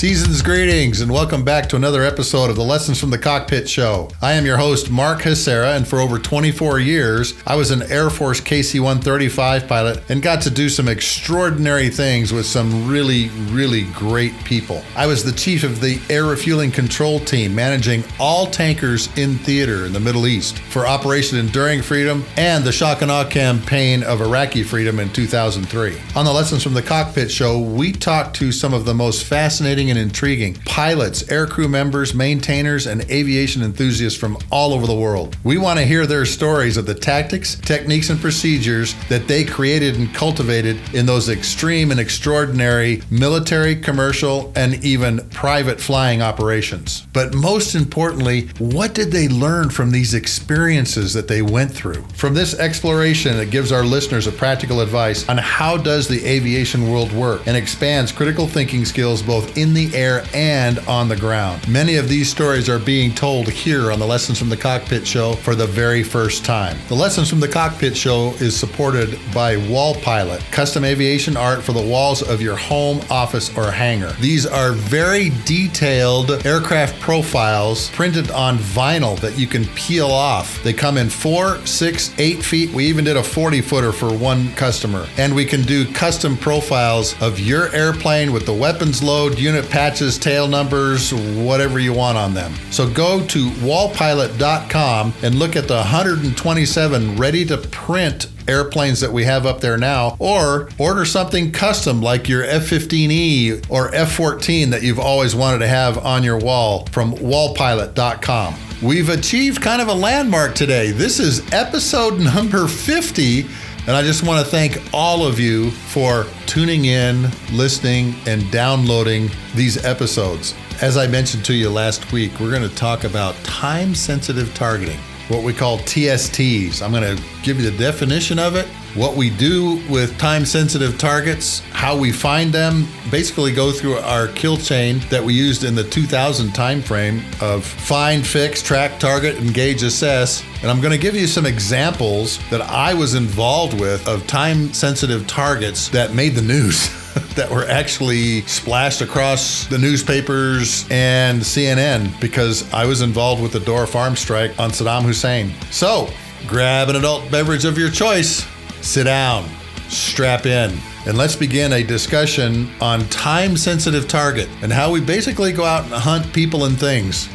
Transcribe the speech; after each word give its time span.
Season's 0.00 0.40
greetings 0.40 1.02
and 1.02 1.12
welcome 1.12 1.44
back 1.44 1.68
to 1.68 1.76
another 1.76 2.02
episode 2.02 2.48
of 2.48 2.56
the 2.56 2.64
Lessons 2.64 2.98
from 2.98 3.10
the 3.10 3.18
Cockpit 3.18 3.68
Show. 3.68 4.08
I 4.22 4.32
am 4.32 4.46
your 4.46 4.56
host, 4.56 4.90
Mark 4.90 5.20
Hasara, 5.20 5.76
and 5.76 5.86
for 5.86 6.00
over 6.00 6.18
24 6.18 6.80
years, 6.80 7.34
I 7.46 7.56
was 7.56 7.70
an 7.70 7.82
Air 7.82 8.08
Force 8.08 8.40
KC 8.40 8.80
135 8.80 9.68
pilot 9.68 10.02
and 10.08 10.22
got 10.22 10.40
to 10.40 10.50
do 10.50 10.70
some 10.70 10.88
extraordinary 10.88 11.90
things 11.90 12.32
with 12.32 12.46
some 12.46 12.88
really, 12.88 13.28
really 13.50 13.82
great 13.92 14.32
people. 14.42 14.82
I 14.96 15.06
was 15.06 15.22
the 15.22 15.32
chief 15.32 15.64
of 15.64 15.82
the 15.82 16.00
Air 16.08 16.24
Refueling 16.24 16.70
Control 16.70 17.20
Team, 17.20 17.54
managing 17.54 18.02
all 18.18 18.46
tankers 18.46 19.14
in 19.18 19.36
theater 19.40 19.84
in 19.84 19.92
the 19.92 20.00
Middle 20.00 20.26
East 20.26 20.60
for 20.60 20.86
Operation 20.86 21.36
Enduring 21.36 21.82
Freedom 21.82 22.24
and 22.38 22.64
the 22.64 22.72
Shock 22.72 23.02
and 23.02 23.10
Awe 23.10 23.28
campaign 23.28 24.02
of 24.04 24.22
Iraqi 24.22 24.62
Freedom 24.62 24.98
in 24.98 25.12
2003. 25.12 25.98
On 26.16 26.24
the 26.24 26.32
Lessons 26.32 26.62
from 26.62 26.72
the 26.72 26.80
Cockpit 26.80 27.30
Show, 27.30 27.58
we 27.58 27.92
talked 27.92 28.34
to 28.36 28.50
some 28.50 28.72
of 28.72 28.86
the 28.86 28.94
most 28.94 29.26
fascinating 29.26 29.89
and 29.90 29.98
intriguing 29.98 30.54
pilots, 30.66 31.22
aircrew 31.24 31.68
members, 31.68 32.14
maintainers, 32.14 32.86
and 32.86 33.02
aviation 33.10 33.62
enthusiasts 33.62 34.18
from 34.18 34.38
all 34.50 34.72
over 34.72 34.86
the 34.86 34.94
world. 34.94 35.36
We 35.44 35.58
want 35.58 35.78
to 35.78 35.84
hear 35.84 36.06
their 36.06 36.24
stories 36.24 36.76
of 36.76 36.86
the 36.86 36.94
tactics, 36.94 37.56
techniques, 37.56 38.10
and 38.10 38.20
procedures 38.20 38.94
that 39.08 39.28
they 39.28 39.44
created 39.44 39.96
and 39.96 40.12
cultivated 40.14 40.78
in 40.94 41.06
those 41.06 41.28
extreme 41.28 41.90
and 41.90 42.00
extraordinary 42.00 43.02
military, 43.10 43.76
commercial, 43.76 44.52
and 44.56 44.82
even 44.84 45.28
private 45.30 45.80
flying 45.80 46.22
operations. 46.22 47.06
But 47.12 47.34
most 47.34 47.74
importantly, 47.74 48.48
what 48.58 48.94
did 48.94 49.12
they 49.12 49.28
learn 49.28 49.70
from 49.70 49.90
these 49.90 50.14
experiences 50.14 51.12
that 51.14 51.28
they 51.28 51.42
went 51.42 51.72
through? 51.72 52.04
From 52.14 52.34
this 52.34 52.54
exploration, 52.54 53.38
it 53.38 53.50
gives 53.50 53.72
our 53.72 53.84
listeners 53.84 54.26
a 54.26 54.32
practical 54.32 54.80
advice 54.80 55.28
on 55.28 55.38
how 55.38 55.76
does 55.76 56.08
the 56.08 56.24
aviation 56.24 56.90
world 56.90 57.12
work 57.12 57.46
and 57.46 57.56
expands 57.56 58.12
critical 58.12 58.46
thinking 58.46 58.84
skills 58.84 59.22
both 59.22 59.56
in 59.56 59.74
the 59.74 59.79
air 59.94 60.24
and 60.34 60.78
on 60.80 61.08
the 61.08 61.16
ground. 61.16 61.66
Many 61.68 61.96
of 61.96 62.08
these 62.08 62.28
stories 62.28 62.68
are 62.68 62.78
being 62.78 63.14
told 63.14 63.48
here 63.48 63.90
on 63.90 63.98
the 63.98 64.06
Lessons 64.06 64.38
from 64.38 64.48
the 64.48 64.56
Cockpit 64.56 65.06
show 65.06 65.32
for 65.32 65.54
the 65.54 65.66
very 65.66 66.02
first 66.02 66.44
time. 66.44 66.76
The 66.88 66.94
Lessons 66.94 67.30
from 67.30 67.40
the 67.40 67.48
Cockpit 67.48 67.96
show 67.96 68.34
is 68.40 68.56
supported 68.56 69.18
by 69.34 69.56
Wall 69.68 69.94
Pilot, 69.94 70.42
custom 70.50 70.84
aviation 70.84 71.36
art 71.36 71.62
for 71.62 71.72
the 71.72 71.80
walls 71.80 72.22
of 72.22 72.40
your 72.40 72.56
home, 72.56 73.00
office, 73.10 73.56
or 73.56 73.70
hangar. 73.70 74.12
These 74.20 74.46
are 74.46 74.72
very 74.72 75.30
detailed 75.44 76.44
aircraft 76.46 77.00
profiles 77.00 77.88
printed 77.90 78.30
on 78.30 78.58
vinyl 78.58 79.18
that 79.20 79.38
you 79.38 79.46
can 79.46 79.64
peel 79.74 80.10
off. 80.10 80.62
They 80.62 80.72
come 80.72 80.96
in 80.96 81.08
four, 81.08 81.64
six, 81.66 82.14
eight 82.18 82.42
feet. 82.42 82.70
We 82.70 82.86
even 82.86 83.04
did 83.04 83.16
a 83.16 83.22
40 83.22 83.60
footer 83.60 83.92
for 83.92 84.12
one 84.16 84.52
customer. 84.54 85.06
And 85.16 85.34
we 85.34 85.44
can 85.44 85.62
do 85.62 85.90
custom 85.92 86.36
profiles 86.36 87.20
of 87.20 87.38
your 87.38 87.74
airplane 87.74 88.32
with 88.32 88.46
the 88.46 88.52
weapons 88.52 89.02
load, 89.02 89.38
unit 89.38 89.59
patches, 89.62 90.18
tail 90.18 90.48
numbers, 90.48 91.12
whatever 91.12 91.78
you 91.78 91.92
want 91.92 92.16
on 92.16 92.34
them. 92.34 92.52
So 92.70 92.88
go 92.90 93.24
to 93.26 93.50
wallpilot.com 93.50 95.14
and 95.22 95.34
look 95.34 95.56
at 95.56 95.68
the 95.68 95.76
127 95.76 97.16
ready 97.16 97.44
to 97.46 97.58
print 97.58 98.28
airplanes 98.48 99.00
that 99.00 99.12
we 99.12 99.24
have 99.24 99.46
up 99.46 99.60
there 99.60 99.78
now, 99.78 100.16
or 100.18 100.68
order 100.78 101.04
something 101.04 101.52
custom 101.52 102.02
like 102.02 102.28
your 102.28 102.42
F 102.44 102.62
15E 102.62 103.70
or 103.70 103.94
F 103.94 104.12
14 104.12 104.70
that 104.70 104.82
you've 104.82 104.98
always 104.98 105.34
wanted 105.34 105.58
to 105.58 105.68
have 105.68 105.98
on 105.98 106.24
your 106.24 106.38
wall 106.38 106.86
from 106.86 107.14
wallpilot.com. 107.14 108.54
We've 108.82 109.10
achieved 109.10 109.60
kind 109.60 109.82
of 109.82 109.88
a 109.88 109.94
landmark 109.94 110.54
today. 110.54 110.90
This 110.90 111.20
is 111.20 111.40
episode 111.52 112.18
number 112.18 112.66
50. 112.66 113.46
And 113.90 113.96
I 113.96 114.02
just 114.02 114.22
want 114.22 114.46
to 114.46 114.48
thank 114.48 114.80
all 114.94 115.26
of 115.26 115.40
you 115.40 115.72
for 115.72 116.24
tuning 116.46 116.84
in, 116.84 117.28
listening, 117.50 118.14
and 118.24 118.48
downloading 118.52 119.30
these 119.56 119.84
episodes. 119.84 120.54
As 120.80 120.96
I 120.96 121.08
mentioned 121.08 121.44
to 121.46 121.54
you 121.54 121.70
last 121.70 122.12
week, 122.12 122.38
we're 122.38 122.52
going 122.52 122.62
to 122.62 122.72
talk 122.76 123.02
about 123.02 123.34
time 123.42 123.96
sensitive 123.96 124.54
targeting, 124.54 125.00
what 125.26 125.42
we 125.42 125.52
call 125.52 125.78
TSTs. 125.78 126.82
I'm 126.82 126.92
going 126.92 127.16
to 127.16 127.20
give 127.42 127.58
you 127.58 127.68
the 127.68 127.76
definition 127.76 128.38
of 128.38 128.54
it, 128.54 128.68
what 128.94 129.16
we 129.16 129.30
do 129.30 129.80
with 129.88 130.18
time 130.18 130.44
sensitive 130.44 130.98
targets, 130.98 131.60
how 131.70 131.96
we 131.96 132.10
find 132.10 132.52
them, 132.52 132.86
basically 133.10 133.52
go 133.52 133.70
through 133.70 133.96
our 133.98 134.28
kill 134.28 134.56
chain 134.56 135.00
that 135.10 135.22
we 135.22 135.32
used 135.32 135.64
in 135.64 135.74
the 135.74 135.84
2000 135.84 136.48
timeframe 136.50 137.20
of 137.40 137.64
find, 137.64 138.26
fix, 138.26 138.62
track, 138.62 138.98
target, 138.98 139.36
engage, 139.36 139.82
assess. 139.82 140.44
And 140.62 140.70
I'm 140.70 140.80
going 140.80 140.92
to 140.92 140.98
give 140.98 141.14
you 141.14 141.26
some 141.26 141.46
examples 141.46 142.38
that 142.50 142.62
I 142.62 142.94
was 142.94 143.14
involved 143.14 143.80
with 143.80 144.06
of 144.08 144.26
time 144.26 144.72
sensitive 144.72 145.26
targets 145.26 145.88
that 145.90 146.14
made 146.14 146.34
the 146.34 146.42
news. 146.42 146.90
that 147.34 147.50
were 147.50 147.64
actually 147.66 148.42
splashed 148.42 149.00
across 149.00 149.66
the 149.66 149.78
newspapers 149.78 150.86
and 150.90 151.40
CNN 151.40 152.18
because 152.20 152.72
I 152.72 152.84
was 152.84 153.02
involved 153.02 153.42
with 153.42 153.52
the 153.52 153.58
Dora 153.60 153.86
Farm 153.86 154.14
strike 154.14 154.58
on 154.60 154.70
Saddam 154.70 155.02
Hussein. 155.02 155.52
So, 155.70 156.08
grab 156.46 156.88
an 156.88 156.96
adult 156.96 157.28
beverage 157.30 157.64
of 157.64 157.76
your 157.78 157.90
choice, 157.90 158.46
sit 158.82 159.04
down, 159.04 159.48
strap 159.88 160.46
in, 160.46 160.76
and 161.06 161.16
let's 161.16 161.36
begin 161.36 161.72
a 161.72 161.82
discussion 161.82 162.70
on 162.80 163.00
time 163.08 163.56
sensitive 163.56 164.06
target 164.06 164.48
and 164.62 164.72
how 164.72 164.90
we 164.90 165.00
basically 165.00 165.52
go 165.52 165.64
out 165.64 165.84
and 165.84 165.92
hunt 165.94 166.32
people 166.32 166.64
and 166.64 166.78
things. 166.78 167.28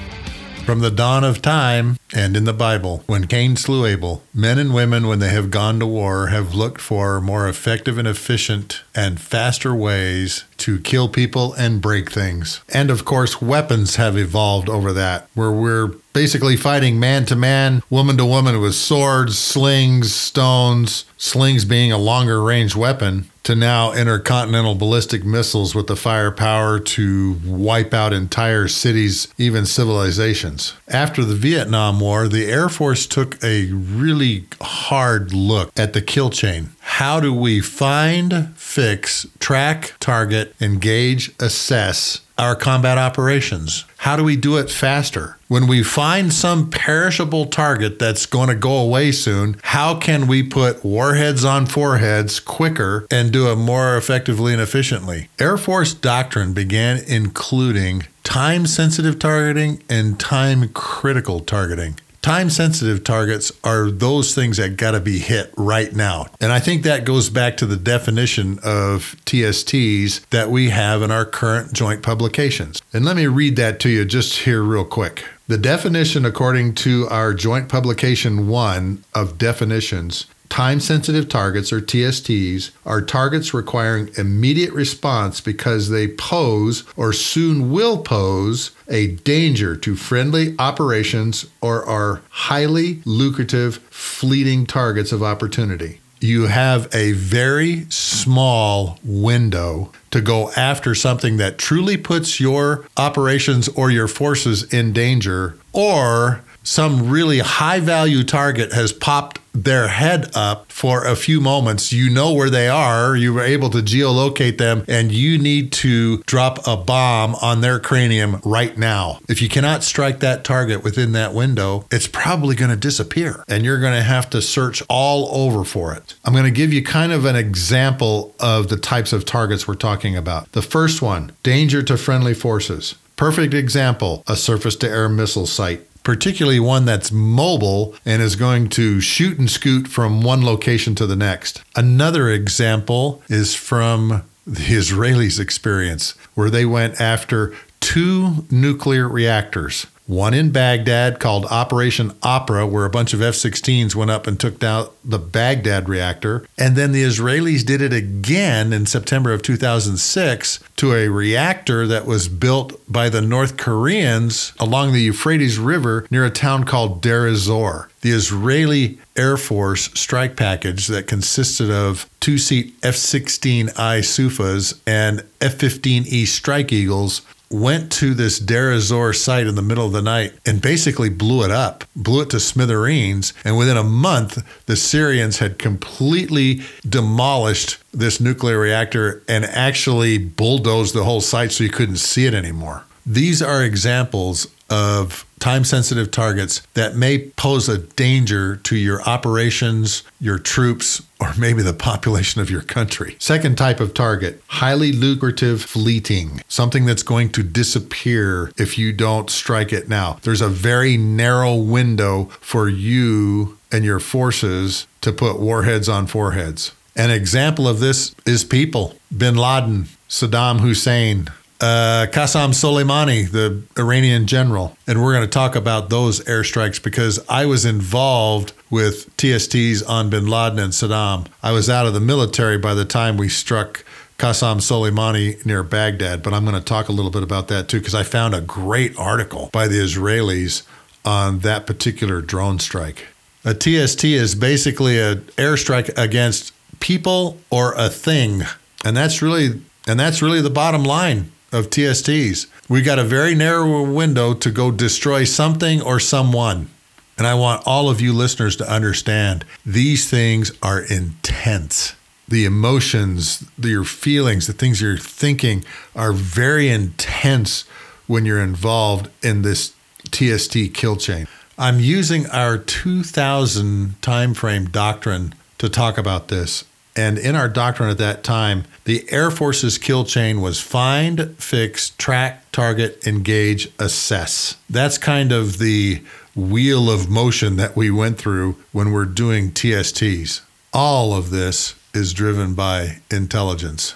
From 0.65 0.79
the 0.79 0.89
dawn 0.89 1.23
of 1.23 1.43
time 1.43 1.97
and 2.11 2.35
in 2.35 2.45
the 2.45 2.51
Bible, 2.51 3.03
when 3.05 3.27
Cain 3.27 3.55
slew 3.55 3.85
Abel, 3.85 4.23
men 4.33 4.57
and 4.57 4.73
women, 4.73 5.05
when 5.05 5.19
they 5.19 5.29
have 5.29 5.51
gone 5.51 5.79
to 5.79 5.85
war, 5.85 6.27
have 6.27 6.55
looked 6.55 6.81
for 6.81 7.21
more 7.21 7.47
effective 7.47 7.99
and 7.99 8.07
efficient 8.07 8.81
and 8.95 9.21
faster 9.21 9.75
ways 9.75 10.45
to 10.57 10.79
kill 10.79 11.07
people 11.07 11.53
and 11.53 11.83
break 11.83 12.11
things. 12.11 12.61
And 12.69 12.89
of 12.89 13.05
course, 13.05 13.39
weapons 13.39 13.97
have 13.97 14.17
evolved 14.17 14.67
over 14.67 14.91
that, 14.93 15.29
where 15.35 15.51
we're 15.51 15.89
basically 16.13 16.57
fighting 16.57 16.99
man 16.99 17.25
to 17.27 17.35
man, 17.35 17.83
woman 17.91 18.17
to 18.17 18.25
woman 18.25 18.59
with 18.59 18.73
swords, 18.73 19.37
slings, 19.37 20.15
stones, 20.15 21.05
slings 21.15 21.63
being 21.63 21.91
a 21.91 21.99
longer 21.99 22.41
range 22.41 22.75
weapon, 22.75 23.29
to 23.45 23.55
now 23.55 23.93
intercontinental 23.93 24.75
ballistic 24.75 25.23
missiles 25.23 25.75
with 25.75 25.87
the 25.87 25.95
firepower 25.95 26.79
to 26.79 27.39
wipe 27.45 27.93
out 27.93 28.11
entire 28.11 28.67
cities, 28.67 29.27
even 29.37 29.65
civilizations. 29.65 30.73
After 30.87 31.23
the 31.23 31.35
Vietnam 31.35 31.99
War, 31.99 32.27
the 32.27 32.45
Air 32.51 32.69
Force 32.69 33.05
took 33.05 33.41
a 33.43 33.71
really 33.71 34.45
hard 34.61 35.31
look 35.31 35.71
at 35.77 35.93
the 35.93 36.01
kill 36.01 36.31
chain. 36.31 36.71
How 36.79 37.19
do 37.19 37.33
we 37.33 37.61
find, 37.61 38.55
fix, 38.57 39.27
track, 39.39 39.93
target, 39.99 40.55
engage, 40.59 41.31
assess 41.39 42.21
our 42.37 42.55
combat 42.55 42.97
operations? 42.97 43.85
How 43.97 44.15
do 44.15 44.23
we 44.23 44.35
do 44.35 44.57
it 44.57 44.69
faster? 44.69 45.37
When 45.47 45.67
we 45.67 45.83
find 45.83 46.33
some 46.33 46.69
perishable 46.69 47.45
target 47.45 47.99
that's 47.99 48.25
going 48.25 48.49
to 48.49 48.55
go 48.55 48.77
away 48.77 49.11
soon, 49.11 49.57
how 49.63 49.95
can 49.95 50.27
we 50.27 50.43
put 50.43 50.83
warheads 50.83 51.45
on 51.45 51.65
foreheads 51.65 52.39
quicker 52.39 53.05
and 53.11 53.31
do 53.31 53.51
it 53.51 53.55
more 53.55 53.95
effectively 53.95 54.53
and 54.53 54.61
efficiently? 54.61 55.29
Air 55.39 55.57
Force 55.57 55.93
doctrine 55.93 56.53
began 56.53 57.03
including 57.07 58.03
time 58.23 58.65
sensitive 58.65 59.19
targeting 59.19 59.83
and 59.87 60.19
time 60.19 60.69
critical 60.69 61.39
targeting. 61.39 61.99
Time 62.25 62.49
sensitive 62.49 63.03
targets 63.03 63.51
are 63.63 63.91
those 63.91 64.33
things 64.33 64.57
that 64.57 64.77
got 64.77 64.93
to 64.93 64.99
be 64.99 65.19
hit 65.19 65.53
right 65.55 65.93
now. 65.95 66.25
And 66.41 66.51
I 66.51 66.59
think 66.59 66.81
that 66.81 67.05
goes 67.05 67.29
back 67.29 67.55
to 67.57 67.67
the 67.67 67.75
definition 67.75 68.57
of 68.63 69.15
TSTs 69.27 70.27
that 70.31 70.49
we 70.49 70.71
have 70.71 71.03
in 71.03 71.11
our 71.11 71.23
current 71.23 71.71
joint 71.73 72.01
publications. 72.01 72.81
And 72.91 73.05
let 73.05 73.15
me 73.15 73.27
read 73.27 73.57
that 73.57 73.79
to 73.81 73.89
you 73.89 74.05
just 74.05 74.39
here, 74.39 74.63
real 74.63 74.85
quick. 74.85 75.23
The 75.47 75.59
definition, 75.59 76.25
according 76.25 76.73
to 76.73 77.07
our 77.11 77.35
joint 77.35 77.69
publication 77.69 78.47
one 78.47 79.03
of 79.13 79.37
definitions, 79.37 80.25
Time 80.49 80.79
sensitive 80.79 81.27
targets, 81.27 81.73
or 81.73 81.81
TSTs, 81.81 82.71
are 82.85 83.01
targets 83.01 83.53
requiring 83.53 84.09
immediate 84.17 84.73
response 84.73 85.41
because 85.41 85.89
they 85.89 86.07
pose 86.07 86.83
or 86.95 87.11
soon 87.13 87.71
will 87.71 87.97
pose 87.97 88.71
a 88.87 89.07
danger 89.07 89.75
to 89.75 89.95
friendly 89.95 90.55
operations 90.59 91.45
or 91.61 91.85
are 91.85 92.21
highly 92.29 93.01
lucrative, 93.05 93.77
fleeting 93.89 94.65
targets 94.65 95.11
of 95.11 95.21
opportunity. 95.23 95.99
You 96.21 96.47
have 96.47 96.93
a 96.95 97.11
very 97.11 97.85
small 97.89 98.97
window 99.03 99.91
to 100.11 100.21
go 100.21 100.51
after 100.53 100.95
something 100.95 101.37
that 101.37 101.57
truly 101.57 101.97
puts 101.97 102.39
your 102.39 102.87
operations 102.95 103.67
or 103.69 103.91
your 103.91 104.07
forces 104.07 104.63
in 104.73 104.93
danger, 104.93 105.57
or 105.73 106.41
some 106.63 107.09
really 107.09 107.39
high 107.39 107.79
value 107.79 108.23
target 108.23 108.73
has 108.73 108.91
popped 108.91 109.39
their 109.55 109.87
head 109.87 110.29
up 110.35 110.71
for 110.71 111.05
a 111.05 111.15
few 111.15 111.41
moments. 111.41 111.91
You 111.91 112.09
know 112.09 112.33
where 112.33 112.49
they 112.49 112.67
are, 112.67 113.15
you 113.15 113.33
were 113.33 113.41
able 113.41 113.69
to 113.71 113.79
geolocate 113.79 114.57
them, 114.57 114.83
and 114.87 115.11
you 115.11 115.37
need 115.37 115.71
to 115.73 116.17
drop 116.23 116.65
a 116.67 116.77
bomb 116.77 117.35
on 117.35 117.61
their 117.61 117.79
cranium 117.79 118.41
right 118.43 118.77
now. 118.77 119.19
If 119.27 119.41
you 119.41 119.49
cannot 119.49 119.83
strike 119.83 120.19
that 120.19 120.43
target 120.43 120.83
within 120.83 121.13
that 121.13 121.33
window, 121.33 121.85
it's 121.91 122.07
probably 122.07 122.55
going 122.55 122.71
to 122.71 122.77
disappear 122.77 123.43
and 123.47 123.63
you're 123.63 123.79
going 123.79 123.95
to 123.95 124.03
have 124.03 124.29
to 124.31 124.41
search 124.41 124.83
all 124.89 125.29
over 125.35 125.63
for 125.63 125.93
it. 125.93 126.15
I'm 126.23 126.33
going 126.33 126.45
to 126.45 126.51
give 126.51 126.73
you 126.73 126.83
kind 126.83 127.11
of 127.11 127.25
an 127.25 127.35
example 127.35 128.35
of 128.39 128.69
the 128.69 128.77
types 128.77 129.13
of 129.13 129.25
targets 129.25 129.67
we're 129.67 129.75
talking 129.75 130.15
about. 130.15 130.51
The 130.51 130.61
first 130.61 131.01
one 131.01 131.31
danger 131.43 131.81
to 131.83 131.97
friendly 131.97 132.33
forces. 132.33 132.95
Perfect 133.15 133.53
example 133.53 134.23
a 134.27 134.35
surface 134.35 134.75
to 134.77 134.89
air 134.89 135.07
missile 135.07 135.45
site 135.45 135.81
particularly 136.05 136.59
one 136.59 136.85
that's 136.85 137.11
mobile 137.11 137.93
and 138.05 138.21
is 138.21 138.37
going 138.37 138.69
to 138.69 139.01
shoot 139.01 139.37
and 139.37 139.51
scoot 139.51 139.87
from 139.89 140.21
one 140.21 140.45
location 140.45 140.95
to 140.95 141.05
the 141.05 141.15
next. 141.15 141.61
Another 141.75 142.29
example 142.29 143.21
is 143.27 143.53
from 143.53 144.23
the 144.47 144.61
Israelis' 144.81 145.39
experience, 145.39 146.11
where 146.35 146.49
they 146.49 146.65
went 146.65 147.01
after 147.01 147.53
two 147.81 148.45
nuclear 148.49 149.09
reactors 149.09 149.87
one 150.07 150.33
in 150.33 150.51
Baghdad 150.51 151.19
called 151.19 151.45
Operation 151.45 152.13
Opera, 152.21 152.67
where 152.67 152.85
a 152.85 152.89
bunch 152.89 153.13
of 153.13 153.21
F 153.21 153.33
16s 153.33 153.95
went 153.95 154.11
up 154.11 154.27
and 154.27 154.39
took 154.39 154.59
down 154.59 154.89
the 155.03 155.19
Baghdad 155.19 155.89
reactor. 155.89 156.45
And 156.57 156.75
then 156.75 156.91
the 156.91 157.03
Israelis 157.03 157.65
did 157.65 157.81
it 157.81 157.93
again 157.93 158.71
in 158.71 158.85
September 158.85 159.33
of 159.33 159.41
2006 159.41 160.59
to 160.77 160.93
a 160.93 161.09
reactor 161.09 161.87
that 161.87 162.05
was 162.05 162.27
built 162.27 162.79
by 162.91 163.09
the 163.09 163.21
North 163.21 163.57
Koreans 163.57 164.53
along 164.59 164.93
the 164.93 165.01
Euphrates 165.01 165.57
River 165.57 166.07
near 166.11 166.25
a 166.25 166.29
town 166.29 166.65
called 166.65 167.01
Deir 167.01 167.27
ez-Zor. 167.27 167.89
The 168.01 168.11
Israeli 168.11 168.99
Air 169.15 169.37
Force 169.37 169.85
strike 169.99 170.35
package 170.35 170.87
that 170.87 171.07
consisted 171.07 171.71
of 171.71 172.07
two 172.19 172.37
seat 172.37 172.75
F 172.83 172.95
16I 172.95 173.99
Sufas 173.99 174.79
and 174.85 175.21
F 175.41 175.57
15E 175.57 176.27
Strike 176.27 176.71
Eagles 176.71 177.21
went 177.55 177.91
to 177.93 178.13
this 178.13 178.39
Deir 178.39 178.71
ez-Zor 178.71 179.13
site 179.13 179.47
in 179.47 179.55
the 179.55 179.61
middle 179.61 179.85
of 179.85 179.91
the 179.91 180.01
night 180.01 180.33
and 180.45 180.61
basically 180.61 181.09
blew 181.09 181.43
it 181.43 181.51
up, 181.51 181.83
blew 181.95 182.21
it 182.21 182.29
to 182.31 182.39
smithereens. 182.39 183.33
And 183.43 183.57
within 183.57 183.77
a 183.77 183.83
month, 183.83 184.43
the 184.65 184.75
Syrians 184.75 185.39
had 185.39 185.57
completely 185.57 186.61
demolished 186.87 187.77
this 187.91 188.19
nuclear 188.19 188.59
reactor 188.59 189.23
and 189.27 189.45
actually 189.45 190.17
bulldozed 190.17 190.93
the 190.93 191.03
whole 191.03 191.21
site 191.21 191.51
so 191.51 191.63
you 191.63 191.69
couldn't 191.69 191.97
see 191.97 192.25
it 192.25 192.33
anymore. 192.33 192.83
These 193.05 193.41
are 193.41 193.63
examples 193.63 194.47
of 194.69 195.24
time 195.39 195.63
sensitive 195.63 196.11
targets 196.11 196.61
that 196.73 196.95
may 196.95 197.29
pose 197.31 197.69
a 197.69 197.77
danger 197.77 198.55
to 198.57 198.75
your 198.75 199.01
operations, 199.03 200.03
your 200.19 200.39
troops, 200.39 201.01
or 201.19 201.33
maybe 201.37 201.61
the 201.61 201.73
population 201.73 202.41
of 202.41 202.49
your 202.49 202.61
country. 202.61 203.15
Second 203.19 203.57
type 203.57 203.79
of 203.79 203.93
target 203.93 204.41
highly 204.47 204.91
lucrative 204.91 205.61
fleeting, 205.61 206.41
something 206.47 206.85
that's 206.85 207.03
going 207.03 207.29
to 207.29 207.43
disappear 207.43 208.51
if 208.57 208.77
you 208.77 208.91
don't 208.93 209.29
strike 209.29 209.73
it 209.73 209.89
now. 209.89 210.17
There's 210.23 210.41
a 210.41 210.49
very 210.49 210.97
narrow 210.97 211.55
window 211.55 212.25
for 212.39 212.69
you 212.69 213.57
and 213.71 213.83
your 213.83 213.99
forces 213.99 214.87
to 215.01 215.11
put 215.11 215.39
warheads 215.39 215.89
on 215.89 216.07
foreheads. 216.07 216.71
An 216.95 217.11
example 217.11 217.67
of 217.67 217.79
this 217.79 218.15
is 218.25 218.43
people 218.43 218.95
bin 219.15 219.35
Laden, 219.35 219.87
Saddam 220.07 220.61
Hussein, 220.61 221.27
uh, 221.65 222.05
Qasem 222.11 222.51
Soleimani, 222.51 223.31
the 223.31 223.63
Iranian 223.79 224.27
general. 224.27 224.77
And 224.85 225.01
we're 225.01 225.13
going 225.13 225.25
to 225.25 225.31
talk 225.31 225.55
about 225.55 225.89
those 225.89 226.19
airstrikes 226.25 226.81
because 226.81 227.19
I 227.27 227.47
was 227.47 227.65
involved 227.65 228.53
with 228.69 229.15
TSTs 229.17 229.81
on 229.89 230.11
bin 230.11 230.27
Laden 230.27 230.59
and 230.59 230.73
Saddam. 230.73 231.25
I 231.41 231.51
was 231.53 231.67
out 231.67 231.87
of 231.87 231.95
the 231.95 231.99
military 231.99 232.59
by 232.59 232.75
the 232.75 232.85
time 232.85 233.17
we 233.17 233.29
struck 233.29 233.83
Qasem 234.19 234.57
Soleimani 234.57 235.43
near 235.43 235.63
Baghdad, 235.63 236.21
but 236.21 236.35
I'm 236.35 236.45
going 236.45 236.55
to 236.55 236.63
talk 236.63 236.87
a 236.87 236.91
little 236.91 237.09
bit 237.09 237.23
about 237.23 237.47
that 237.47 237.67
too 237.67 237.79
because 237.79 237.95
I 237.95 238.03
found 238.03 238.35
a 238.35 238.41
great 238.41 238.95
article 238.99 239.49
by 239.51 239.67
the 239.67 239.77
Israelis 239.77 240.61
on 241.03 241.39
that 241.39 241.65
particular 241.65 242.21
drone 242.21 242.59
strike. 242.59 243.07
A 243.43 243.55
TST 243.55 244.03
is 244.03 244.35
basically 244.35 244.99
an 244.99 245.21
airstrike 245.37 245.97
against 245.97 246.53
people 246.79 247.39
or 247.49 247.73
a 247.73 247.89
thing. 247.89 248.43
And 248.83 248.95
that's 248.95 249.23
really 249.23 249.61
and 249.87 249.99
that's 249.99 250.21
really 250.21 250.41
the 250.41 250.49
bottom 250.51 250.83
line 250.83 251.31
of 251.55 251.69
TSTs. 251.69 252.47
We 252.67 252.81
got 252.81 252.99
a 252.99 253.03
very 253.03 253.33
narrow 253.33 253.83
window 253.83 254.33
to 254.33 254.51
go 254.51 254.71
destroy 254.71 255.23
something 255.23 255.81
or 255.81 255.99
someone. 255.99 256.69
And 257.17 257.25
I 257.25 257.33
want 257.35 257.65
all 257.65 257.89
of 257.89 258.01
you 258.01 258.11
listeners 258.11 258.57
to 258.57 258.69
understand 258.69 259.45
these 259.65 260.09
things 260.09 260.51
are 260.61 260.81
intense. 260.81 261.95
The 262.27 262.43
emotions, 262.43 263.45
your 263.57 263.85
feelings, 263.85 264.47
the 264.47 264.53
things 264.53 264.81
you're 264.81 264.97
thinking 264.97 265.63
are 265.95 266.11
very 266.11 266.69
intense 266.69 267.63
when 268.07 268.25
you're 268.25 268.41
involved 268.41 269.09
in 269.23 269.43
this 269.43 269.73
TST 270.11 270.73
kill 270.73 270.97
chain. 270.97 271.27
I'm 271.57 271.79
using 271.79 272.27
our 272.27 272.57
2000 272.57 273.95
timeframe 274.01 274.71
doctrine 274.71 275.33
to 275.57 275.69
talk 275.69 275.97
about 275.97 276.27
this. 276.27 276.65
And 276.95 277.17
in 277.17 277.35
our 277.35 277.49
doctrine 277.49 277.89
at 277.89 277.97
that 277.97 278.23
time, 278.23 278.63
the 278.85 279.05
Air 279.11 279.29
Force's 279.29 279.77
kill 279.77 280.05
chain 280.05 280.39
was 280.39 280.61
find, 280.61 281.35
fix, 281.37 281.89
track, 281.91 282.49
target, 282.51 283.05
engage, 283.05 283.69
assess. 283.79 284.55
That's 284.69 284.97
kind 284.97 285.31
of 285.31 285.57
the 285.57 286.01
wheel 286.35 286.89
of 286.89 287.09
motion 287.09 287.57
that 287.57 287.75
we 287.75 287.91
went 287.91 288.17
through 288.17 288.55
when 288.71 288.91
we're 288.91 289.05
doing 289.05 289.51
TSTs. 289.51 290.41
All 290.73 291.13
of 291.13 291.31
this 291.31 291.75
is 291.93 292.13
driven 292.13 292.53
by 292.53 292.97
intelligence. 293.09 293.95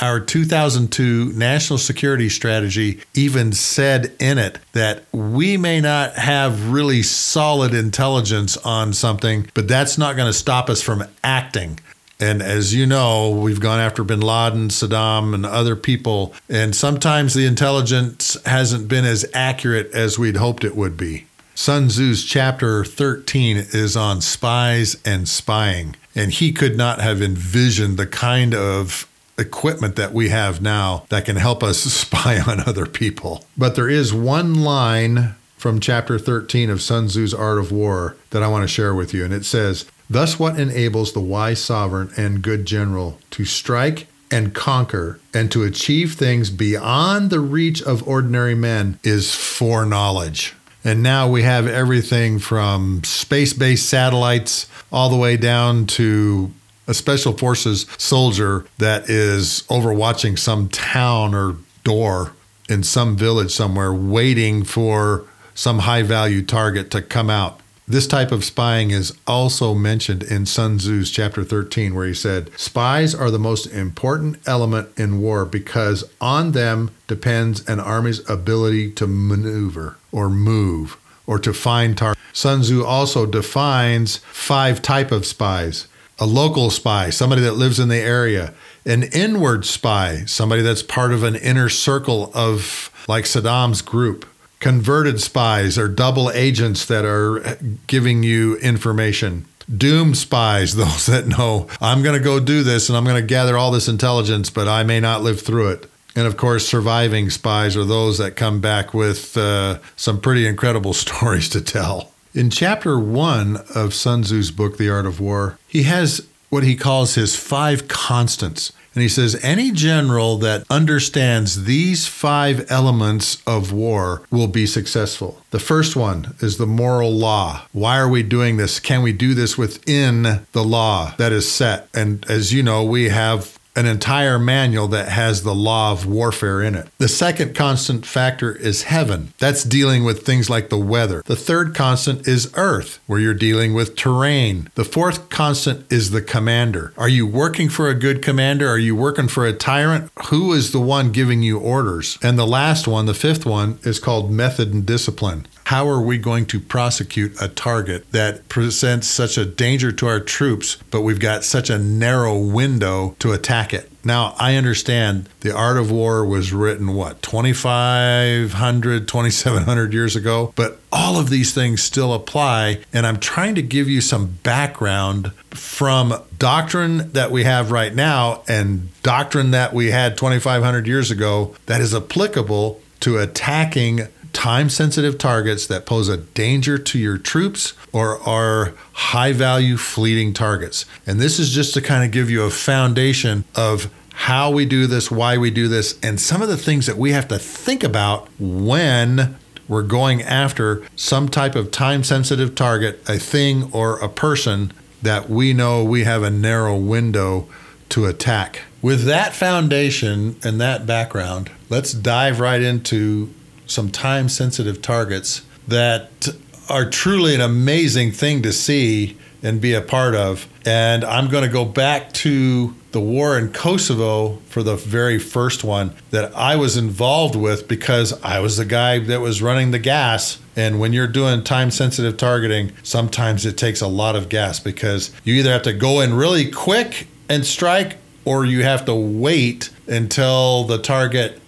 Our 0.00 0.20
2002 0.20 1.32
National 1.32 1.76
Security 1.76 2.28
Strategy 2.28 3.00
even 3.14 3.52
said 3.52 4.12
in 4.20 4.38
it 4.38 4.60
that 4.72 5.04
we 5.10 5.56
may 5.56 5.80
not 5.80 6.14
have 6.14 6.70
really 6.70 7.02
solid 7.02 7.74
intelligence 7.74 8.56
on 8.58 8.92
something, 8.92 9.50
but 9.54 9.66
that's 9.66 9.98
not 9.98 10.14
going 10.14 10.28
to 10.28 10.32
stop 10.32 10.70
us 10.70 10.82
from 10.82 11.04
acting. 11.24 11.80
And 12.20 12.42
as 12.42 12.74
you 12.74 12.84
know, 12.84 13.30
we've 13.30 13.60
gone 13.60 13.78
after 13.78 14.02
bin 14.02 14.20
Laden, 14.20 14.68
Saddam, 14.68 15.34
and 15.34 15.46
other 15.46 15.76
people. 15.76 16.34
And 16.48 16.74
sometimes 16.74 17.34
the 17.34 17.46
intelligence 17.46 18.36
hasn't 18.44 18.88
been 18.88 19.04
as 19.04 19.24
accurate 19.34 19.92
as 19.92 20.18
we'd 20.18 20.36
hoped 20.36 20.64
it 20.64 20.74
would 20.74 20.96
be. 20.96 21.26
Sun 21.54 21.88
Tzu's 21.88 22.24
chapter 22.24 22.84
13 22.84 23.56
is 23.56 23.96
on 23.96 24.20
spies 24.20 24.96
and 25.04 25.28
spying. 25.28 25.96
And 26.14 26.32
he 26.32 26.52
could 26.52 26.76
not 26.76 27.00
have 27.00 27.22
envisioned 27.22 27.96
the 27.96 28.06
kind 28.06 28.54
of 28.54 29.08
equipment 29.38 29.94
that 29.96 30.12
we 30.12 30.28
have 30.28 30.60
now 30.60 31.04
that 31.08 31.24
can 31.24 31.36
help 31.36 31.62
us 31.62 31.78
spy 31.82 32.40
on 32.40 32.60
other 32.60 32.86
people. 32.86 33.44
But 33.56 33.76
there 33.76 33.88
is 33.88 34.12
one 34.12 34.62
line 34.62 35.36
from 35.56 35.80
chapter 35.80 36.18
13 36.18 36.70
of 36.70 36.80
Sun 36.80 37.08
Tzu's 37.08 37.34
Art 37.34 37.58
of 37.58 37.72
War 37.72 38.16
that 38.30 38.42
I 38.42 38.48
want 38.48 38.62
to 38.62 38.68
share 38.68 38.94
with 38.94 39.12
you. 39.12 39.24
And 39.24 39.34
it 39.34 39.44
says, 39.44 39.84
Thus, 40.10 40.38
what 40.38 40.58
enables 40.58 41.12
the 41.12 41.20
wise 41.20 41.62
sovereign 41.62 42.10
and 42.16 42.42
good 42.42 42.64
general 42.64 43.18
to 43.30 43.44
strike 43.44 44.06
and 44.30 44.54
conquer 44.54 45.20
and 45.34 45.50
to 45.52 45.64
achieve 45.64 46.14
things 46.14 46.50
beyond 46.50 47.30
the 47.30 47.40
reach 47.40 47.82
of 47.82 48.06
ordinary 48.06 48.54
men 48.54 48.98
is 49.02 49.34
foreknowledge. 49.34 50.54
And 50.84 51.02
now 51.02 51.28
we 51.28 51.42
have 51.42 51.66
everything 51.66 52.38
from 52.38 53.02
space 53.04 53.52
based 53.52 53.88
satellites 53.88 54.68
all 54.90 55.10
the 55.10 55.16
way 55.16 55.36
down 55.36 55.86
to 55.86 56.52
a 56.86 56.94
special 56.94 57.36
forces 57.36 57.86
soldier 57.98 58.64
that 58.78 59.10
is 59.10 59.64
overwatching 59.68 60.38
some 60.38 60.68
town 60.68 61.34
or 61.34 61.56
door 61.84 62.32
in 62.68 62.82
some 62.82 63.16
village 63.16 63.50
somewhere, 63.50 63.92
waiting 63.92 64.64
for 64.64 65.24
some 65.54 65.80
high 65.80 66.02
value 66.02 66.42
target 66.42 66.90
to 66.92 67.02
come 67.02 67.28
out. 67.28 67.60
This 67.90 68.06
type 68.06 68.32
of 68.32 68.44
spying 68.44 68.90
is 68.90 69.16
also 69.26 69.72
mentioned 69.72 70.22
in 70.22 70.44
Sun 70.44 70.76
Tzu's 70.76 71.10
chapter 71.10 71.42
13, 71.42 71.94
where 71.94 72.06
he 72.06 72.12
said, 72.12 72.50
Spies 72.58 73.14
are 73.14 73.30
the 73.30 73.38
most 73.38 73.64
important 73.64 74.46
element 74.46 74.90
in 74.98 75.22
war 75.22 75.46
because 75.46 76.04
on 76.20 76.52
them 76.52 76.90
depends 77.06 77.66
an 77.66 77.80
army's 77.80 78.28
ability 78.28 78.90
to 78.92 79.06
maneuver 79.06 79.96
or 80.12 80.28
move 80.28 80.98
or 81.26 81.38
to 81.38 81.54
find 81.54 81.96
targets. 81.96 82.20
Sun 82.34 82.60
Tzu 82.60 82.84
also 82.84 83.24
defines 83.24 84.18
five 84.32 84.82
type 84.82 85.10
of 85.10 85.24
spies. 85.24 85.88
A 86.18 86.26
local 86.26 86.68
spy, 86.68 87.08
somebody 87.08 87.40
that 87.40 87.52
lives 87.52 87.80
in 87.80 87.88
the 87.88 87.96
area. 87.96 88.52
An 88.84 89.04
inward 89.04 89.64
spy, 89.64 90.24
somebody 90.26 90.60
that's 90.60 90.82
part 90.82 91.12
of 91.12 91.22
an 91.22 91.36
inner 91.36 91.70
circle 91.70 92.32
of 92.34 92.90
like 93.08 93.24
Saddam's 93.24 93.80
group 93.80 94.26
converted 94.60 95.20
spies 95.20 95.78
or 95.78 95.88
double 95.88 96.30
agents 96.30 96.84
that 96.86 97.04
are 97.04 97.58
giving 97.86 98.22
you 98.22 98.56
information. 98.56 99.46
Doom 99.74 100.14
spies, 100.14 100.76
those 100.76 101.06
that 101.06 101.26
know, 101.26 101.68
I'm 101.80 102.02
going 102.02 102.16
to 102.16 102.24
go 102.24 102.40
do 102.40 102.62
this 102.62 102.88
and 102.88 102.96
I'm 102.96 103.04
going 103.04 103.20
to 103.20 103.26
gather 103.26 103.56
all 103.56 103.70
this 103.70 103.88
intelligence, 103.88 104.50
but 104.50 104.68
I 104.68 104.82
may 104.82 105.00
not 105.00 105.22
live 105.22 105.40
through 105.40 105.70
it. 105.70 105.90
And 106.16 106.26
of 106.26 106.36
course, 106.36 106.66
surviving 106.66 107.30
spies 107.30 107.76
are 107.76 107.84
those 107.84 108.18
that 108.18 108.34
come 108.34 108.60
back 108.60 108.92
with 108.92 109.36
uh, 109.36 109.78
some 109.94 110.20
pretty 110.20 110.46
incredible 110.46 110.92
stories 110.94 111.48
to 111.50 111.60
tell. 111.60 112.12
In 112.34 112.50
chapter 112.50 112.98
one 112.98 113.58
of 113.74 113.94
Sun 113.94 114.22
Tzu's 114.24 114.50
book, 114.50 114.78
The 114.78 114.90
Art 114.90 115.06
of 115.06 115.20
War, 115.20 115.58
he 115.66 115.84
has 115.84 116.26
what 116.50 116.64
he 116.64 116.76
calls 116.76 117.14
his 117.14 117.36
five 117.36 117.88
constants. 117.88 118.72
And 118.98 119.02
he 119.04 119.08
says 119.08 119.38
any 119.44 119.70
general 119.70 120.38
that 120.38 120.64
understands 120.68 121.66
these 121.66 122.08
five 122.08 122.68
elements 122.68 123.40
of 123.46 123.70
war 123.70 124.22
will 124.28 124.48
be 124.48 124.66
successful. 124.66 125.40
The 125.52 125.60
first 125.60 125.94
one 125.94 126.34
is 126.40 126.58
the 126.58 126.66
moral 126.66 127.12
law. 127.12 127.62
Why 127.70 127.96
are 127.96 128.08
we 128.08 128.24
doing 128.24 128.56
this? 128.56 128.80
Can 128.80 129.02
we 129.02 129.12
do 129.12 129.34
this 129.34 129.56
within 129.56 130.44
the 130.50 130.64
law 130.64 131.14
that 131.16 131.30
is 131.30 131.48
set? 131.48 131.88
And 131.94 132.28
as 132.28 132.52
you 132.52 132.64
know, 132.64 132.82
we 132.82 133.10
have 133.10 133.57
an 133.78 133.86
entire 133.86 134.40
manual 134.40 134.88
that 134.88 135.08
has 135.08 135.44
the 135.44 135.54
law 135.54 135.92
of 135.92 136.04
warfare 136.04 136.60
in 136.60 136.74
it. 136.74 136.88
The 136.98 137.06
second 137.06 137.54
constant 137.54 138.04
factor 138.04 138.52
is 138.52 138.82
heaven. 138.82 139.32
That's 139.38 139.62
dealing 139.62 140.02
with 140.02 140.26
things 140.26 140.50
like 140.50 140.68
the 140.68 140.76
weather. 140.76 141.22
The 141.26 141.36
third 141.36 141.76
constant 141.76 142.26
is 142.26 142.52
earth, 142.56 142.98
where 143.06 143.20
you're 143.20 143.34
dealing 143.34 143.74
with 143.74 143.94
terrain. 143.94 144.68
The 144.74 144.84
fourth 144.84 145.28
constant 145.28 145.90
is 145.92 146.10
the 146.10 146.20
commander. 146.20 146.92
Are 146.96 147.08
you 147.08 147.24
working 147.24 147.68
for 147.68 147.88
a 147.88 147.94
good 147.94 148.20
commander? 148.20 148.68
Are 148.68 148.78
you 148.78 148.96
working 148.96 149.28
for 149.28 149.46
a 149.46 149.52
tyrant? 149.52 150.10
Who 150.26 150.52
is 150.52 150.72
the 150.72 150.80
one 150.80 151.12
giving 151.12 151.42
you 151.42 151.60
orders? 151.60 152.18
And 152.20 152.36
the 152.36 152.48
last 152.48 152.88
one, 152.88 153.06
the 153.06 153.14
fifth 153.14 153.46
one, 153.46 153.78
is 153.84 154.00
called 154.00 154.32
method 154.32 154.74
and 154.74 154.84
discipline 154.84 155.46
how 155.68 155.86
are 155.86 156.00
we 156.00 156.16
going 156.16 156.46
to 156.46 156.58
prosecute 156.58 157.36
a 157.42 157.46
target 157.46 158.10
that 158.10 158.48
presents 158.48 159.06
such 159.06 159.36
a 159.36 159.44
danger 159.44 159.92
to 159.92 160.06
our 160.06 160.18
troops, 160.18 160.78
but 160.90 161.02
we've 161.02 161.20
got 161.20 161.44
such 161.44 161.68
a 161.68 161.78
narrow 161.78 162.38
window 162.38 163.14
to 163.18 163.32
attack 163.32 163.74
it? 163.74 163.90
Now, 164.02 164.34
I 164.38 164.54
understand 164.54 165.28
the 165.40 165.54
art 165.54 165.76
of 165.76 165.90
war 165.90 166.24
was 166.24 166.54
written, 166.54 166.94
what, 166.94 167.20
2,500, 167.20 169.06
2,700 169.06 169.92
years 169.92 170.16
ago? 170.16 170.54
But 170.56 170.80
all 170.90 171.20
of 171.20 171.28
these 171.28 171.52
things 171.52 171.82
still 171.82 172.14
apply. 172.14 172.78
And 172.94 173.06
I'm 173.06 173.18
trying 173.18 173.54
to 173.56 173.62
give 173.62 173.90
you 173.90 174.00
some 174.00 174.38
background 174.42 175.32
from 175.50 176.14
doctrine 176.38 177.12
that 177.12 177.30
we 177.30 177.44
have 177.44 177.70
right 177.70 177.94
now 177.94 178.42
and 178.48 178.88
doctrine 179.02 179.50
that 179.50 179.74
we 179.74 179.90
had 179.90 180.16
2,500 180.16 180.86
years 180.86 181.10
ago 181.10 181.54
that 181.66 181.82
is 181.82 181.94
applicable 181.94 182.80
to 183.00 183.18
attacking 183.18 184.08
time 184.32 184.68
sensitive 184.68 185.18
targets 185.18 185.66
that 185.66 185.86
pose 185.86 186.08
a 186.08 186.16
danger 186.16 186.78
to 186.78 186.98
your 186.98 187.18
troops 187.18 187.74
or 187.92 188.20
are 188.28 188.74
high 188.92 189.32
value 189.32 189.76
fleeting 189.76 190.32
targets. 190.32 190.84
And 191.06 191.20
this 191.20 191.38
is 191.38 191.50
just 191.50 191.74
to 191.74 191.80
kind 191.80 192.04
of 192.04 192.10
give 192.10 192.30
you 192.30 192.42
a 192.44 192.50
foundation 192.50 193.44
of 193.54 193.90
how 194.12 194.50
we 194.50 194.66
do 194.66 194.86
this, 194.86 195.10
why 195.10 195.38
we 195.38 195.50
do 195.50 195.68
this, 195.68 195.98
and 196.02 196.20
some 196.20 196.42
of 196.42 196.48
the 196.48 196.56
things 196.56 196.86
that 196.86 196.96
we 196.96 197.12
have 197.12 197.28
to 197.28 197.38
think 197.38 197.84
about 197.84 198.28
when 198.38 199.36
we're 199.68 199.82
going 199.82 200.22
after 200.22 200.82
some 200.96 201.28
type 201.28 201.54
of 201.54 201.70
time 201.70 202.02
sensitive 202.02 202.54
target, 202.54 203.00
a 203.08 203.18
thing 203.18 203.70
or 203.72 203.98
a 203.98 204.08
person 204.08 204.72
that 205.02 205.30
we 205.30 205.52
know 205.52 205.84
we 205.84 206.04
have 206.04 206.22
a 206.22 206.30
narrow 206.30 206.76
window 206.76 207.46
to 207.90 208.06
attack. 208.06 208.62
With 208.82 209.04
that 209.04 209.34
foundation 209.34 210.36
and 210.42 210.60
that 210.60 210.86
background, 210.86 211.50
let's 211.68 211.92
dive 211.92 212.40
right 212.40 212.60
into 212.60 213.32
some 213.68 213.90
time 213.90 214.28
sensitive 214.28 214.82
targets 214.82 215.42
that 215.68 216.28
are 216.68 216.88
truly 216.88 217.34
an 217.34 217.40
amazing 217.40 218.10
thing 218.10 218.42
to 218.42 218.52
see 218.52 219.16
and 219.42 219.60
be 219.60 219.72
a 219.72 219.80
part 219.80 220.14
of. 220.14 220.48
And 220.66 221.04
I'm 221.04 221.28
going 221.28 221.44
to 221.44 221.50
go 221.50 221.64
back 221.64 222.12
to 222.14 222.74
the 222.90 223.00
war 223.00 223.38
in 223.38 223.52
Kosovo 223.52 224.36
for 224.46 224.62
the 224.62 224.76
very 224.76 225.18
first 225.18 225.62
one 225.62 225.94
that 226.10 226.34
I 226.34 226.56
was 226.56 226.76
involved 226.76 227.36
with 227.36 227.68
because 227.68 228.12
I 228.24 228.40
was 228.40 228.56
the 228.56 228.64
guy 228.64 228.98
that 228.98 229.20
was 229.20 229.40
running 229.40 229.70
the 229.70 229.78
gas. 229.78 230.38
And 230.56 230.80
when 230.80 230.92
you're 230.92 231.06
doing 231.06 231.44
time 231.44 231.70
sensitive 231.70 232.16
targeting, 232.16 232.72
sometimes 232.82 233.46
it 233.46 233.56
takes 233.56 233.80
a 233.80 233.86
lot 233.86 234.16
of 234.16 234.28
gas 234.28 234.58
because 234.58 235.12
you 235.22 235.34
either 235.34 235.52
have 235.52 235.62
to 235.62 235.72
go 235.72 236.00
in 236.00 236.14
really 236.14 236.50
quick 236.50 237.06
and 237.28 237.46
strike 237.46 237.98
or 238.24 238.44
you 238.44 238.62
have 238.64 238.84
to 238.86 238.94
wait 238.94 239.70
until 239.86 240.64
the 240.64 240.78
target 240.78 241.40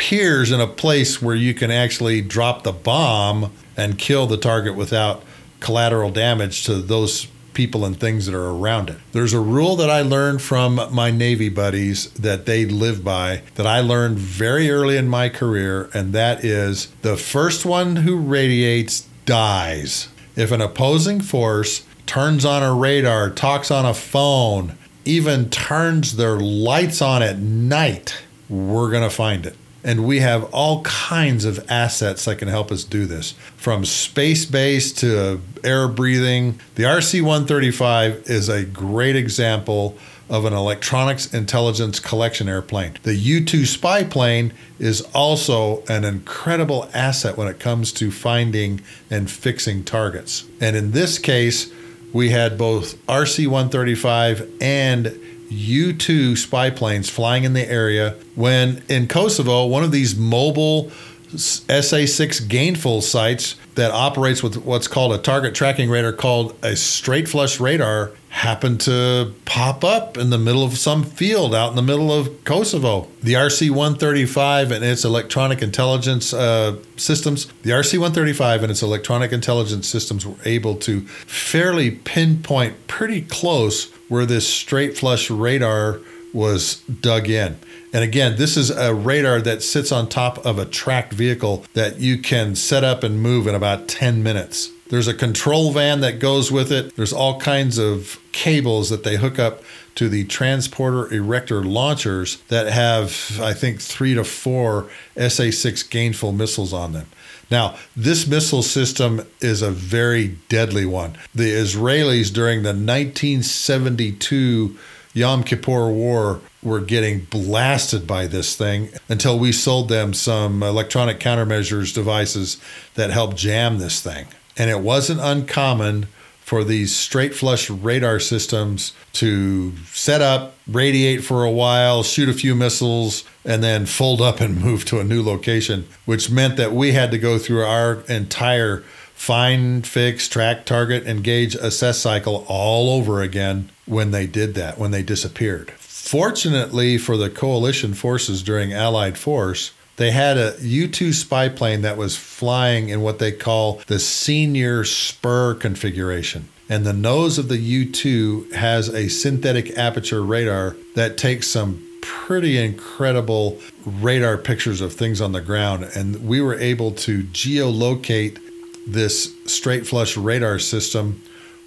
appears 0.00 0.50
in 0.50 0.62
a 0.62 0.66
place 0.66 1.20
where 1.20 1.34
you 1.34 1.52
can 1.52 1.70
actually 1.70 2.22
drop 2.22 2.62
the 2.62 2.72
bomb 2.72 3.52
and 3.76 3.98
kill 3.98 4.26
the 4.26 4.36
target 4.38 4.74
without 4.74 5.22
collateral 5.60 6.10
damage 6.10 6.64
to 6.64 6.76
those 6.76 7.26
people 7.52 7.84
and 7.84 8.00
things 8.00 8.24
that 8.24 8.34
are 8.34 8.48
around 8.48 8.88
it. 8.88 8.96
There's 9.12 9.34
a 9.34 9.40
rule 9.40 9.76
that 9.76 9.90
I 9.90 10.00
learned 10.00 10.40
from 10.40 10.80
my 10.90 11.10
Navy 11.10 11.50
buddies 11.50 12.10
that 12.12 12.46
they 12.46 12.64
live 12.64 13.04
by 13.04 13.42
that 13.56 13.66
I 13.66 13.80
learned 13.80 14.16
very 14.16 14.70
early 14.70 14.96
in 14.96 15.06
my 15.06 15.28
career, 15.28 15.90
and 15.92 16.14
that 16.14 16.42
is 16.42 16.86
the 17.02 17.18
first 17.18 17.66
one 17.66 17.96
who 17.96 18.16
radiates 18.16 19.06
dies. 19.26 20.08
If 20.34 20.50
an 20.50 20.62
opposing 20.62 21.20
force 21.20 21.84
turns 22.06 22.46
on 22.46 22.62
a 22.62 22.74
radar, 22.74 23.28
talks 23.28 23.70
on 23.70 23.84
a 23.84 23.92
phone, 23.92 24.78
even 25.04 25.50
turns 25.50 26.16
their 26.16 26.38
lights 26.40 27.02
on 27.02 27.22
at 27.22 27.38
night, 27.38 28.16
we're 28.48 28.90
going 28.90 29.02
to 29.02 29.14
find 29.14 29.44
it. 29.44 29.56
And 29.82 30.06
we 30.06 30.20
have 30.20 30.44
all 30.52 30.82
kinds 30.82 31.44
of 31.44 31.64
assets 31.70 32.26
that 32.26 32.38
can 32.38 32.48
help 32.48 32.70
us 32.70 32.84
do 32.84 33.06
this, 33.06 33.32
from 33.56 33.84
space 33.84 34.44
based 34.44 34.98
to 34.98 35.40
air 35.64 35.88
breathing. 35.88 36.60
The 36.74 36.82
RC 36.84 37.22
135 37.22 38.24
is 38.26 38.48
a 38.48 38.64
great 38.64 39.16
example 39.16 39.96
of 40.28 40.44
an 40.44 40.52
electronics 40.52 41.34
intelligence 41.34 41.98
collection 41.98 42.48
airplane. 42.48 42.96
The 43.02 43.16
U 43.16 43.44
2 43.44 43.66
spy 43.66 44.04
plane 44.04 44.52
is 44.78 45.00
also 45.12 45.82
an 45.88 46.04
incredible 46.04 46.88
asset 46.94 47.36
when 47.36 47.48
it 47.48 47.58
comes 47.58 47.92
to 47.94 48.12
finding 48.12 48.80
and 49.10 49.28
fixing 49.28 49.82
targets. 49.82 50.44
And 50.60 50.76
in 50.76 50.92
this 50.92 51.18
case, 51.18 51.72
we 52.12 52.30
had 52.30 52.56
both 52.56 52.94
RC 53.06 53.46
135 53.46 54.48
and 54.60 55.18
U 55.50 55.92
2 55.92 56.36
spy 56.36 56.70
planes 56.70 57.10
flying 57.10 57.44
in 57.44 57.52
the 57.52 57.68
area 57.68 58.16
when 58.34 58.82
in 58.88 59.08
Kosovo, 59.08 59.66
one 59.66 59.84
of 59.84 59.92
these 59.92 60.16
mobile 60.16 60.90
SA 61.36 62.06
6 62.06 62.40
gainful 62.40 63.02
sites 63.02 63.56
that 63.74 63.90
operates 63.92 64.42
with 64.42 64.56
what's 64.56 64.88
called 64.88 65.12
a 65.12 65.18
target 65.18 65.54
tracking 65.54 65.88
radar 65.88 66.12
called 66.12 66.56
a 66.62 66.74
straight 66.74 67.28
flush 67.28 67.60
radar 67.60 68.12
happened 68.30 68.80
to 68.80 69.32
pop 69.44 69.84
up 69.84 70.16
in 70.16 70.30
the 70.30 70.38
middle 70.38 70.64
of 70.64 70.76
some 70.76 71.04
field 71.04 71.54
out 71.54 71.70
in 71.70 71.76
the 71.76 71.82
middle 71.82 72.12
of 72.12 72.44
Kosovo. 72.44 73.08
The 73.22 73.34
RC 73.34 73.70
135 73.70 74.70
and 74.70 74.84
its 74.84 75.04
electronic 75.04 75.62
intelligence 75.62 76.32
uh, 76.32 76.76
systems, 76.96 77.46
the 77.62 77.70
RC 77.70 77.94
135 77.94 78.62
and 78.62 78.70
its 78.70 78.82
electronic 78.82 79.32
intelligence 79.32 79.88
systems 79.88 80.24
were 80.24 80.36
able 80.44 80.76
to 80.76 81.00
fairly 81.00 81.90
pinpoint 81.90 82.86
pretty 82.86 83.22
close 83.22 83.92
where 84.10 84.26
this 84.26 84.46
straight 84.46 84.98
flush 84.98 85.30
radar 85.30 86.00
was 86.34 86.76
dug 86.82 87.30
in. 87.30 87.56
And 87.92 88.04
again, 88.04 88.36
this 88.36 88.56
is 88.56 88.70
a 88.70 88.94
radar 88.94 89.40
that 89.40 89.62
sits 89.62 89.90
on 89.90 90.08
top 90.08 90.44
of 90.44 90.58
a 90.58 90.66
tracked 90.66 91.12
vehicle 91.12 91.64
that 91.72 91.98
you 91.98 92.18
can 92.18 92.54
set 92.54 92.84
up 92.84 93.02
and 93.02 93.22
move 93.22 93.46
in 93.46 93.54
about 93.54 93.88
10 93.88 94.22
minutes. 94.22 94.70
There's 94.90 95.08
a 95.08 95.14
control 95.14 95.72
van 95.72 96.00
that 96.00 96.18
goes 96.18 96.50
with 96.50 96.72
it. 96.72 96.96
There's 96.96 97.12
all 97.12 97.38
kinds 97.40 97.78
of 97.78 98.18
cables 98.32 98.90
that 98.90 99.04
they 99.04 99.16
hook 99.16 99.38
up 99.38 99.62
to 99.94 100.08
the 100.08 100.24
transporter 100.24 101.12
erector 101.12 101.62
launchers 101.62 102.38
that 102.48 102.66
have, 102.66 103.38
I 103.40 103.54
think, 103.54 103.80
three 103.80 104.14
to 104.14 104.24
four 104.24 104.90
SA 105.16 105.52
6 105.52 105.84
gainful 105.84 106.32
missiles 106.32 106.72
on 106.72 106.92
them. 106.92 107.06
Now, 107.52 107.76
this 107.96 108.26
missile 108.26 108.62
system 108.62 109.22
is 109.40 109.62
a 109.62 109.70
very 109.70 110.38
deadly 110.48 110.86
one. 110.86 111.16
The 111.34 111.52
Israelis 111.52 112.32
during 112.32 112.62
the 112.62 112.70
1972 112.70 114.76
Yom 115.12 115.44
Kippur 115.44 115.90
War 115.90 116.40
were 116.62 116.80
getting 116.80 117.20
blasted 117.20 118.06
by 118.06 118.26
this 118.26 118.56
thing 118.56 118.90
until 119.08 119.38
we 119.38 119.52
sold 119.52 119.88
them 119.88 120.14
some 120.14 120.62
electronic 120.62 121.20
countermeasures 121.20 121.94
devices 121.94 122.60
that 122.94 123.10
helped 123.10 123.36
jam 123.36 123.78
this 123.78 124.00
thing. 124.00 124.26
And 124.60 124.68
it 124.68 124.80
wasn't 124.80 125.22
uncommon 125.22 126.06
for 126.40 126.64
these 126.64 126.94
straight 126.94 127.34
flush 127.34 127.70
radar 127.70 128.20
systems 128.20 128.92
to 129.14 129.74
set 129.86 130.20
up, 130.20 130.54
radiate 130.66 131.24
for 131.24 131.44
a 131.44 131.50
while, 131.50 132.02
shoot 132.02 132.28
a 132.28 132.34
few 132.34 132.54
missiles, 132.54 133.24
and 133.42 133.64
then 133.64 133.86
fold 133.86 134.20
up 134.20 134.38
and 134.38 134.60
move 134.62 134.84
to 134.84 135.00
a 135.00 135.04
new 135.04 135.22
location, 135.22 135.88
which 136.04 136.30
meant 136.30 136.58
that 136.58 136.74
we 136.74 136.92
had 136.92 137.10
to 137.10 137.16
go 137.16 137.38
through 137.38 137.64
our 137.64 138.02
entire 138.02 138.80
find, 139.14 139.86
fix, 139.86 140.28
track, 140.28 140.66
target, 140.66 141.06
engage, 141.06 141.54
assess 141.54 141.98
cycle 141.98 142.44
all 142.46 142.90
over 142.90 143.22
again 143.22 143.70
when 143.86 144.10
they 144.10 144.26
did 144.26 144.52
that, 144.56 144.76
when 144.76 144.90
they 144.90 145.02
disappeared. 145.02 145.70
Fortunately 145.78 146.98
for 146.98 147.16
the 147.16 147.30
coalition 147.30 147.94
forces 147.94 148.42
during 148.42 148.74
Allied 148.74 149.16
force, 149.16 149.72
they 150.00 150.12
had 150.12 150.38
a 150.38 150.54
U 150.62 150.88
2 150.88 151.12
spy 151.12 151.50
plane 151.50 151.82
that 151.82 151.98
was 151.98 152.16
flying 152.16 152.88
in 152.88 153.02
what 153.02 153.18
they 153.18 153.30
call 153.30 153.82
the 153.86 153.98
senior 153.98 154.82
spur 154.82 155.52
configuration. 155.52 156.48
And 156.70 156.86
the 156.86 156.94
nose 156.94 157.36
of 157.36 157.48
the 157.48 157.58
U 157.58 157.84
2 157.84 158.52
has 158.54 158.88
a 158.88 159.08
synthetic 159.08 159.76
aperture 159.76 160.22
radar 160.22 160.74
that 160.94 161.18
takes 161.18 161.48
some 161.48 161.86
pretty 162.00 162.56
incredible 162.56 163.60
radar 163.84 164.38
pictures 164.38 164.80
of 164.80 164.94
things 164.94 165.20
on 165.20 165.32
the 165.32 165.42
ground. 165.42 165.84
And 165.94 166.26
we 166.26 166.40
were 166.40 166.58
able 166.58 166.92
to 166.92 167.24
geolocate 167.24 168.38
this 168.86 169.34
straight 169.44 169.86
flush 169.86 170.16
radar 170.16 170.58
system 170.58 171.20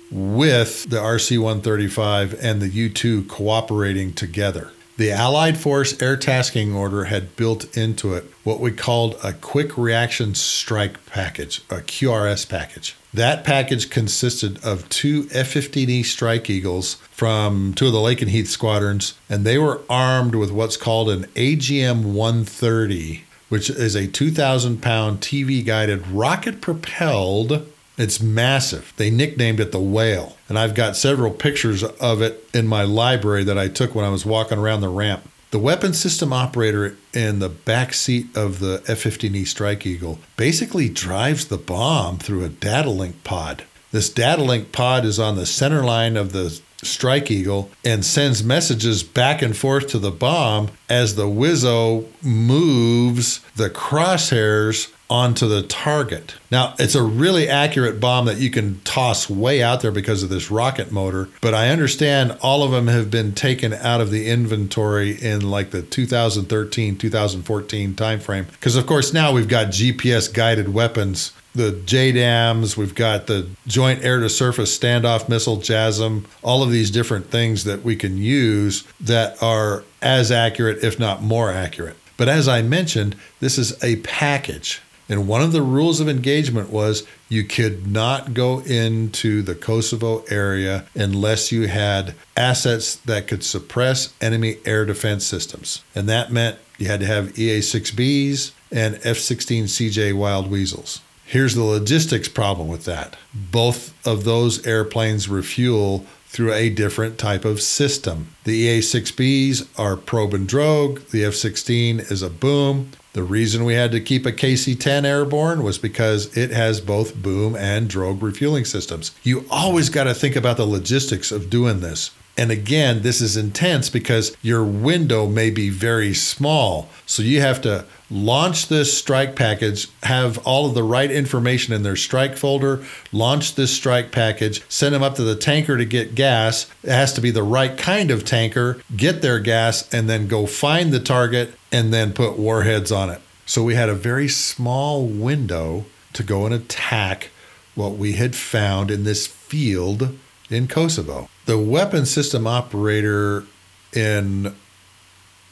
with 0.10 0.90
the 0.90 0.98
RC 0.98 1.38
135 1.38 2.34
and 2.42 2.63
the 2.63 2.70
U 2.70 2.90
2 2.90 3.25
cooperating 3.25 4.12
together. 4.12 4.72
The 4.96 5.12
Allied 5.12 5.58
Force 5.58 6.00
Air 6.00 6.16
Tasking 6.16 6.76
Order 6.76 7.06
had 7.06 7.36
built 7.36 7.76
into 7.76 8.14
it 8.14 8.26
what 8.44 8.60
we 8.60 8.72
called 8.72 9.18
a 9.24 9.34
Quick 9.34 9.76
Reaction 9.76 10.36
Strike 10.36 11.04
Package, 11.08 11.62
a 11.72 11.78
QRS 11.78 12.48
package. 12.48 12.96
That 13.12 13.44
package 13.44 13.90
consisted 13.90 14.64
of 14.64 14.88
two 14.90 15.28
F 15.32 15.52
15E 15.52 16.06
Strike 16.06 16.48
Eagles 16.48 16.96
from 17.10 17.74
two 17.74 17.88
of 17.88 17.92
the 17.94 17.98
Lakenheath 17.98 18.46
squadrons, 18.48 19.16
and 19.28 19.44
they 19.44 19.58
were 19.58 19.82
armed 19.90 20.36
with 20.36 20.52
what's 20.52 20.78
called 20.78 21.10
an 21.10 21.24
AGM 21.36 22.14
130, 22.14 23.24
which 23.50 23.72
is 23.72 23.96
a 23.96 24.08
2,000 24.08 24.80
pound 24.80 25.22
TV 25.22 25.66
guided 25.66 26.06
rocket 26.08 26.62
propelled 26.62 27.68
it's 27.98 28.22
massive. 28.22 28.94
They 28.98 29.10
nicknamed 29.10 29.60
it 29.60 29.72
the 29.72 29.80
whale. 29.80 30.38
And 30.50 30.58
I've 30.58 30.76
got 30.76 30.96
several 30.96 31.32
pictures 31.32 31.84
of 31.84 32.22
it 32.22 32.48
in 32.54 32.68
my 32.68 32.84
library 32.84 33.44
that 33.44 33.58
I 33.58 33.68
took 33.68 33.94
when 33.94 34.06
I 34.06 34.10
was 34.10 34.26
walking 34.26 34.58
around 34.58 34.82
the 34.82 34.90
ramp. 34.90 35.30
The 35.52 35.60
weapon 35.60 35.94
system 35.94 36.34
operator 36.34 36.98
in 37.14 37.38
the 37.38 37.50
back 37.50 37.94
seat 37.94 38.36
of 38.36 38.60
the 38.60 38.82
F 38.88 39.04
15E 39.04 39.46
Strike 39.46 39.86
Eagle 39.86 40.18
basically 40.36 40.90
drives 40.90 41.46
the 41.46 41.60
bomb 41.60 42.18
through 42.18 42.44
a 42.44 42.50
data 42.50 42.90
link 42.90 43.24
pod. 43.24 43.64
This 43.92 44.10
data 44.10 44.42
link 44.42 44.72
pod 44.72 45.06
is 45.06 45.20
on 45.20 45.36
the 45.36 45.46
center 45.46 45.84
line 45.84 46.18
of 46.18 46.32
the 46.32 46.60
Strike 46.82 47.30
Eagle 47.30 47.70
and 47.86 48.06
sends 48.06 48.44
messages 48.44 49.04
back 49.04 49.42
and 49.42 49.56
forth 49.56 49.88
to 49.90 50.00
the 50.00 50.12
bomb 50.12 50.70
as 50.90 51.16
the 51.16 51.28
Wizzo 51.28 52.08
moves 52.24 53.42
the 53.56 53.70
crosshairs 53.70 54.92
onto 55.10 55.48
the 55.48 55.62
target. 55.63 56.36
Now, 56.50 56.74
it's 56.79 56.95
a 56.95 57.03
really 57.03 57.48
accurate 57.48 58.00
bomb 58.00 58.25
that 58.25 58.38
you 58.38 58.50
can 58.50 58.79
toss 58.81 59.29
way 59.29 59.62
out 59.62 59.81
there 59.81 59.91
because 59.91 60.24
of 60.24 60.29
this 60.29 60.50
rocket 60.50 60.91
motor, 60.91 61.29
but 61.41 61.53
I 61.53 61.69
understand 61.69 62.38
all 62.41 62.63
of 62.63 62.72
them 62.72 62.88
have 62.88 63.12
been 63.12 63.33
taken 63.33 63.74
out 63.74 64.01
of 64.01 64.12
the 64.12 64.27
inventory 64.27 65.12
in 65.12 65.50
like 65.50 65.72
the 65.72 65.81
2013 65.81 66.98
2014 66.98 67.93
timeframe. 67.93 68.50
Because, 68.51 68.75
of 68.75 68.88
course, 68.88 69.13
now 69.13 69.31
we've 69.31 69.48
got 69.48 69.67
GPS 69.67 70.33
guided 70.33 70.74
weapons. 70.74 71.33
The 71.53 71.72
JDAMs, 71.72 72.75
we've 72.75 72.95
got 72.95 73.27
the 73.27 73.48
Joint 73.67 74.03
Air 74.03 74.19
to 74.22 74.29
Surface 74.29 74.75
Standoff 74.75 75.29
Missile, 75.29 75.57
JASSM, 75.57 76.25
all 76.41 76.63
of 76.63 76.72
these 76.72 76.89
different 76.89 77.29
things 77.29 77.65
that 77.65 77.83
we 77.83 77.95
can 77.95 78.17
use 78.17 78.83
that 79.00 79.41
are 79.43 79.83
as 80.01 80.31
accurate, 80.31 80.83
if 80.83 80.98
not 80.98 81.22
more 81.22 81.51
accurate. 81.51 81.98
But 82.17 82.29
as 82.29 82.48
I 82.48 82.63
mentioned, 82.63 83.15
this 83.39 83.60
is 83.60 83.81
a 83.83 83.98
package. 83.98 84.81
And 85.10 85.27
one 85.27 85.41
of 85.41 85.51
the 85.51 85.62
rules 85.62 86.00
of 86.00 86.07
engagement 86.07 86.69
was 86.69 87.05
you 87.29 87.43
could 87.43 87.88
not 87.88 88.33
go 88.33 88.60
into 88.60 89.41
the 89.41 89.55
Kosovo 89.55 90.24
area 90.29 90.86
unless 90.95 91.51
you 91.51 91.67
had 91.67 92.15
assets 92.38 92.95
that 92.98 93.27
could 93.27 93.43
suppress 93.43 94.13
enemy 94.22 94.57
air 94.65 94.86
defense 94.86 95.25
systems. 95.25 95.83
And 95.93 96.07
that 96.10 96.31
meant 96.31 96.57
you 96.77 96.88
had 96.88 97.01
to 97.01 97.05
have 97.05 97.38
EA 97.38 97.60
6Bs 97.60 98.51
and 98.72 99.00
F 99.03 99.17
16 99.17 99.65
CJ 99.65 100.13
Wild 100.13 100.50
Weasels. 100.50 101.01
Here's 101.25 101.55
the 101.55 101.63
logistics 101.63 102.27
problem 102.27 102.67
with 102.67 102.86
that 102.86 103.15
both 103.33 103.93
of 104.05 104.24
those 104.24 104.65
airplanes 104.67 105.29
refuel 105.29 106.05
through 106.34 106.52
a 106.52 106.70
different 106.70 107.18
type 107.18 107.46
of 107.46 107.62
system. 107.62 108.36
The 108.44 108.54
EA 108.54 108.80
6Bs 108.80 109.70
are 109.80 109.96
probe 109.96 110.34
and 110.34 110.48
drogue, 110.48 111.00
the 111.12 111.24
F 111.24 111.36
16 111.36 112.00
is 112.02 112.22
a 112.22 112.30
boom, 112.30 112.92
the 113.13 113.22
reason 113.22 113.63
we 113.63 113.75
had 113.75 113.92
to 113.92 114.02
keep 114.02 114.25
a 114.25 114.32
KC 114.32 114.80
10 114.80 115.06
airborne 115.06 115.62
was 115.62 115.78
because 115.78 116.36
it 116.36 116.50
has 116.50 116.82
both 116.82 117.16
boom 117.16 117.56
and 117.56 117.88
drogue 117.88 118.24
refueling 118.24 118.66
systems. 118.66 119.12
You 119.22 119.46
always 119.52 119.90
got 119.90 120.06
to 120.06 120.16
think 120.16 120.36
about 120.36 120.58
the 120.58 120.66
logistics 120.66 121.32
of 121.32 121.52
doing 121.52 121.82
this. 121.82 122.10
And 122.36 122.50
again, 122.50 123.04
this 123.04 123.22
is 123.22 123.38
intense 123.38 123.90
because 123.90 124.36
your 124.42 124.63
window 124.63 125.28
may 125.28 125.52
be 125.52 125.70
very 125.70 126.16
small. 126.16 126.90
So 127.06 127.22
you 127.22 127.42
have 127.42 127.62
to 127.62 127.86
launch 128.10 128.68
this 128.68 128.98
strike 128.98 129.36
package, 129.36 129.88
have 130.02 130.40
all 130.40 130.66
of 130.66 130.74
the 130.74 130.84
right 130.84 131.12
information 131.12 131.74
in 131.74 131.84
their 131.84 131.96
strike 131.96 132.36
folder, 132.36 132.84
launch 133.12 133.54
this 133.54 133.72
strike 133.72 134.12
package, 134.12 134.63
send 134.68 134.96
them 134.96 135.04
up 135.04 135.16
to 135.16 135.24
the 135.24 135.36
tanker 135.36 135.78
to 135.78 135.86
get 135.86 136.16
gas. 136.16 136.66
It 136.84 136.92
has 136.92 137.13
to 137.13 137.22
be 137.22 137.30
the 137.30 137.44
right 137.44 137.78
kind 137.78 138.10
of 138.10 138.25
tanker, 138.25 138.82
get 138.96 139.22
their 139.22 139.40
gas, 139.40 139.88
and 139.94 140.10
then 140.10 140.28
go 140.28 140.48
find 140.48 140.92
the 140.92 141.00
target 141.00 141.54
and 141.72 141.94
then 141.94 142.13
put 142.13 142.40
warheads 142.40 142.92
on 142.92 143.12
it. 143.12 143.22
So 143.46 143.63
we 143.63 143.75
had 143.75 143.90
a 143.90 143.96
very 143.96 144.28
small 144.28 145.06
window 145.06 145.86
to 146.14 146.24
go 146.24 146.46
and 146.46 146.53
attack 146.53 147.29
what 147.75 147.98
we 147.98 148.14
had 148.14 148.36
found 148.36 148.90
in 148.90 149.03
this 149.03 149.27
field 149.27 150.18
in 150.50 150.68
Kosovo. 150.68 151.29
The 151.46 151.58
weapon 151.58 152.06
system 152.06 152.48
operator 152.48 153.46
in 153.94 154.56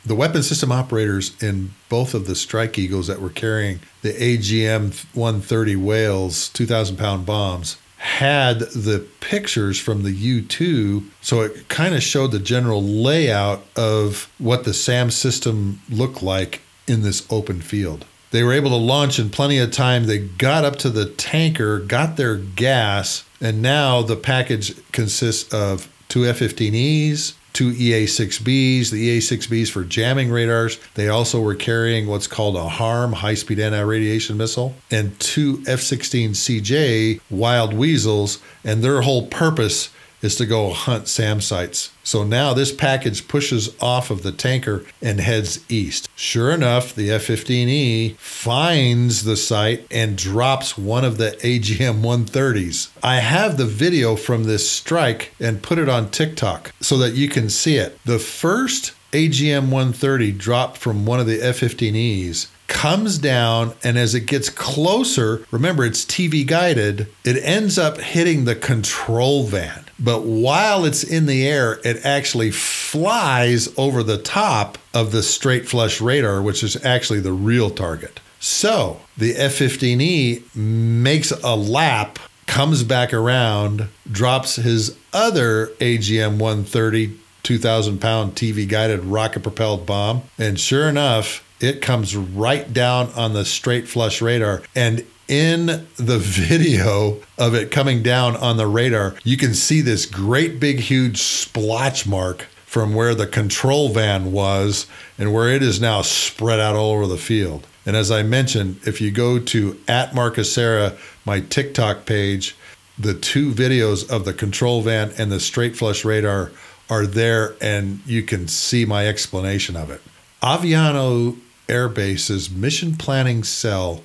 the 0.05 0.15
weapon 0.15 0.41
system 0.41 0.71
operators 0.71 1.41
in 1.43 1.73
both 1.87 2.13
of 2.13 2.25
the 2.25 2.35
Strike 2.35 2.79
Eagles 2.79 3.07
that 3.07 3.21
were 3.21 3.29
carrying 3.29 3.81
the 4.01 4.13
AGM 4.13 5.05
130 5.13 5.75
Whales 5.75 6.49
2,000 6.49 6.97
pound 6.97 7.25
bombs 7.25 7.77
had 7.97 8.59
the 8.59 9.05
pictures 9.19 9.79
from 9.79 10.01
the 10.01 10.11
U 10.11 10.41
2. 10.41 11.03
So 11.21 11.41
it 11.41 11.69
kind 11.69 11.93
of 11.93 12.01
showed 12.01 12.31
the 12.31 12.39
general 12.39 12.81
layout 12.81 13.63
of 13.75 14.31
what 14.39 14.63
the 14.63 14.73
SAM 14.73 15.11
system 15.11 15.81
looked 15.87 16.23
like 16.23 16.61
in 16.87 17.03
this 17.03 17.27
open 17.29 17.61
field. 17.61 18.05
They 18.31 18.41
were 18.41 18.53
able 18.53 18.71
to 18.71 18.75
launch 18.75 19.19
in 19.19 19.29
plenty 19.29 19.59
of 19.59 19.71
time. 19.71 20.05
They 20.05 20.17
got 20.17 20.65
up 20.65 20.77
to 20.77 20.89
the 20.89 21.05
tanker, 21.05 21.79
got 21.79 22.17
their 22.17 22.37
gas, 22.37 23.23
and 23.41 23.61
now 23.61 24.01
the 24.01 24.15
package 24.15 24.75
consists 24.91 25.51
of 25.53 25.91
two 26.07 26.25
F 26.25 26.39
15Es, 26.39 27.33
two 27.53 27.71
EA6Bs, 27.71 28.91
the 28.91 29.17
EA6Bs 29.17 29.71
for 29.71 29.83
jamming 29.83 30.31
radars. 30.31 30.79
They 30.95 31.09
also 31.09 31.41
were 31.41 31.55
carrying 31.55 32.07
what's 32.07 32.27
called 32.27 32.55
a 32.55 32.69
HARM, 32.69 33.13
high 33.13 33.33
speed 33.33 33.59
anti 33.59 33.79
radiation 33.79 34.37
missile, 34.37 34.75
and 34.89 35.19
two 35.19 35.63
F 35.67 35.79
16CJ 35.79 37.21
wild 37.29 37.73
weasels. 37.73 38.39
And 38.63 38.83
their 38.83 39.01
whole 39.01 39.27
purpose 39.27 39.89
is 40.21 40.35
to 40.35 40.45
go 40.45 40.71
hunt 40.71 41.07
SAM 41.07 41.41
sites. 41.41 41.91
So 42.03 42.23
now 42.23 42.53
this 42.53 42.71
package 42.71 43.27
pushes 43.27 43.75
off 43.81 44.09
of 44.09 44.23
the 44.23 44.31
tanker 44.31 44.85
and 45.01 45.19
heads 45.19 45.63
east. 45.69 46.09
Sure 46.15 46.51
enough, 46.51 46.93
the 46.93 47.11
F 47.11 47.27
15E 47.27 48.15
finds 48.17 49.23
the 49.23 49.37
site 49.37 49.85
and 49.91 50.17
drops 50.17 50.77
one 50.77 51.05
of 51.05 51.17
the 51.17 51.31
AGM 51.41 52.01
130s. 52.01 52.89
I 53.03 53.17
have 53.17 53.57
the 53.57 53.65
video 53.65 54.15
from 54.15 54.43
this 54.43 54.69
strike 54.69 55.33
and 55.39 55.63
put 55.63 55.77
it 55.77 55.89
on 55.89 56.09
TikTok 56.09 56.73
so 56.81 56.97
that 56.97 57.13
you 57.13 57.29
can 57.29 57.49
see 57.49 57.77
it. 57.77 57.99
The 58.05 58.19
first 58.19 58.93
AGM 59.11 59.69
130 59.69 60.31
dropped 60.31 60.77
from 60.77 61.05
one 61.05 61.19
of 61.19 61.27
the 61.27 61.41
F 61.41 61.59
15Es 61.59 62.47
comes 62.71 63.17
down, 63.17 63.73
and 63.83 63.97
as 63.97 64.15
it 64.15 64.21
gets 64.21 64.49
closer, 64.49 65.45
remember 65.51 65.83
it's 65.83 66.05
TV 66.05 66.47
guided, 66.47 67.07
it 67.25 67.35
ends 67.43 67.77
up 67.77 67.99
hitting 67.99 68.45
the 68.45 68.55
control 68.55 69.43
van. 69.43 69.80
But 70.03 70.23
while 70.23 70.83
it's 70.83 71.03
in 71.03 71.27
the 71.27 71.47
air, 71.47 71.79
it 71.83 72.03
actually 72.03 72.51
flies 72.51 73.69
over 73.77 74.01
the 74.01 74.17
top 74.17 74.77
of 74.93 75.11
the 75.11 75.21
straight 75.21 75.69
flush 75.69 76.01
radar, 76.01 76.41
which 76.41 76.63
is 76.63 76.83
actually 76.83 77.19
the 77.19 77.33
real 77.33 77.69
target. 77.69 78.19
So 78.39 78.99
the 79.15 79.35
F 79.35 79.59
15E 79.59 80.55
makes 80.55 81.31
a 81.31 81.55
lap, 81.55 82.17
comes 82.47 82.83
back 82.83 83.13
around, 83.13 83.87
drops 84.11 84.55
his 84.55 84.97
other 85.13 85.67
AGM 85.79 86.39
130 86.39 87.19
2,000 87.43 87.99
pound 87.99 88.35
TV 88.35 88.67
guided 88.67 89.03
rocket 89.03 89.41
propelled 89.41 89.85
bomb. 89.85 90.23
And 90.37 90.59
sure 90.59 90.87
enough, 90.87 91.43
it 91.59 91.81
comes 91.81 92.15
right 92.15 92.71
down 92.71 93.11
on 93.15 93.33
the 93.33 93.45
straight 93.45 93.87
flush 93.87 94.21
radar. 94.21 94.61
And 94.75 95.05
in 95.31 95.87
the 95.95 96.19
video 96.19 97.17
of 97.37 97.55
it 97.55 97.71
coming 97.71 98.03
down 98.03 98.35
on 98.35 98.57
the 98.57 98.67
radar, 98.67 99.15
you 99.23 99.37
can 99.37 99.53
see 99.53 99.79
this 99.79 100.05
great 100.05 100.59
big, 100.59 100.81
huge 100.81 101.21
splotch 101.21 102.05
mark 102.05 102.47
from 102.65 102.93
where 102.93 103.15
the 103.15 103.25
control 103.25 103.89
van 103.89 104.33
was 104.33 104.87
and 105.17 105.33
where 105.33 105.47
it 105.47 105.63
is 105.63 105.79
now 105.79 106.01
spread 106.01 106.59
out 106.59 106.75
all 106.75 106.91
over 106.91 107.07
the 107.07 107.17
field. 107.17 107.65
And 107.85 107.95
as 107.95 108.11
I 108.11 108.23
mentioned, 108.23 108.81
if 108.85 108.99
you 108.99 109.09
go 109.09 109.39
to 109.39 109.79
at 109.87 110.13
Mark 110.13 110.35
Hasara, 110.35 110.97
my 111.25 111.39
TikTok 111.39 112.05
page, 112.05 112.55
the 112.99 113.13
two 113.13 113.51
videos 113.51 114.07
of 114.09 114.25
the 114.25 114.33
control 114.33 114.81
van 114.81 115.13
and 115.17 115.31
the 115.31 115.39
straight 115.39 115.77
flush 115.77 116.03
radar 116.03 116.51
are 116.89 117.05
there, 117.05 117.55
and 117.61 118.01
you 118.05 118.21
can 118.21 118.49
see 118.49 118.83
my 118.83 119.07
explanation 119.07 119.77
of 119.77 119.89
it. 119.89 120.01
Aviano 120.43 121.39
Air 121.69 121.87
Base's 121.87 122.51
mission 122.51 122.97
planning 122.97 123.45
cell 123.45 124.03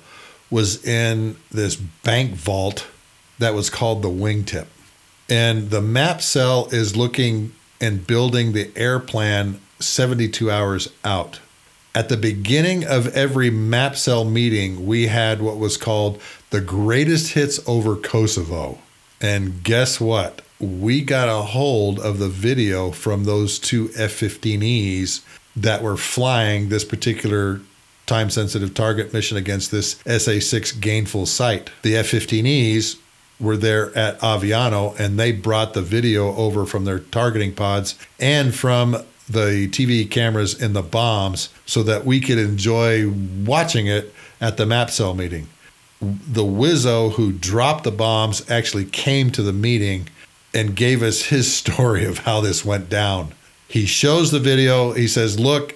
was 0.49 0.83
in 0.85 1.35
this 1.51 1.75
bank 1.75 2.31
vault 2.31 2.87
that 3.39 3.53
was 3.53 3.69
called 3.69 4.01
the 4.01 4.09
wingtip. 4.09 4.67
And 5.29 5.69
the 5.69 5.81
map 5.81 6.21
cell 6.21 6.67
is 6.71 6.95
looking 6.95 7.51
and 7.81 8.07
building 8.07 8.53
the 8.53 8.71
air 8.75 8.99
plan 8.99 9.59
72 9.79 10.49
hours 10.49 10.89
out. 11.03 11.39
At 11.93 12.09
the 12.09 12.17
beginning 12.17 12.85
of 12.85 13.07
every 13.15 13.49
map 13.49 13.95
cell 13.95 14.23
meeting, 14.23 14.85
we 14.85 15.07
had 15.07 15.41
what 15.41 15.57
was 15.57 15.77
called 15.77 16.21
the 16.49 16.61
greatest 16.61 17.33
hits 17.33 17.59
over 17.67 17.95
Kosovo. 17.95 18.79
And 19.19 19.63
guess 19.63 19.99
what? 19.99 20.41
We 20.59 21.01
got 21.01 21.27
a 21.27 21.41
hold 21.43 21.99
of 21.99 22.19
the 22.19 22.29
video 22.29 22.91
from 22.91 23.23
those 23.23 23.59
two 23.59 23.89
F 23.97 24.19
15Es 24.19 25.23
that 25.55 25.81
were 25.81 25.97
flying 25.97 26.69
this 26.69 26.85
particular 26.85 27.61
time 28.07 28.29
sensitive 28.29 28.73
target 28.73 29.13
mission 29.13 29.37
against 29.37 29.69
this 29.69 29.99
SA 30.05 30.39
6 30.39 30.71
gainful 30.73 31.25
site. 31.25 31.69
The 31.83 31.97
F 31.97 32.07
15Es 32.07 32.97
were 33.39 33.57
there 33.57 33.95
at 33.95 34.19
Aviano 34.19 34.99
and 34.99 35.19
they 35.19 35.31
brought 35.31 35.73
the 35.73 35.81
video 35.81 36.35
over 36.35 36.65
from 36.65 36.85
their 36.85 36.99
targeting 36.99 37.53
pods 37.53 37.95
and 38.19 38.55
from 38.55 38.93
the 39.29 39.67
TV 39.69 40.09
cameras 40.09 40.59
in 40.59 40.73
the 40.73 40.81
bombs 40.81 41.49
so 41.65 41.83
that 41.83 42.05
we 42.05 42.19
could 42.19 42.37
enjoy 42.37 43.11
watching 43.45 43.87
it 43.87 44.13
at 44.39 44.57
the 44.57 44.65
map 44.65 44.89
cell 44.89 45.13
meeting. 45.13 45.47
The 46.01 46.43
Wizzo 46.43 47.13
who 47.13 47.31
dropped 47.31 47.83
the 47.83 47.91
bombs 47.91 48.49
actually 48.49 48.85
came 48.85 49.31
to 49.31 49.43
the 49.43 49.53
meeting 49.53 50.07
and 50.53 50.75
gave 50.75 51.03
us 51.03 51.23
his 51.23 51.53
story 51.57 52.05
of 52.05 52.19
how 52.19 52.41
this 52.41 52.63
went 52.63 52.89
down. 52.89 53.33
He 53.67 53.85
shows 53.85 54.31
the 54.31 54.39
video. 54.39 54.93
He 54.93 55.07
says, 55.07 55.39
Look, 55.39 55.75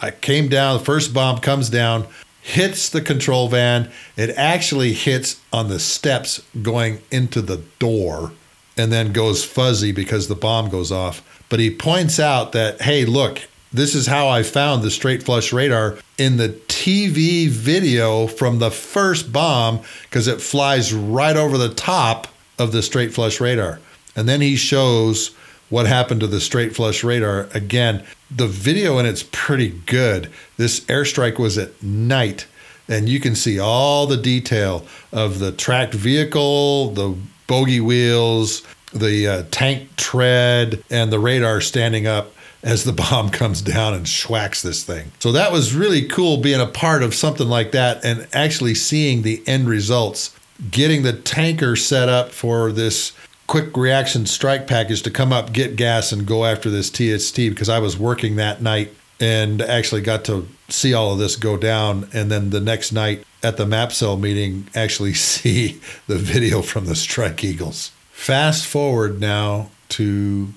I 0.00 0.10
came 0.10 0.48
down, 0.48 0.78
the 0.78 0.84
first 0.84 1.12
bomb 1.12 1.38
comes 1.38 1.68
down, 1.70 2.06
hits 2.40 2.88
the 2.88 3.00
control 3.00 3.48
van. 3.48 3.90
It 4.16 4.30
actually 4.30 4.92
hits 4.92 5.40
on 5.52 5.68
the 5.68 5.78
steps 5.78 6.42
going 6.60 7.00
into 7.10 7.40
the 7.40 7.62
door 7.78 8.32
and 8.76 8.92
then 8.92 9.12
goes 9.12 9.44
fuzzy 9.44 9.92
because 9.92 10.28
the 10.28 10.34
bomb 10.34 10.70
goes 10.70 10.90
off. 10.90 11.22
But 11.48 11.60
he 11.60 11.70
points 11.70 12.18
out 12.18 12.52
that, 12.52 12.80
hey, 12.82 13.04
look, 13.04 13.42
this 13.72 13.94
is 13.94 14.06
how 14.06 14.28
I 14.28 14.42
found 14.42 14.82
the 14.82 14.90
straight 14.90 15.22
flush 15.22 15.52
radar 15.52 15.98
in 16.18 16.36
the 16.36 16.50
TV 16.68 17.48
video 17.48 18.26
from 18.26 18.58
the 18.58 18.70
first 18.70 19.32
bomb 19.32 19.80
because 20.02 20.28
it 20.28 20.40
flies 20.40 20.92
right 20.92 21.36
over 21.36 21.56
the 21.56 21.72
top 21.72 22.28
of 22.58 22.72
the 22.72 22.82
straight 22.82 23.14
flush 23.14 23.40
radar. 23.40 23.80
And 24.14 24.28
then 24.28 24.40
he 24.40 24.56
shows 24.56 25.34
what 25.72 25.86
happened 25.86 26.20
to 26.20 26.26
the 26.26 26.38
straight 26.38 26.76
flush 26.76 27.02
radar. 27.02 27.48
Again, 27.54 28.04
the 28.30 28.46
video 28.46 28.98
in 28.98 29.06
it's 29.06 29.22
pretty 29.32 29.70
good. 29.86 30.30
This 30.58 30.80
airstrike 30.80 31.38
was 31.38 31.56
at 31.56 31.82
night, 31.82 32.46
and 32.88 33.08
you 33.08 33.18
can 33.18 33.34
see 33.34 33.58
all 33.58 34.06
the 34.06 34.18
detail 34.18 34.84
of 35.12 35.38
the 35.38 35.50
tracked 35.50 35.94
vehicle, 35.94 36.90
the 36.90 37.16
bogey 37.46 37.80
wheels, 37.80 38.62
the 38.92 39.26
uh, 39.26 39.44
tank 39.50 39.96
tread, 39.96 40.84
and 40.90 41.10
the 41.10 41.18
radar 41.18 41.62
standing 41.62 42.06
up 42.06 42.34
as 42.62 42.84
the 42.84 42.92
bomb 43.10 43.30
comes 43.30 43.62
down 43.62 43.94
and 43.94 44.04
schwacks 44.04 44.60
this 44.60 44.84
thing. 44.84 45.10
So 45.20 45.32
that 45.32 45.52
was 45.52 45.74
really 45.74 46.06
cool 46.06 46.36
being 46.36 46.60
a 46.60 46.66
part 46.66 47.02
of 47.02 47.14
something 47.14 47.48
like 47.48 47.72
that 47.72 48.04
and 48.04 48.28
actually 48.34 48.74
seeing 48.74 49.22
the 49.22 49.42
end 49.46 49.70
results. 49.70 50.36
Getting 50.70 51.02
the 51.02 51.14
tanker 51.14 51.76
set 51.76 52.10
up 52.10 52.30
for 52.30 52.72
this 52.72 53.12
quick 53.52 53.76
reaction 53.76 54.24
strike 54.24 54.66
package 54.66 55.02
to 55.02 55.10
come 55.10 55.30
up, 55.30 55.52
get 55.52 55.76
gas, 55.76 56.10
and 56.10 56.24
go 56.24 56.46
after 56.46 56.70
this 56.70 56.88
TST 56.88 57.36
because 57.36 57.68
I 57.68 57.80
was 57.80 57.98
working 57.98 58.36
that 58.36 58.62
night 58.62 58.94
and 59.20 59.60
actually 59.60 60.00
got 60.00 60.24
to 60.24 60.48
see 60.70 60.94
all 60.94 61.12
of 61.12 61.18
this 61.18 61.36
go 61.36 61.58
down. 61.58 62.08
And 62.14 62.30
then 62.30 62.48
the 62.48 62.62
next 62.62 62.92
night 62.92 63.26
at 63.42 63.58
the 63.58 63.66
map 63.66 63.92
cell 63.92 64.16
meeting, 64.16 64.68
actually 64.74 65.12
see 65.32 65.82
the 66.06 66.16
video 66.16 66.62
from 66.62 66.86
the 66.86 66.94
Strike 66.94 67.44
Eagles. 67.44 67.92
Fast 68.10 68.66
forward 68.66 69.20
now 69.20 69.70
to 69.90 70.48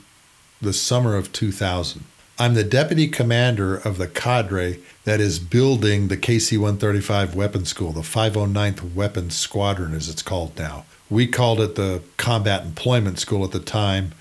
the 0.62 0.72
summer 0.72 1.18
of 1.18 1.34
2000. 1.34 2.06
I'm 2.40 2.54
the 2.54 2.64
deputy 2.64 3.10
commander 3.10 3.76
of 3.76 3.98
the 3.98 4.08
cadre 4.08 4.80
that 5.04 5.20
is 5.20 5.38
building 5.38 6.08
the 6.08 6.16
KC 6.16 6.58
135 6.58 7.36
Weapons 7.36 7.68
School, 7.68 7.92
the 7.92 8.02
509th 8.04 8.94
Weapons 8.94 9.36
Squadron, 9.36 9.94
as 9.94 10.08
it's 10.08 10.22
called 10.22 10.58
now. 10.58 10.86
We 11.10 11.28
called 11.28 11.60
it 11.60 11.76
the 11.76 12.02
Combat 12.18 12.64
Employment 12.64 13.20
School 13.20 13.44
at 13.44 13.52
the 13.52 13.60
time. 13.60 14.14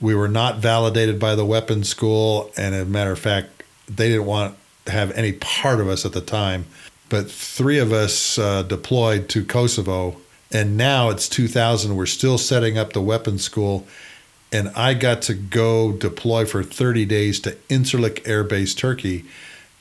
We 0.00 0.14
were 0.14 0.28
not 0.28 0.58
validated 0.58 1.18
by 1.18 1.34
the 1.34 1.44
weapons 1.44 1.88
school, 1.88 2.52
and 2.56 2.74
as 2.74 2.82
a 2.82 2.90
matter 2.90 3.10
of 3.10 3.18
fact, 3.18 3.64
they 3.88 4.08
didn't 4.08 4.26
want 4.26 4.56
to 4.84 4.92
have 4.92 5.10
any 5.12 5.32
part 5.32 5.80
of 5.80 5.88
us 5.88 6.04
at 6.04 6.12
the 6.12 6.20
time. 6.20 6.66
But 7.08 7.30
three 7.30 7.78
of 7.78 7.92
us 7.92 8.38
uh, 8.38 8.62
deployed 8.62 9.28
to 9.30 9.44
Kosovo, 9.44 10.16
and 10.52 10.76
now 10.76 11.10
it's 11.10 11.28
2000. 11.28 11.96
We're 11.96 12.06
still 12.06 12.38
setting 12.38 12.78
up 12.78 12.92
the 12.92 13.02
weapons 13.02 13.42
school, 13.42 13.86
and 14.52 14.68
I 14.70 14.94
got 14.94 15.22
to 15.22 15.34
go 15.34 15.92
deploy 15.92 16.44
for 16.44 16.62
30 16.62 17.04
days 17.06 17.40
to 17.40 17.56
Incirlik 17.68 18.26
Air 18.28 18.44
Base, 18.44 18.74
Turkey, 18.74 19.24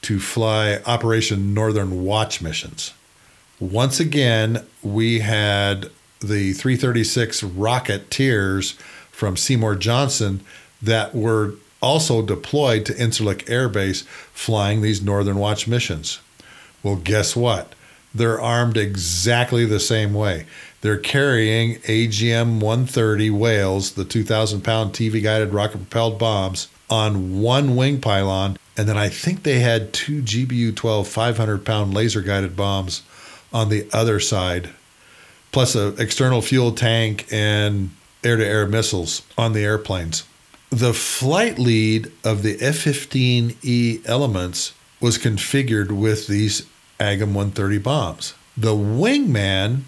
to 0.03 0.19
fly 0.19 0.79
Operation 0.85 1.53
Northern 1.53 2.03
Watch 2.03 2.41
missions. 2.41 2.93
Once 3.59 3.99
again, 3.99 4.65
we 4.81 5.19
had 5.19 5.89
the 6.19 6.53
336 6.53 7.41
Rocketeers 7.41 8.73
from 9.11 9.37
Seymour 9.37 9.75
Johnson 9.75 10.41
that 10.81 11.15
were 11.15 11.55
also 11.81 12.21
deployed 12.21 12.85
to 12.85 12.93
Incirlik 12.93 13.49
Air 13.49 13.69
Base 13.69 14.01
flying 14.33 14.81
these 14.81 15.01
Northern 15.01 15.37
Watch 15.37 15.67
missions. 15.67 16.19
Well, 16.83 16.95
guess 16.95 17.35
what? 17.35 17.73
They're 18.13 18.41
armed 18.41 18.77
exactly 18.77 19.65
the 19.65 19.79
same 19.79 20.13
way. 20.13 20.45
They're 20.81 20.97
carrying 20.97 21.75
AGM 21.81 22.59
130 22.61 23.29
Whales, 23.31 23.91
the 23.91 24.05
2,000 24.05 24.61
pound 24.61 24.93
TV 24.93 25.21
guided 25.21 25.53
rocket 25.53 25.77
propelled 25.77 26.17
bombs, 26.17 26.67
on 26.89 27.41
one 27.41 27.75
wing 27.75 27.99
pylon. 27.99 28.57
And 28.77 28.87
then 28.87 28.97
I 28.97 29.09
think 29.09 29.43
they 29.43 29.59
had 29.59 29.91
two 29.93 30.21
GBU 30.21 30.75
12 30.75 31.07
500 31.07 31.65
pound 31.65 31.93
laser 31.93 32.21
guided 32.21 32.55
bombs 32.55 33.01
on 33.51 33.69
the 33.69 33.87
other 33.91 34.19
side 34.19 34.69
plus 35.57 35.73
an 35.73 35.95
external 35.97 36.39
fuel 36.39 36.71
tank 36.71 37.25
and 37.31 37.89
air 38.23 38.37
to 38.37 38.45
air 38.45 38.67
missiles 38.67 39.23
on 39.39 39.53
the 39.53 39.63
airplanes. 39.63 40.23
The 40.69 40.93
flight 40.93 41.57
lead 41.57 42.11
of 42.23 42.43
the 42.43 42.61
F 42.61 42.75
15E 42.75 44.07
elements 44.07 44.75
was 45.01 45.17
configured 45.17 45.89
with 45.89 46.27
these 46.27 46.67
AGM 46.99 47.33
130 47.33 47.79
bombs. 47.79 48.35
The 48.55 48.75
wingman 48.75 49.79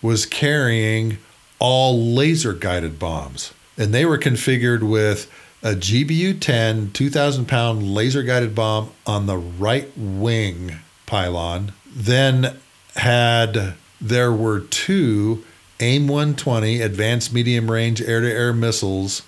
was 0.00 0.24
carrying 0.24 1.18
all 1.58 2.14
laser 2.14 2.54
guided 2.54 2.98
bombs, 2.98 3.52
and 3.76 3.92
they 3.92 4.06
were 4.06 4.16
configured 4.16 4.82
with 4.82 5.30
a 5.62 5.74
GBU 5.74 6.40
10 6.40 6.92
2,000 6.92 7.46
pound 7.46 7.94
laser 7.94 8.22
guided 8.22 8.54
bomb 8.54 8.92
on 9.06 9.26
the 9.26 9.36
right 9.36 9.90
wing 9.94 10.76
pylon, 11.04 11.72
then 11.94 12.58
had 12.96 13.74
there 14.00 14.32
were 14.32 14.60
two 14.60 15.44
AIM 15.80 16.08
120 16.08 16.80
advanced 16.80 17.32
medium 17.32 17.70
range 17.70 18.00
air 18.02 18.20
to 18.20 18.30
air 18.30 18.52
missiles 18.52 19.22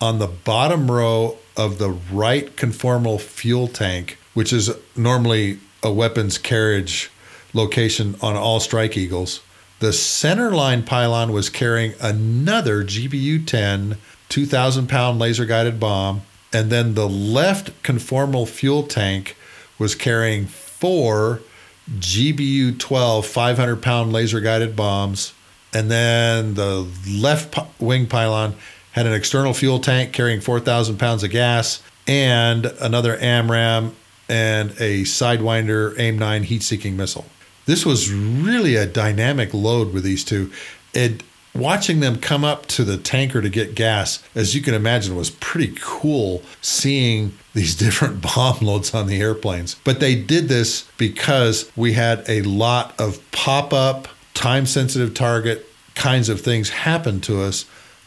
on 0.00 0.18
the 0.18 0.26
bottom 0.26 0.90
row 0.90 1.38
of 1.56 1.78
the 1.78 1.90
right 1.90 2.56
conformal 2.56 3.20
fuel 3.20 3.68
tank, 3.68 4.18
which 4.34 4.52
is 4.52 4.70
normally 4.96 5.58
a 5.82 5.92
weapons 5.92 6.36
carriage 6.38 7.10
location 7.52 8.16
on 8.20 8.34
all 8.34 8.58
Strike 8.58 8.96
Eagles. 8.96 9.40
The 9.78 9.88
centerline 9.88 10.84
pylon 10.84 11.32
was 11.32 11.48
carrying 11.48 11.94
another 12.00 12.84
GBU 12.84 13.46
10 13.46 13.98
2,000 14.30 14.88
pound 14.88 15.18
laser 15.18 15.44
guided 15.44 15.78
bomb, 15.78 16.22
and 16.52 16.70
then 16.70 16.94
the 16.94 17.08
left 17.08 17.70
conformal 17.82 18.48
fuel 18.48 18.82
tank 18.82 19.36
was 19.78 19.94
carrying 19.94 20.46
four 20.46 21.40
GBU 21.90 22.78
12 22.78 23.26
500 23.26 23.82
pound 23.82 24.12
laser 24.12 24.40
guided 24.40 24.74
bombs. 24.76 25.32
And 25.72 25.90
then 25.90 26.54
the 26.54 26.88
left 27.08 27.58
wing 27.80 28.06
pylon 28.06 28.54
had 28.92 29.06
an 29.06 29.12
external 29.12 29.54
fuel 29.54 29.80
tank 29.80 30.12
carrying 30.12 30.40
4,000 30.40 30.98
pounds 30.98 31.24
of 31.24 31.30
gas 31.30 31.82
and 32.06 32.66
another 32.80 33.16
AMRAAM 33.16 33.92
and 34.28 34.70
a 34.72 35.02
Sidewinder 35.02 35.98
AIM 35.98 36.18
9 36.18 36.44
heat 36.44 36.62
seeking 36.62 36.96
missile. 36.96 37.26
This 37.66 37.84
was 37.84 38.12
really 38.12 38.76
a 38.76 38.86
dynamic 38.86 39.52
load 39.52 39.92
with 39.92 40.04
these 40.04 40.24
two. 40.24 40.52
It 40.92 41.22
watching 41.54 42.00
them 42.00 42.18
come 42.18 42.44
up 42.44 42.66
to 42.66 42.84
the 42.84 42.96
tanker 42.96 43.40
to 43.40 43.48
get 43.48 43.74
gas, 43.74 44.22
as 44.34 44.54
you 44.54 44.60
can 44.60 44.74
imagine, 44.74 45.16
was 45.16 45.30
pretty 45.30 45.74
cool 45.80 46.42
seeing 46.60 47.36
these 47.54 47.74
different 47.84 48.20
bomb 48.20 48.58
loads 48.60 48.94
on 48.94 49.06
the 49.06 49.20
airplanes. 49.20 49.76
But 49.84 50.00
they 50.00 50.14
did 50.14 50.48
this 50.48 50.82
because 50.98 51.70
we 51.76 51.94
had 51.94 52.24
a 52.28 52.42
lot 52.42 52.98
of 53.00 53.20
pop 53.32 53.72
up, 53.72 54.08
time 54.34 54.66
sensitive 54.66 55.14
target 55.14 55.66
kinds 55.94 56.28
of 56.28 56.40
things 56.40 56.70
happen 56.70 57.20
to 57.20 57.40
us 57.40 57.64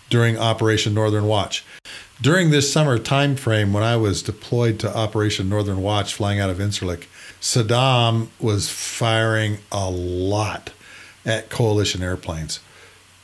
during 0.10 0.38
Operation 0.38 0.94
Northern 0.94 1.26
Watch. 1.26 1.66
During 2.22 2.50
this 2.50 2.72
summer 2.72 2.98
time 2.98 3.36
frame, 3.36 3.74
when 3.74 3.84
I 3.84 3.96
was 3.96 4.24
deployed 4.24 4.80
to 4.80 4.96
Operation 4.96 5.50
Northern 5.50 5.82
Watch 5.82 6.14
flying 6.14 6.40
out 6.40 6.50
of 6.50 6.58
Incirlik, 6.58 7.06
Saddam 7.40 8.28
was 8.40 8.70
firing 8.70 9.60
a 9.72 9.90
lot 9.90 10.72
at 11.26 11.50
coalition 11.50 12.02
airplanes 12.02 12.60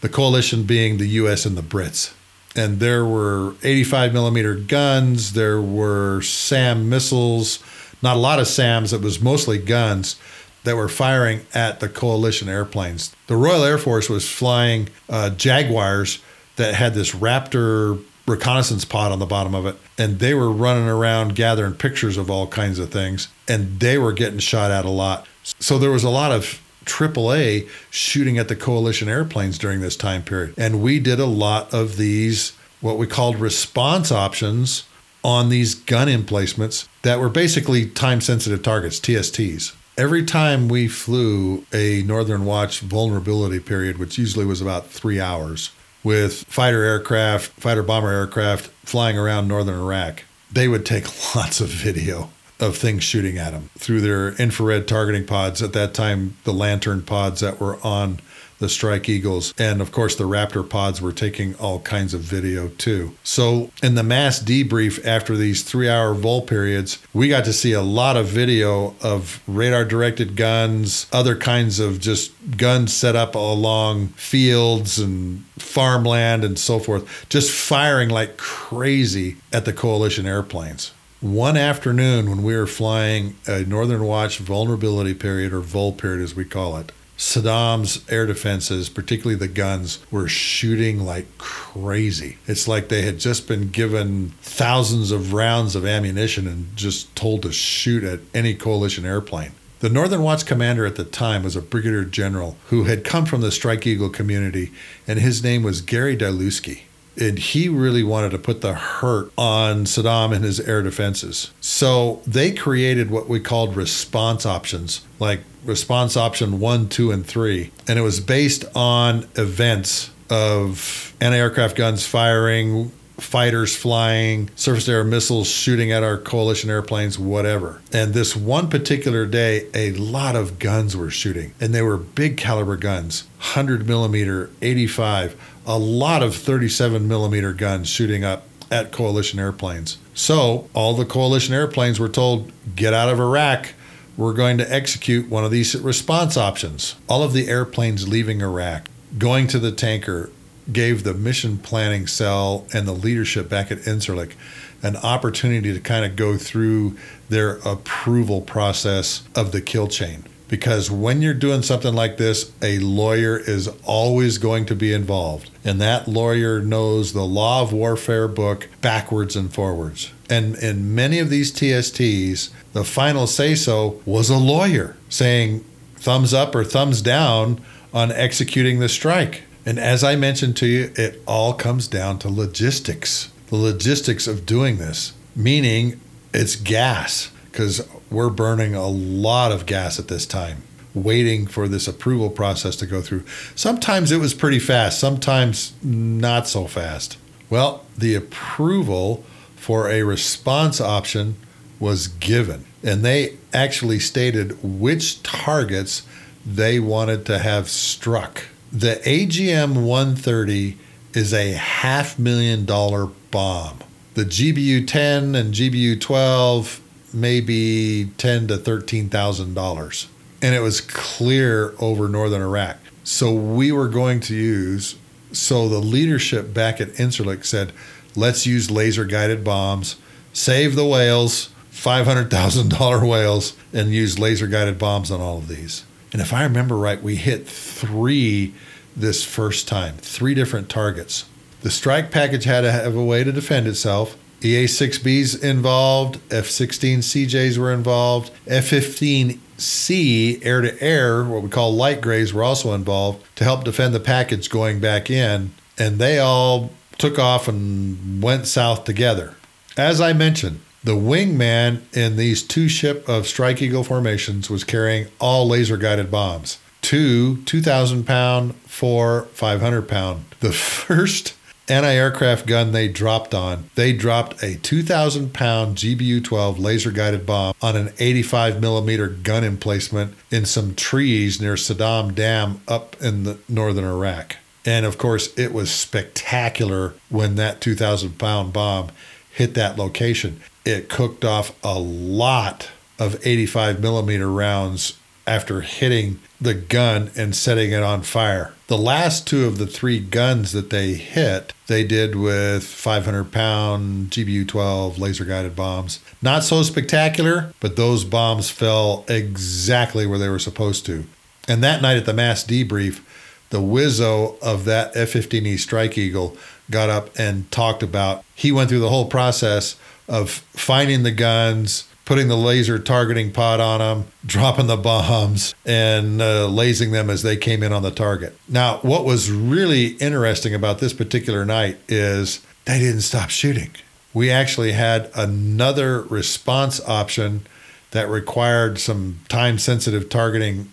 the 0.03 0.09
coalition 0.09 0.63
being 0.63 0.97
the 0.97 1.07
U.S. 1.07 1.45
and 1.45 1.55
the 1.55 1.61
Brits. 1.61 2.13
And 2.55 2.79
there 2.79 3.05
were 3.05 3.55
85 3.63 4.13
millimeter 4.13 4.55
guns, 4.55 5.33
there 5.33 5.59
were 5.61 6.21
SAM 6.21 6.87
missiles, 6.89 7.59
not 8.01 8.15
a 8.15 8.19
lot 8.19 8.39
of 8.39 8.47
SAMs, 8.47 8.93
it 8.93 9.01
was 9.01 9.21
mostly 9.21 9.57
guns. 9.57 10.15
that 10.63 10.77
were 10.77 10.87
firing 10.87 11.45
at 11.53 11.81
the 11.81 11.89
coalition 11.89 12.47
airplanes. 12.47 13.13
The 13.27 13.35
Royal 13.35 13.65
Air 13.65 13.77
Force 13.77 14.09
was 14.09 14.29
flying 14.29 14.87
uh, 15.09 15.31
Jaguars 15.31 16.19
that 16.55 16.73
had 16.75 16.93
this 16.93 17.11
Raptor 17.11 18.01
reconnaissance 18.25 18.85
pod 18.85 19.11
on 19.11 19.19
the 19.19 19.25
bottom 19.25 19.53
of 19.53 19.65
it, 19.65 19.75
and 19.97 20.19
they 20.19 20.33
were 20.33 20.49
running 20.49 20.87
around 20.87 21.35
gathering 21.35 21.73
pictures 21.73 22.15
of 22.15 22.31
all 22.31 22.47
kinds 22.47 22.79
of 22.79 22.89
things, 22.91 23.27
and 23.47 23.79
they 23.81 23.97
were 23.97 24.13
getting 24.13 24.39
shot 24.39 24.71
at 24.71 24.85
a 24.85 24.89
lot. 24.89 25.27
So 25.43 25.77
there 25.77 25.91
was 25.91 26.05
a 26.05 26.09
lot 26.09 26.31
of 26.31 26.61
AAA 26.85 27.67
shooting 27.89 28.37
at 28.37 28.47
the 28.47 28.55
coalition 28.55 29.09
airplanes 29.09 29.57
during 29.57 29.81
this 29.81 29.95
time 29.95 30.23
period. 30.23 30.53
And 30.57 30.81
we 30.81 30.99
did 30.99 31.19
a 31.19 31.25
lot 31.25 31.73
of 31.73 31.97
these, 31.97 32.53
what 32.81 32.97
we 32.97 33.07
called 33.07 33.37
response 33.37 34.11
options 34.11 34.85
on 35.23 35.49
these 35.49 35.73
gun 35.75 36.09
emplacements 36.09 36.87
that 37.03 37.19
were 37.19 37.29
basically 37.29 37.85
time 37.85 38.21
sensitive 38.21 38.61
targets, 38.61 38.99
TSTs. 38.99 39.73
Every 39.97 40.25
time 40.25 40.69
we 40.69 40.87
flew 40.87 41.65
a 41.71 42.01
Northern 42.03 42.45
Watch 42.45 42.79
vulnerability 42.79 43.59
period, 43.59 43.99
which 43.99 44.17
usually 44.17 44.45
was 44.45 44.59
about 44.59 44.87
three 44.87 45.19
hours, 45.19 45.69
with 46.03 46.43
fighter 46.45 46.83
aircraft, 46.83 47.51
fighter 47.59 47.83
bomber 47.83 48.11
aircraft 48.11 48.67
flying 48.83 49.17
around 49.17 49.47
northern 49.47 49.79
Iraq, 49.79 50.23
they 50.51 50.67
would 50.67 50.85
take 50.85 51.05
lots 51.35 51.61
of 51.61 51.69
video 51.69 52.29
of 52.63 52.77
things 52.77 53.03
shooting 53.03 53.37
at 53.37 53.51
them 53.51 53.69
through 53.77 54.01
their 54.01 54.29
infrared 54.35 54.87
targeting 54.87 55.25
pods. 55.25 55.61
At 55.61 55.73
that 55.73 55.93
time, 55.93 56.37
the 56.45 56.53
LANTIRN 56.53 57.03
pods 57.03 57.41
that 57.41 57.59
were 57.59 57.77
on 57.83 58.19
the 58.63 58.69
Strike 58.69 59.09
Eagles. 59.09 59.53
And 59.57 59.81
of 59.81 59.91
course, 59.91 60.15
the 60.15 60.23
Raptor 60.23 60.67
pods 60.67 61.01
were 61.01 61.11
taking 61.11 61.53
all 61.55 61.81
kinds 61.81 62.13
of 62.13 62.21
video 62.21 62.69
too. 62.69 63.13
So, 63.21 63.71
in 63.83 63.95
the 63.95 64.03
mass 64.03 64.41
debrief 64.41 65.05
after 65.05 65.35
these 65.35 65.63
three 65.63 65.89
hour 65.89 66.13
vol 66.13 66.43
periods, 66.43 66.97
we 67.13 67.27
got 67.27 67.43
to 67.45 67.53
see 67.53 67.73
a 67.73 67.81
lot 67.81 68.15
of 68.15 68.27
video 68.27 68.95
of 69.01 69.41
radar 69.47 69.83
directed 69.83 70.37
guns, 70.37 71.07
other 71.11 71.35
kinds 71.35 71.81
of 71.81 71.99
just 71.99 72.31
guns 72.55 72.93
set 72.93 73.17
up 73.17 73.35
along 73.35 74.07
fields 74.09 74.97
and 74.97 75.43
farmland 75.57 76.45
and 76.45 76.57
so 76.57 76.79
forth, 76.79 77.25
just 77.27 77.51
firing 77.51 78.09
like 78.09 78.37
crazy 78.37 79.35
at 79.51 79.65
the 79.65 79.73
coalition 79.73 80.25
airplanes 80.25 80.93
one 81.23 81.55
afternoon 81.55 82.29
when 82.29 82.43
we 82.43 82.53
were 82.53 82.67
flying 82.67 83.33
a 83.47 83.63
Northern 83.63 84.03
Watch 84.03 84.39
vulnerability 84.39 85.13
period, 85.13 85.53
or 85.53 85.61
VOL 85.61 85.93
period 85.93 86.21
as 86.21 86.35
we 86.35 86.43
call 86.43 86.75
it, 86.75 86.91
Saddam's 87.17 88.03
air 88.11 88.25
defenses, 88.25 88.89
particularly 88.89 89.39
the 89.39 89.47
guns, 89.47 89.99
were 90.11 90.27
shooting 90.27 91.05
like 91.05 91.37
crazy. 91.37 92.37
It's 92.45 92.67
like 92.67 92.89
they 92.89 93.03
had 93.03 93.19
just 93.19 93.47
been 93.47 93.69
given 93.69 94.33
thousands 94.41 95.11
of 95.11 95.31
rounds 95.31 95.77
of 95.77 95.85
ammunition 95.85 96.45
and 96.45 96.75
just 96.75 97.15
told 97.15 97.43
to 97.43 97.53
shoot 97.53 98.03
at 98.03 98.19
any 98.33 98.53
coalition 98.53 99.05
airplane. 99.05 99.53
The 99.79 99.89
Northern 99.89 100.23
Watch 100.23 100.45
commander 100.45 100.85
at 100.85 100.97
the 100.97 101.05
time 101.05 101.43
was 101.43 101.55
a 101.55 101.61
brigadier 101.61 102.03
general 102.03 102.57
who 102.67 102.83
had 102.83 103.05
come 103.05 103.25
from 103.25 103.39
the 103.39 103.51
Strike 103.51 103.87
Eagle 103.87 104.09
community, 104.09 104.73
and 105.07 105.19
his 105.19 105.41
name 105.41 105.63
was 105.63 105.81
Gary 105.81 106.17
Dylewski 106.17 106.81
and 107.19 107.37
he 107.37 107.69
really 107.69 108.03
wanted 108.03 108.31
to 108.31 108.37
put 108.37 108.61
the 108.61 108.73
hurt 108.73 109.31
on 109.37 109.85
Saddam 109.85 110.33
and 110.33 110.43
his 110.43 110.59
air 110.59 110.81
defenses. 110.81 111.51
So 111.61 112.21
they 112.25 112.51
created 112.51 113.11
what 113.11 113.29
we 113.29 113.39
called 113.39 113.75
response 113.75 114.45
options, 114.45 115.05
like 115.19 115.41
response 115.63 116.17
option 116.17 116.59
one, 116.59 116.89
two, 116.89 117.11
and 117.11 117.25
three. 117.25 117.71
And 117.87 117.99
it 117.99 118.01
was 118.01 118.19
based 118.19 118.65
on 118.75 119.27
events 119.35 120.09
of 120.29 121.15
anti 121.21 121.37
aircraft 121.37 121.75
guns 121.75 122.05
firing, 122.05 122.91
fighters 123.17 123.75
flying, 123.75 124.49
surface 124.55 124.89
air 124.89 125.03
missiles 125.03 125.47
shooting 125.47 125.91
at 125.91 126.03
our 126.03 126.17
coalition 126.17 126.69
airplanes, 126.69 127.19
whatever. 127.19 127.81
And 127.91 128.13
this 128.13 128.35
one 128.35 128.69
particular 128.69 129.25
day, 129.25 129.67
a 129.73 129.91
lot 129.93 130.35
of 130.35 130.59
guns 130.59 130.97
were 130.97 131.11
shooting, 131.11 131.53
and 131.59 131.73
they 131.73 131.81
were 131.81 131.97
big 131.97 132.37
caliber 132.37 132.77
guns 132.77 133.25
100 133.37 133.87
millimeter, 133.87 134.49
85 134.61 135.52
a 135.65 135.77
lot 135.77 136.23
of 136.23 136.35
37 136.35 137.07
millimeter 137.07 137.53
guns 137.53 137.87
shooting 137.87 138.23
up 138.23 138.43
at 138.69 138.91
coalition 138.91 139.39
airplanes. 139.39 139.97
So 140.13 140.69
all 140.73 140.93
the 140.95 141.05
coalition 141.05 141.53
airplanes 141.53 141.99
were 141.99 142.09
told, 142.09 142.51
get 142.75 142.93
out 142.93 143.09
of 143.09 143.19
Iraq. 143.19 143.73
We're 144.17 144.33
going 144.33 144.57
to 144.59 144.73
execute 144.73 145.29
one 145.29 145.43
of 145.43 145.51
these 145.51 145.75
response 145.75 146.37
options. 146.37 146.95
All 147.07 147.23
of 147.23 147.33
the 147.33 147.47
airplanes 147.47 148.07
leaving 148.07 148.41
Iraq, 148.41 148.87
going 149.17 149.47
to 149.47 149.59
the 149.59 149.71
tanker, 149.71 150.29
gave 150.71 151.03
the 151.03 151.13
mission 151.13 151.57
planning 151.57 152.07
cell 152.07 152.65
and 152.73 152.87
the 152.87 152.93
leadership 152.93 153.49
back 153.49 153.71
at 153.71 153.79
Incirlik 153.79 154.33
an 154.81 154.97
opportunity 154.97 155.73
to 155.73 155.79
kind 155.79 156.05
of 156.05 156.15
go 156.15 156.37
through 156.37 156.97
their 157.29 157.55
approval 157.65 158.41
process 158.41 159.23
of 159.33 159.51
the 159.51 159.61
kill 159.61 159.87
chain 159.87 160.25
because 160.53 160.91
when 160.91 161.19
you're 161.19 161.33
doing 161.33 161.63
something 161.63 161.95
like 161.95 162.17
this, 162.17 162.51
a 162.61 162.77
lawyer 162.77 163.39
is 163.39 163.67
always 163.83 164.37
going 164.37 164.67
to 164.67 164.75
be 164.75 164.93
involved. 164.93 165.49
And 165.65 165.81
that 165.81 166.07
lawyer 166.07 166.61
knows 166.61 167.11
the 167.11 167.25
law 167.25 167.63
of 167.63 167.73
warfare 167.73 168.27
book 168.27 168.69
backwards 168.79 169.35
and 169.35 169.51
forwards. 169.51 170.13
And 170.29 170.53
in 170.57 170.93
many 170.93 171.17
of 171.17 171.31
these 171.31 171.51
TSTs, 171.51 172.51
the 172.71 172.83
final 172.83 173.25
say 173.25 173.55
so 173.55 173.99
was 174.05 174.29
a 174.29 174.37
lawyer 174.37 174.95
saying 175.09 175.65
thumbs 175.95 176.35
up 176.35 176.53
or 176.53 176.63
thumbs 176.63 177.01
down 177.01 177.59
on 177.91 178.11
executing 178.11 178.77
the 178.77 178.89
strike. 178.89 179.45
And 179.65 179.79
as 179.79 180.03
I 180.03 180.15
mentioned 180.15 180.55
to 180.57 180.67
you, 180.67 180.91
it 180.95 181.19
all 181.25 181.55
comes 181.55 181.87
down 181.87 182.19
to 182.19 182.29
logistics 182.29 183.31
the 183.47 183.55
logistics 183.55 184.27
of 184.27 184.45
doing 184.45 184.77
this, 184.77 185.13
meaning 185.35 185.99
it's 186.31 186.55
gas 186.55 187.31
because 187.45 187.87
we're 188.13 188.29
burning 188.29 188.75
a 188.75 188.87
lot 188.87 189.51
of 189.51 189.65
gas 189.65 189.99
at 189.99 190.07
this 190.07 190.25
time, 190.25 190.63
waiting 190.93 191.47
for 191.47 191.67
this 191.67 191.87
approval 191.87 192.29
process 192.29 192.75
to 192.77 192.85
go 192.85 193.01
through. 193.01 193.23
Sometimes 193.55 194.11
it 194.11 194.19
was 194.19 194.33
pretty 194.33 194.59
fast, 194.59 194.99
sometimes 194.99 195.73
not 195.83 196.47
so 196.47 196.67
fast. 196.67 197.17
Well, 197.49 197.85
the 197.97 198.15
approval 198.15 199.23
for 199.55 199.89
a 199.89 200.03
response 200.03 200.79
option 200.79 201.35
was 201.79 202.07
given, 202.07 202.65
and 202.83 203.03
they 203.03 203.37
actually 203.53 203.99
stated 203.99 204.57
which 204.63 205.21
targets 205.23 206.03
they 206.45 206.79
wanted 206.79 207.25
to 207.25 207.39
have 207.39 207.69
struck. 207.69 208.43
The 208.71 209.01
AGM 209.05 209.85
130 209.85 210.77
is 211.13 211.33
a 211.33 211.51
half 211.53 212.17
million 212.19 212.65
dollar 212.65 213.07
bomb. 213.31 213.79
The 214.15 214.25
GBU 214.25 214.87
10 214.87 215.35
and 215.35 215.53
GBU 215.53 215.99
12 215.99 216.81
maybe 217.13 218.11
ten 218.17 218.47
to 218.47 218.57
thirteen 218.57 219.09
thousand 219.09 219.53
dollars, 219.53 220.07
and 220.41 220.55
it 220.55 220.61
was 220.61 220.81
clear 220.81 221.73
over 221.79 222.07
northern 222.07 222.41
Iraq. 222.41 222.77
So 223.03 223.33
we 223.33 223.71
were 223.71 223.87
going 223.87 224.19
to 224.21 224.35
use. 224.35 224.95
So 225.31 225.67
the 225.67 225.79
leadership 225.79 226.53
back 226.53 226.79
at 226.79 226.89
Incirlik 226.93 227.45
said, 227.45 227.71
"Let's 228.15 228.45
use 228.45 228.69
laser 228.69 229.05
guided 229.05 229.43
bombs, 229.43 229.95
save 230.31 230.75
the 230.75 230.85
whales, 230.85 231.49
five 231.69 232.05
hundred 232.05 232.29
thousand 232.29 232.69
dollar 232.69 233.05
whales, 233.05 233.53
and 233.73 233.93
use 233.93 234.19
laser 234.19 234.47
guided 234.47 234.77
bombs 234.77 235.11
on 235.11 235.21
all 235.21 235.37
of 235.37 235.47
these." 235.47 235.83
And 236.11 236.21
if 236.21 236.31
I 236.31 236.43
remember 236.43 236.77
right, 236.77 237.01
we 237.01 237.15
hit 237.15 237.47
three 237.47 238.53
this 238.95 239.23
first 239.23 239.67
time, 239.67 239.95
three 239.97 240.35
different 240.35 240.69
targets. 240.69 241.25
The 241.61 241.71
strike 241.71 242.11
package 242.11 242.43
had 242.43 242.61
to 242.61 242.71
have 242.71 242.95
a 242.95 243.03
way 243.03 243.23
to 243.23 243.31
defend 243.31 243.67
itself. 243.67 244.15
EA 244.43 244.65
6Bs 244.65 245.43
involved, 245.43 246.19
F 246.31 246.47
16 246.47 246.99
CJs 246.99 247.57
were 247.57 247.71
involved, 247.71 248.31
F 248.47 248.69
15C 248.69 250.45
air 250.45 250.61
to 250.61 250.81
air, 250.81 251.23
what 251.23 251.43
we 251.43 251.49
call 251.49 251.73
light 251.73 252.01
grays, 252.01 252.33
were 252.33 252.43
also 252.43 252.73
involved 252.73 253.25
to 253.35 253.43
help 253.43 253.63
defend 253.63 253.93
the 253.93 253.99
package 253.99 254.49
going 254.49 254.79
back 254.79 255.09
in. 255.09 255.53
And 255.77 255.99
they 255.99 256.19
all 256.19 256.71
took 256.97 257.17
off 257.17 257.47
and 257.47 258.21
went 258.21 258.47
south 258.47 258.83
together. 258.83 259.35
As 259.77 259.99
I 259.99 260.13
mentioned, 260.13 260.59
the 260.83 260.91
wingman 260.91 261.81
in 261.95 262.17
these 262.17 262.43
two 262.43 262.67
ship 262.67 263.07
of 263.07 263.27
Strike 263.27 263.61
Eagle 263.61 263.83
formations 263.83 264.49
was 264.49 264.63
carrying 264.63 265.07
all 265.19 265.47
laser 265.47 265.77
guided 265.77 266.11
bombs 266.11 266.59
two 266.83 267.37
2,000 267.45 268.05
pound, 268.05 268.53
four 268.67 269.23
500 269.33 269.87
pound. 269.87 270.25
The 270.41 270.51
first 270.53 271.33
anti 271.69 271.93
aircraft 271.93 272.45
gun 272.45 272.71
they 272.71 272.87
dropped 272.87 273.33
on, 273.33 273.69
they 273.75 273.93
dropped 273.93 274.41
a 274.43 274.57
2,000 274.57 275.33
pound 275.33 275.77
GBU 275.77 276.23
12 276.23 276.59
laser 276.59 276.91
guided 276.91 277.25
bomb 277.25 277.53
on 277.61 277.75
an 277.75 277.91
85 277.99 278.61
millimeter 278.61 279.07
gun 279.07 279.43
emplacement 279.43 280.13
in 280.31 280.45
some 280.45 280.75
trees 280.75 281.39
near 281.41 281.55
Saddam 281.55 282.13
Dam 282.13 282.61
up 282.67 282.95
in 283.01 283.23
the 283.23 283.39
northern 283.47 283.85
Iraq. 283.85 284.37
And 284.65 284.85
of 284.85 284.97
course, 284.97 285.37
it 285.37 285.53
was 285.53 285.71
spectacular 285.71 286.93
when 287.09 287.35
that 287.35 287.61
2,000 287.61 288.17
pound 288.17 288.53
bomb 288.53 288.89
hit 289.31 289.53
that 289.55 289.77
location. 289.77 290.41
It 290.65 290.89
cooked 290.89 291.25
off 291.25 291.53
a 291.63 291.77
lot 291.77 292.69
of 292.99 293.25
85 293.25 293.81
millimeter 293.81 294.29
rounds 294.29 294.97
after 295.25 295.61
hitting 295.61 296.19
the 296.39 296.53
gun 296.53 297.11
and 297.15 297.35
setting 297.35 297.71
it 297.71 297.83
on 297.83 298.01
fire. 298.01 298.53
The 298.67 298.77
last 298.77 299.25
two 299.27 299.45
of 299.45 299.57
the 299.57 299.67
three 299.67 299.99
guns 299.99 300.51
that 300.51 300.69
they 300.69 300.93
hit, 300.93 301.53
they 301.67 301.83
did 301.83 302.15
with 302.15 302.63
500 302.63 303.31
pound 303.31 304.09
GBU 304.11 304.47
12 304.47 304.99
laser 304.99 305.25
guided 305.25 305.55
bombs. 305.55 305.99
Not 306.21 306.43
so 306.43 306.63
spectacular, 306.63 307.53
but 307.59 307.75
those 307.75 308.03
bombs 308.03 308.49
fell 308.49 309.05
exactly 309.07 310.05
where 310.05 310.19
they 310.19 310.29
were 310.29 310.39
supposed 310.39 310.85
to. 310.87 311.05
And 311.47 311.63
that 311.63 311.81
night 311.81 311.97
at 311.97 312.05
the 312.05 312.13
mass 312.13 312.43
debrief, 312.43 313.01
the 313.49 313.59
Wizzo 313.59 314.41
of 314.41 314.65
that 314.65 314.95
F 314.95 315.13
15E 315.13 315.59
Strike 315.59 315.97
Eagle 315.97 316.35
got 316.71 316.89
up 316.89 317.09
and 317.17 317.49
talked 317.51 317.83
about 317.83 318.23
he 318.33 318.51
went 318.51 318.69
through 318.69 318.79
the 318.79 318.89
whole 318.89 319.05
process 319.05 319.75
of 320.07 320.29
finding 320.29 321.03
the 321.03 321.11
guns, 321.11 321.87
putting 322.05 322.27
the 322.27 322.35
laser 322.35 322.77
targeting 322.79 323.31
pod 323.31 323.59
on 323.59 323.79
them, 323.79 324.07
dropping 324.25 324.67
the 324.67 324.77
bombs, 324.77 325.55
and 325.65 326.21
uh, 326.21 326.47
lasing 326.47 326.91
them 326.91 327.09
as 327.09 327.23
they 327.23 327.37
came 327.37 327.63
in 327.63 327.71
on 327.71 327.81
the 327.81 327.91
target. 327.91 328.37
Now, 328.47 328.77
what 328.81 329.05
was 329.05 329.31
really 329.31 329.87
interesting 329.95 330.53
about 330.53 330.79
this 330.79 330.93
particular 330.93 331.45
night 331.45 331.77
is 331.87 332.41
they 332.65 332.79
didn't 332.79 333.01
stop 333.01 333.29
shooting. 333.29 333.71
We 334.13 334.29
actually 334.29 334.73
had 334.73 335.09
another 335.15 336.01
response 336.01 336.81
option 336.81 337.45
that 337.91 338.09
required 338.09 338.79
some 338.79 339.19
time 339.29 339.57
sensitive 339.57 340.09
targeting 340.09 340.71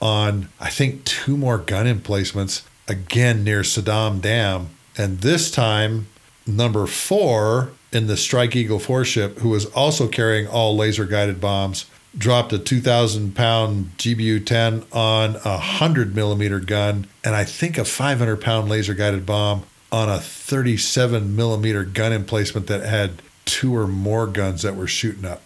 on, 0.00 0.48
I 0.58 0.70
think, 0.70 1.04
two 1.04 1.36
more 1.36 1.58
gun 1.58 1.86
emplacements, 1.86 2.62
again 2.88 3.44
near 3.44 3.60
Saddam 3.60 4.20
Dam. 4.20 4.70
And 4.96 5.20
this 5.20 5.50
time, 5.50 6.08
number 6.56 6.86
four 6.86 7.70
in 7.92 8.06
the 8.06 8.16
Strike 8.16 8.54
Eagle 8.54 8.78
4 8.78 9.04
ship, 9.04 9.38
who 9.38 9.48
was 9.48 9.66
also 9.66 10.08
carrying 10.08 10.46
all 10.46 10.76
laser 10.76 11.04
guided 11.04 11.40
bombs, 11.40 11.86
dropped 12.16 12.52
a 12.52 12.58
2,000 12.58 13.34
pound 13.34 13.92
GBU 13.98 14.44
10 14.44 14.84
on 14.92 15.36
a 15.36 15.56
100 15.56 16.14
millimeter 16.14 16.60
gun, 16.60 17.06
and 17.24 17.34
I 17.34 17.44
think 17.44 17.78
a 17.78 17.84
500 17.84 18.40
pound 18.40 18.68
laser 18.68 18.94
guided 18.94 19.26
bomb 19.26 19.64
on 19.92 20.08
a 20.08 20.18
37 20.20 21.34
millimeter 21.34 21.84
gun 21.84 22.12
emplacement 22.12 22.66
that 22.68 22.84
had 22.84 23.22
two 23.44 23.74
or 23.76 23.86
more 23.86 24.26
guns 24.26 24.62
that 24.62 24.76
were 24.76 24.86
shooting 24.86 25.24
up 25.24 25.42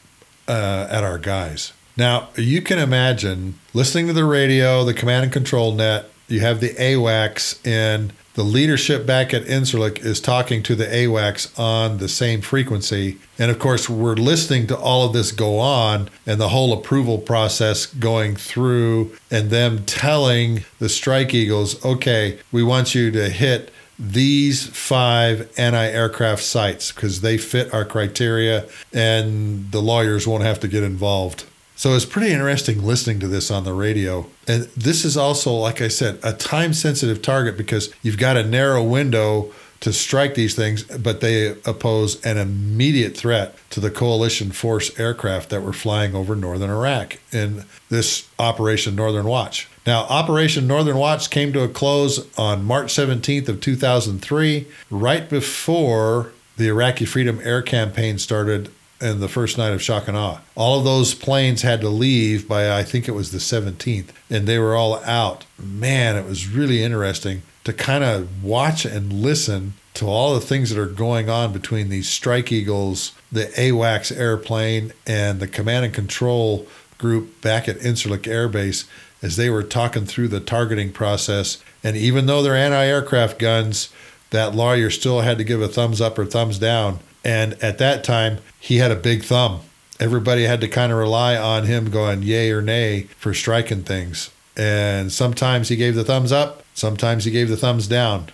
uh, 0.48 0.86
at 0.90 1.02
our 1.02 1.18
guys. 1.18 1.72
Now, 1.96 2.28
you 2.36 2.60
can 2.60 2.78
imagine 2.78 3.58
listening 3.72 4.08
to 4.08 4.12
the 4.12 4.24
radio, 4.24 4.84
the 4.84 4.94
command 4.94 5.24
and 5.24 5.32
control 5.32 5.72
net, 5.72 6.10
you 6.28 6.40
have 6.40 6.60
the 6.60 6.70
AWACS 6.70 7.64
in 7.66 8.12
the 8.34 8.42
leadership 8.42 9.06
back 9.06 9.32
at 9.32 9.44
Incirlik 9.44 10.04
is 10.04 10.20
talking 10.20 10.62
to 10.64 10.74
the 10.74 10.86
AWACS 10.86 11.56
on 11.58 11.98
the 11.98 12.08
same 12.08 12.40
frequency. 12.40 13.18
And 13.38 13.50
of 13.50 13.60
course, 13.60 13.88
we're 13.88 14.14
listening 14.14 14.66
to 14.68 14.76
all 14.76 15.06
of 15.06 15.12
this 15.12 15.30
go 15.30 15.58
on 15.60 16.10
and 16.26 16.40
the 16.40 16.48
whole 16.48 16.72
approval 16.72 17.18
process 17.18 17.86
going 17.86 18.34
through, 18.34 19.16
and 19.30 19.50
them 19.50 19.84
telling 19.84 20.64
the 20.80 20.88
Strike 20.88 21.32
Eagles, 21.32 21.82
okay, 21.84 22.40
we 22.50 22.62
want 22.64 22.94
you 22.94 23.12
to 23.12 23.28
hit 23.28 23.70
these 23.98 24.66
five 24.66 25.52
anti 25.56 25.86
aircraft 25.86 26.42
sites 26.42 26.90
because 26.90 27.20
they 27.20 27.38
fit 27.38 27.72
our 27.72 27.84
criteria 27.84 28.66
and 28.92 29.70
the 29.70 29.80
lawyers 29.80 30.26
won't 30.26 30.42
have 30.42 30.58
to 30.58 30.68
get 30.68 30.82
involved. 30.82 31.44
So 31.76 31.94
it's 31.94 32.04
pretty 32.04 32.32
interesting 32.32 32.84
listening 32.84 33.20
to 33.20 33.28
this 33.28 33.50
on 33.50 33.64
the 33.64 33.72
radio. 33.72 34.26
And 34.46 34.64
this 34.76 35.04
is 35.04 35.16
also, 35.16 35.52
like 35.52 35.80
I 35.80 35.88
said, 35.88 36.18
a 36.22 36.32
time 36.32 36.72
sensitive 36.72 37.20
target 37.20 37.56
because 37.56 37.92
you've 38.02 38.18
got 38.18 38.36
a 38.36 38.44
narrow 38.44 38.82
window 38.82 39.52
to 39.80 39.92
strike 39.92 40.34
these 40.34 40.54
things, 40.54 40.84
but 40.84 41.20
they 41.20 41.48
oppose 41.66 42.24
an 42.24 42.38
immediate 42.38 43.14
threat 43.14 43.54
to 43.68 43.80
the 43.80 43.90
coalition 43.90 44.50
force 44.50 44.98
aircraft 44.98 45.50
that 45.50 45.60
were 45.62 45.74
flying 45.74 46.14
over 46.14 46.34
northern 46.34 46.70
Iraq 46.70 47.18
in 47.32 47.64
this 47.90 48.26
Operation 48.38 48.94
Northern 48.94 49.26
Watch. 49.26 49.68
Now, 49.86 50.04
Operation 50.04 50.66
Northern 50.66 50.96
Watch 50.96 51.28
came 51.28 51.52
to 51.52 51.62
a 51.62 51.68
close 51.68 52.26
on 52.38 52.64
March 52.64 52.94
17th 52.94 53.48
of 53.48 53.60
2003, 53.60 54.66
right 54.90 55.28
before 55.28 56.32
the 56.56 56.68
Iraqi 56.68 57.04
Freedom 57.04 57.38
Air 57.42 57.60
Campaign 57.60 58.16
started 58.16 58.70
and 59.00 59.20
the 59.20 59.28
first 59.28 59.58
night 59.58 59.72
of 59.72 59.82
shock 59.82 60.08
and 60.08 60.16
awe. 60.16 60.40
All 60.54 60.78
of 60.78 60.84
those 60.84 61.14
planes 61.14 61.62
had 61.62 61.80
to 61.80 61.88
leave 61.88 62.48
by 62.48 62.76
I 62.76 62.82
think 62.82 63.08
it 63.08 63.12
was 63.12 63.32
the 63.32 63.38
17th, 63.38 64.08
and 64.30 64.46
they 64.46 64.58
were 64.58 64.74
all 64.74 65.02
out. 65.04 65.44
Man, 65.58 66.16
it 66.16 66.26
was 66.26 66.48
really 66.48 66.82
interesting 66.82 67.42
to 67.64 67.72
kind 67.72 68.04
of 68.04 68.44
watch 68.44 68.84
and 68.84 69.12
listen 69.12 69.74
to 69.94 70.06
all 70.06 70.34
the 70.34 70.40
things 70.40 70.70
that 70.70 70.80
are 70.80 70.86
going 70.86 71.30
on 71.30 71.52
between 71.52 71.88
these 71.88 72.08
Strike 72.08 72.50
Eagles, 72.50 73.12
the 73.30 73.46
AWACS 73.56 74.16
airplane, 74.16 74.92
and 75.06 75.40
the 75.40 75.46
command 75.46 75.84
and 75.84 75.94
control 75.94 76.66
group 76.98 77.40
back 77.40 77.68
at 77.68 77.78
Incirlik 77.78 78.26
Air 78.26 78.48
Base 78.48 78.86
as 79.22 79.36
they 79.36 79.48
were 79.48 79.62
talking 79.62 80.04
through 80.04 80.28
the 80.28 80.40
targeting 80.40 80.92
process. 80.92 81.62
And 81.82 81.96
even 81.96 82.26
though 82.26 82.42
they're 82.42 82.56
anti 82.56 82.84
aircraft 82.84 83.38
guns, 83.38 83.88
that 84.30 84.54
lawyer 84.54 84.90
still 84.90 85.20
had 85.20 85.38
to 85.38 85.44
give 85.44 85.62
a 85.62 85.68
thumbs 85.68 86.00
up 86.00 86.18
or 86.18 86.26
thumbs 86.26 86.58
down 86.58 86.98
and 87.24 87.54
at 87.62 87.78
that 87.78 88.04
time, 88.04 88.38
he 88.60 88.76
had 88.76 88.90
a 88.90 88.96
big 88.96 89.22
thumb. 89.22 89.60
Everybody 89.98 90.44
had 90.44 90.60
to 90.60 90.68
kind 90.68 90.92
of 90.92 90.98
rely 90.98 91.36
on 91.36 91.64
him 91.64 91.90
going 91.90 92.22
yay 92.22 92.50
or 92.50 92.60
nay 92.60 93.04
for 93.16 93.32
striking 93.32 93.82
things. 93.82 94.30
And 94.56 95.10
sometimes 95.12 95.68
he 95.68 95.76
gave 95.76 95.94
the 95.94 96.04
thumbs 96.04 96.30
up, 96.30 96.62
sometimes 96.74 97.24
he 97.24 97.30
gave 97.30 97.48
the 97.48 97.56
thumbs 97.56 97.88
down. 97.88 98.28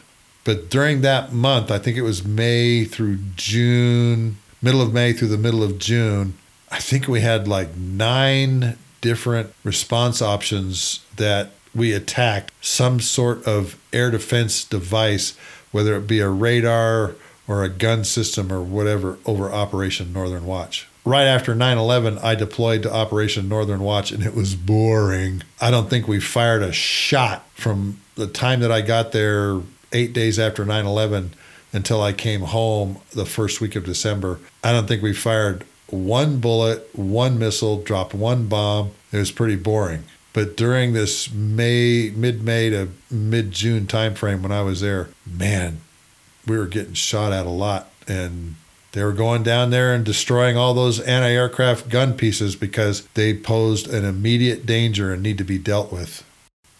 But 0.44 0.70
during 0.70 1.02
that 1.02 1.32
month, 1.32 1.70
I 1.70 1.78
think 1.78 1.96
it 1.96 2.02
was 2.02 2.24
May 2.24 2.84
through 2.84 3.18
June, 3.36 4.38
middle 4.62 4.82
of 4.82 4.92
May 4.92 5.12
through 5.12 5.28
the 5.28 5.38
middle 5.38 5.62
of 5.62 5.78
June, 5.78 6.34
I 6.70 6.78
think 6.78 7.08
we 7.08 7.20
had 7.20 7.46
like 7.46 7.76
nine 7.76 8.76
different 9.00 9.52
response 9.64 10.22
options 10.22 11.04
that 11.16 11.50
we 11.74 11.92
attacked 11.92 12.52
some 12.60 13.00
sort 13.00 13.46
of 13.46 13.78
air 13.92 14.10
defense 14.10 14.64
device, 14.64 15.36
whether 15.72 15.94
it 15.96 16.06
be 16.06 16.20
a 16.20 16.28
radar 16.28 17.14
or 17.50 17.64
a 17.64 17.68
gun 17.68 18.04
system 18.04 18.52
or 18.52 18.62
whatever 18.62 19.18
over 19.26 19.50
Operation 19.50 20.12
Northern 20.12 20.46
Watch. 20.46 20.86
Right 21.04 21.24
after 21.24 21.52
9 21.52 21.78
11, 21.78 22.18
I 22.18 22.36
deployed 22.36 22.84
to 22.84 22.94
Operation 22.94 23.48
Northern 23.48 23.80
Watch 23.80 24.12
and 24.12 24.22
it 24.22 24.36
was 24.36 24.54
boring. 24.54 25.42
I 25.60 25.72
don't 25.72 25.90
think 25.90 26.06
we 26.06 26.20
fired 26.20 26.62
a 26.62 26.70
shot 26.70 27.44
from 27.54 28.00
the 28.14 28.28
time 28.28 28.60
that 28.60 28.70
I 28.70 28.82
got 28.82 29.10
there 29.10 29.60
eight 29.92 30.12
days 30.12 30.38
after 30.38 30.64
9 30.64 30.86
11 30.86 31.32
until 31.72 32.00
I 32.00 32.12
came 32.12 32.42
home 32.42 33.00
the 33.12 33.26
first 33.26 33.60
week 33.60 33.74
of 33.74 33.84
December. 33.84 34.38
I 34.62 34.70
don't 34.70 34.86
think 34.86 35.02
we 35.02 35.12
fired 35.12 35.66
one 35.88 36.38
bullet, 36.38 36.88
one 36.92 37.36
missile, 37.36 37.82
dropped 37.82 38.14
one 38.14 38.46
bomb. 38.46 38.92
It 39.10 39.16
was 39.16 39.32
pretty 39.32 39.56
boring. 39.56 40.04
But 40.32 40.56
during 40.56 40.92
this 40.92 41.32
May, 41.32 42.12
mid 42.14 42.44
May 42.44 42.70
to 42.70 42.90
mid 43.10 43.50
June 43.50 43.86
timeframe 43.86 44.42
when 44.42 44.52
I 44.52 44.62
was 44.62 44.80
there, 44.80 45.08
man, 45.26 45.80
we 46.46 46.56
were 46.56 46.66
getting 46.66 46.94
shot 46.94 47.32
at 47.32 47.46
a 47.46 47.50
lot 47.50 47.90
and 48.08 48.56
they 48.92 49.04
were 49.04 49.12
going 49.12 49.42
down 49.42 49.70
there 49.70 49.94
and 49.94 50.04
destroying 50.04 50.56
all 50.56 50.74
those 50.74 50.98
anti-aircraft 51.00 51.88
gun 51.88 52.14
pieces 52.14 52.56
because 52.56 53.06
they 53.14 53.32
posed 53.32 53.88
an 53.88 54.04
immediate 54.04 54.66
danger 54.66 55.12
and 55.12 55.22
need 55.22 55.38
to 55.38 55.44
be 55.44 55.58
dealt 55.58 55.92
with. 55.92 56.24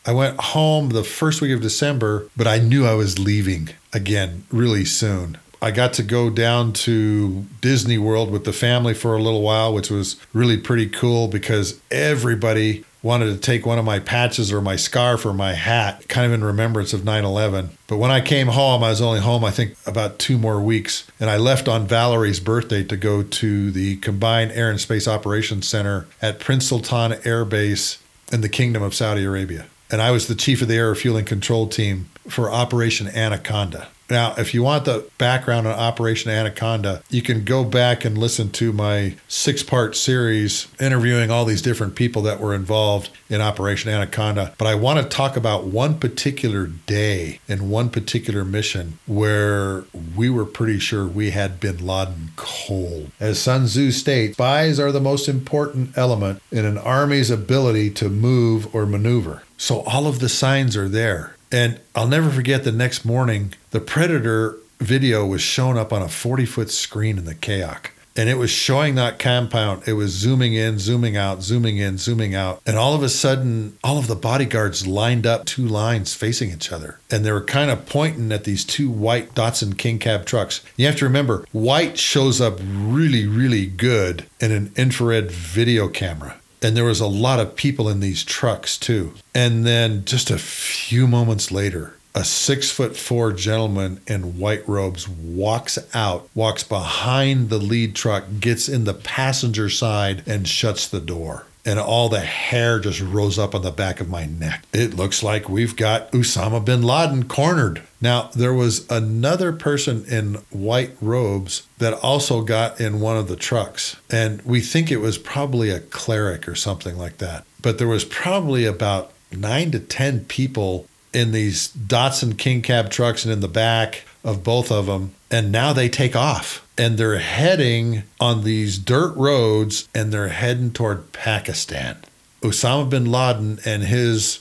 I 0.05 0.13
went 0.13 0.41
home 0.41 0.89
the 0.89 1.05
first 1.05 1.41
week 1.41 1.53
of 1.53 1.61
December, 1.61 2.29
but 2.37 2.49
I 2.49 2.59
knew 2.59 2.85
I 2.85 2.95
was 2.95 3.19
leaving 3.19 3.69
again 3.93 4.45
really 4.51 4.85
soon. 4.85 5.39
I 5.63 5.71
got 5.71 5.93
to 5.95 6.03
go 6.03 6.31
down 6.31 6.73
to 6.73 7.45
Disney 7.61 7.99
World 7.99 8.31
with 8.31 8.45
the 8.45 8.53
family 8.53 8.95
for 8.95 9.15
a 9.15 9.23
little 9.23 9.43
while, 9.43 9.75
which 9.75 9.91
was 9.91 10.17
really 10.33 10.57
pretty 10.57 10.87
cool 10.87 11.29
because 11.29 11.79
everybody 11.91 12.85
wanted 13.03 13.27
to 13.27 13.39
take 13.39 13.65
one 13.65 13.79
of 13.79 13.85
my 13.85 13.99
patches 13.99 14.53
or 14.53 14.61
my 14.61 14.77
scarf 14.77 15.25
or 15.25 15.33
my 15.33 15.55
hat, 15.55 16.07
kind 16.09 16.27
of 16.27 16.33
in 16.33 16.45
remembrance 16.45 16.93
of 16.93 17.05
9 17.05 17.25
11. 17.25 17.71
But 17.87 17.97
when 17.97 18.11
I 18.11 18.21
came 18.21 18.49
home, 18.49 18.83
I 18.83 18.91
was 18.91 19.01
only 19.01 19.21
home, 19.21 19.45
I 19.45 19.51
think, 19.51 19.75
about 19.87 20.19
two 20.19 20.39
more 20.39 20.61
weeks. 20.61 21.07
And 21.19 21.31
I 21.31 21.37
left 21.37 21.69
on 21.69 21.87
Valerie's 21.87 22.41
birthday 22.41 22.85
to 22.85 22.97
go 22.97 23.23
to 23.23 23.71
the 23.71 23.97
Combined 23.97 24.53
Air 24.53 24.71
and 24.71 24.81
Space 24.81 25.09
Operations 25.09 25.67
Center 25.67 26.07
at 26.21 26.41
Prince 26.41 26.67
Sultan 26.69 27.19
Air 27.25 27.45
Base 27.45 27.99
in 28.33 28.41
the 28.43 28.49
Kingdom 28.49 28.83
of 28.83 28.95
Saudi 28.95 29.25
Arabia. 29.25 29.67
And 29.91 30.01
I 30.01 30.13
was 30.13 30.29
the 30.29 30.37
chief 30.37 30.63
of 30.63 30.69
the 30.69 30.77
air 30.77 30.91
refueling 30.91 31.25
control 31.25 31.67
team 31.67 32.09
for 32.29 32.51
Operation 32.51 33.09
Anaconda. 33.09 33.89
Now, 34.11 34.35
if 34.37 34.53
you 34.55 34.63
want 34.63 34.85
the 34.85 35.09
background 35.19 35.67
on 35.67 35.75
Operation 35.75 36.31
Anaconda, 36.31 37.03
you 37.11 37.23
can 37.23 37.45
go 37.45 37.65
back 37.65 38.05
and 38.05 38.19
listen 38.19 38.51
to 38.53 38.73
my 38.73 39.17
six 39.29 39.63
part 39.63 39.97
series 39.97 40.67
interviewing 40.81 41.31
all 41.31 41.45
these 41.45 41.63
different 41.63 41.95
people 41.95 42.23
that 42.23 42.41
were 42.41 42.55
involved 42.55 43.11
in 43.29 43.41
Operation 43.41 43.91
Anaconda. 43.91 44.55
But 44.59 44.67
I 44.67 44.75
want 44.75 45.01
to 45.01 45.05
talk 45.05 45.37
about 45.37 45.65
one 45.65 45.99
particular 45.99 46.67
day 46.67 47.41
and 47.49 47.71
one 47.71 47.91
particular 47.91 48.45
mission 48.45 48.99
where 49.07 49.85
we 50.17 50.29
were 50.29 50.45
pretty 50.45 50.81
sure 50.81 51.07
we 51.07 51.31
had 51.31 51.61
bin 51.61 51.87
Laden 51.87 52.31
cold. 52.37 53.13
As 53.21 53.39
Sun 53.39 53.67
Tzu 53.67 53.93
states, 53.93 54.35
spies 54.35 54.81
are 54.81 54.93
the 54.93 55.01
most 55.01 55.29
important 55.29 55.97
element 55.97 56.43
in 56.51 56.65
an 56.65 56.79
army's 56.79 57.31
ability 57.31 57.91
to 57.91 58.09
move 58.09 58.75
or 58.75 58.87
maneuver. 58.87 59.43
So 59.57 59.81
all 59.83 60.07
of 60.07 60.19
the 60.21 60.29
signs 60.29 60.77
are 60.77 60.89
there. 60.89 61.37
And 61.53 61.81
I'll 61.95 62.07
never 62.07 62.31
forget 62.31 62.65
the 62.65 62.73
next 62.73 63.05
morning, 63.05 63.55
the 63.71 63.81
Predator 63.81 64.57
video 64.79 65.27
was 65.27 65.43
shown 65.43 65.77
up 65.77 65.93
on 65.93 66.01
a 66.03 66.09
40 66.09 66.47
foot 66.47 66.71
screen 66.71 67.19
in 67.19 67.25
the 67.25 67.35
KAOC. 67.35 67.87
and 68.17 68.29
it 68.29 68.37
was 68.39 68.51
showing 68.51 68.97
that 68.97 69.19
compound. 69.19 69.83
It 69.87 69.93
was 69.93 70.11
zooming 70.11 70.53
in, 70.55 70.79
zooming 70.79 71.17
out, 71.17 71.43
zooming 71.43 71.79
in, 71.79 71.97
zooming 71.97 72.35
out. 72.35 72.61
And 72.67 72.77
all 72.77 72.95
of 72.95 73.03
a 73.03 73.09
sudden, 73.09 73.79
all 73.85 73.99
of 73.99 74.09
the 74.09 74.17
bodyguards 74.17 74.87
lined 74.87 75.27
up 75.27 75.45
two 75.47 75.67
lines 75.67 76.13
facing 76.13 76.51
each 76.51 76.73
other. 76.73 76.99
And 77.11 77.25
they 77.25 77.31
were 77.33 77.41
kind 77.45 77.71
of 77.71 77.87
pointing 77.87 78.33
at 78.33 78.45
these 78.45 78.65
two 78.65 78.91
white 78.91 79.35
Datsun 79.35 79.79
King 79.79 79.99
Cab 79.99 80.27
trucks. 80.27 80.61
You 80.77 80.87
have 80.87 80.97
to 80.97 81.05
remember, 81.05 81.45
white 81.53 81.99
shows 81.99 82.41
up 82.41 82.59
really, 82.61 83.27
really 83.27 83.67
good 83.67 84.27
in 84.41 84.51
an 84.51 84.73
infrared 84.77 85.31
video 85.31 85.89
camera. 85.89 86.40
And 86.63 86.77
there 86.77 86.85
was 86.85 87.01
a 87.01 87.07
lot 87.07 87.41
of 87.41 87.57
people 87.57 87.89
in 87.89 88.01
these 88.01 88.23
trucks 88.23 88.77
too. 88.77 89.15
And 89.35 89.67
then 89.67 90.05
just 90.05 90.31
a 90.31 90.39
few 90.39 91.07
moments 91.07 91.51
later, 91.51 91.95
a 92.15 92.25
six 92.25 92.71
foot 92.71 92.97
four 92.97 93.33
gentleman 93.33 94.01
in 94.07 94.39
white 94.39 94.69
robes 94.69 95.09
walks 95.09 95.79
out, 95.95 96.29
walks 96.35 96.63
behind 96.65 97.49
the 97.49 97.59
lead 97.59 97.95
truck, 97.95 98.25
gets 98.41 98.69
in 98.69 98.85
the 98.85 98.95
passenger 98.95 99.71
side, 99.71 100.23
and 100.27 100.47
shuts 100.47 100.89
the 100.89 101.01
door. 101.01 101.47
And 101.65 101.79
all 101.79 102.09
the 102.09 102.21
hair 102.21 102.79
just 102.81 103.01
rose 103.01 103.39
up 103.39 103.55
on 103.55 103.63
the 103.63 103.71
back 103.71 104.01
of 104.01 104.09
my 104.09 104.25
neck. 104.25 104.65
It 104.73 104.95
looks 104.95 105.23
like 105.23 105.49
we've 105.49 105.77
got 105.77 106.11
Osama 106.13 106.65
bin 106.65 106.83
Laden 106.83 107.29
cornered. 107.29 107.83
Now, 108.01 108.31
there 108.35 108.55
was 108.55 108.91
another 108.91 109.53
person 109.53 110.05
in 110.07 110.37
white 110.51 110.97
robes 111.01 111.67
that 111.79 111.93
also 111.95 112.43
got 112.43 112.81
in 112.81 113.01
one 113.01 113.19
of 113.19 113.29
the 113.29 113.37
trucks. 113.37 113.97
And 114.11 114.41
we 114.43 114.61
think 114.61 114.91
it 114.91 114.99
was 114.99 115.19
probably 115.19 115.71
a 115.71 115.81
cleric 115.81 116.49
or 116.49 116.55
something 116.55 116.97
like 116.97 117.19
that. 117.19 117.45
But 117.61 117.79
there 117.79 117.89
was 117.89 118.05
probably 118.05 118.65
about 118.65 119.13
nine 119.31 119.71
to 119.73 119.81
10 119.81 120.25
people 120.25 120.87
in 121.13 121.33
these 121.33 121.69
Datsun 121.75 122.39
King 122.39 122.63
Cab 122.63 122.91
trucks 122.91 123.25
and 123.25 123.33
in 123.33 123.41
the 123.41 123.49
back 123.49 124.05
of 124.25 124.45
both 124.45 124.71
of 124.71 124.87
them. 124.87 125.15
And 125.31 125.53
now 125.53 125.73
they 125.73 125.89
take 125.89 126.17
off 126.17 126.67
and 126.77 126.99
they're 126.99 127.19
heading 127.19 128.03
on 128.19 128.45
these 128.45 128.79
dirt 128.79 129.15
roads 129.17 129.89
and 129.95 130.13
they're 130.13 130.29
heading 130.29 130.73
toward 130.73 131.13
Pakistan. 131.13 131.99
Osama 132.43 132.89
bin 132.89 133.11
Laden 133.11 133.59
and 133.65 133.85
his 133.85 134.41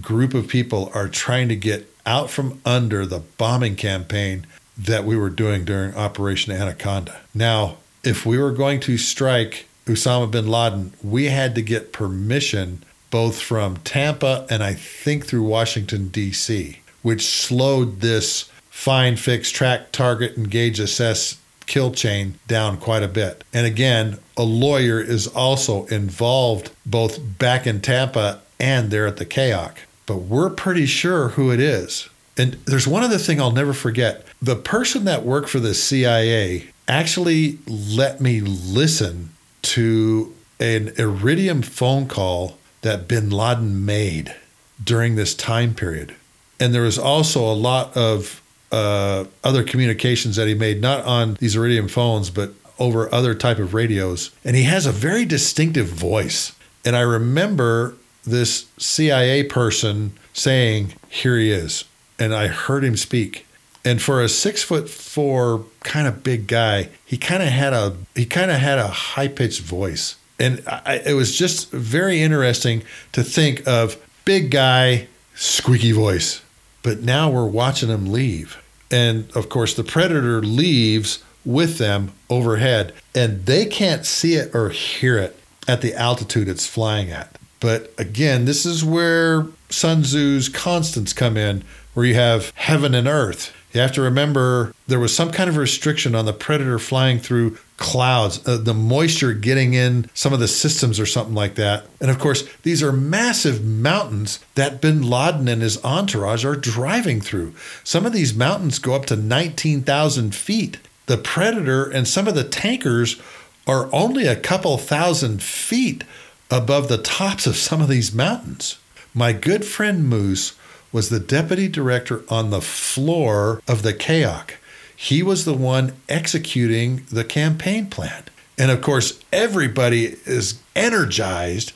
group 0.00 0.34
of 0.34 0.48
people 0.48 0.90
are 0.94 1.08
trying 1.08 1.48
to 1.48 1.56
get 1.56 1.92
out 2.04 2.30
from 2.30 2.60
under 2.64 3.06
the 3.06 3.20
bombing 3.20 3.76
campaign 3.76 4.46
that 4.76 5.04
we 5.04 5.16
were 5.16 5.30
doing 5.30 5.64
during 5.64 5.94
Operation 5.94 6.52
Anaconda. 6.52 7.20
Now, 7.34 7.78
if 8.04 8.24
we 8.24 8.38
were 8.38 8.52
going 8.52 8.80
to 8.80 8.96
strike 8.96 9.66
Osama 9.86 10.30
bin 10.30 10.46
Laden, 10.46 10.92
we 11.02 11.26
had 11.26 11.54
to 11.54 11.62
get 11.62 11.92
permission 11.92 12.84
both 13.10 13.40
from 13.40 13.78
Tampa 13.78 14.46
and 14.50 14.62
I 14.62 14.74
think 14.74 15.26
through 15.26 15.44
Washington, 15.44 16.08
D.C., 16.08 16.80
which 17.02 17.26
slowed 17.26 18.00
this 18.00 18.50
find, 18.78 19.18
fix, 19.18 19.50
track, 19.50 19.90
target, 19.90 20.38
engage, 20.38 20.78
assess, 20.78 21.40
kill 21.66 21.90
chain 21.90 22.38
down 22.46 22.76
quite 22.76 23.02
a 23.02 23.08
bit. 23.08 23.42
And 23.52 23.66
again, 23.66 24.20
a 24.36 24.44
lawyer 24.44 25.00
is 25.00 25.26
also 25.26 25.86
involved 25.86 26.70
both 26.86 27.18
back 27.40 27.66
in 27.66 27.80
Tampa 27.80 28.40
and 28.60 28.92
there 28.92 29.08
at 29.08 29.16
the 29.16 29.26
KAOC. 29.26 29.78
But 30.06 30.18
we're 30.18 30.48
pretty 30.48 30.86
sure 30.86 31.30
who 31.30 31.50
it 31.50 31.58
is. 31.58 32.08
And 32.36 32.52
there's 32.66 32.86
one 32.86 33.02
other 33.02 33.18
thing 33.18 33.40
I'll 33.40 33.50
never 33.50 33.72
forget. 33.72 34.24
The 34.40 34.54
person 34.54 35.04
that 35.06 35.24
worked 35.24 35.48
for 35.48 35.58
the 35.58 35.74
CIA 35.74 36.68
actually 36.86 37.58
let 37.66 38.20
me 38.20 38.40
listen 38.40 39.30
to 39.62 40.32
an 40.60 40.92
Iridium 40.96 41.62
phone 41.62 42.06
call 42.06 42.58
that 42.82 43.08
bin 43.08 43.28
Laden 43.28 43.84
made 43.84 44.36
during 44.82 45.16
this 45.16 45.34
time 45.34 45.74
period. 45.74 46.14
And 46.60 46.72
there 46.72 46.82
was 46.82 46.98
also 46.98 47.42
a 47.42 47.54
lot 47.54 47.96
of 47.96 48.40
uh, 48.70 49.24
other 49.42 49.62
communications 49.62 50.36
that 50.36 50.48
he 50.48 50.54
made, 50.54 50.80
not 50.80 51.04
on 51.04 51.34
these 51.40 51.56
Iridium 51.56 51.88
phones, 51.88 52.30
but 52.30 52.52
over 52.78 53.12
other 53.12 53.34
type 53.34 53.58
of 53.58 53.74
radios. 53.74 54.30
And 54.44 54.56
he 54.56 54.64
has 54.64 54.86
a 54.86 54.92
very 54.92 55.24
distinctive 55.24 55.88
voice. 55.88 56.52
And 56.84 56.96
I 56.96 57.00
remember 57.00 57.94
this 58.24 58.66
CIA 58.78 59.42
person 59.42 60.12
saying, 60.32 60.94
"Here 61.08 61.38
he 61.38 61.50
is," 61.50 61.84
and 62.18 62.34
I 62.34 62.46
heard 62.48 62.84
him 62.84 62.96
speak. 62.96 63.46
And 63.84 64.02
for 64.02 64.22
a 64.22 64.28
six 64.28 64.62
foot 64.62 64.88
four 64.90 65.64
kind 65.82 66.06
of 66.06 66.22
big 66.22 66.46
guy, 66.46 66.90
he 67.04 67.16
kind 67.16 67.42
of 67.42 67.48
had 67.48 67.72
a 67.72 67.96
he 68.14 68.26
kind 68.26 68.50
of 68.50 68.58
had 68.58 68.78
a 68.78 68.88
high 68.88 69.28
pitched 69.28 69.62
voice. 69.62 70.16
And 70.38 70.62
I, 70.66 71.02
it 71.04 71.14
was 71.14 71.36
just 71.36 71.70
very 71.72 72.20
interesting 72.20 72.82
to 73.12 73.24
think 73.24 73.66
of 73.66 73.96
big 74.24 74.50
guy, 74.50 75.08
squeaky 75.34 75.92
voice. 75.92 76.42
But 76.82 77.02
now 77.02 77.30
we're 77.30 77.46
watching 77.46 77.88
them 77.88 78.12
leave. 78.12 78.62
And 78.90 79.30
of 79.36 79.48
course, 79.48 79.74
the 79.74 79.84
predator 79.84 80.40
leaves 80.42 81.22
with 81.44 81.78
them 81.78 82.12
overhead, 82.28 82.94
and 83.14 83.46
they 83.46 83.66
can't 83.66 84.04
see 84.04 84.34
it 84.34 84.54
or 84.54 84.70
hear 84.70 85.18
it 85.18 85.38
at 85.66 85.80
the 85.80 85.94
altitude 85.94 86.48
it's 86.48 86.66
flying 86.66 87.10
at. 87.10 87.38
But 87.60 87.92
again, 87.98 88.44
this 88.44 88.64
is 88.64 88.84
where 88.84 89.46
Sun 89.68 90.02
Tzu's 90.04 90.48
constants 90.48 91.12
come 91.12 91.36
in, 91.36 91.64
where 91.94 92.06
you 92.06 92.14
have 92.14 92.52
heaven 92.54 92.94
and 92.94 93.08
earth. 93.08 93.52
You 93.72 93.80
have 93.80 93.92
to 93.92 94.02
remember 94.02 94.74
there 94.86 95.00
was 95.00 95.14
some 95.14 95.30
kind 95.30 95.50
of 95.50 95.56
restriction 95.56 96.14
on 96.14 96.24
the 96.24 96.32
predator 96.32 96.78
flying 96.78 97.18
through 97.18 97.58
clouds, 97.78 98.46
uh, 98.46 98.58
the 98.58 98.74
moisture 98.74 99.32
getting 99.32 99.72
in 99.72 100.10
some 100.12 100.32
of 100.32 100.40
the 100.40 100.48
systems 100.48 101.00
or 101.00 101.06
something 101.06 101.34
like 101.34 101.54
that. 101.54 101.86
And 102.00 102.10
of 102.10 102.18
course, 102.18 102.46
these 102.62 102.82
are 102.82 102.92
massive 102.92 103.64
mountains 103.64 104.40
that 104.56 104.82
bin 104.82 105.02
Laden 105.02 105.48
and 105.48 105.62
his 105.62 105.82
entourage 105.84 106.44
are 106.44 106.56
driving 106.56 107.20
through. 107.20 107.54
Some 107.84 108.04
of 108.04 108.12
these 108.12 108.34
mountains 108.34 108.78
go 108.78 108.94
up 108.94 109.06
to 109.06 109.16
19,000 109.16 110.34
feet. 110.34 110.78
The 111.06 111.16
Predator 111.16 111.88
and 111.88 112.06
some 112.06 112.28
of 112.28 112.34
the 112.34 112.44
tankers 112.44 113.18
are 113.66 113.88
only 113.92 114.26
a 114.26 114.36
couple 114.36 114.76
thousand 114.76 115.42
feet 115.42 116.04
above 116.50 116.88
the 116.88 116.98
tops 116.98 117.46
of 117.46 117.56
some 117.56 117.80
of 117.80 117.88
these 117.88 118.14
mountains. 118.14 118.78
My 119.14 119.32
good 119.32 119.64
friend 119.64 120.08
Moose 120.08 120.54
was 120.90 121.10
the 121.10 121.20
deputy 121.20 121.68
director 121.68 122.24
on 122.28 122.50
the 122.50 122.60
floor 122.60 123.62
of 123.68 123.82
the 123.82 123.94
KAOC 123.94 124.52
he 125.00 125.22
was 125.22 125.44
the 125.44 125.54
one 125.54 125.92
executing 126.08 127.06
the 127.08 127.22
campaign 127.22 127.86
plan. 127.86 128.24
And 128.58 128.72
of 128.72 128.82
course, 128.82 129.20
everybody 129.32 130.16
is 130.26 130.60
energized 130.74 131.72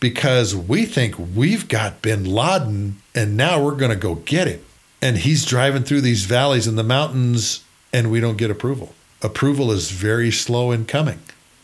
because 0.00 0.56
we 0.56 0.84
think 0.84 1.14
we've 1.16 1.68
got 1.68 2.02
bin 2.02 2.24
Laden 2.24 3.00
and 3.14 3.36
now 3.36 3.62
we're 3.62 3.76
going 3.76 3.92
to 3.92 3.96
go 3.96 4.16
get 4.16 4.48
him. 4.48 4.60
And 5.00 5.18
he's 5.18 5.44
driving 5.44 5.84
through 5.84 6.00
these 6.00 6.24
valleys 6.24 6.66
and 6.66 6.76
the 6.76 6.82
mountains 6.82 7.62
and 7.92 8.10
we 8.10 8.18
don't 8.18 8.38
get 8.38 8.50
approval. 8.50 8.92
Approval 9.22 9.70
is 9.70 9.92
very 9.92 10.32
slow 10.32 10.72
in 10.72 10.84
coming. 10.84 11.20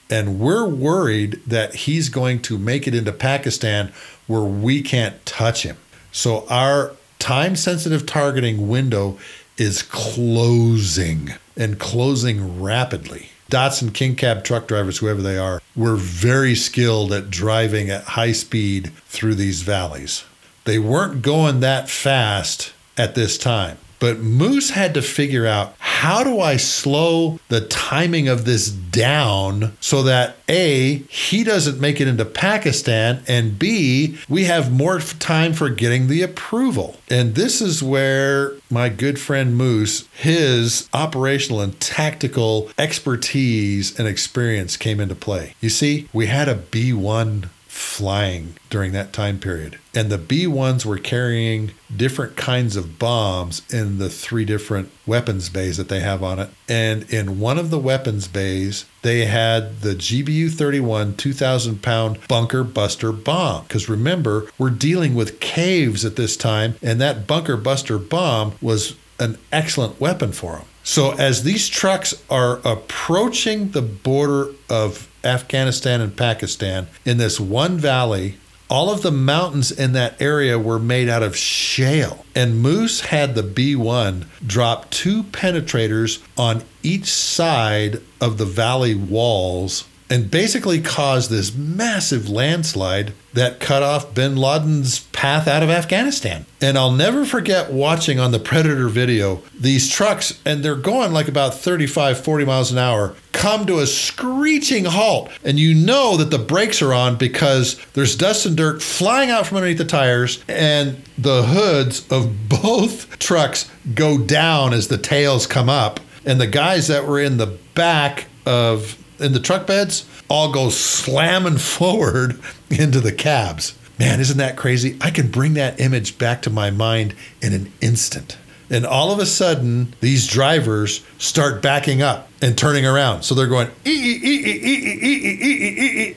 And 0.08 0.38
we're 0.38 0.68
worried 0.68 1.40
that 1.44 1.74
he's 1.74 2.08
going 2.08 2.40
to 2.42 2.56
make 2.56 2.86
it 2.86 2.94
into 2.94 3.10
Pakistan 3.10 3.92
where 4.28 4.42
we 4.42 4.80
can't 4.80 5.26
touch 5.26 5.64
him. 5.64 5.76
So 6.12 6.46
our 6.48 6.92
time 7.18 7.56
sensitive 7.56 8.06
targeting 8.06 8.68
window 8.68 9.18
is 9.56 9.82
closing 9.82 11.34
and 11.56 11.78
closing 11.78 12.60
rapidly. 12.60 13.30
Datsun 13.50 13.92
King 13.92 14.14
Cab 14.14 14.44
truck 14.44 14.68
drivers, 14.68 14.98
whoever 14.98 15.20
they 15.20 15.36
are, 15.36 15.60
were 15.74 15.96
very 15.96 16.54
skilled 16.54 17.12
at 17.12 17.30
driving 17.30 17.90
at 17.90 18.04
high 18.04 18.32
speed 18.32 18.92
through 19.06 19.34
these 19.34 19.62
valleys. 19.62 20.24
They 20.64 20.78
weren't 20.78 21.22
going 21.22 21.60
that 21.60 21.90
fast 21.90 22.72
at 22.96 23.14
this 23.14 23.36
time. 23.36 23.78
But 24.00 24.18
Moose 24.18 24.70
had 24.70 24.94
to 24.94 25.02
figure 25.02 25.46
out 25.46 25.74
how 25.78 26.24
do 26.24 26.40
I 26.40 26.56
slow 26.56 27.38
the 27.48 27.60
timing 27.60 28.26
of 28.26 28.46
this 28.46 28.70
down 28.70 29.76
so 29.80 30.02
that 30.04 30.36
A, 30.48 31.04
he 31.08 31.44
doesn't 31.44 31.78
make 31.78 32.00
it 32.00 32.08
into 32.08 32.24
Pakistan, 32.24 33.22
and 33.28 33.58
B, 33.58 34.18
we 34.28 34.44
have 34.44 34.72
more 34.72 34.98
time 35.00 35.52
for 35.52 35.68
getting 35.68 36.08
the 36.08 36.22
approval. 36.22 36.96
And 37.10 37.34
this 37.34 37.60
is 37.60 37.82
where 37.82 38.54
my 38.70 38.88
good 38.88 39.20
friend 39.20 39.54
Moose, 39.56 40.08
his 40.14 40.88
operational 40.94 41.60
and 41.60 41.78
tactical 41.78 42.70
expertise 42.78 43.96
and 43.98 44.08
experience 44.08 44.78
came 44.78 45.00
into 45.00 45.14
play. 45.14 45.54
You 45.60 45.68
see, 45.68 46.08
we 46.14 46.26
had 46.26 46.48
a 46.48 46.54
B 46.54 46.94
1 46.94 47.50
flying 47.80 48.54
during 48.68 48.92
that 48.92 49.12
time 49.12 49.38
period. 49.38 49.78
And 49.94 50.10
the 50.10 50.18
B 50.18 50.44
1s 50.44 50.84
were 50.84 50.98
carrying 50.98 51.72
different 51.94 52.36
kinds 52.36 52.76
of 52.76 52.98
bombs 52.98 53.62
in 53.72 53.98
the 53.98 54.10
three 54.10 54.44
different 54.44 54.90
weapons 55.06 55.48
bays 55.48 55.78
that 55.78 55.88
they 55.88 56.00
have 56.00 56.22
on 56.22 56.38
it. 56.38 56.50
And 56.68 57.10
in 57.12 57.40
one 57.40 57.58
of 57.58 57.70
the 57.70 57.78
weapons 57.78 58.28
bays, 58.28 58.84
they 59.02 59.24
had 59.24 59.80
the 59.80 59.94
GBU 59.94 60.52
31 60.52 61.16
2,000 61.16 61.82
pound 61.82 62.18
bunker 62.28 62.62
buster 62.62 63.12
bomb. 63.12 63.62
Because 63.64 63.88
remember, 63.88 64.48
we're 64.58 64.70
dealing 64.70 65.14
with 65.14 65.40
caves 65.40 66.04
at 66.04 66.16
this 66.16 66.36
time, 66.36 66.76
and 66.82 67.00
that 67.00 67.26
bunker 67.26 67.56
buster 67.56 67.98
bomb 67.98 68.52
was 68.60 68.94
an 69.18 69.38
excellent 69.50 69.98
weapon 70.00 70.32
for 70.32 70.56
them. 70.56 70.66
So, 70.82 71.12
as 71.12 71.42
these 71.42 71.68
trucks 71.68 72.14
are 72.30 72.60
approaching 72.64 73.70
the 73.70 73.82
border 73.82 74.52
of 74.68 75.09
Afghanistan 75.24 76.00
and 76.00 76.16
Pakistan 76.16 76.86
in 77.04 77.18
this 77.18 77.38
one 77.40 77.78
valley 77.78 78.36
all 78.70 78.88
of 78.88 79.02
the 79.02 79.10
mountains 79.10 79.72
in 79.72 79.92
that 79.94 80.22
area 80.22 80.56
were 80.56 80.78
made 80.78 81.08
out 81.08 81.24
of 81.24 81.36
shale. 81.36 82.24
And 82.36 82.62
Moose 82.62 83.00
had 83.00 83.34
the 83.34 83.42
B1 83.42 84.26
drop 84.46 84.88
two 84.90 85.24
penetrators 85.24 86.22
on 86.38 86.62
each 86.84 87.06
side 87.06 88.00
of 88.20 88.38
the 88.38 88.44
valley 88.44 88.94
walls 88.94 89.84
and 90.10 90.28
basically 90.28 90.80
caused 90.80 91.30
this 91.30 91.54
massive 91.54 92.28
landslide 92.28 93.14
that 93.32 93.60
cut 93.60 93.80
off 93.80 94.12
bin 94.12 94.36
Laden's 94.36 95.00
path 95.12 95.46
out 95.46 95.62
of 95.62 95.70
Afghanistan. 95.70 96.44
And 96.60 96.76
I'll 96.76 96.90
never 96.90 97.24
forget 97.24 97.72
watching 97.72 98.18
on 98.18 98.32
the 98.32 98.40
Predator 98.40 98.88
video 98.88 99.40
these 99.58 99.88
trucks, 99.88 100.40
and 100.44 100.64
they're 100.64 100.74
going 100.74 101.12
like 101.12 101.28
about 101.28 101.54
35, 101.54 102.22
40 102.24 102.44
miles 102.44 102.72
an 102.72 102.78
hour, 102.78 103.14
come 103.30 103.66
to 103.66 103.78
a 103.78 103.86
screeching 103.86 104.86
halt. 104.86 105.30
And 105.44 105.60
you 105.60 105.74
know 105.74 106.16
that 106.16 106.32
the 106.32 106.38
brakes 106.38 106.82
are 106.82 106.92
on 106.92 107.16
because 107.16 107.80
there's 107.92 108.16
dust 108.16 108.46
and 108.46 108.56
dirt 108.56 108.82
flying 108.82 109.30
out 109.30 109.46
from 109.46 109.58
underneath 109.58 109.78
the 109.78 109.84
tires, 109.84 110.42
and 110.48 111.00
the 111.16 111.44
hoods 111.44 112.10
of 112.10 112.48
both 112.48 113.18
trucks 113.20 113.70
go 113.94 114.18
down 114.18 114.72
as 114.72 114.88
the 114.88 114.98
tails 114.98 115.46
come 115.46 115.68
up. 115.68 116.00
And 116.26 116.40
the 116.40 116.48
guys 116.48 116.88
that 116.88 117.06
were 117.06 117.20
in 117.20 117.38
the 117.38 117.58
back 117.74 118.26
of 118.44 118.96
in 119.20 119.32
the 119.32 119.40
truck 119.40 119.66
beds 119.66 120.08
all 120.28 120.52
go 120.52 120.70
slamming 120.70 121.58
forward 121.58 122.40
into 122.70 123.00
the 123.00 123.12
cabs. 123.12 123.76
Man, 123.98 124.20
isn't 124.20 124.38
that 124.38 124.56
crazy? 124.56 124.96
I 125.00 125.10
can 125.10 125.30
bring 125.30 125.54
that 125.54 125.78
image 125.78 126.16
back 126.16 126.42
to 126.42 126.50
my 126.50 126.70
mind 126.70 127.14
in 127.42 127.52
an 127.52 127.72
instant. 127.80 128.38
And 128.70 128.86
all 128.86 129.10
of 129.12 129.18
a 129.18 129.26
sudden, 129.26 129.94
these 130.00 130.26
drivers 130.26 131.04
start 131.18 131.60
backing 131.60 132.00
up 132.00 132.30
and 132.40 132.56
turning 132.56 132.86
around. 132.86 133.24
So 133.24 133.34
they're 133.34 133.48
going, 133.48 133.68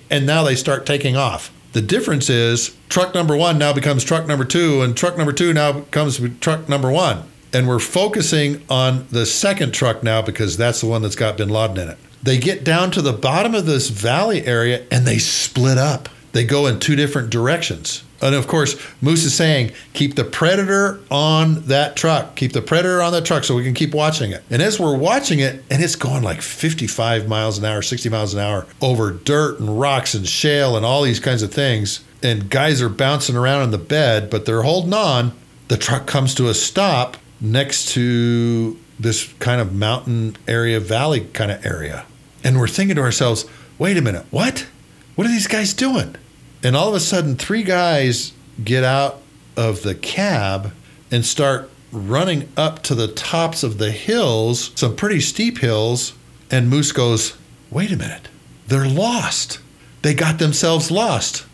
and 0.09 0.25
now 0.25 0.43
they 0.43 0.55
start 0.55 0.85
taking 0.85 1.17
off. 1.17 1.51
The 1.73 1.81
difference 1.81 2.29
is 2.29 2.77
truck 2.87 3.15
number 3.15 3.35
one 3.35 3.57
now 3.57 3.73
becomes 3.73 4.03
truck 4.03 4.27
number 4.27 4.45
two, 4.45 4.83
and 4.83 4.95
truck 4.95 5.17
number 5.17 5.33
two 5.33 5.51
now 5.53 5.71
becomes 5.73 6.21
truck 6.39 6.69
number 6.69 6.91
one. 6.91 7.23
And 7.51 7.67
we're 7.67 7.79
focusing 7.79 8.63
on 8.69 9.07
the 9.09 9.25
second 9.25 9.73
truck 9.73 10.03
now 10.03 10.21
because 10.21 10.55
that's 10.55 10.81
the 10.81 10.87
one 10.87 11.01
that's 11.01 11.15
got 11.15 11.37
bin 11.37 11.49
Laden 11.49 11.77
in 11.79 11.89
it. 11.89 11.97
They 12.23 12.37
get 12.37 12.63
down 12.63 12.91
to 12.91 13.01
the 13.01 13.13
bottom 13.13 13.53
of 13.53 13.65
this 13.65 13.89
valley 13.89 14.45
area 14.45 14.85
and 14.89 15.05
they 15.05 15.17
split 15.17 15.77
up. 15.77 16.09
They 16.31 16.45
go 16.45 16.65
in 16.65 16.79
two 16.79 16.95
different 16.95 17.29
directions. 17.29 18.03
And 18.21 18.33
of 18.33 18.47
course, 18.47 18.81
Moose 19.01 19.25
is 19.25 19.35
saying, 19.35 19.73
keep 19.93 20.15
the 20.15 20.23
predator 20.23 21.01
on 21.11 21.65
that 21.65 21.97
truck. 21.97 22.37
Keep 22.37 22.53
the 22.53 22.61
predator 22.61 23.01
on 23.01 23.11
that 23.11 23.25
truck 23.25 23.43
so 23.43 23.55
we 23.55 23.65
can 23.65 23.73
keep 23.73 23.93
watching 23.93 24.31
it. 24.31 24.41
And 24.49 24.61
as 24.61 24.79
we're 24.79 24.97
watching 24.97 25.39
it, 25.39 25.61
and 25.69 25.83
it's 25.83 25.97
going 25.97 26.23
like 26.23 26.41
55 26.41 27.27
miles 27.27 27.57
an 27.57 27.65
hour, 27.65 27.81
60 27.81 28.07
miles 28.07 28.33
an 28.33 28.39
hour 28.39 28.65
over 28.81 29.11
dirt 29.11 29.59
and 29.59 29.77
rocks 29.79 30.13
and 30.13 30.25
shale 30.25 30.77
and 30.77 30.85
all 30.85 31.03
these 31.03 31.19
kinds 31.19 31.43
of 31.43 31.53
things. 31.53 32.03
And 32.23 32.49
guys 32.49 32.81
are 32.81 32.89
bouncing 32.89 33.35
around 33.35 33.63
in 33.63 33.71
the 33.71 33.77
bed, 33.77 34.29
but 34.29 34.45
they're 34.45 34.61
holding 34.61 34.93
on. 34.93 35.33
The 35.67 35.77
truck 35.77 36.07
comes 36.07 36.33
to 36.35 36.47
a 36.47 36.53
stop 36.53 37.17
next 37.41 37.89
to 37.89 38.79
this 38.97 39.33
kind 39.39 39.59
of 39.59 39.73
mountain 39.73 40.37
area, 40.47 40.79
valley 40.79 41.27
kind 41.33 41.51
of 41.51 41.65
area. 41.65 42.05
And 42.43 42.59
we're 42.59 42.67
thinking 42.67 42.95
to 42.97 43.01
ourselves, 43.01 43.45
wait 43.77 43.97
a 43.97 44.01
minute, 44.01 44.25
what? 44.31 44.67
What 45.15 45.27
are 45.27 45.31
these 45.31 45.47
guys 45.47 45.73
doing? 45.73 46.15
And 46.63 46.75
all 46.75 46.89
of 46.89 46.95
a 46.95 46.99
sudden, 46.99 47.35
three 47.35 47.63
guys 47.63 48.33
get 48.63 48.83
out 48.83 49.21
of 49.55 49.83
the 49.83 49.95
cab 49.95 50.73
and 51.11 51.25
start 51.25 51.69
running 51.91 52.49
up 52.57 52.81
to 52.83 52.95
the 52.95 53.07
tops 53.07 53.63
of 53.63 53.77
the 53.77 53.91
hills, 53.91 54.71
some 54.75 54.95
pretty 54.95 55.19
steep 55.19 55.59
hills. 55.59 56.13
And 56.49 56.69
Moose 56.69 56.91
goes, 56.91 57.37
wait 57.69 57.91
a 57.91 57.97
minute, 57.97 58.29
they're 58.67 58.87
lost. 58.87 59.59
They 60.01 60.13
got 60.13 60.39
themselves 60.39 60.91
lost. 60.91 61.45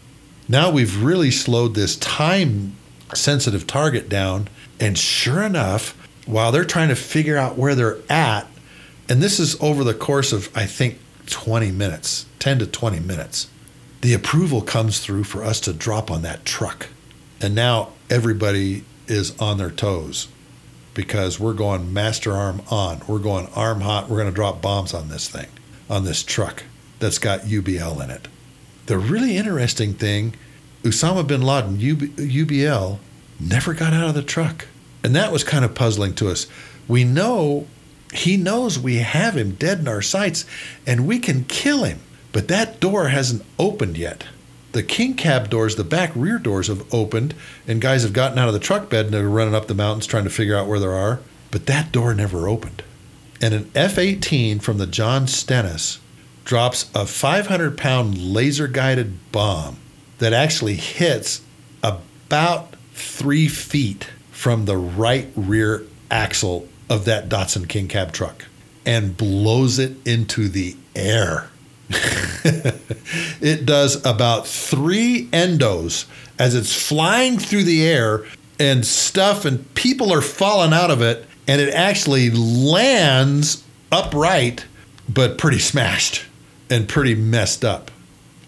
Now 0.47 0.71
we've 0.71 1.03
really 1.03 1.31
slowed 1.31 1.75
this 1.75 1.95
time 1.97 2.75
sensitive 3.13 3.67
target 3.67 4.09
down. 4.09 4.47
And 4.79 4.97
sure 4.97 5.43
enough, 5.43 5.95
while 6.25 6.51
they're 6.51 6.65
trying 6.65 6.89
to 6.89 6.95
figure 6.95 7.37
out 7.37 7.57
where 7.57 7.75
they're 7.75 7.99
at, 8.09 8.47
and 9.09 9.21
this 9.21 9.39
is 9.39 9.59
over 9.59 9.83
the 9.83 9.95
course 9.95 10.31
of, 10.31 10.55
I 10.55 10.67
think, 10.67 10.99
20 11.25 11.71
minutes, 11.71 12.27
10 12.37 12.59
to 12.59 12.67
20 12.67 12.99
minutes. 12.99 13.49
The 14.01 14.13
approval 14.13 14.61
comes 14.61 14.99
through 14.99 15.25
for 15.25 15.43
us 15.43 15.59
to 15.61 15.73
drop 15.73 16.09
on 16.09 16.21
that 16.21 16.45
truck. 16.45 16.87
And 17.41 17.55
now 17.55 17.89
everybody 18.09 18.85
is 19.07 19.37
on 19.39 19.57
their 19.57 19.71
toes 19.71 20.27
because 20.93 21.39
we're 21.39 21.53
going 21.53 21.91
master 21.91 22.33
arm 22.33 22.61
on. 22.69 23.01
We're 23.07 23.19
going 23.19 23.47
arm 23.55 23.81
hot. 23.81 24.09
We're 24.09 24.17
going 24.17 24.29
to 24.29 24.35
drop 24.35 24.61
bombs 24.61 24.93
on 24.93 25.09
this 25.09 25.27
thing, 25.27 25.47
on 25.89 26.05
this 26.05 26.23
truck 26.23 26.63
that's 26.99 27.17
got 27.17 27.41
UBL 27.41 28.03
in 28.03 28.11
it. 28.11 28.27
The 28.85 28.97
really 28.97 29.37
interesting 29.37 29.93
thing 29.93 30.35
Osama 30.83 31.27
bin 31.27 31.41
Laden, 31.41 31.77
UBL, 31.77 32.99
never 33.39 33.73
got 33.73 33.91
out 33.91 34.07
of 34.07 34.15
the 34.15 34.23
truck. 34.23 34.67
And 35.03 35.15
that 35.15 35.31
was 35.31 35.43
kind 35.43 35.65
of 35.65 35.75
puzzling 35.75 36.13
to 36.15 36.29
us. 36.29 36.47
We 36.87 37.03
know 37.03 37.67
he 38.13 38.37
knows 38.37 38.79
we 38.79 38.97
have 38.97 39.37
him 39.37 39.51
dead 39.51 39.79
in 39.79 39.87
our 39.87 40.01
sights 40.01 40.45
and 40.85 41.07
we 41.07 41.19
can 41.19 41.43
kill 41.45 41.83
him. 41.83 41.99
But 42.31 42.47
that 42.47 42.79
door 42.79 43.09
hasn't 43.09 43.45
opened 43.57 43.97
yet. 43.97 44.25
The 44.71 44.83
king 44.83 45.15
cab 45.15 45.49
doors, 45.49 45.75
the 45.75 45.83
back 45.83 46.11
rear 46.15 46.37
doors 46.37 46.67
have 46.67 46.93
opened, 46.93 47.33
and 47.67 47.81
guys 47.81 48.03
have 48.03 48.13
gotten 48.13 48.37
out 48.37 48.47
of 48.47 48.53
the 48.53 48.59
truck 48.59 48.87
bed 48.87 49.07
and 49.07 49.15
are 49.15 49.27
running 49.27 49.55
up 49.55 49.67
the 49.67 49.73
mountains 49.73 50.05
trying 50.05 50.25
to 50.25 50.29
figure 50.29 50.55
out 50.55 50.67
where 50.67 50.79
they 50.79 50.85
are. 50.85 51.21
But 51.49 51.65
that 51.65 51.91
door 51.91 52.13
never 52.13 52.47
opened. 52.47 52.83
And 53.41 53.53
an 53.53 53.71
F 53.73 53.97
18 53.97 54.59
from 54.59 54.77
the 54.77 54.85
John 54.85 55.27
Stennis 55.27 55.99
drops 56.45 56.89
a 56.93 57.05
500 57.05 57.77
pound 57.77 58.17
laser 58.17 58.67
guided 58.67 59.31
bomb 59.31 59.77
that 60.19 60.33
actually 60.33 60.75
hits 60.75 61.41
about 61.81 62.75
three 62.93 63.47
feet 63.47 64.09
from 64.31 64.65
the 64.65 64.77
right 64.77 65.29
rear 65.35 65.83
axle 66.11 66.67
of 66.89 67.05
that 67.05 67.29
Datsun 67.29 67.67
King 67.67 67.87
Cab 67.87 68.11
truck 68.11 68.45
and 68.85 69.15
blows 69.15 69.77
it 69.79 69.95
into 70.07 70.47
the 70.49 70.75
air. 70.95 71.49
it 71.89 73.65
does 73.65 74.03
about 74.05 74.47
three 74.47 75.27
endos 75.31 76.05
as 76.37 76.55
it's 76.55 76.87
flying 76.87 77.37
through 77.37 77.63
the 77.63 77.85
air 77.85 78.25
and 78.59 78.85
stuff, 78.85 79.45
and 79.45 79.73
people 79.75 80.11
are 80.11 80.21
falling 80.21 80.73
out 80.73 80.91
of 80.91 81.01
it, 81.01 81.25
and 81.47 81.61
it 81.61 81.73
actually 81.73 82.29
lands 82.29 83.63
upright, 83.91 84.65
but 85.07 85.37
pretty 85.37 85.59
smashed 85.59 86.25
and 86.69 86.87
pretty 86.87 87.15
messed 87.15 87.65
up. 87.65 87.89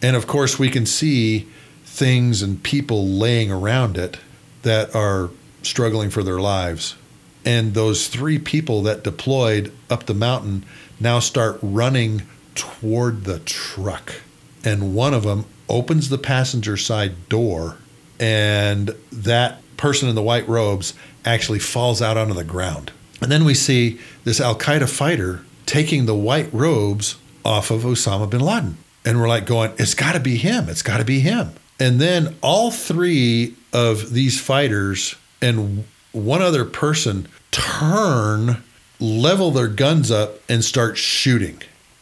And 0.02 0.16
of 0.16 0.28
course, 0.28 0.60
we 0.60 0.70
can 0.70 0.86
see 0.86 1.48
things 1.84 2.42
and 2.42 2.62
people 2.62 3.08
laying 3.08 3.52
around 3.52 3.98
it 3.98 4.18
that 4.64 4.96
are 4.96 5.30
struggling 5.64 6.10
for 6.10 6.24
their 6.24 6.40
lives 6.40 6.96
and 7.46 7.74
those 7.74 8.08
three 8.08 8.38
people 8.40 8.84
that 8.84 9.04
deployed 9.04 9.72
up 9.90 10.06
the 10.06 10.14
mountain 10.14 10.66
now 11.00 11.20
start 11.20 11.58
running 11.62 12.24
toward 12.56 13.24
the 13.24 13.40
truck. 13.40 14.14
And 14.64 14.94
one 14.94 15.14
of 15.14 15.24
them 15.24 15.46
opens 15.68 16.10
the 16.10 16.18
passenger 16.18 16.78
side 16.78 17.30
door, 17.30 17.78
and 18.20 18.96
that 19.12 19.62
person 19.78 20.08
in 20.08 20.16
the 20.16 20.22
white 20.22 20.48
robes 20.48 20.94
actually 21.26 21.60
falls 21.60 22.02
out 22.02 22.18
onto 22.18 22.34
the 22.34 22.44
ground. 22.44 22.92
And 23.22 23.32
then 23.32 23.46
we 23.46 23.54
see 23.54 24.00
this 24.24 24.40
Al 24.40 24.58
Qaeda 24.58 24.90
fighter 24.90 25.42
taking 25.66 26.06
the 26.06 26.16
white 26.16 26.52
robes 26.54 27.18
off 27.46 27.72
of 27.72 27.84
Osama 27.84 28.30
bin 28.30 28.42
Laden. 28.42 28.78
And 29.06 29.20
we're 29.20 29.28
like 29.28 29.46
going, 29.46 29.72
it's 29.78 29.96
got 29.96 30.14
to 30.14 30.20
be 30.20 30.38
him. 30.38 30.70
It's 30.70 30.84
got 30.84 30.98
to 30.98 31.06
be 31.06 31.22
him. 31.22 31.52
And 31.80 32.00
then 32.00 32.36
all 32.42 32.70
three 32.70 33.56
of 33.74 34.14
these 34.14 34.40
fighters 34.40 35.16
and 35.42 35.86
one 36.12 36.42
other 36.42 36.66
person 36.66 37.28
turn, 37.52 38.64
level 39.00 39.52
their 39.52 39.68
guns 39.68 40.12
up, 40.12 40.38
and 40.50 40.64
start 40.64 40.98
shooting. 40.98 41.62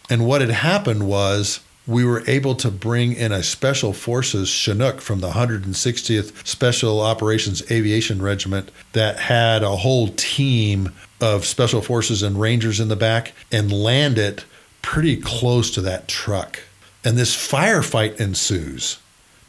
And 0.09 0.25
what 0.25 0.41
had 0.41 0.49
happened 0.49 1.07
was 1.07 1.59
we 1.89 2.05
were 2.05 2.23
able 2.27 2.53
to 2.55 2.69
bring 2.69 3.13
in 3.13 3.31
a 3.31 3.41
Special 3.41 3.93
Forces 3.93 4.47
Chinook 4.47 5.01
from 5.01 5.21
the 5.21 5.31
160th 5.31 6.45
Special 6.45 7.01
Operations 7.01 7.63
Aviation 7.71 8.21
Regiment 8.21 8.69
that 8.93 9.17
had 9.17 9.63
a 9.63 9.77
whole 9.77 10.09
team 10.09 10.91
of 11.19 11.45
Special 11.45 11.81
Forces 11.81 12.21
and 12.21 12.39
Rangers 12.39 12.79
in 12.79 12.89
the 12.89 12.95
back 12.95 13.33
and 13.51 13.71
land 13.71 14.17
it 14.17 14.45
pretty 14.81 15.17
close 15.17 15.71
to 15.71 15.81
that 15.81 16.07
truck. 16.07 16.59
And 17.03 17.17
this 17.17 17.35
firefight 17.35 18.19
ensues. 18.19 18.99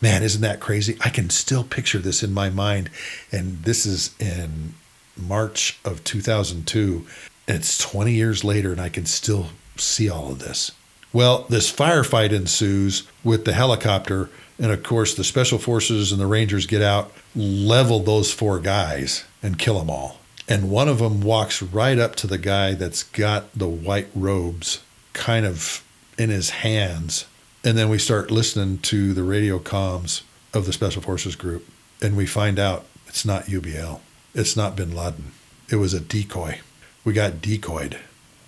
Man, 0.01 0.23
isn't 0.23 0.41
that 0.41 0.61
crazy? 0.61 0.97
I 1.01 1.11
can 1.11 1.29
still 1.29 1.65
picture 1.65 1.99
this 1.99 2.23
in 2.23 2.33
my 2.33 2.49
mind. 2.49 2.91
And 3.31 3.63
this 3.65 3.85
is 3.85 4.15
in 4.19 4.75
March 5.17 5.79
of 5.85 6.03
2002. 6.05 7.07
And 7.47 7.57
it's 7.57 7.77
20 7.79 8.13
years 8.13 8.43
later, 8.43 8.73
and 8.73 8.81
I 8.81 8.89
can 8.89 9.07
still 9.07 9.49
see 9.77 10.09
all 10.09 10.33
of 10.33 10.39
this. 10.39 10.73
Well, 11.13 11.45
this 11.49 11.73
firefight 11.73 12.33
ensues 12.33 13.03
with 13.25 13.45
the 13.45 13.53
helicopter. 13.53 14.31
And 14.59 14.71
of 14.71 14.83
course, 14.83 15.15
the 15.15 15.25
special 15.25 15.59
forces 15.59 16.13
and 16.13 16.21
the 16.21 16.27
Rangers 16.27 16.67
get 16.67 16.83
out, 16.83 17.13
level 17.35 18.01
those 18.01 18.33
four 18.33 18.59
guys, 18.59 19.25
and 19.43 19.59
kill 19.59 19.79
them 19.79 19.91
all. 19.91 20.21
And 20.49 20.71
one 20.71 20.89
of 20.89 20.99
them 20.99 21.21
walks 21.21 21.63
right 21.63 21.99
up 21.99 22.17
to 22.17 22.27
the 22.27 22.39
guy 22.39 22.75
that's 22.75 23.03
got 23.03 23.53
the 23.55 23.69
white 23.69 24.09
robes 24.15 24.83
kind 25.13 25.47
of 25.47 25.85
in 26.19 26.31
his 26.31 26.51
hands 26.51 27.27
and 27.65 27.77
then 27.77 27.89
we 27.89 27.99
start 27.99 28.31
listening 28.31 28.79
to 28.79 29.13
the 29.13 29.23
radio 29.23 29.59
comms 29.59 30.23
of 30.55 30.67
the 30.67 30.73
Special 30.73 31.03
Forces 31.03 31.37
Group, 31.37 31.69
and 32.01 32.17
we 32.17 32.27
find 32.27 32.59
out 32.59 32.87
it's 33.07 33.25
not 33.25 33.45
UBL. 33.45 34.01
It's 34.35 34.57
not 34.57 34.77
bin 34.77 34.95
Laden. 34.95 35.33
It 35.69 35.77
was 35.77 35.93
a 35.93 36.01
decoy. 36.01 36.61
We 37.05 37.13
got 37.13 37.43
decoyed. 37.43 37.99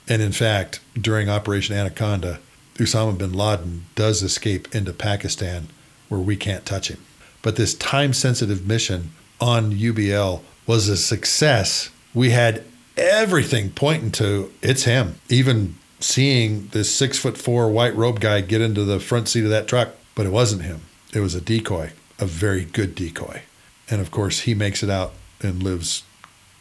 And 0.08 0.22
in 0.22 0.32
fact, 0.32 0.80
during 1.00 1.28
Operation 1.28 1.76
Anaconda, 1.76 2.40
Osama 2.74 3.16
bin 3.16 3.32
Laden 3.32 3.86
does 3.94 4.22
escape 4.22 4.74
into 4.74 4.92
Pakistan 4.92 5.68
where 6.08 6.20
we 6.20 6.36
can't 6.36 6.66
touch 6.66 6.88
him. 6.88 7.02
But 7.42 7.56
this 7.56 7.74
time 7.74 8.12
sensitive 8.12 8.66
mission 8.66 9.12
on 9.40 9.72
UBL 9.72 10.40
was 10.66 10.88
a 10.88 10.96
success. 10.96 11.90
We 12.14 12.30
had 12.30 12.64
everything 12.96 13.70
pointing 13.70 14.12
to 14.12 14.52
it's 14.62 14.84
him. 14.84 15.16
Even 15.28 15.76
seeing 16.02 16.68
this 16.68 16.94
six 16.94 17.18
foot 17.18 17.38
four 17.38 17.70
white 17.70 17.94
robe 17.96 18.20
guy 18.20 18.40
get 18.40 18.60
into 18.60 18.84
the 18.84 19.00
front 19.00 19.28
seat 19.28 19.44
of 19.44 19.50
that 19.50 19.68
truck, 19.68 19.90
but 20.14 20.26
it 20.26 20.30
wasn't 20.30 20.62
him. 20.62 20.82
It 21.12 21.20
was 21.20 21.34
a 21.34 21.40
decoy, 21.40 21.92
a 22.18 22.26
very 22.26 22.64
good 22.64 22.94
decoy. 22.94 23.42
And 23.90 24.00
of 24.00 24.10
course, 24.10 24.40
he 24.40 24.54
makes 24.54 24.82
it 24.82 24.90
out 24.90 25.12
and 25.40 25.62
lives 25.62 26.04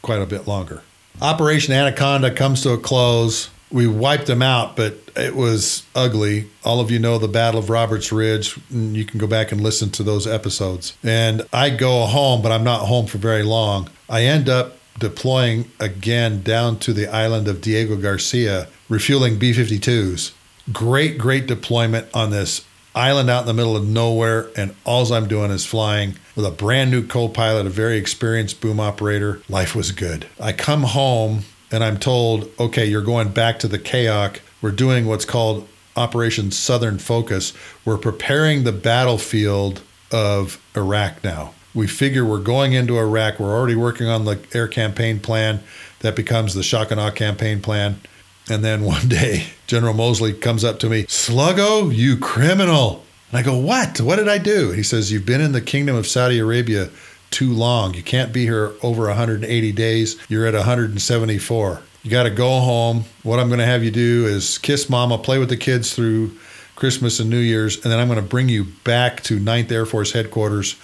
quite 0.01 0.21
a 0.21 0.25
bit 0.25 0.47
longer. 0.47 0.81
Operation 1.21 1.73
Anaconda 1.73 2.31
comes 2.31 2.61
to 2.63 2.71
a 2.71 2.77
close. 2.77 3.49
We 3.71 3.87
wiped 3.87 4.27
them 4.27 4.41
out, 4.41 4.75
but 4.75 4.97
it 5.15 5.35
was 5.35 5.85
ugly. 5.95 6.49
All 6.63 6.81
of 6.81 6.91
you 6.91 6.99
know 6.99 7.17
the 7.17 7.27
Battle 7.27 7.59
of 7.59 7.69
Roberts 7.69 8.11
Ridge. 8.11 8.59
You 8.69 9.05
can 9.05 9.17
go 9.17 9.27
back 9.27 9.51
and 9.51 9.61
listen 9.61 9.91
to 9.91 10.03
those 10.03 10.27
episodes. 10.27 10.97
And 11.03 11.43
I 11.53 11.69
go 11.69 12.05
home, 12.05 12.41
but 12.41 12.51
I'm 12.51 12.65
not 12.65 12.85
home 12.87 13.07
for 13.07 13.17
very 13.17 13.43
long. 13.43 13.89
I 14.09 14.23
end 14.23 14.49
up 14.49 14.77
deploying 15.01 15.69
again 15.79 16.41
down 16.41 16.79
to 16.79 16.93
the 16.93 17.07
island 17.07 17.49
of 17.49 17.59
Diego 17.59 17.97
Garcia, 17.97 18.69
refueling 18.87 19.37
B 19.37 19.51
52s. 19.51 20.31
Great, 20.71 21.17
great 21.17 21.47
deployment 21.47 22.07
on 22.13 22.29
this 22.29 22.65
island 22.95 23.29
out 23.29 23.41
in 23.41 23.47
the 23.47 23.53
middle 23.53 23.75
of 23.75 23.85
nowhere, 23.85 24.49
and 24.55 24.75
all 24.85 25.11
I'm 25.11 25.27
doing 25.27 25.51
is 25.51 25.65
flying 25.65 26.15
with 26.35 26.45
a 26.45 26.51
brand 26.51 26.91
new 26.91 27.05
co 27.05 27.27
pilot, 27.27 27.65
a 27.65 27.69
very 27.69 27.97
experienced 27.97 28.61
boom 28.61 28.79
operator. 28.79 29.41
Life 29.49 29.75
was 29.75 29.91
good. 29.91 30.27
I 30.39 30.53
come 30.53 30.83
home 30.83 31.43
and 31.71 31.83
I'm 31.83 31.97
told, 31.97 32.49
okay, 32.59 32.85
you're 32.85 33.01
going 33.01 33.29
back 33.29 33.59
to 33.59 33.67
the 33.67 33.79
KAOC. 33.79 34.39
We're 34.61 34.71
doing 34.71 35.05
what's 35.07 35.25
called 35.25 35.67
Operation 35.95 36.51
Southern 36.51 36.99
Focus. 36.99 37.53
We're 37.85 37.97
preparing 37.97 38.63
the 38.63 38.71
battlefield 38.71 39.81
of 40.11 40.61
Iraq 40.75 41.23
now. 41.23 41.53
We 41.73 41.87
figure 41.87 42.25
we're 42.25 42.39
going 42.39 42.73
into 42.73 42.97
Iraq. 42.97 43.39
We're 43.39 43.55
already 43.55 43.75
working 43.75 44.07
on 44.07 44.25
the 44.25 44.39
air 44.53 44.67
campaign 44.67 45.19
plan. 45.19 45.61
That 45.99 46.15
becomes 46.15 46.53
the 46.53 46.63
Shock 46.63 46.91
and 46.91 46.99
Awe 46.99 47.11
campaign 47.11 47.61
plan. 47.61 48.01
And 48.49 48.63
then 48.63 48.83
one 48.83 49.07
day, 49.07 49.47
General 49.67 49.93
Mosley 49.93 50.33
comes 50.33 50.63
up 50.63 50.79
to 50.79 50.89
me, 50.89 51.03
Sluggo, 51.03 51.93
you 51.93 52.17
criminal. 52.17 53.05
And 53.29 53.39
I 53.39 53.43
go, 53.43 53.57
What? 53.57 54.01
What 54.01 54.17
did 54.17 54.27
I 54.27 54.37
do? 54.37 54.71
He 54.71 54.83
says, 54.83 55.11
You've 55.11 55.25
been 55.25 55.41
in 55.41 55.53
the 55.53 55.61
kingdom 55.61 55.95
of 55.95 56.07
Saudi 56.07 56.39
Arabia 56.39 56.89
too 57.29 57.53
long. 57.53 57.93
You 57.93 58.03
can't 58.03 58.33
be 58.33 58.43
here 58.43 58.73
over 58.83 59.07
180 59.07 59.71
days. 59.71 60.17
You're 60.27 60.45
at 60.45 60.53
174. 60.53 61.81
You 62.03 62.11
got 62.11 62.23
to 62.23 62.29
go 62.29 62.59
home. 62.59 63.05
What 63.23 63.39
I'm 63.39 63.47
going 63.47 63.59
to 63.59 63.65
have 63.65 63.83
you 63.83 63.91
do 63.91 64.25
is 64.25 64.57
kiss 64.57 64.89
mama, 64.89 65.17
play 65.17 65.37
with 65.37 65.49
the 65.49 65.57
kids 65.57 65.95
through 65.95 66.31
Christmas 66.75 67.19
and 67.19 67.29
New 67.29 67.37
Year's, 67.37 67.75
and 67.75 67.91
then 67.91 67.99
I'm 67.99 68.07
going 68.07 68.19
to 68.19 68.27
bring 68.27 68.49
you 68.49 68.65
back 68.83 69.21
to 69.23 69.39
9th 69.39 69.71
Air 69.71 69.85
Force 69.85 70.13
headquarters 70.13 70.75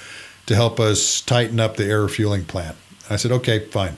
to 0.48 0.56
help 0.56 0.80
us 0.80 1.22
tighten 1.22 1.60
up 1.60 1.78
the 1.78 1.86
air 1.86 2.08
fueling 2.08 2.45
plant. 2.45 2.76
I 3.10 3.16
said, 3.16 3.32
okay, 3.32 3.60
fine. 3.60 3.98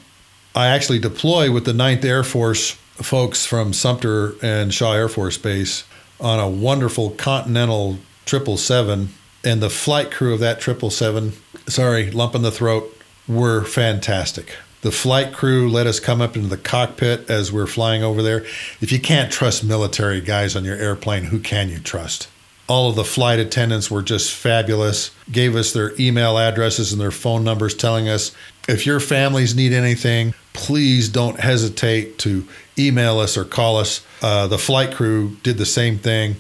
I 0.54 0.68
actually 0.68 1.00
deploy 1.00 1.52
with 1.52 1.66
the 1.66 1.72
9th 1.72 2.04
Air 2.04 2.24
Force 2.24 2.72
folks 2.95 3.45
from 3.45 3.72
Sumter 3.72 4.34
and 4.41 4.74
Shaw 4.74 4.93
Air 4.93 5.08
Force 5.08 5.38
Base 5.38 5.86
on 6.20 6.39
a 6.39 6.50
wonderful 6.50 7.12
Continental 7.12 8.00
777. 8.26 9.10
And 9.43 9.62
the 9.62 9.70
flight 9.70 10.12
crew 10.12 10.34
of 10.34 10.41
that 10.41 10.62
777, 10.62 11.34
sorry, 11.68 12.12
lump 12.12 12.36
in 12.36 12.41
the 12.41 12.52
throat, 12.52 12.93
were 13.28 13.64
fantastic. 13.64 14.58
The 14.82 14.91
flight 14.91 15.34
crew 15.34 15.70
let 15.70 15.88
us 15.88 16.00
come 16.00 16.22
up 16.22 16.36
into 16.36 16.47
the 16.47 16.58
cockpit 16.58 17.30
as 17.30 17.52
we're 17.52 17.68
flying 17.68 18.04
over 18.04 18.22
there. 18.22 18.45
If 18.82 18.91
you 18.91 19.00
can't 19.00 19.32
trust 19.32 19.64
military 19.64 20.20
guys 20.20 20.56
on 20.56 20.66
your 20.66 20.78
airplane, 20.78 21.26
who 21.26 21.39
can 21.39 21.70
you 21.70 21.80
trust? 21.80 22.28
All 22.70 22.89
of 22.89 22.95
the 22.95 23.03
flight 23.03 23.39
attendants 23.39 23.89
were 23.89 24.03
just 24.03 24.32
fabulous, 24.32 25.09
gave 25.32 25.55
us 25.55 25.74
their 25.74 25.99
email 25.99 26.38
addresses 26.38 26.91
and 26.91 27.01
their 27.01 27.11
phone 27.11 27.43
numbers, 27.43 27.74
telling 27.74 28.07
us 28.07 28.32
if 28.67 28.86
your 28.86 28.99
families 28.99 29.55
need 29.55 29.74
anything, 29.74 30.36
please 30.53 31.09
don't 31.09 31.39
hesitate 31.39 32.20
to 32.20 32.47
email 32.78 33.17
us 33.17 33.36
or 33.36 33.43
call 33.43 33.78
us. 33.78 34.05
Uh, 34.22 34.45
the 34.45 34.59
flight 34.59 34.93
crew 34.93 35.36
did 35.41 35.57
the 35.57 35.65
same 35.65 35.97
thing. 35.97 36.36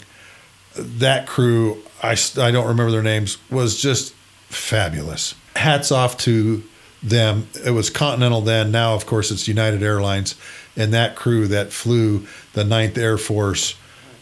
That 0.75 1.25
crew, 1.25 1.81
I, 2.03 2.11
I 2.37 2.51
don't 2.51 2.67
remember 2.67 2.91
their 2.91 3.01
names, 3.01 3.39
was 3.49 3.81
just 3.81 4.13
fabulous. 4.49 5.33
Hats 5.55 5.91
off 5.91 6.17
to 6.19 6.63
them. 7.01 7.47
It 7.65 7.71
was 7.71 7.89
Continental 7.89 8.41
then. 8.41 8.71
Now, 8.71 8.93
of 8.93 9.07
course, 9.07 9.31
it's 9.31 9.47
United 9.47 9.81
Airlines. 9.81 10.35
And 10.75 10.93
that 10.93 11.15
crew 11.15 11.47
that 11.47 11.73
flew 11.73 12.27
the 12.53 12.63
9th 12.63 12.97
Air 12.99 13.17
Force 13.17 13.71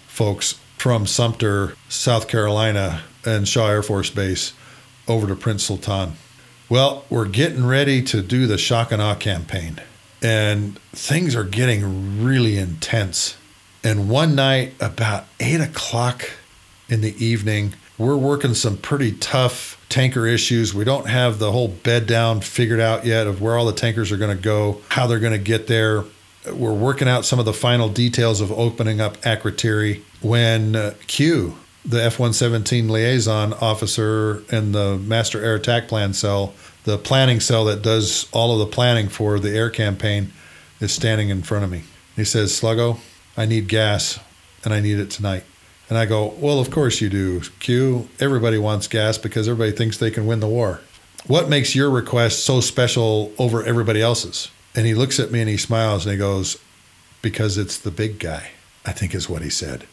folks 0.07 0.59
from 0.77 1.07
Sumter, 1.07 1.75
South 1.89 2.27
Carolina, 2.27 3.01
and 3.25 3.47
Shaw 3.47 3.69
Air 3.69 3.83
Force 3.83 4.09
Base 4.09 4.53
over 5.07 5.27
to 5.27 5.35
Prince 5.35 5.63
Sultan. 5.63 6.13
Well, 6.69 7.05
we're 7.09 7.27
getting 7.27 7.65
ready 7.65 8.01
to 8.03 8.21
do 8.21 8.45
the 8.45 8.57
Shock 8.57 8.91
and 8.91 9.01
Awe 9.01 9.15
campaign, 9.15 9.81
and 10.21 10.77
things 10.91 11.35
are 11.35 11.43
getting 11.43 12.23
really 12.23 12.57
intense. 12.57 13.37
And 13.83 14.09
one 14.09 14.35
night, 14.35 14.73
about 14.79 15.25
eight 15.39 15.61
o'clock 15.61 16.29
in 16.89 17.01
the 17.01 17.15
evening, 17.23 17.73
we're 17.97 18.15
working 18.15 18.53
some 18.53 18.77
pretty 18.77 19.13
tough 19.13 19.83
tanker 19.89 20.27
issues. 20.27 20.73
We 20.73 20.83
don't 20.83 21.07
have 21.07 21.39
the 21.39 21.51
whole 21.51 21.69
bed 21.69 22.05
down 22.05 22.41
figured 22.41 22.79
out 22.79 23.05
yet 23.05 23.27
of 23.27 23.41
where 23.41 23.57
all 23.57 23.65
the 23.65 23.73
tankers 23.73 24.11
are 24.11 24.17
going 24.17 24.35
to 24.35 24.43
go, 24.43 24.81
how 24.89 25.07
they're 25.07 25.19
going 25.19 25.33
to 25.33 25.39
get 25.39 25.67
there. 25.67 26.03
We're 26.53 26.73
working 26.73 27.07
out 27.07 27.25
some 27.25 27.39
of 27.39 27.45
the 27.45 27.53
final 27.53 27.89
details 27.89 28.41
of 28.41 28.51
opening 28.51 29.01
up 29.01 29.17
Akrotiri 29.21 30.01
when 30.21 30.75
uh, 30.75 30.93
Q, 31.07 31.57
the 31.85 32.03
F 32.03 32.19
117 32.19 32.87
liaison 32.89 33.53
officer 33.53 34.43
and 34.51 34.73
the 34.73 34.97
master 34.97 35.43
air 35.43 35.55
attack 35.55 35.87
plan 35.87 36.13
cell, 36.13 36.53
the 36.83 36.97
planning 36.97 37.39
cell 37.39 37.65
that 37.65 37.81
does 37.81 38.27
all 38.31 38.53
of 38.53 38.59
the 38.59 38.73
planning 38.73 39.09
for 39.09 39.39
the 39.39 39.55
air 39.55 39.69
campaign, 39.69 40.31
is 40.79 40.91
standing 40.91 41.29
in 41.29 41.41
front 41.41 41.63
of 41.63 41.71
me. 41.71 41.83
He 42.15 42.23
says, 42.23 42.51
Sluggo, 42.51 42.99
I 43.35 43.45
need 43.45 43.67
gas 43.67 44.19
and 44.63 44.73
I 44.73 44.79
need 44.79 44.99
it 44.99 45.11
tonight. 45.11 45.43
And 45.89 45.97
I 45.97 46.05
go, 46.05 46.33
Well, 46.37 46.59
of 46.59 46.71
course 46.71 46.99
you 46.99 47.09
do, 47.09 47.41
Q. 47.59 48.09
Everybody 48.19 48.57
wants 48.57 48.87
gas 48.87 49.17
because 49.17 49.47
everybody 49.47 49.71
thinks 49.71 49.97
they 49.97 50.11
can 50.11 50.25
win 50.25 50.39
the 50.39 50.47
war. 50.47 50.81
What 51.27 51.49
makes 51.49 51.75
your 51.75 51.89
request 51.89 52.45
so 52.45 52.61
special 52.61 53.33
over 53.37 53.63
everybody 53.63 54.01
else's? 54.01 54.49
And 54.77 54.85
he 54.85 54.93
looks 54.93 55.19
at 55.19 55.31
me 55.31 55.41
and 55.41 55.49
he 55.49 55.57
smiles 55.57 56.05
and 56.05 56.11
he 56.13 56.19
goes, 56.19 56.57
Because 57.23 57.57
it's 57.57 57.79
the 57.79 57.89
big 57.89 58.19
guy, 58.19 58.51
I 58.85 58.91
think 58.91 59.15
is 59.15 59.27
what 59.27 59.41
he 59.41 59.49
said. 59.49 59.87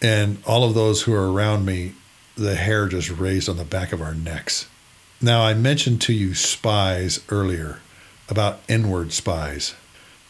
And 0.00 0.38
all 0.46 0.62
of 0.62 0.74
those 0.74 1.02
who 1.02 1.12
are 1.12 1.30
around 1.30 1.66
me, 1.66 1.94
the 2.36 2.54
hair 2.54 2.86
just 2.86 3.10
raised 3.10 3.48
on 3.48 3.56
the 3.56 3.64
back 3.64 3.92
of 3.92 4.00
our 4.00 4.14
necks. 4.14 4.68
Now, 5.20 5.42
I 5.42 5.54
mentioned 5.54 6.00
to 6.02 6.12
you 6.12 6.34
spies 6.34 7.18
earlier 7.28 7.80
about 8.28 8.60
inward 8.68 9.12
spies. 9.12 9.74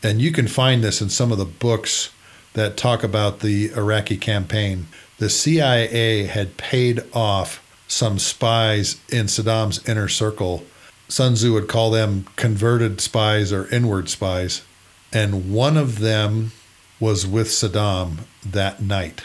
And 0.03 0.23
you 0.23 0.33
can 0.33 0.49
find 0.49 0.83
this 0.83 1.03
in 1.03 1.11
some 1.11 1.31
of 1.31 1.37
the 1.37 1.45
books 1.45 2.11
that 2.55 2.79
talk 2.79 3.03
about 3.03 3.41
the 3.41 3.71
Iraqi 3.73 4.17
campaign. 4.17 4.87
The 5.19 5.29
CIA 5.29 6.25
had 6.25 6.57
paid 6.57 7.03
off 7.13 7.63
some 7.87 8.19
spies 8.19 9.01
in 9.11 9.27
Saddam's 9.27 9.87
inner 9.87 10.09
circle. 10.09 10.65
Sun 11.09 11.35
Tzu 11.35 11.53
would 11.55 11.69
call 11.69 11.91
them 11.91 12.27
converted 12.37 13.01
spies 13.01 13.53
or 13.53 13.69
inward 13.69 14.09
spies. 14.09 14.63
And 15.13 15.53
one 15.53 15.77
of 15.77 16.01
them 16.01 16.53
was 17.01 17.27
with 17.27 17.49
Saddam 17.49 18.19
that 18.45 18.83
night. 18.83 19.23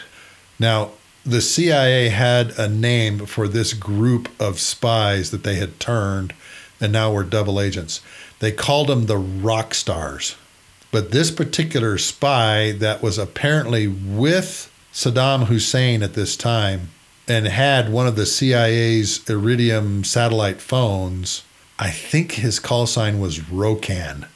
Now, 0.58 0.92
the 1.26 1.40
CIA 1.40 2.08
had 2.08 2.58
a 2.58 2.68
name 2.68 3.26
for 3.26 3.48
this 3.48 3.72
group 3.72 4.28
of 4.40 4.60
spies 4.60 5.30
that 5.30 5.42
they 5.42 5.56
had 5.56 5.80
turned 5.80 6.34
and 6.80 6.92
now 6.92 7.12
were 7.12 7.24
double 7.24 7.60
agents. 7.60 8.00
They 8.40 8.52
called 8.52 8.88
them 8.88 9.06
the 9.06 9.16
rock 9.16 9.74
stars. 9.74 10.36
But 10.90 11.10
this 11.10 11.30
particular 11.30 11.98
spy 11.98 12.72
that 12.72 13.02
was 13.02 13.18
apparently 13.18 13.88
with 13.88 14.70
Saddam 14.92 15.46
Hussein 15.46 16.02
at 16.02 16.14
this 16.14 16.36
time 16.36 16.90
and 17.26 17.46
had 17.46 17.90
one 17.90 18.06
of 18.06 18.16
the 18.16 18.26
CIA's 18.26 19.28
Iridium 19.28 20.04
satellite 20.04 20.60
phones, 20.60 21.42
I 21.78 21.90
think 21.90 22.32
his 22.32 22.60
call 22.60 22.86
sign 22.86 23.20
was 23.20 23.40
Rokan. 23.40 24.28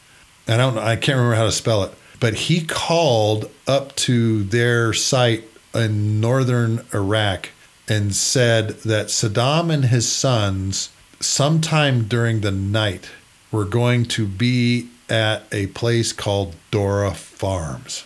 I 0.46 0.56
don't 0.56 0.78
I 0.78 0.96
can't 0.96 1.16
remember 1.16 1.36
how 1.36 1.44
to 1.44 1.52
spell 1.52 1.84
it, 1.84 1.92
but 2.20 2.34
he 2.34 2.64
called 2.64 3.50
up 3.66 3.94
to 3.96 4.42
their 4.44 4.92
site 4.92 5.44
in 5.74 6.20
northern 6.20 6.84
Iraq 6.92 7.50
and 7.86 8.14
said 8.14 8.70
that 8.80 9.06
Saddam 9.06 9.72
and 9.72 9.86
his 9.86 10.10
sons, 10.10 10.90
sometime 11.20 12.04
during 12.08 12.40
the 12.40 12.50
night, 12.50 13.10
were 13.50 13.64
going 13.64 14.04
to 14.06 14.26
be 14.26 14.88
at 15.08 15.44
a 15.52 15.68
place 15.68 16.12
called 16.12 16.54
Dora 16.70 17.14
Farms. 17.14 18.04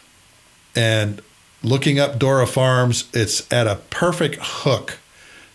And 0.77 1.21
looking 1.63 1.99
up 1.99 2.19
Dora 2.19 2.47
Farms, 2.47 3.09
it's 3.13 3.51
at 3.53 3.67
a 3.67 3.77
perfect 3.91 4.39
hook 4.41 4.99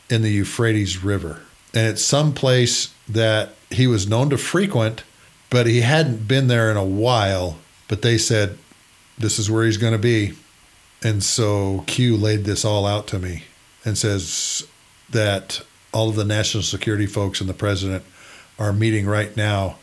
in 0.09 0.21
the 0.21 0.31
Euphrates 0.31 1.03
River. 1.03 1.41
and 1.73 1.85
it's 1.87 2.01
some 2.01 2.33
place 2.33 2.93
that 3.07 3.53
he 3.69 3.87
was 3.87 4.07
known 4.07 4.29
to 4.29 4.37
frequent, 4.37 5.03
but 5.49 5.67
he 5.67 5.81
hadn't 5.81 6.27
been 6.27 6.47
there 6.47 6.71
in 6.71 6.77
a 6.77 6.85
while. 6.85 7.57
But 7.87 8.01
they 8.01 8.17
said, 8.17 8.57
This 9.17 9.39
is 9.39 9.49
where 9.49 9.65
he's 9.65 9.77
going 9.77 9.93
to 9.93 9.99
be. 9.99 10.33
And 11.03 11.23
so 11.23 11.83
Q 11.87 12.17
laid 12.17 12.43
this 12.43 12.65
all 12.65 12.85
out 12.85 13.07
to 13.07 13.19
me 13.19 13.43
and 13.85 13.97
says 13.97 14.67
that 15.09 15.61
all 15.93 16.09
of 16.09 16.15
the 16.15 16.25
national 16.25 16.63
security 16.63 17.05
folks 17.05 17.39
and 17.39 17.49
the 17.49 17.53
president 17.53 18.03
are 18.59 18.73
meeting 18.73 19.05
right 19.05 19.35
now 19.37 19.77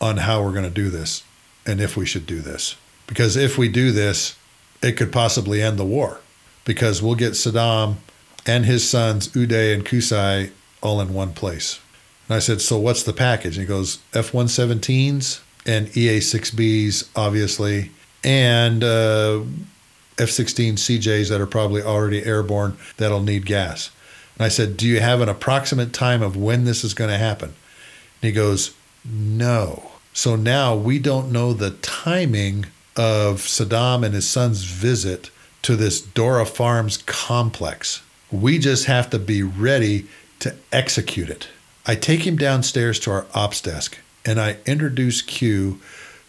on 0.00 0.18
how 0.18 0.42
we're 0.42 0.52
going 0.52 0.64
to 0.64 0.70
do 0.70 0.88
this 0.88 1.22
and 1.66 1.80
if 1.80 1.96
we 1.96 2.06
should 2.06 2.26
do 2.26 2.40
this. 2.40 2.76
Because 3.06 3.36
if 3.36 3.58
we 3.58 3.68
do 3.68 3.92
this, 3.92 4.36
it 4.82 4.92
could 4.92 5.12
possibly 5.12 5.62
end 5.62 5.78
the 5.78 5.84
war 5.84 6.20
because 6.64 7.02
we'll 7.02 7.14
get 7.14 7.32
Saddam 7.32 7.96
and 8.46 8.64
his 8.64 8.88
sons, 8.88 9.28
Uday 9.28 9.74
and 9.74 9.84
Qusay, 9.84 10.50
all 10.82 11.00
in 11.00 11.12
one 11.12 11.32
place. 11.32 11.80
And 12.28 12.36
I 12.36 12.38
said, 12.38 12.60
So 12.60 12.78
what's 12.78 13.02
the 13.02 13.12
package? 13.12 13.56
And 13.56 13.66
he 13.66 13.68
goes, 13.68 13.98
F 14.14 14.32
117s 14.32 15.40
and 15.66 15.96
EA 15.96 16.18
6Bs, 16.18 17.08
obviously, 17.16 17.90
and 18.24 18.84
uh, 18.84 19.42
F 20.18 20.30
16 20.30 20.76
CJs 20.76 21.28
that 21.30 21.40
are 21.40 21.46
probably 21.46 21.82
already 21.82 22.24
airborne 22.24 22.76
that'll 22.96 23.22
need 23.22 23.46
gas. 23.46 23.90
And 24.36 24.44
I 24.44 24.48
said, 24.48 24.76
Do 24.76 24.86
you 24.86 25.00
have 25.00 25.20
an 25.20 25.28
approximate 25.28 25.92
time 25.92 26.22
of 26.22 26.36
when 26.36 26.64
this 26.64 26.84
is 26.84 26.94
going 26.94 27.10
to 27.10 27.18
happen? 27.18 27.48
And 27.48 28.28
he 28.28 28.32
goes, 28.32 28.74
No. 29.04 29.90
So 30.12 30.36
now 30.36 30.74
we 30.74 30.98
don't 30.98 31.30
know 31.30 31.52
the 31.52 31.70
timing 31.70 32.66
of 32.96 33.42
Saddam 33.42 34.04
and 34.04 34.14
his 34.14 34.28
son's 34.28 34.64
visit 34.64 35.30
to 35.62 35.76
this 35.76 36.00
Dora 36.00 36.44
Farms 36.44 36.96
complex. 36.98 38.02
We 38.30 38.58
just 38.58 38.86
have 38.86 39.08
to 39.10 39.18
be 39.18 39.42
ready 39.42 40.06
to 40.40 40.54
execute 40.72 41.30
it. 41.30 41.48
I 41.88 41.94
take 41.94 42.26
him 42.26 42.36
downstairs 42.36 43.00
to 43.00 43.10
our 43.10 43.26
ops 43.34 43.62
desk 43.62 43.98
and 44.26 44.38
I 44.38 44.58
introduce 44.66 45.22
Q 45.22 45.80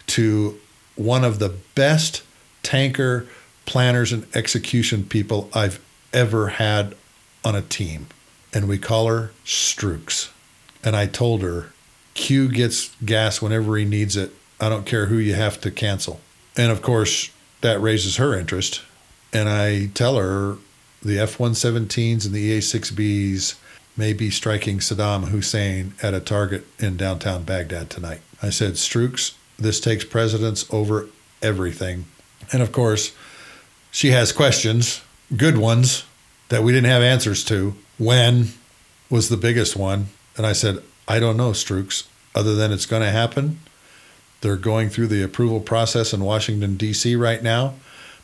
to 0.06 0.58
one 0.96 1.22
of 1.22 1.38
the 1.38 1.54
best 1.74 2.22
tanker 2.62 3.26
planners 3.66 4.10
and 4.10 4.26
execution 4.34 5.04
people 5.04 5.50
I've 5.52 5.78
ever 6.14 6.48
had 6.48 6.96
on 7.44 7.54
a 7.54 7.60
team. 7.60 8.06
And 8.54 8.68
we 8.68 8.78
call 8.78 9.06
her 9.08 9.32
Strooks. 9.44 10.30
And 10.82 10.96
I 10.96 11.06
told 11.06 11.42
her, 11.42 11.72
Q 12.14 12.48
gets 12.48 12.96
gas 13.04 13.42
whenever 13.42 13.76
he 13.76 13.84
needs 13.84 14.16
it. 14.16 14.32
I 14.58 14.70
don't 14.70 14.86
care 14.86 15.06
who 15.06 15.18
you 15.18 15.34
have 15.34 15.60
to 15.60 15.70
cancel. 15.70 16.20
And 16.56 16.72
of 16.72 16.80
course, 16.80 17.30
that 17.60 17.80
raises 17.80 18.16
her 18.16 18.34
interest. 18.34 18.80
And 19.30 19.48
I 19.48 19.86
tell 19.88 20.16
her 20.16 20.56
the 21.02 21.18
F 21.18 21.36
117s 21.36 22.24
and 22.24 22.34
the 22.34 22.40
EA 22.40 22.58
6Bs 22.58 23.56
may 24.00 24.14
be 24.14 24.30
striking 24.30 24.78
Saddam 24.78 25.28
Hussein 25.28 25.92
at 26.02 26.14
a 26.14 26.20
target 26.20 26.66
in 26.78 26.96
downtown 26.96 27.42
Baghdad 27.42 27.90
tonight. 27.90 28.22
I 28.42 28.48
said, 28.48 28.78
Strooks, 28.78 29.34
this 29.58 29.78
takes 29.78 30.06
precedence 30.06 30.64
over 30.72 31.08
everything. 31.42 32.06
And 32.50 32.62
of 32.62 32.72
course, 32.72 33.14
she 33.90 34.12
has 34.12 34.32
questions, 34.32 35.02
good 35.36 35.58
ones, 35.58 36.04
that 36.48 36.62
we 36.62 36.72
didn't 36.72 36.88
have 36.88 37.02
answers 37.02 37.44
to. 37.44 37.74
When 37.98 38.54
was 39.10 39.28
the 39.28 39.36
biggest 39.36 39.76
one? 39.76 40.06
And 40.34 40.46
I 40.46 40.54
said, 40.54 40.82
I 41.06 41.20
don't 41.20 41.36
know, 41.36 41.52
Strooks, 41.52 42.08
other 42.34 42.54
than 42.54 42.72
it's 42.72 42.86
going 42.86 43.02
to 43.02 43.10
happen. 43.10 43.60
They're 44.40 44.56
going 44.56 44.88
through 44.88 45.08
the 45.08 45.22
approval 45.22 45.60
process 45.60 46.14
in 46.14 46.24
Washington, 46.24 46.78
D.C. 46.78 47.16
right 47.16 47.42
now. 47.42 47.74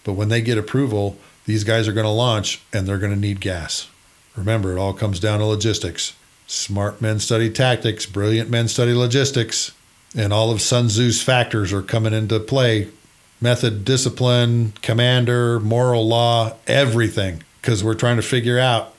But 0.04 0.14
when 0.14 0.30
they 0.30 0.40
get 0.40 0.56
approval, 0.56 1.18
these 1.44 1.64
guys 1.64 1.86
are 1.86 1.92
going 1.92 2.06
to 2.06 2.10
launch 2.10 2.62
and 2.72 2.86
they're 2.86 2.96
going 2.96 3.12
to 3.12 3.20
need 3.20 3.42
gas. 3.42 3.88
Remember, 4.36 4.76
it 4.76 4.78
all 4.78 4.92
comes 4.92 5.18
down 5.18 5.38
to 5.40 5.46
logistics. 5.46 6.14
Smart 6.46 7.00
men 7.00 7.18
study 7.18 7.50
tactics, 7.50 8.06
brilliant 8.06 8.50
men 8.50 8.68
study 8.68 8.92
logistics, 8.92 9.72
and 10.16 10.32
all 10.32 10.50
of 10.50 10.60
Sun 10.60 10.88
Tzu's 10.88 11.22
factors 11.22 11.72
are 11.72 11.82
coming 11.82 12.12
into 12.12 12.38
play 12.38 12.88
method, 13.40 13.84
discipline, 13.84 14.72
commander, 14.82 15.60
moral 15.60 16.06
law, 16.06 16.54
everything. 16.66 17.42
Because 17.60 17.82
we're 17.82 17.94
trying 17.94 18.16
to 18.16 18.22
figure 18.22 18.58
out, 18.58 18.94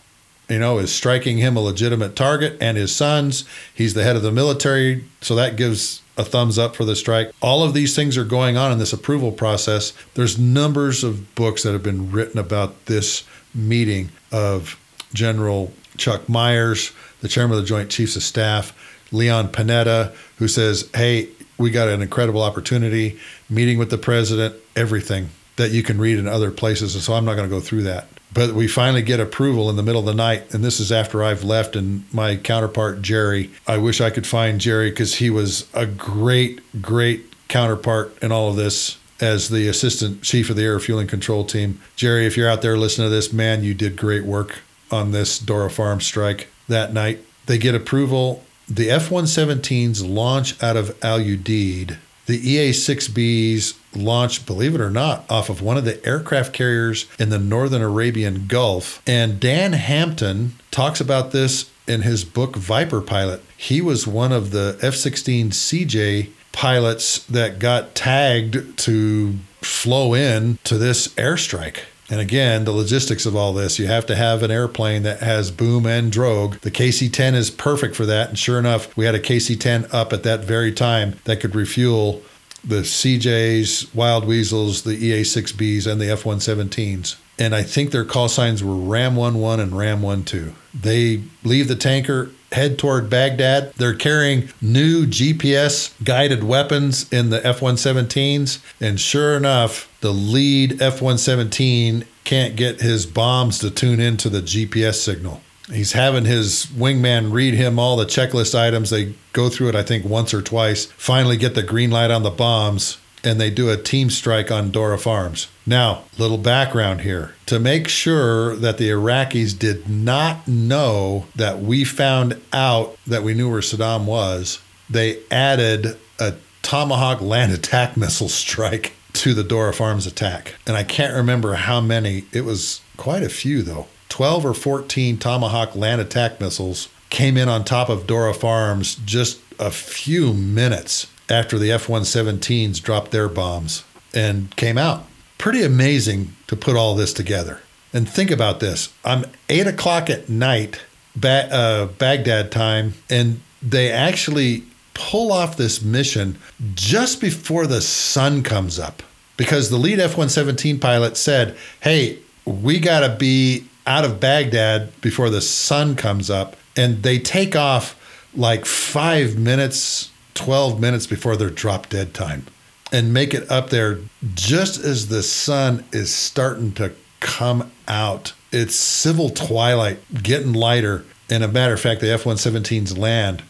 you 0.50 0.60
know, 0.60 0.78
is 0.80 0.94
striking 0.94 1.38
him 1.38 1.56
a 1.56 1.62
legitimate 1.62 2.16
target 2.16 2.58
and 2.60 2.78
his 2.78 2.94
sons. 2.96 3.46
He's 3.74 3.94
the 3.94 4.04
head 4.04 4.16
of 4.16 4.24
the 4.24 4.32
military, 4.32 5.06
so 5.22 5.36
that 5.36 5.56
gives 5.56 6.02
a 6.18 6.26
thumbs 6.26 6.58
up 6.58 6.76
for 6.76 6.84
the 6.84 6.96
strike. 6.96 7.32
All 7.42 7.64
of 7.64 7.74
these 7.74 7.96
things 7.96 8.18
are 8.18 8.26
going 8.26 8.58
on 8.58 8.72
in 8.72 8.80
this 8.80 8.94
approval 8.94 9.32
process. 9.32 9.94
There's 10.16 10.38
numbers 10.38 11.04
of 11.04 11.36
books 11.36 11.64
that 11.64 11.74
have 11.74 11.84
been 11.84 12.12
written 12.12 12.40
about 12.40 12.88
this 12.88 13.24
meeting 13.54 14.10
of 14.32 14.78
General 15.14 15.72
Chuck 15.98 16.30
Myers, 16.30 16.92
the 17.22 17.28
chairman 17.28 17.58
of 17.58 17.64
the 17.64 17.68
Joint 17.68 17.90
Chiefs 17.90 18.16
of 18.16 18.24
Staff, 18.24 18.74
Leon 19.12 19.50
Panetta, 19.50 20.14
who 20.38 20.48
says, 20.48 20.90
Hey, 20.94 21.30
we 21.58 21.72
got 21.72 21.88
an 21.88 22.02
incredible 22.02 22.42
opportunity, 22.42 23.20
meeting 23.50 23.78
with 23.78 23.90
the 23.90 23.98
president, 23.98 24.56
everything 24.76 25.30
that 25.56 25.72
you 25.72 25.84
can 25.84 25.98
read 25.98 26.20
in 26.20 26.28
other 26.28 26.52
places. 26.52 26.94
And 26.94 27.04
so 27.04 27.14
I'm 27.14 27.26
not 27.26 27.36
going 27.36 27.50
to 27.50 27.56
go 27.56 27.62
through 27.62 27.84
that. 27.84 28.08
But 28.34 28.54
we 28.54 28.68
finally 28.68 29.02
get 29.02 29.20
approval 29.20 29.70
in 29.70 29.76
the 29.76 29.84
middle 29.84 30.02
of 30.02 30.06
the 30.06 30.14
night. 30.14 30.54
And 30.54 30.64
this 30.64 30.80
is 30.80 30.92
after 30.92 31.24
I've 31.24 31.44
left. 31.44 31.76
And 31.76 32.04
my 32.14 32.36
counterpart, 32.36 33.02
Jerry, 33.02 33.50
I 33.66 33.78
wish 33.78 34.00
I 34.00 34.12
could 34.12 34.28
find 34.28 34.62
Jerry 34.62 34.92
because 34.92 35.16
he 35.16 35.30
was 35.30 35.68
a 35.74 35.88
great, 35.88 36.62
great 36.82 37.26
counterpart 37.48 38.16
in 38.22 38.32
all 38.32 38.50
of 38.50 38.56
this 38.56 38.98
as 39.20 39.50
the 39.50 39.68
assistant 39.68 40.22
chief 40.22 40.52
of 40.52 40.56
the 40.56 40.64
air 40.64 40.80
fueling 40.80 41.08
control 41.08 41.44
team. 41.44 41.82
Jerry, 41.96 42.28
if 42.28 42.38
you're 42.38 42.50
out 42.50 42.62
there 42.62 42.78
listening 42.78 43.08
to 43.08 43.16
this, 43.16 43.34
man, 43.34 43.64
you 43.64 43.74
did 43.74 43.96
great 43.96 44.26
work 44.26 44.60
on 44.92 45.12
this 45.12 45.40
Dora 45.40 45.70
Farm 45.70 46.02
strike 46.02 46.48
that 46.68 46.94
night. 46.94 47.24
They 47.46 47.58
get 47.58 47.76
approval. 47.76 48.44
The 48.70 48.90
F 48.90 49.10
117s 49.10 50.08
launch 50.08 50.62
out 50.62 50.76
of 50.76 50.98
Al 51.04 51.20
Udeid. 51.20 51.98
The 52.26 52.38
EA 52.38 52.72
6Bs 52.72 53.78
launch, 53.96 54.46
believe 54.46 54.76
it 54.76 54.82
or 54.82 54.90
not, 54.90 55.26
off 55.30 55.50
of 55.50 55.62
one 55.62 55.78
of 55.78 55.86
the 55.86 56.06
aircraft 56.06 56.52
carriers 56.52 57.06
in 57.18 57.30
the 57.30 57.40
Northern 57.40 57.82
Arabian 57.82 58.48
Gulf. 58.48 59.02
And 59.08 59.40
Dan 59.40 59.72
Hampton 59.72 60.56
talks 60.70 61.00
about 61.00 61.32
this 61.32 61.72
in 61.88 62.02
his 62.02 62.26
book 62.26 62.58
Viper 62.58 63.00
Pilot. 63.00 63.42
He 63.56 63.80
was 63.80 64.06
one 64.06 64.34
of 64.34 64.52
the 64.52 64.78
F 64.82 64.96
16 64.96 65.52
CJ 65.52 66.30
pilots 66.52 67.24
that 67.28 67.60
got 67.60 67.96
tagged 67.96 68.78
to 68.80 69.36
flow 69.62 70.14
in 70.14 70.60
to 70.66 70.78
this 70.78 71.08
airstrike. 71.10 71.84
And 72.10 72.22
again, 72.22 72.64
the 72.64 72.72
logistics 72.72 73.26
of 73.26 73.36
all 73.36 73.54
this, 73.54 73.80
you 73.80 73.88
have 73.88 74.06
to 74.06 74.16
have 74.16 74.42
an 74.42 74.52
airplane 74.52 75.04
that 75.04 75.20
has 75.20 75.52
boom 75.52 75.86
and 75.86 76.12
drogue. 76.12 76.60
The 76.62 76.72
KC 76.72 77.12
10 77.12 77.36
is 77.36 77.50
perfect 77.50 77.96
for 77.96 78.06
that. 78.06 78.30
And 78.30 78.40
sure 78.40 78.60
enough, 78.60 78.96
we 78.96 79.06
had 79.06 79.16
a 79.16 79.20
KC 79.20 79.60
10 79.60 79.88
up 79.92 80.14
at 80.14 80.24
that 80.24 80.46
very 80.46 80.72
time 80.72 81.20
that 81.26 81.42
could 81.42 81.54
refuel 81.54 82.22
the 82.64 82.82
CJs, 82.82 83.94
Wild 83.94 84.26
Weasels, 84.26 84.84
the 84.84 84.94
EA 84.94 85.22
6Bs, 85.22 85.90
and 85.90 86.00
the 86.00 86.10
F 86.10 86.24
117s. 86.24 87.18
And 87.40 87.54
I 87.54 87.64
think 87.64 87.92
their 87.92 88.06
call 88.06 88.30
signs 88.30 88.64
were 88.64 88.76
Ram 88.76 89.18
11 89.18 89.60
and 89.60 89.78
Ram 89.78 90.02
12. 90.02 90.56
They 90.74 91.24
leave 91.44 91.68
the 91.68 91.76
tanker 91.76 92.32
head 92.52 92.78
toward 92.78 93.10
Baghdad. 93.10 93.74
They're 93.76 93.96
carrying 93.96 94.50
new 94.62 95.06
GPS 95.06 95.94
guided 96.04 96.44
weapons 96.44 97.12
in 97.12 97.30
the 97.30 97.46
F 97.46 97.60
117s. 97.60 98.60
And 98.80 99.00
sure 99.00 99.36
enough, 99.36 99.92
the 100.02 100.12
lead 100.12 100.82
F 100.82 101.02
117 101.02 102.06
can't 102.24 102.56
get 102.56 102.82
his 102.82 103.06
bombs 103.06 103.60
to 103.60 103.72
tune 103.72 104.00
into 104.00 104.30
the 104.30 104.42
GPS 104.42 104.96
signal. 104.96 105.42
He's 105.72 105.92
having 105.92 106.24
his 106.24 106.66
wingman 106.68 107.34
read 107.34 107.54
him 107.54 107.78
all 107.78 107.98
the 107.98 108.06
checklist 108.06 108.58
items. 108.58 108.90
They 108.90 109.16
go 109.34 109.50
through 109.50 109.70
it, 109.70 109.76
I 109.76 109.84
think, 109.84 110.06
once 110.06 110.34
or 110.34 110.42
twice, 110.42 110.86
finally 110.86 111.36
get 111.36 111.56
the 111.56 111.64
green 111.64 111.92
light 111.92 112.10
on 112.10 112.24
the 112.24 112.30
bombs, 112.30 112.98
and 113.24 113.40
they 113.40 113.50
do 113.50 113.70
a 113.70 113.78
team 113.78 114.10
strike 114.10 114.52
on 114.52 114.72
Dora 114.72 114.98
Farms. 114.98 115.48
Now, 115.66 116.04
little 116.18 116.38
background 116.38 117.02
here. 117.02 117.34
To 117.48 117.60
make 117.60 117.88
sure 117.88 118.56
that 118.56 118.78
the 118.78 118.90
Iraqis 118.90 119.58
did 119.58 119.90
not 119.90 120.48
know 120.48 121.26
that 121.36 121.60
we 121.60 121.84
found 121.84 122.42
out 122.54 122.98
that 123.06 123.24
we 123.24 123.34
knew 123.34 123.50
where 123.50 123.62
Saddam 123.62 124.06
was, 124.06 124.62
they 124.90 125.20
added 125.30 125.98
a 126.20 126.36
Tomahawk 126.62 127.22
land 127.22 127.52
attack 127.52 127.98
missile 127.98 128.30
strike 128.30 128.94
to 129.14 129.34
the 129.34 129.44
Dora 129.44 129.74
Farms 129.74 130.06
attack. 130.06 130.56
And 130.66 130.78
I 130.78 130.84
can't 130.84 131.16
remember 131.16 131.56
how 131.56 131.82
many, 131.82 132.26
it 132.32 132.42
was 132.42 132.82
quite 132.98 133.24
a 133.24 133.30
few 133.30 133.62
though. 133.62 133.88
12 134.10 134.46
or 134.46 134.54
14 134.54 135.18
Tomahawk 135.18 135.76
land 135.76 136.02
attack 136.02 136.40
missiles 136.40 136.88
came 137.10 137.38
in 137.38 137.50
on 137.50 137.64
top 137.64 137.90
of 137.90 138.08
Dora 138.08 138.34
Farms 138.34 138.96
just 139.06 139.40
a 139.60 139.72
few 139.72 140.34
minutes 140.34 141.08
after 141.30 141.58
the 141.58 141.72
F 141.72 141.88
117s 141.88 142.82
dropped 142.82 143.12
their 143.12 143.28
bombs 143.30 143.84
and 144.14 144.56
came 144.56 144.78
out. 144.78 145.06
Pretty 145.38 145.64
amazing 145.64 146.34
to 146.48 146.56
put 146.56 146.76
all 146.76 146.96
this 146.96 147.14
together. 147.14 147.60
And 147.94 148.08
think 148.08 148.32
about 148.32 148.60
this 148.60 148.94
I'm 149.06 149.26
eight 149.50 149.68
o'clock 149.68 150.10
at 150.10 150.30
night, 150.30 150.82
ba- 151.16 151.50
uh, 151.54 151.86
Baghdad 151.86 152.52
time, 152.52 152.94
and 153.10 153.42
they 153.62 153.92
actually 153.92 154.64
pull 154.94 155.32
off 155.32 155.58
this 155.58 155.82
mission 155.82 156.38
just 156.74 157.22
before 157.22 157.68
the 157.68 157.82
sun 157.82 158.42
comes 158.44 158.80
up 158.80 159.04
because 159.38 159.70
the 159.70 159.78
lead 159.78 160.00
F 160.00 160.12
117 160.12 160.80
pilot 160.80 161.16
said, 161.18 161.56
Hey, 161.82 162.18
we 162.46 162.80
got 162.80 163.02
to 163.02 163.16
be 163.16 163.68
out 163.86 164.04
of 164.06 164.20
Baghdad 164.20 165.00
before 165.02 165.30
the 165.30 165.42
sun 165.42 165.96
comes 165.96 166.30
up. 166.30 166.56
and 166.76 167.04
they 167.04 167.18
take 167.20 167.56
off 167.56 167.96
like 168.36 168.66
five 168.66 169.36
minutes, 169.38 170.12
12 170.38 170.80
minutes 170.80 171.08
before 171.08 171.36
their 171.36 171.50
drop 171.50 171.90
dead 171.90 172.14
time 172.14 172.46
and 172.92 173.14
make 173.14 173.34
it 173.34 173.50
up 173.52 173.70
there 173.70 174.00
just 174.34 174.80
as 174.84 175.08
the 175.08 175.24
sun 175.24 175.84
is 175.92 176.14
starting 176.14 176.72
to 176.74 176.94
come 177.20 177.72
out. 177.88 178.34
It's 178.52 178.76
civil 178.76 179.30
twilight, 179.30 180.00
getting 180.24 180.54
lighter. 180.54 181.04
And 181.30 181.44
a 181.44 181.48
matter 181.48 181.74
of 181.74 181.82
fact, 181.82 182.02
the 182.02 182.12
F 182.12 182.24
117s 182.24 182.98
land 182.98 183.44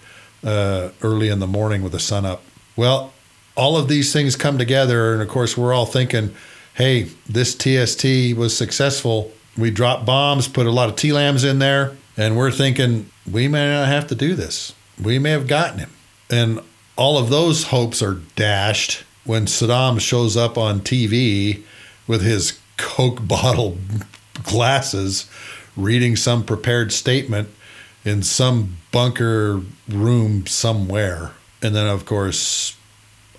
uh, 0.44 0.90
early 1.02 1.30
in 1.30 1.40
the 1.40 1.48
morning 1.48 1.84
with 1.84 1.92
the 1.92 2.00
sun 2.00 2.26
up. 2.26 2.42
Well, 2.76 3.14
all 3.56 3.78
of 3.78 3.88
these 3.88 4.14
things 4.14 4.36
come 4.36 4.58
together. 4.58 5.14
And 5.14 5.22
of 5.22 5.28
course, 5.28 5.58
we're 5.58 5.74
all 5.74 5.86
thinking, 5.86 6.34
hey, 6.76 7.10
this 7.28 7.54
TST 7.54 8.38
was 8.38 8.56
successful. 8.56 9.32
We 9.58 9.72
dropped 9.72 10.06
bombs, 10.06 10.48
put 10.48 10.68
a 10.68 10.72
lot 10.72 10.90
of 10.90 10.96
TLAMs 10.96 11.48
in 11.48 11.60
there, 11.60 11.98
and 12.16 12.38
we're 12.38 12.52
thinking 12.52 13.10
we 13.30 13.48
may 13.48 13.68
not 13.70 13.88
have 13.88 14.08
to 14.08 14.16
do 14.16 14.36
this. 14.36 14.74
We 15.02 15.20
may 15.20 15.32
have 15.32 15.48
gotten 15.48 15.80
him. 15.80 15.92
And 16.30 16.60
all 16.98 17.18
of 17.18 17.30
those 17.30 17.66
hopes 17.66 18.02
are 18.02 18.16
dashed 18.36 19.04
when 19.24 19.46
Saddam 19.46 20.00
shows 20.00 20.36
up 20.36 20.58
on 20.58 20.82
TV 20.82 21.64
with 22.08 22.22
his 22.22 22.60
Coke 22.78 23.26
bottle 23.28 23.78
glasses 24.44 25.30
reading 25.76 26.16
some 26.16 26.44
prepared 26.44 26.92
statement 26.92 27.50
in 28.04 28.24
some 28.24 28.78
bunker 28.92 29.62
room 29.88 30.46
somewhere. 30.48 31.32
And 31.62 31.76
then, 31.76 31.88
of 31.88 32.06
course, 32.06 32.76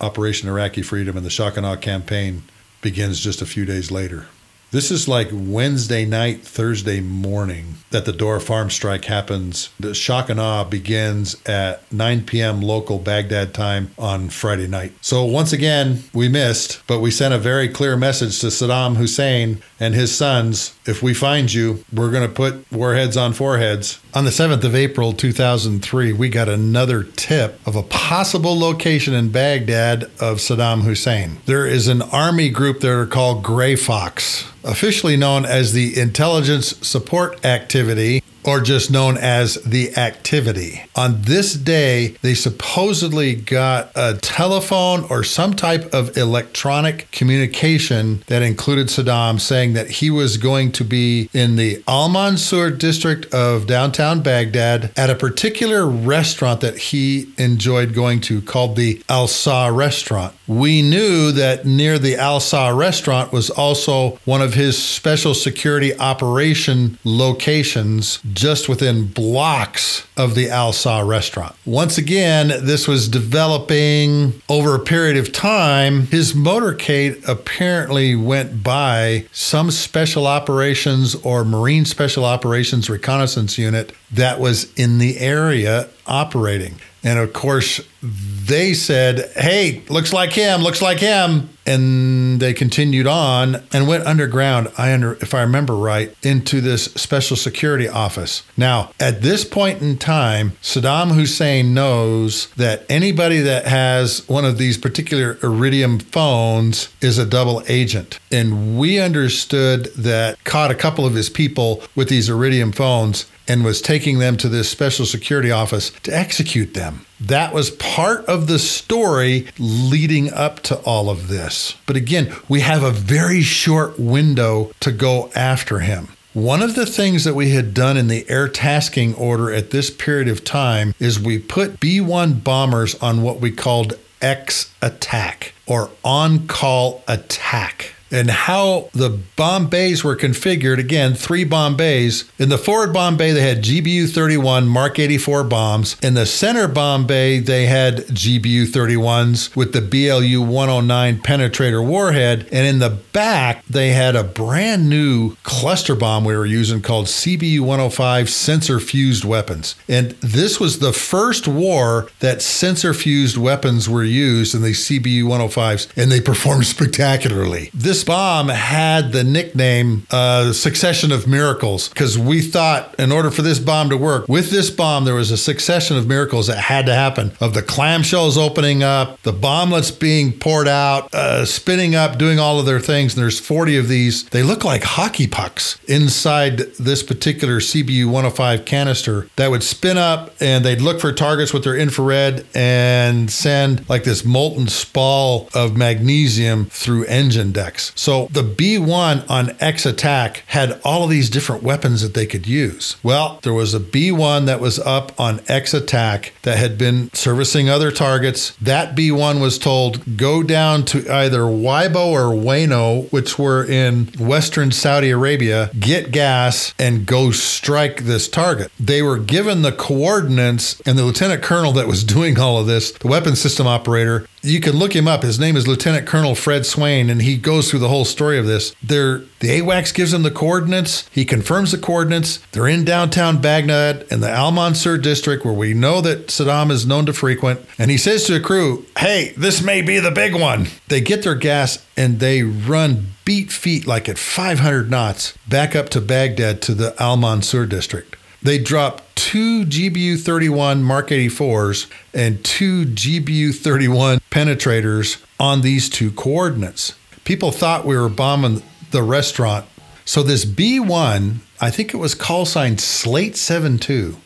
Operation 0.00 0.48
Iraqi 0.48 0.82
Freedom 0.82 1.16
and 1.16 1.26
the 1.26 1.30
Shock 1.30 1.56
and 1.56 1.66
Awe 1.66 1.76
campaign 1.76 2.42
begins 2.80 3.18
just 3.20 3.42
a 3.42 3.46
few 3.46 3.64
days 3.64 3.90
later. 3.90 4.26
This 4.70 4.90
is 4.90 5.08
like 5.08 5.28
Wednesday 5.32 6.04
night, 6.04 6.42
Thursday 6.42 7.00
morning 7.00 7.76
that 7.90 8.04
the 8.04 8.12
Dora 8.12 8.38
Farm 8.38 8.68
strike 8.68 9.06
happens. 9.06 9.70
The 9.80 9.94
shock 9.94 10.28
and 10.28 10.38
awe 10.38 10.64
begins 10.64 11.36
at 11.46 11.90
9 11.90 12.26
p.m. 12.26 12.60
local 12.60 12.98
Baghdad 12.98 13.54
time 13.54 13.92
on 13.98 14.28
Friday 14.28 14.66
night. 14.66 14.92
So 15.00 15.24
once 15.24 15.54
again, 15.54 16.04
we 16.12 16.28
missed, 16.28 16.82
but 16.86 17.00
we 17.00 17.10
sent 17.10 17.32
a 17.32 17.38
very 17.38 17.70
clear 17.70 17.96
message 17.96 18.40
to 18.40 18.48
Saddam 18.48 18.96
Hussein 18.96 19.62
and 19.80 19.94
his 19.94 20.14
sons 20.14 20.78
if 20.88 21.02
we 21.02 21.12
find 21.12 21.52
you, 21.52 21.84
we're 21.92 22.10
going 22.10 22.26
to 22.26 22.34
put 22.34 22.70
warheads 22.72 23.16
on 23.16 23.34
foreheads. 23.34 24.00
On 24.14 24.24
the 24.24 24.30
7th 24.30 24.64
of 24.64 24.74
April 24.74 25.12
2003, 25.12 26.14
we 26.14 26.30
got 26.30 26.48
another 26.48 27.02
tip 27.02 27.60
of 27.66 27.76
a 27.76 27.82
possible 27.82 28.58
location 28.58 29.12
in 29.12 29.28
Baghdad 29.28 30.04
of 30.18 30.38
Saddam 30.38 30.80
Hussein. 30.80 31.38
There 31.44 31.66
is 31.66 31.88
an 31.88 32.00
army 32.00 32.48
group 32.48 32.80
that 32.80 32.90
are 32.90 33.06
called 33.06 33.42
Gray 33.42 33.76
Fox 33.76 34.50
officially 34.64 35.16
known 35.16 35.44
as 35.44 35.72
the 35.72 35.98
Intelligence 35.98 36.74
Support 36.86 37.44
Activity 37.44 38.22
or 38.48 38.62
just 38.62 38.90
known 38.90 39.18
as 39.18 39.56
the 39.56 39.94
activity. 39.94 40.82
On 40.96 41.20
this 41.20 41.52
day, 41.52 42.16
they 42.22 42.32
supposedly 42.32 43.34
got 43.34 43.90
a 43.94 44.16
telephone 44.22 45.04
or 45.10 45.22
some 45.22 45.52
type 45.52 45.92
of 45.92 46.16
electronic 46.16 47.10
communication 47.10 48.24
that 48.26 48.40
included 48.40 48.86
Saddam 48.86 49.38
saying 49.38 49.74
that 49.74 49.90
he 49.90 50.08
was 50.08 50.38
going 50.38 50.72
to 50.72 50.84
be 50.84 51.28
in 51.34 51.56
the 51.56 51.84
Al 51.86 52.08
Mansur 52.08 52.70
district 52.70 53.26
of 53.34 53.66
downtown 53.66 54.22
Baghdad 54.22 54.92
at 54.96 55.10
a 55.10 55.14
particular 55.14 55.86
restaurant 55.86 56.62
that 56.62 56.78
he 56.78 57.30
enjoyed 57.36 57.92
going 57.92 58.22
to 58.22 58.40
called 58.40 58.76
the 58.76 59.02
Al 59.10 59.28
Sa 59.28 59.66
restaurant. 59.66 60.34
We 60.46 60.80
knew 60.80 61.32
that 61.32 61.66
near 61.66 61.98
the 61.98 62.16
Al 62.16 62.40
Sa 62.40 62.68
restaurant 62.68 63.30
was 63.30 63.50
also 63.50 64.18
one 64.24 64.40
of 64.40 64.54
his 64.54 64.82
special 64.82 65.34
security 65.34 65.94
operation 65.98 66.98
locations 67.04 68.16
just 68.38 68.68
within 68.68 69.04
blocks 69.04 70.06
of 70.16 70.36
the 70.36 70.48
Al 70.48 70.72
Sa 70.72 71.00
restaurant. 71.00 71.56
Once 71.66 71.98
again, 71.98 72.52
this 72.64 72.86
was 72.86 73.08
developing 73.08 74.40
over 74.48 74.76
a 74.76 74.78
period 74.78 75.16
of 75.16 75.32
time. 75.32 76.06
His 76.06 76.34
motorcade 76.34 77.26
apparently 77.28 78.14
went 78.14 78.62
by 78.62 79.26
some 79.32 79.72
special 79.72 80.28
operations 80.28 81.16
or 81.16 81.44
Marine 81.44 81.84
Special 81.84 82.24
Operations 82.24 82.88
reconnaissance 82.88 83.58
unit 83.58 83.92
that 84.12 84.38
was 84.38 84.72
in 84.74 84.98
the 84.98 85.18
area 85.18 85.88
operating. 86.06 86.76
And 87.02 87.18
of 87.18 87.32
course, 87.32 87.80
they 88.02 88.74
said, 88.74 89.30
Hey, 89.34 89.82
looks 89.88 90.12
like 90.12 90.32
him, 90.32 90.62
looks 90.62 90.82
like 90.82 90.98
him. 90.98 91.50
And 91.66 92.40
they 92.40 92.54
continued 92.54 93.06
on 93.06 93.62
and 93.74 93.86
went 93.86 94.06
underground, 94.06 94.68
I 94.78 94.94
under, 94.94 95.14
if 95.14 95.34
I 95.34 95.42
remember 95.42 95.76
right, 95.76 96.16
into 96.22 96.62
this 96.62 96.84
special 96.84 97.36
security 97.36 97.86
office. 97.86 98.42
Now, 98.56 98.90
at 98.98 99.20
this 99.20 99.44
point 99.44 99.82
in 99.82 99.98
time, 99.98 100.52
Saddam 100.62 101.12
Hussein 101.14 101.74
knows 101.74 102.46
that 102.56 102.86
anybody 102.88 103.40
that 103.40 103.66
has 103.66 104.26
one 104.28 104.46
of 104.46 104.56
these 104.56 104.78
particular 104.78 105.38
Iridium 105.42 105.98
phones 105.98 106.88
is 107.02 107.18
a 107.18 107.26
double 107.26 107.62
agent. 107.68 108.18
And 108.32 108.78
we 108.78 108.98
understood 108.98 109.86
that 109.96 110.42
caught 110.44 110.70
a 110.70 110.74
couple 110.74 111.04
of 111.04 111.12
his 111.12 111.28
people 111.28 111.82
with 111.94 112.08
these 112.08 112.30
Iridium 112.30 112.72
phones 112.72 113.26
and 113.46 113.62
was 113.62 113.82
taking 113.82 114.18
them 114.18 114.36
to 114.38 114.48
this 114.48 114.70
special 114.70 115.04
security 115.04 115.50
office 115.50 115.90
to 116.02 116.16
execute 116.16 116.72
them. 116.72 117.04
That 117.20 117.52
was 117.52 117.70
part 117.70 118.24
of 118.26 118.46
the 118.46 118.58
story 118.58 119.48
leading 119.58 120.32
up 120.32 120.60
to 120.60 120.76
all 120.80 121.10
of 121.10 121.28
this. 121.28 121.74
But 121.86 121.96
again, 121.96 122.34
we 122.48 122.60
have 122.60 122.82
a 122.82 122.90
very 122.90 123.42
short 123.42 123.98
window 123.98 124.70
to 124.80 124.92
go 124.92 125.30
after 125.34 125.80
him. 125.80 126.08
One 126.32 126.62
of 126.62 126.76
the 126.76 126.86
things 126.86 127.24
that 127.24 127.34
we 127.34 127.50
had 127.50 127.74
done 127.74 127.96
in 127.96 128.06
the 128.06 128.28
air 128.28 128.48
tasking 128.48 129.14
order 129.14 129.50
at 129.50 129.70
this 129.70 129.90
period 129.90 130.28
of 130.28 130.44
time 130.44 130.94
is 131.00 131.18
we 131.18 131.38
put 131.38 131.80
B 131.80 132.00
1 132.00 132.34
bombers 132.34 132.94
on 132.96 133.22
what 133.22 133.40
we 133.40 133.50
called 133.50 133.94
X 134.20 134.72
attack 134.80 135.54
or 135.66 135.90
on 136.04 136.46
call 136.46 137.02
attack 137.08 137.94
and 138.10 138.30
how 138.30 138.88
the 138.92 139.18
bomb 139.36 139.68
bays 139.68 140.02
were 140.02 140.16
configured. 140.16 140.78
Again, 140.78 141.14
three 141.14 141.44
bomb 141.44 141.76
bays. 141.76 142.30
In 142.38 142.48
the 142.48 142.58
forward 142.58 142.92
bomb 142.92 143.16
bay, 143.16 143.32
they 143.32 143.42
had 143.42 143.62
GBU 143.62 144.12
31 144.12 144.66
Mark 144.68 144.98
84 144.98 145.44
bombs. 145.44 145.96
In 146.02 146.14
the 146.14 146.26
center 146.26 146.68
bomb 146.68 147.06
bay, 147.06 147.38
they 147.38 147.66
had 147.66 147.98
GBU 148.08 148.66
31s 148.66 149.54
with 149.54 149.72
the 149.72 149.80
BLU 149.80 150.40
109 150.40 151.18
penetrator 151.18 151.84
warhead. 151.84 152.48
And 152.52 152.66
in 152.66 152.78
the 152.78 152.90
back, 152.90 153.64
they 153.66 153.90
had 153.90 154.16
a 154.16 154.24
brand 154.24 154.88
new 154.88 155.36
cluster 155.42 155.94
bomb 155.94 156.24
we 156.24 156.36
were 156.36 156.46
using 156.46 156.82
called 156.82 157.06
CBU 157.06 157.60
105 157.60 158.30
sensor 158.30 158.80
fused 158.80 159.24
weapons. 159.24 159.74
And 159.88 160.12
this 160.20 160.60
was 160.60 160.78
the 160.78 160.92
first 160.92 161.46
war 161.48 162.08
that 162.20 162.42
sensor 162.42 162.94
fused 162.94 163.36
weapons 163.36 163.88
were 163.88 164.04
used 164.04 164.54
in 164.54 164.62
the 164.62 164.72
CBU 164.72 165.24
105s, 165.24 165.88
and 165.96 166.10
they 166.10 166.20
performed 166.20 166.66
spectacularly. 166.78 167.70
This 167.74 167.97
bomb 168.04 168.48
had 168.48 169.12
the 169.12 169.24
nickname 169.24 170.06
uh, 170.10 170.52
Succession 170.52 171.12
of 171.12 171.26
Miracles 171.26 171.88
because 171.88 172.18
we 172.18 172.40
thought 172.40 172.94
in 172.98 173.12
order 173.12 173.30
for 173.30 173.42
this 173.42 173.58
bomb 173.58 173.90
to 173.90 173.96
work, 173.96 174.28
with 174.28 174.50
this 174.50 174.70
bomb, 174.70 175.04
there 175.04 175.14
was 175.14 175.30
a 175.30 175.36
succession 175.36 175.96
of 175.96 176.06
miracles 176.06 176.46
that 176.46 176.58
had 176.58 176.86
to 176.86 176.94
happen 176.94 177.32
of 177.40 177.54
the 177.54 177.62
clamshells 177.62 178.36
opening 178.36 178.82
up, 178.82 179.20
the 179.22 179.32
bomblets 179.32 179.98
being 179.98 180.32
poured 180.32 180.68
out, 180.68 181.12
uh, 181.14 181.44
spinning 181.44 181.94
up, 181.94 182.18
doing 182.18 182.38
all 182.38 182.58
of 182.58 182.66
their 182.66 182.80
things. 182.80 183.14
And 183.14 183.22
there's 183.22 183.40
40 183.40 183.76
of 183.76 183.88
these. 183.88 184.24
They 184.24 184.42
look 184.42 184.64
like 184.64 184.82
hockey 184.82 185.26
pucks 185.26 185.78
inside 185.86 186.58
this 186.78 187.02
particular 187.02 187.60
CBU 187.60 188.06
105 188.06 188.64
canister 188.64 189.28
that 189.36 189.50
would 189.50 189.62
spin 189.62 189.98
up 189.98 190.34
and 190.40 190.64
they'd 190.64 190.80
look 190.80 191.00
for 191.00 191.12
targets 191.12 191.52
with 191.52 191.64
their 191.64 191.76
infrared 191.76 192.46
and 192.54 193.30
send 193.30 193.88
like 193.88 194.04
this 194.04 194.24
molten 194.24 194.68
spall 194.68 195.48
of 195.54 195.76
magnesium 195.76 196.66
through 196.66 197.04
engine 197.04 197.52
decks. 197.52 197.87
So 197.94 198.28
the 198.30 198.42
B1 198.42 199.28
on 199.28 199.56
X 199.60 199.86
Attack 199.86 200.44
had 200.48 200.80
all 200.84 201.04
of 201.04 201.10
these 201.10 201.30
different 201.30 201.62
weapons 201.62 202.02
that 202.02 202.14
they 202.14 202.26
could 202.26 202.46
use. 202.46 202.96
Well, 203.02 203.40
there 203.42 203.52
was 203.52 203.74
a 203.74 203.80
B1 203.80 204.46
that 204.46 204.60
was 204.60 204.78
up 204.78 205.18
on 205.18 205.40
X 205.48 205.74
Attack 205.74 206.32
that 206.42 206.58
had 206.58 206.78
been 206.78 207.10
servicing 207.12 207.68
other 207.68 207.90
targets. 207.90 208.56
That 208.60 208.96
B1 208.96 209.40
was 209.40 209.58
told 209.58 210.16
go 210.16 210.42
down 210.42 210.84
to 210.86 211.10
either 211.12 211.40
Waibo 211.40 212.06
or 212.06 212.34
Wano, 212.34 213.10
which 213.12 213.38
were 213.38 213.64
in 213.64 214.06
western 214.18 214.70
Saudi 214.70 215.10
Arabia, 215.10 215.70
get 215.78 216.10
gas 216.10 216.74
and 216.78 217.06
go 217.06 217.30
strike 217.30 218.04
this 218.04 218.28
target. 218.28 218.70
They 218.78 219.02
were 219.02 219.18
given 219.18 219.62
the 219.62 219.72
coordinates, 219.72 220.80
and 220.86 220.98
the 220.98 221.04
lieutenant 221.04 221.42
colonel 221.42 221.72
that 221.72 221.86
was 221.86 222.04
doing 222.18 222.38
all 222.38 222.58
of 222.58 222.66
this, 222.66 222.92
the 222.92 223.08
weapons 223.08 223.40
system 223.40 223.66
operator, 223.66 224.26
you 224.42 224.60
can 224.60 224.76
look 224.76 224.94
him 224.94 225.08
up. 225.08 225.22
His 225.22 225.38
name 225.38 225.56
is 225.56 225.66
Lieutenant 225.66 226.06
Colonel 226.06 226.34
Fred 226.34 226.66
Swain, 226.66 227.10
and 227.10 227.22
he 227.22 227.36
goes 227.36 227.70
through 227.70 227.80
the 227.80 227.88
whole 227.88 228.04
story 228.04 228.38
of 228.38 228.46
this. 228.46 228.74
They're, 228.82 229.18
the 229.40 229.60
AWACS 229.60 229.94
gives 229.94 230.12
him 230.12 230.22
the 230.22 230.30
coordinates. 230.30 231.08
He 231.10 231.24
confirms 231.24 231.72
the 231.72 231.78
coordinates. 231.78 232.38
They're 232.52 232.68
in 232.68 232.84
downtown 232.84 233.40
Baghdad 233.40 234.06
in 234.10 234.20
the 234.20 234.30
Al 234.30 234.50
Mansur 234.50 234.98
district, 234.98 235.44
where 235.44 235.54
we 235.54 235.74
know 235.74 236.00
that 236.00 236.28
Saddam 236.28 236.70
is 236.70 236.86
known 236.86 237.06
to 237.06 237.12
frequent. 237.12 237.60
And 237.78 237.90
he 237.90 237.96
says 237.96 238.24
to 238.24 238.32
the 238.34 238.40
crew, 238.40 238.86
Hey, 238.98 239.32
this 239.36 239.62
may 239.62 239.82
be 239.82 239.98
the 239.98 240.10
big 240.10 240.34
one. 240.34 240.68
They 240.88 241.00
get 241.00 241.22
their 241.22 241.34
gas 241.34 241.84
and 241.96 242.20
they 242.20 242.42
run 242.42 243.08
beat 243.24 243.52
feet 243.52 243.86
like 243.86 244.08
at 244.08 244.18
500 244.18 244.90
knots 244.90 245.36
back 245.46 245.76
up 245.76 245.90
to 245.90 246.00
Baghdad 246.00 246.62
to 246.62 246.74
the 246.74 246.94
Al 247.02 247.16
Mansur 247.16 247.66
district. 247.66 248.16
They 248.42 248.58
dropped 248.58 249.04
two 249.16 249.64
GBU 249.64 250.20
31 250.20 250.82
Mark 250.82 251.08
84s 251.08 251.90
and 252.14 252.44
two 252.44 252.84
GBU 252.84 253.54
31 253.54 254.20
penetrators 254.30 255.22
on 255.40 255.60
these 255.62 255.88
two 255.88 256.10
coordinates. 256.12 256.94
People 257.24 257.50
thought 257.50 257.84
we 257.84 257.96
were 257.96 258.08
bombing 258.08 258.62
the 258.90 259.02
restaurant. 259.02 259.66
So 260.04 260.22
this 260.22 260.44
B1, 260.44 261.38
I 261.60 261.70
think 261.70 261.92
it 261.92 261.98
was 261.98 262.14
call 262.14 262.46
sign 262.46 262.78
Slate 262.78 263.36
72, 263.36 264.16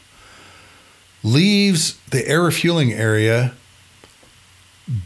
leaves 1.24 1.98
the 2.10 2.26
air 2.28 2.42
refueling 2.42 2.92
area, 2.92 3.54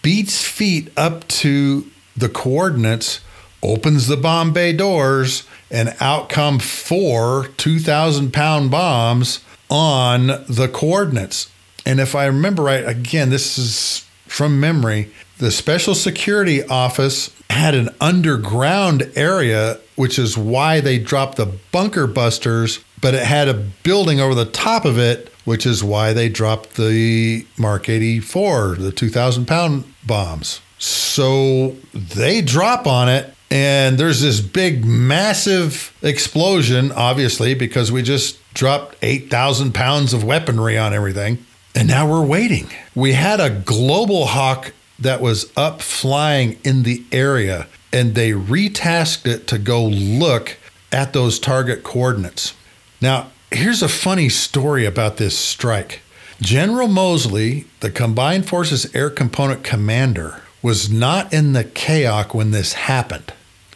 beats 0.03 0.43
feet 0.43 0.93
up 0.97 1.27
to 1.29 1.91
the 2.17 2.29
coordinates, 2.29 3.21
opens 3.63 4.07
the 4.07 4.17
bomb 4.17 4.53
bay 4.53 4.73
doors, 4.73 5.47
and 5.71 5.95
out 6.01 6.29
come 6.29 6.59
four 6.59 7.49
2,000 7.57 8.33
pound 8.33 8.71
bombs 8.71 9.41
on 9.69 10.27
the 10.49 10.71
coordinates. 10.73 11.51
And 11.85 12.01
if 12.01 12.15
I 12.15 12.27
remember 12.27 12.63
right, 12.65 12.87
again, 12.87 13.31
this 13.31 13.59
is 13.59 14.05
from 14.27 14.61
memory, 14.61 15.11
the 15.39 15.51
Special 15.51 15.95
Security 15.95 16.65
Office 16.65 17.31
had 17.51 17.75
an 17.75 17.91
underground 18.01 19.11
area, 19.15 19.79
which 19.95 20.19
is 20.19 20.37
why 20.37 20.81
they 20.81 20.99
dropped 20.99 21.37
the 21.37 21.47
bunker 21.73 22.07
busters, 22.07 22.81
but 23.01 23.15
it 23.15 23.25
had 23.25 23.49
a 23.49 23.55
building 23.83 24.21
over 24.21 24.35
the 24.35 24.45
top 24.47 24.85
of 24.85 24.99
it, 24.99 25.33
which 25.45 25.65
is 25.65 25.85
why 25.85 26.13
they 26.13 26.29
dropped 26.29 26.77
the 26.77 27.47
Mark 27.57 27.89
84, 27.89 28.77
the 28.77 28.93
2,000 28.93 29.47
pound 29.47 29.85
bombs. 30.05 30.61
So 30.79 31.77
they 31.95 32.43
drop 32.43 32.87
on 32.87 33.09
it, 33.09 33.33
and 33.51 33.99
there's 33.99 34.21
this 34.21 34.41
big, 34.41 34.85
massive 34.85 35.97
explosion, 36.03 36.91
obviously, 36.93 37.55
because 37.55 37.93
we 37.93 38.03
just 38.03 38.39
dropped 38.55 38.97
8,000 39.03 39.73
pounds 39.73 40.13
of 40.13 40.25
weaponry 40.25 40.77
on 40.77 40.93
everything. 40.93 41.39
And 41.75 41.89
now 41.89 42.11
we're 42.11 42.25
waiting. 42.25 42.71
We 42.95 43.13
had 43.13 43.39
a 43.39 43.51
global 43.51 44.27
hawk 44.27 44.73
that 44.99 45.21
was 45.21 45.53
up 45.57 45.83
flying 45.83 46.59
in 46.65 46.83
the 46.83 47.05
area, 47.13 47.67
and 47.93 48.15
they 48.15 48.33
retasked 48.33 49.27
it 49.27 49.47
to 49.49 49.59
go 49.59 49.85
look 49.85 50.57
at 50.91 51.13
those 51.13 51.39
target 51.39 51.83
coordinates. 51.83 52.55
Now, 53.01 53.31
here's 53.53 53.83
a 53.83 53.89
funny 53.89 54.29
story 54.29 54.87
about 54.87 55.19
this 55.19 55.39
strike. 55.39 56.01
General 56.41 56.89
Mosley, 56.89 57.67
the 57.81 57.91
Combined 57.91 58.49
Forces 58.49 58.95
Air 58.95 59.11
Component 59.11 59.63
Commander, 59.63 60.43
was 60.63 60.91
not 60.91 61.33
in 61.33 61.53
the 61.53 61.65
CAOC 61.65 62.35
when 62.35 62.51
this 62.51 62.73
happened. 62.75 63.33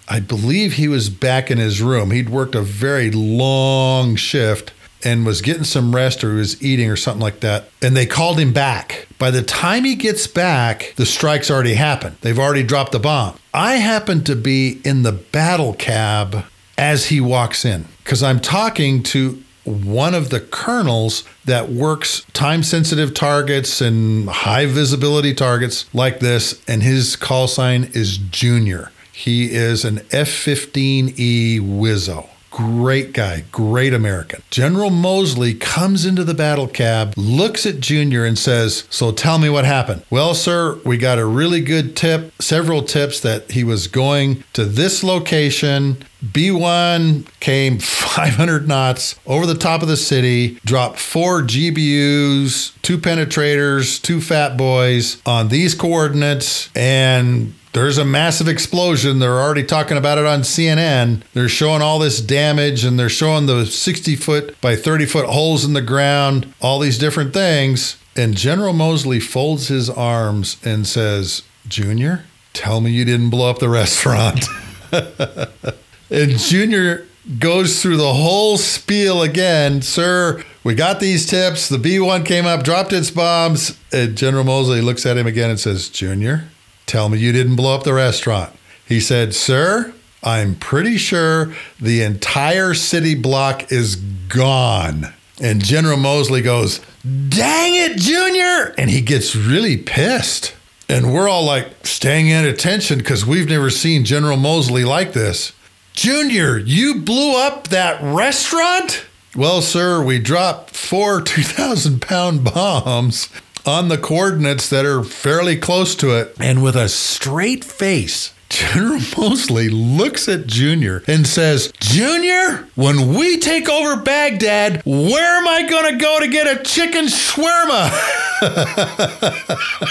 I 0.08 0.18
believe 0.20 0.72
he 0.72 0.88
was 0.88 1.08
back 1.08 1.50
in 1.50 1.58
his 1.58 1.80
room. 1.80 2.10
He'd 2.10 2.28
worked 2.28 2.54
a 2.54 2.62
very 2.62 3.10
long 3.10 4.16
shift 4.16 4.72
and 5.04 5.24
was 5.24 5.40
getting 5.40 5.64
some 5.64 5.94
rest 5.94 6.24
or 6.24 6.32
he 6.32 6.38
was 6.38 6.62
eating 6.62 6.90
or 6.90 6.96
something 6.96 7.22
like 7.22 7.40
that. 7.40 7.68
And 7.80 7.96
they 7.96 8.06
called 8.06 8.38
him 8.38 8.52
back. 8.52 9.06
By 9.18 9.30
the 9.30 9.42
time 9.42 9.84
he 9.84 9.94
gets 9.94 10.26
back, 10.26 10.94
the 10.96 11.06
strike's 11.06 11.50
already 11.50 11.74
happened. 11.74 12.16
They've 12.20 12.38
already 12.38 12.62
dropped 12.62 12.92
the 12.92 12.98
bomb. 12.98 13.38
I 13.54 13.76
happen 13.76 14.24
to 14.24 14.36
be 14.36 14.80
in 14.84 15.02
the 15.02 15.12
battle 15.12 15.74
cab 15.74 16.44
as 16.76 17.06
he 17.06 17.20
walks 17.20 17.64
in 17.64 17.86
because 17.98 18.22
I'm 18.22 18.40
talking 18.40 19.02
to 19.04 19.42
one 19.70 20.14
of 20.14 20.30
the 20.30 20.40
colonels 20.40 21.24
that 21.44 21.70
works 21.70 22.24
time 22.32 22.62
sensitive 22.62 23.14
targets 23.14 23.80
and 23.80 24.28
high 24.28 24.66
visibility 24.66 25.34
targets 25.34 25.92
like 25.94 26.20
this. 26.20 26.62
And 26.68 26.82
his 26.82 27.16
call 27.16 27.48
sign 27.48 27.90
is 27.94 28.18
Junior. 28.18 28.92
He 29.12 29.52
is 29.52 29.84
an 29.84 29.98
F 30.12 30.28
15E 30.28 31.60
Wizzo. 31.60 32.28
Great 32.50 33.12
guy, 33.12 33.44
great 33.52 33.94
American. 33.94 34.42
General 34.50 34.90
Moseley 34.90 35.54
comes 35.54 36.04
into 36.04 36.24
the 36.24 36.34
battle 36.34 36.66
cab, 36.66 37.14
looks 37.16 37.64
at 37.64 37.78
Junior, 37.78 38.24
and 38.24 38.36
says, 38.36 38.84
So 38.90 39.12
tell 39.12 39.38
me 39.38 39.48
what 39.48 39.64
happened. 39.64 40.02
Well, 40.10 40.34
sir, 40.34 40.80
we 40.84 40.96
got 40.96 41.18
a 41.18 41.24
really 41.24 41.60
good 41.60 41.94
tip, 41.96 42.32
several 42.42 42.82
tips 42.82 43.20
that 43.20 43.52
he 43.52 43.62
was 43.62 43.86
going 43.86 44.42
to 44.54 44.64
this 44.64 45.04
location. 45.04 46.02
B1 46.24 47.26
came 47.40 47.78
500 48.10 48.68
knots 48.68 49.18
over 49.26 49.46
the 49.46 49.54
top 49.54 49.82
of 49.82 49.88
the 49.88 49.96
city, 49.96 50.58
dropped 50.64 50.98
four 50.98 51.42
GBUs, 51.42 52.80
two 52.82 52.98
penetrators, 52.98 54.00
two 54.00 54.20
fat 54.20 54.56
boys 54.56 55.20
on 55.24 55.48
these 55.48 55.74
coordinates, 55.74 56.70
and 56.74 57.54
there's 57.72 57.98
a 57.98 58.04
massive 58.04 58.48
explosion. 58.48 59.20
They're 59.20 59.40
already 59.40 59.62
talking 59.62 59.96
about 59.96 60.18
it 60.18 60.26
on 60.26 60.40
CNN. 60.40 61.22
They're 61.34 61.48
showing 61.48 61.82
all 61.82 61.98
this 62.00 62.20
damage 62.20 62.84
and 62.84 62.98
they're 62.98 63.08
showing 63.08 63.46
the 63.46 63.64
60 63.64 64.16
foot 64.16 64.60
by 64.60 64.74
30 64.74 65.06
foot 65.06 65.26
holes 65.26 65.64
in 65.64 65.72
the 65.72 65.82
ground, 65.82 66.52
all 66.60 66.80
these 66.80 66.98
different 66.98 67.32
things. 67.32 67.96
And 68.16 68.36
General 68.36 68.72
Moseley 68.72 69.20
folds 69.20 69.68
his 69.68 69.88
arms 69.88 70.56
and 70.64 70.86
says, 70.86 71.42
Junior, 71.68 72.24
tell 72.52 72.80
me 72.80 72.90
you 72.90 73.04
didn't 73.04 73.30
blow 73.30 73.48
up 73.48 73.60
the 73.60 73.68
restaurant. 73.68 74.44
and 76.11 76.38
Junior 76.38 77.06
goes 77.38 77.82
through 77.82 77.96
the 77.96 78.14
whole 78.14 78.56
spiel 78.56 79.22
again. 79.22 79.82
Sir, 79.82 80.42
we 80.64 80.74
got 80.74 81.00
these 81.00 81.26
tips. 81.26 81.68
The 81.68 81.78
B 81.78 82.00
1 82.00 82.24
came 82.24 82.46
up, 82.46 82.64
dropped 82.64 82.92
its 82.92 83.11
bombs. 83.11 83.78
And 83.92 84.16
General 84.16 84.44
Moseley 84.44 84.80
looks 84.80 85.06
at 85.06 85.16
him 85.16 85.26
again 85.26 85.50
and 85.50 85.61
says, 85.61 85.88
Junior, 85.88 86.48
Tell 86.90 87.08
me 87.08 87.18
you 87.18 87.30
didn't 87.30 87.54
blow 87.54 87.76
up 87.76 87.84
the 87.84 87.94
restaurant. 87.94 88.52
He 88.84 88.98
said, 88.98 89.32
Sir, 89.32 89.94
I'm 90.24 90.56
pretty 90.56 90.96
sure 90.96 91.54
the 91.78 92.02
entire 92.02 92.74
city 92.74 93.14
block 93.14 93.70
is 93.70 93.94
gone. 93.94 95.14
And 95.40 95.64
General 95.64 95.96
Moseley 95.96 96.42
goes, 96.42 96.80
Dang 97.04 97.76
it, 97.76 97.96
Junior! 97.96 98.74
And 98.76 98.90
he 98.90 99.00
gets 99.00 99.36
really 99.36 99.76
pissed. 99.76 100.54
And 100.88 101.14
we're 101.14 101.28
all 101.28 101.44
like 101.44 101.86
staying 101.86 102.32
at 102.32 102.44
attention 102.44 102.98
because 102.98 103.24
we've 103.24 103.48
never 103.48 103.70
seen 103.70 104.04
General 104.04 104.36
Moseley 104.36 104.84
like 104.84 105.12
this. 105.12 105.52
Junior, 106.01 106.57
you 106.57 107.03
blew 107.03 107.36
up 107.36 107.68
that 107.68 108.01
restaurant? 108.01 109.05
Well, 109.36 109.61
sir, 109.61 110.03
we 110.03 110.18
dropped 110.18 110.74
four 110.74 111.20
2,000 111.26 112.01
pound 112.01 112.42
bombs 112.42 113.28
on 113.66 113.88
the 113.88 113.98
coordinates 113.98 114.70
that 114.70 114.86
are 114.86 115.05
fairly 115.05 115.59
close 115.59 115.94
to 115.96 116.16
it. 116.16 116.34
And 116.40 116.62
with 116.62 116.74
a 116.74 116.88
straight 116.88 117.64
face, 117.64 118.32
General 118.48 119.01
Moseley 119.18 119.68
looks 119.68 120.26
at 120.26 120.46
Junior 120.46 121.03
and 121.07 121.26
says, 121.26 121.70
Junior, 121.80 122.66
when 122.76 123.12
we 123.12 123.36
take 123.36 123.68
over 123.68 124.01
Baghdad, 124.01 124.80
where 124.86 125.36
am 125.36 125.46
I 125.46 125.68
going 125.68 125.92
to 125.92 126.03
go 126.03 126.18
to 126.18 126.28
get 126.28 126.46
a 126.46 126.62
chicken 126.62 127.09
shawarma? 127.09 127.90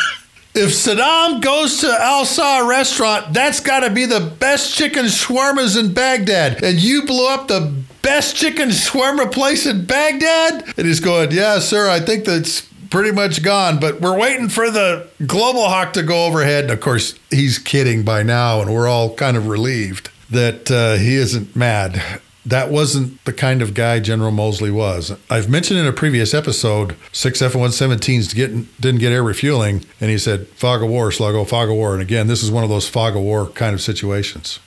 if 0.56 0.70
Saddam 0.72 1.42
goes 1.42 1.80
to 1.82 1.88
Al 1.88 2.26
Saw 2.26 2.68
restaurant, 2.68 3.34
that's 3.34 3.60
got 3.60 3.82
to 3.82 3.90
be 3.90 4.06
the 4.06 4.20
best 4.40 4.76
chicken 4.76 5.06
shawarmas 5.06 5.80
in 5.80 5.94
Baghdad. 5.94 6.64
And 6.64 6.80
you 6.80 7.06
blew 7.06 7.28
up 7.28 7.48
the 7.48 7.74
best 8.02 8.36
chicken 8.36 8.70
shawarma 8.70 9.32
place 9.32 9.66
in 9.66 9.86
Baghdad? 9.86 10.74
And 10.78 10.88
he's 10.88 11.00
going, 11.00 11.32
Yeah, 11.32 11.60
sir, 11.60 11.90
I 11.90 12.00
think 12.00 12.26
that's 12.26 12.62
pretty 12.90 13.12
much 13.12 13.44
gone, 13.44 13.80
but 13.80 14.02
we're 14.02 14.18
waiting 14.18 14.50
for 14.50 14.72
the 14.72 15.08
Global 15.26 15.70
Hawk 15.70 15.94
to 15.94 16.04
go 16.04 16.26
overhead. 16.26 16.66
And 16.66 16.74
of 16.74 16.80
course, 16.80 17.16
he's 17.30 17.60
kidding 17.60 18.04
by 18.04 18.24
now, 18.24 18.62
and 18.62 18.74
we're 18.74 18.88
all 18.88 19.14
kind 19.16 19.38
of 19.38 19.48
relieved 19.48 20.10
that 20.30 20.70
uh, 20.72 20.96
he 20.96 21.16
isn't 21.16 21.56
mad. 21.56 22.02
That 22.50 22.72
wasn't 22.72 23.24
the 23.26 23.34
kind 23.34 23.62
of 23.62 23.76
guy 23.76 24.00
General 24.00 24.32
Moseley 24.32 24.72
was. 24.72 25.16
I've 25.30 25.50
mentioned 25.50 25.80
in 25.80 25.86
a 25.86 25.94
previous 25.94 26.34
episode, 26.34 26.96
six 27.12 27.44
F 27.44 27.54
117s 27.54 28.34
didn't 28.80 29.00
get 29.00 29.12
air 29.12 29.22
refueling, 29.22 29.86
and 30.02 30.10
he 30.10 30.18
said, 30.18 30.48
fog 30.48 30.82
of 30.82 30.90
war, 30.90 31.10
sluggo, 31.12 31.48
fog 31.48 31.70
of 31.70 31.76
war. 31.76 31.94
And 31.94 32.02
again, 32.02 32.26
this 32.26 32.42
is 32.42 32.50
one 32.50 32.64
of 32.64 32.70
those 32.72 32.90
fog 32.90 33.16
of 33.16 33.22
war 33.22 33.50
kind 33.50 33.76
of 33.76 33.82
situations. 33.82 34.60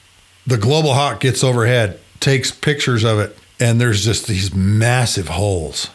The 0.47 0.59
Global 0.59 0.95
Hawk 0.95 1.18
gets 1.18 1.43
overhead, 1.43 1.99
takes 2.20 2.53
pictures 2.53 3.03
of 3.03 3.18
it, 3.18 3.37
and 3.59 3.80
there's 3.80 4.05
just 4.05 4.28
these 4.28 4.55
massive 4.55 5.30
holes. 5.30 5.91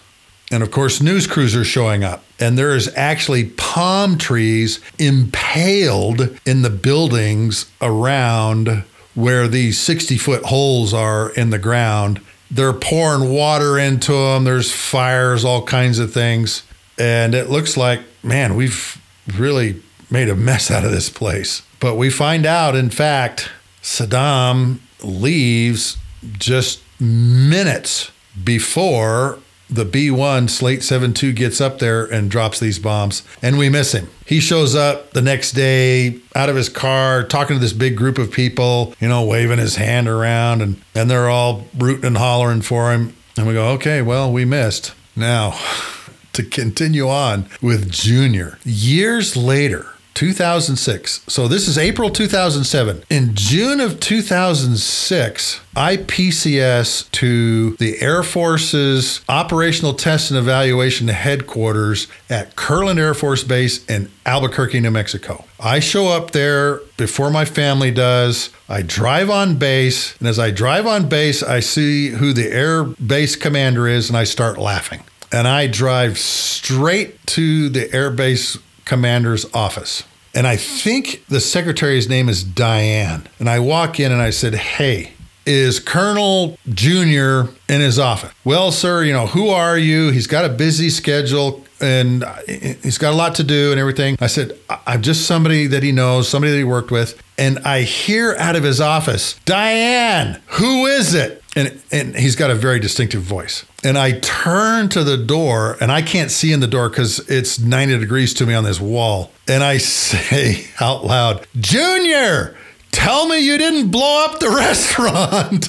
And 0.51 0.63
of 0.63 0.71
course, 0.71 1.01
news 1.01 1.25
crews 1.25 1.55
are 1.55 1.63
showing 1.63 2.03
up. 2.03 2.21
And 2.37 2.57
there 2.57 2.75
is 2.75 2.93
actually 2.97 3.45
palm 3.51 4.17
trees 4.17 4.81
impaled 4.99 6.37
in 6.45 6.63
the 6.63 6.69
buildings 6.69 7.71
around 7.81 8.83
where 9.17 9.47
these 9.47 9.79
60 9.79 10.15
foot 10.19 10.43
holes 10.43 10.93
are 10.93 11.31
in 11.31 11.49
the 11.49 11.57
ground. 11.57 12.21
They're 12.51 12.71
pouring 12.71 13.31
water 13.33 13.79
into 13.79 14.11
them. 14.11 14.43
There's 14.43 14.71
fires, 14.71 15.43
all 15.43 15.63
kinds 15.65 15.97
of 15.97 16.13
things. 16.13 16.61
And 16.99 17.33
it 17.33 17.49
looks 17.49 17.75
like, 17.75 18.01
man, 18.21 18.55
we've 18.55 19.01
really 19.35 19.81
made 20.11 20.29
a 20.29 20.35
mess 20.35 20.69
out 20.69 20.85
of 20.85 20.91
this 20.91 21.09
place. 21.09 21.63
But 21.79 21.95
we 21.95 22.11
find 22.11 22.45
out, 22.45 22.75
in 22.75 22.91
fact, 22.91 23.49
Saddam 23.81 24.81
leaves 25.01 25.97
just 26.37 26.83
minutes 26.99 28.11
before 28.43 29.39
the 29.69 29.85
B1 29.85 30.49
Slate 30.49 30.81
72 30.81 31.33
gets 31.33 31.59
up 31.59 31.79
there 31.79 32.05
and 32.05 32.31
drops 32.31 32.59
these 32.59 32.79
bombs, 32.79 33.23
and 33.41 33.57
we 33.57 33.69
miss 33.69 33.91
him. 33.93 34.09
He 34.25 34.39
shows 34.39 34.75
up 34.75 35.11
the 35.11 35.21
next 35.21 35.51
day 35.51 36.19
out 36.35 36.49
of 36.49 36.55
his 36.55 36.69
car, 36.69 37.23
talking 37.23 37.55
to 37.55 37.59
this 37.59 37.73
big 37.73 37.97
group 37.97 38.17
of 38.17 38.31
people, 38.31 38.93
you 38.99 39.07
know, 39.07 39.25
waving 39.25 39.59
his 39.59 39.75
hand 39.75 40.07
around, 40.07 40.61
and, 40.61 40.81
and 40.95 41.09
they're 41.09 41.29
all 41.29 41.65
rooting 41.77 42.05
and 42.05 42.17
hollering 42.17 42.61
for 42.61 42.93
him. 42.93 43.15
And 43.37 43.47
we 43.47 43.53
go, 43.53 43.69
okay, 43.71 44.01
well, 44.01 44.31
we 44.31 44.45
missed. 44.45 44.93
Now, 45.15 45.59
to 46.33 46.43
continue 46.43 47.09
on 47.09 47.49
with 47.61 47.91
Junior, 47.91 48.59
years 48.63 49.35
later, 49.35 49.93
2006. 50.17 51.21
So 51.27 51.47
this 51.47 51.67
is 51.67 51.77
April 51.77 52.09
2007. 52.09 53.03
In 53.07 53.35
June 53.35 53.79
of 53.79 53.99
2006, 53.99 55.61
I 55.75 55.97
PCS 55.97 57.11
to 57.11 57.75
the 57.75 58.01
Air 58.01 58.23
Force's 58.23 59.21
Operational 59.29 59.93
Test 59.93 60.31
and 60.31 60.39
Evaluation 60.39 61.09
Headquarters 61.09 62.07
at 62.31 62.55
Kirtland 62.55 62.97
Air 62.97 63.13
Force 63.13 63.43
Base 63.43 63.85
in 63.85 64.09
Albuquerque, 64.25 64.79
New 64.79 64.89
Mexico. 64.89 65.45
I 65.59 65.79
show 65.79 66.07
up 66.07 66.31
there 66.31 66.77
before 66.97 67.29
my 67.29 67.45
family 67.45 67.91
does. 67.91 68.49
I 68.67 68.81
drive 68.81 69.29
on 69.29 69.57
base, 69.59 70.17
and 70.17 70.27
as 70.27 70.39
I 70.39 70.49
drive 70.49 70.87
on 70.87 71.07
base, 71.07 71.43
I 71.43 71.59
see 71.59 72.09
who 72.09 72.33
the 72.33 72.51
air 72.51 72.85
base 72.85 73.35
commander 73.35 73.87
is, 73.87 74.09
and 74.09 74.17
I 74.17 74.23
start 74.23 74.57
laughing. 74.57 75.03
And 75.31 75.47
I 75.47 75.67
drive 75.67 76.17
straight 76.17 77.23
to 77.27 77.69
the 77.69 77.93
air 77.93 78.09
base 78.09 78.57
commander's 78.87 79.45
office. 79.53 80.03
And 80.33 80.47
I 80.47 80.55
think 80.55 81.25
the 81.27 81.39
secretary's 81.39 82.07
name 82.07 82.29
is 82.29 82.43
Diane. 82.43 83.27
And 83.39 83.49
I 83.49 83.59
walk 83.59 83.99
in 83.99 84.11
and 84.11 84.21
I 84.21 84.29
said, 84.29 84.55
Hey, 84.55 85.13
is 85.45 85.79
Colonel 85.79 86.57
Junior 86.69 87.47
in 87.69 87.81
his 87.81 87.97
office? 87.97 88.31
Well, 88.43 88.71
sir, 88.71 89.03
you 89.03 89.13
know, 89.13 89.27
who 89.27 89.49
are 89.49 89.77
you? 89.77 90.11
He's 90.11 90.27
got 90.27 90.45
a 90.45 90.49
busy 90.49 90.89
schedule 90.89 91.65
and 91.79 92.23
uh, 92.23 92.35
he's 92.47 92.97
got 92.97 93.13
a 93.13 93.15
lot 93.15 93.35
to 93.35 93.43
do 93.43 93.71
and 93.71 93.79
everything. 93.79 94.17
I 94.19 94.27
said, 94.27 94.57
I'm 94.85 95.01
just 95.01 95.25
somebody 95.25 95.67
that 95.67 95.83
he 95.83 95.91
knows, 95.91 96.27
somebody 96.27 96.51
that 96.51 96.57
he 96.57 96.63
worked 96.63 96.91
with. 96.91 97.21
And 97.37 97.59
I 97.59 97.81
hear 97.81 98.35
out 98.37 98.55
of 98.55 98.63
his 98.63 98.81
office, 98.81 99.39
Diane, 99.45 100.41
who 100.47 100.85
is 100.85 101.13
it? 101.13 101.43
And, 101.57 101.81
and 101.91 102.15
he's 102.15 102.35
got 102.35 102.51
a 102.51 102.55
very 102.55 102.79
distinctive 102.79 103.23
voice. 103.23 103.65
And 103.83 103.97
I 103.97 104.19
turn 104.19 104.89
to 104.89 105.03
the 105.03 105.17
door, 105.17 105.75
and 105.81 105.91
I 105.91 106.03
can't 106.03 106.29
see 106.29 106.53
in 106.53 106.59
the 106.59 106.67
door 106.67 106.87
because 106.87 107.19
it's 107.29 107.57
90 107.57 107.97
degrees 107.97 108.35
to 108.35 108.45
me 108.45 108.53
on 108.53 108.63
this 108.63 108.79
wall. 108.79 109.31
And 109.47 109.63
I 109.63 109.77
say 109.79 110.67
out 110.79 111.03
loud, 111.03 111.47
Junior, 111.59 112.55
tell 112.91 113.27
me 113.27 113.39
you 113.39 113.57
didn't 113.57 113.89
blow 113.89 114.25
up 114.25 114.39
the 114.39 114.49
restaurant. 114.51 115.67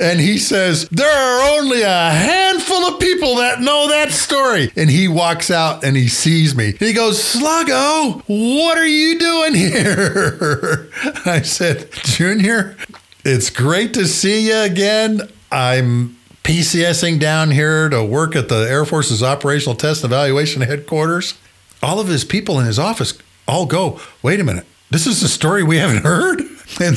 And 0.00 0.18
he 0.18 0.38
says, 0.38 0.88
There 0.90 1.06
are 1.06 1.58
only 1.58 1.82
a 1.82 2.10
handful 2.10 2.84
of 2.86 2.98
people 2.98 3.36
that 3.36 3.60
know 3.60 3.88
that 3.88 4.10
story. 4.10 4.72
And 4.74 4.90
he 4.90 5.06
walks 5.06 5.50
out 5.50 5.84
and 5.84 5.96
he 5.96 6.08
sees 6.08 6.56
me. 6.56 6.72
He 6.72 6.92
goes, 6.92 7.18
Sluggo, 7.18 8.22
what 8.26 8.78
are 8.78 8.86
you 8.86 9.18
doing 9.18 9.54
here? 9.54 10.90
I 11.26 11.42
said, 11.42 11.90
Junior, 11.92 12.76
it's 13.24 13.50
great 13.50 13.94
to 13.94 14.06
see 14.06 14.48
you 14.48 14.58
again. 14.58 15.22
I'm 15.50 16.16
PCSing 16.42 17.20
down 17.20 17.50
here 17.50 17.88
to 17.88 18.04
work 18.04 18.34
at 18.34 18.48
the 18.48 18.66
Air 18.68 18.84
Force's 18.84 19.22
Operational 19.22 19.76
Test 19.76 20.02
and 20.02 20.12
Evaluation 20.12 20.62
Headquarters. 20.62 21.34
All 21.82 22.00
of 22.00 22.08
his 22.08 22.24
people 22.24 22.58
in 22.58 22.66
his 22.66 22.78
office 22.78 23.16
all 23.46 23.66
go, 23.66 24.00
Wait 24.22 24.40
a 24.40 24.44
minute, 24.44 24.66
this 24.90 25.06
is 25.06 25.22
a 25.22 25.28
story 25.28 25.62
we 25.62 25.76
haven't 25.76 26.02
heard? 26.04 26.40
And 26.80 26.96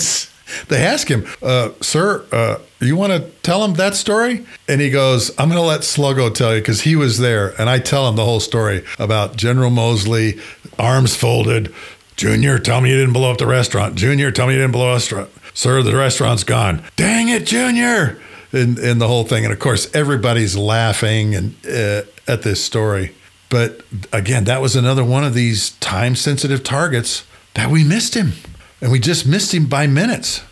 they 0.68 0.84
ask 0.84 1.10
him, 1.10 1.26
uh, 1.42 1.72
Sir, 1.82 2.26
uh, 2.32 2.58
you 2.80 2.96
want 2.96 3.14
to 3.14 3.30
tell 3.42 3.64
him 3.64 3.76
that 3.76 3.96
story? 3.96 4.46
And 4.68 4.82
he 4.82 4.90
goes, 4.90 5.30
I'm 5.40 5.50
going 5.50 5.62
to 5.62 5.68
let 5.68 5.82
Sluggo 5.82 6.34
tell 6.34 6.56
you 6.56 6.62
because 6.62 6.82
he 6.82 6.96
was 6.96 7.20
there. 7.20 7.60
And 7.60 7.70
I 7.70 7.80
tell 7.80 8.08
him 8.08 8.16
the 8.16 8.26
whole 8.26 8.40
story 8.40 8.84
about 9.00 9.36
General 9.36 9.70
Moseley, 9.70 10.40
arms 10.80 11.16
folded. 11.16 11.74
Junior, 12.16 12.60
tell 12.60 12.80
me 12.82 12.92
you 12.92 12.98
didn't 12.98 13.14
blow 13.14 13.32
up 13.32 13.38
the 13.38 13.48
restaurant. 13.48 13.96
Junior, 13.96 14.32
tell 14.32 14.48
me 14.48 14.54
you 14.54 14.60
didn't 14.62 14.72
blow 14.72 14.88
up 14.88 15.02
the 15.02 15.16
restaurant. 15.16 15.30
Sir, 15.56 15.82
the 15.82 15.96
restaurant's 15.96 16.44
gone. 16.44 16.84
Dang 16.98 17.30
it, 17.30 17.46
Junior. 17.48 18.20
And, 18.52 18.78
and 18.78 19.02
the 19.02 19.08
whole 19.08 19.24
thing. 19.24 19.46
And 19.46 19.54
of 19.54 19.60
course, 19.60 19.94
everybody's 19.96 20.56
laughing 20.56 21.34
and 21.34 21.56
uh, 21.66 22.04
at 22.28 22.44
this 22.44 22.64
story. 22.64 23.16
But 23.50 23.82
again, 24.12 24.44
that 24.44 24.62
was 24.62 24.76
another 24.76 25.04
one 25.04 25.24
of 25.24 25.34
these 25.34 25.72
time 25.78 26.16
sensitive 26.16 26.64
targets 26.64 27.26
that 27.54 27.72
we 27.72 27.86
missed 27.86 28.16
him. 28.16 28.34
And 28.82 28.92
we 28.92 29.00
just 29.00 29.26
missed 29.26 29.54
him 29.54 29.68
by 29.68 29.88
minutes. 29.88 30.44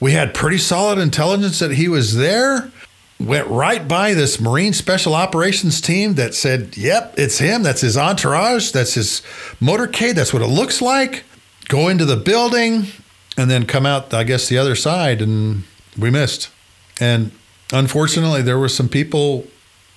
We 0.00 0.12
had 0.12 0.34
pretty 0.34 0.58
solid 0.58 0.98
intelligence 0.98 1.60
that 1.60 1.72
he 1.72 1.88
was 1.88 2.16
there. 2.16 2.70
Went 3.20 3.46
right 3.46 3.86
by 3.86 4.14
this 4.14 4.40
Marine 4.40 4.72
Special 4.72 5.14
Operations 5.14 5.80
team 5.80 6.14
that 6.14 6.34
said, 6.34 6.76
Yep, 6.76 7.14
it's 7.16 7.38
him. 7.38 7.62
That's 7.62 7.80
his 7.80 7.96
entourage. 7.96 8.72
That's 8.72 8.94
his 8.94 9.22
motorcade. 9.60 10.14
That's 10.14 10.32
what 10.32 10.42
it 10.42 10.48
looks 10.48 10.82
like. 10.82 11.24
Go 11.68 11.88
into 11.88 12.04
the 12.04 12.16
building 12.16 12.86
and 13.38 13.48
then 13.48 13.64
come 13.64 13.86
out, 13.86 14.12
I 14.12 14.24
guess, 14.24 14.48
the 14.48 14.58
other 14.58 14.74
side. 14.74 15.22
And 15.22 15.62
we 15.96 16.10
missed. 16.10 16.50
And 17.00 17.30
unfortunately, 17.72 18.42
there 18.42 18.58
were 18.58 18.68
some 18.68 18.88
people 18.88 19.46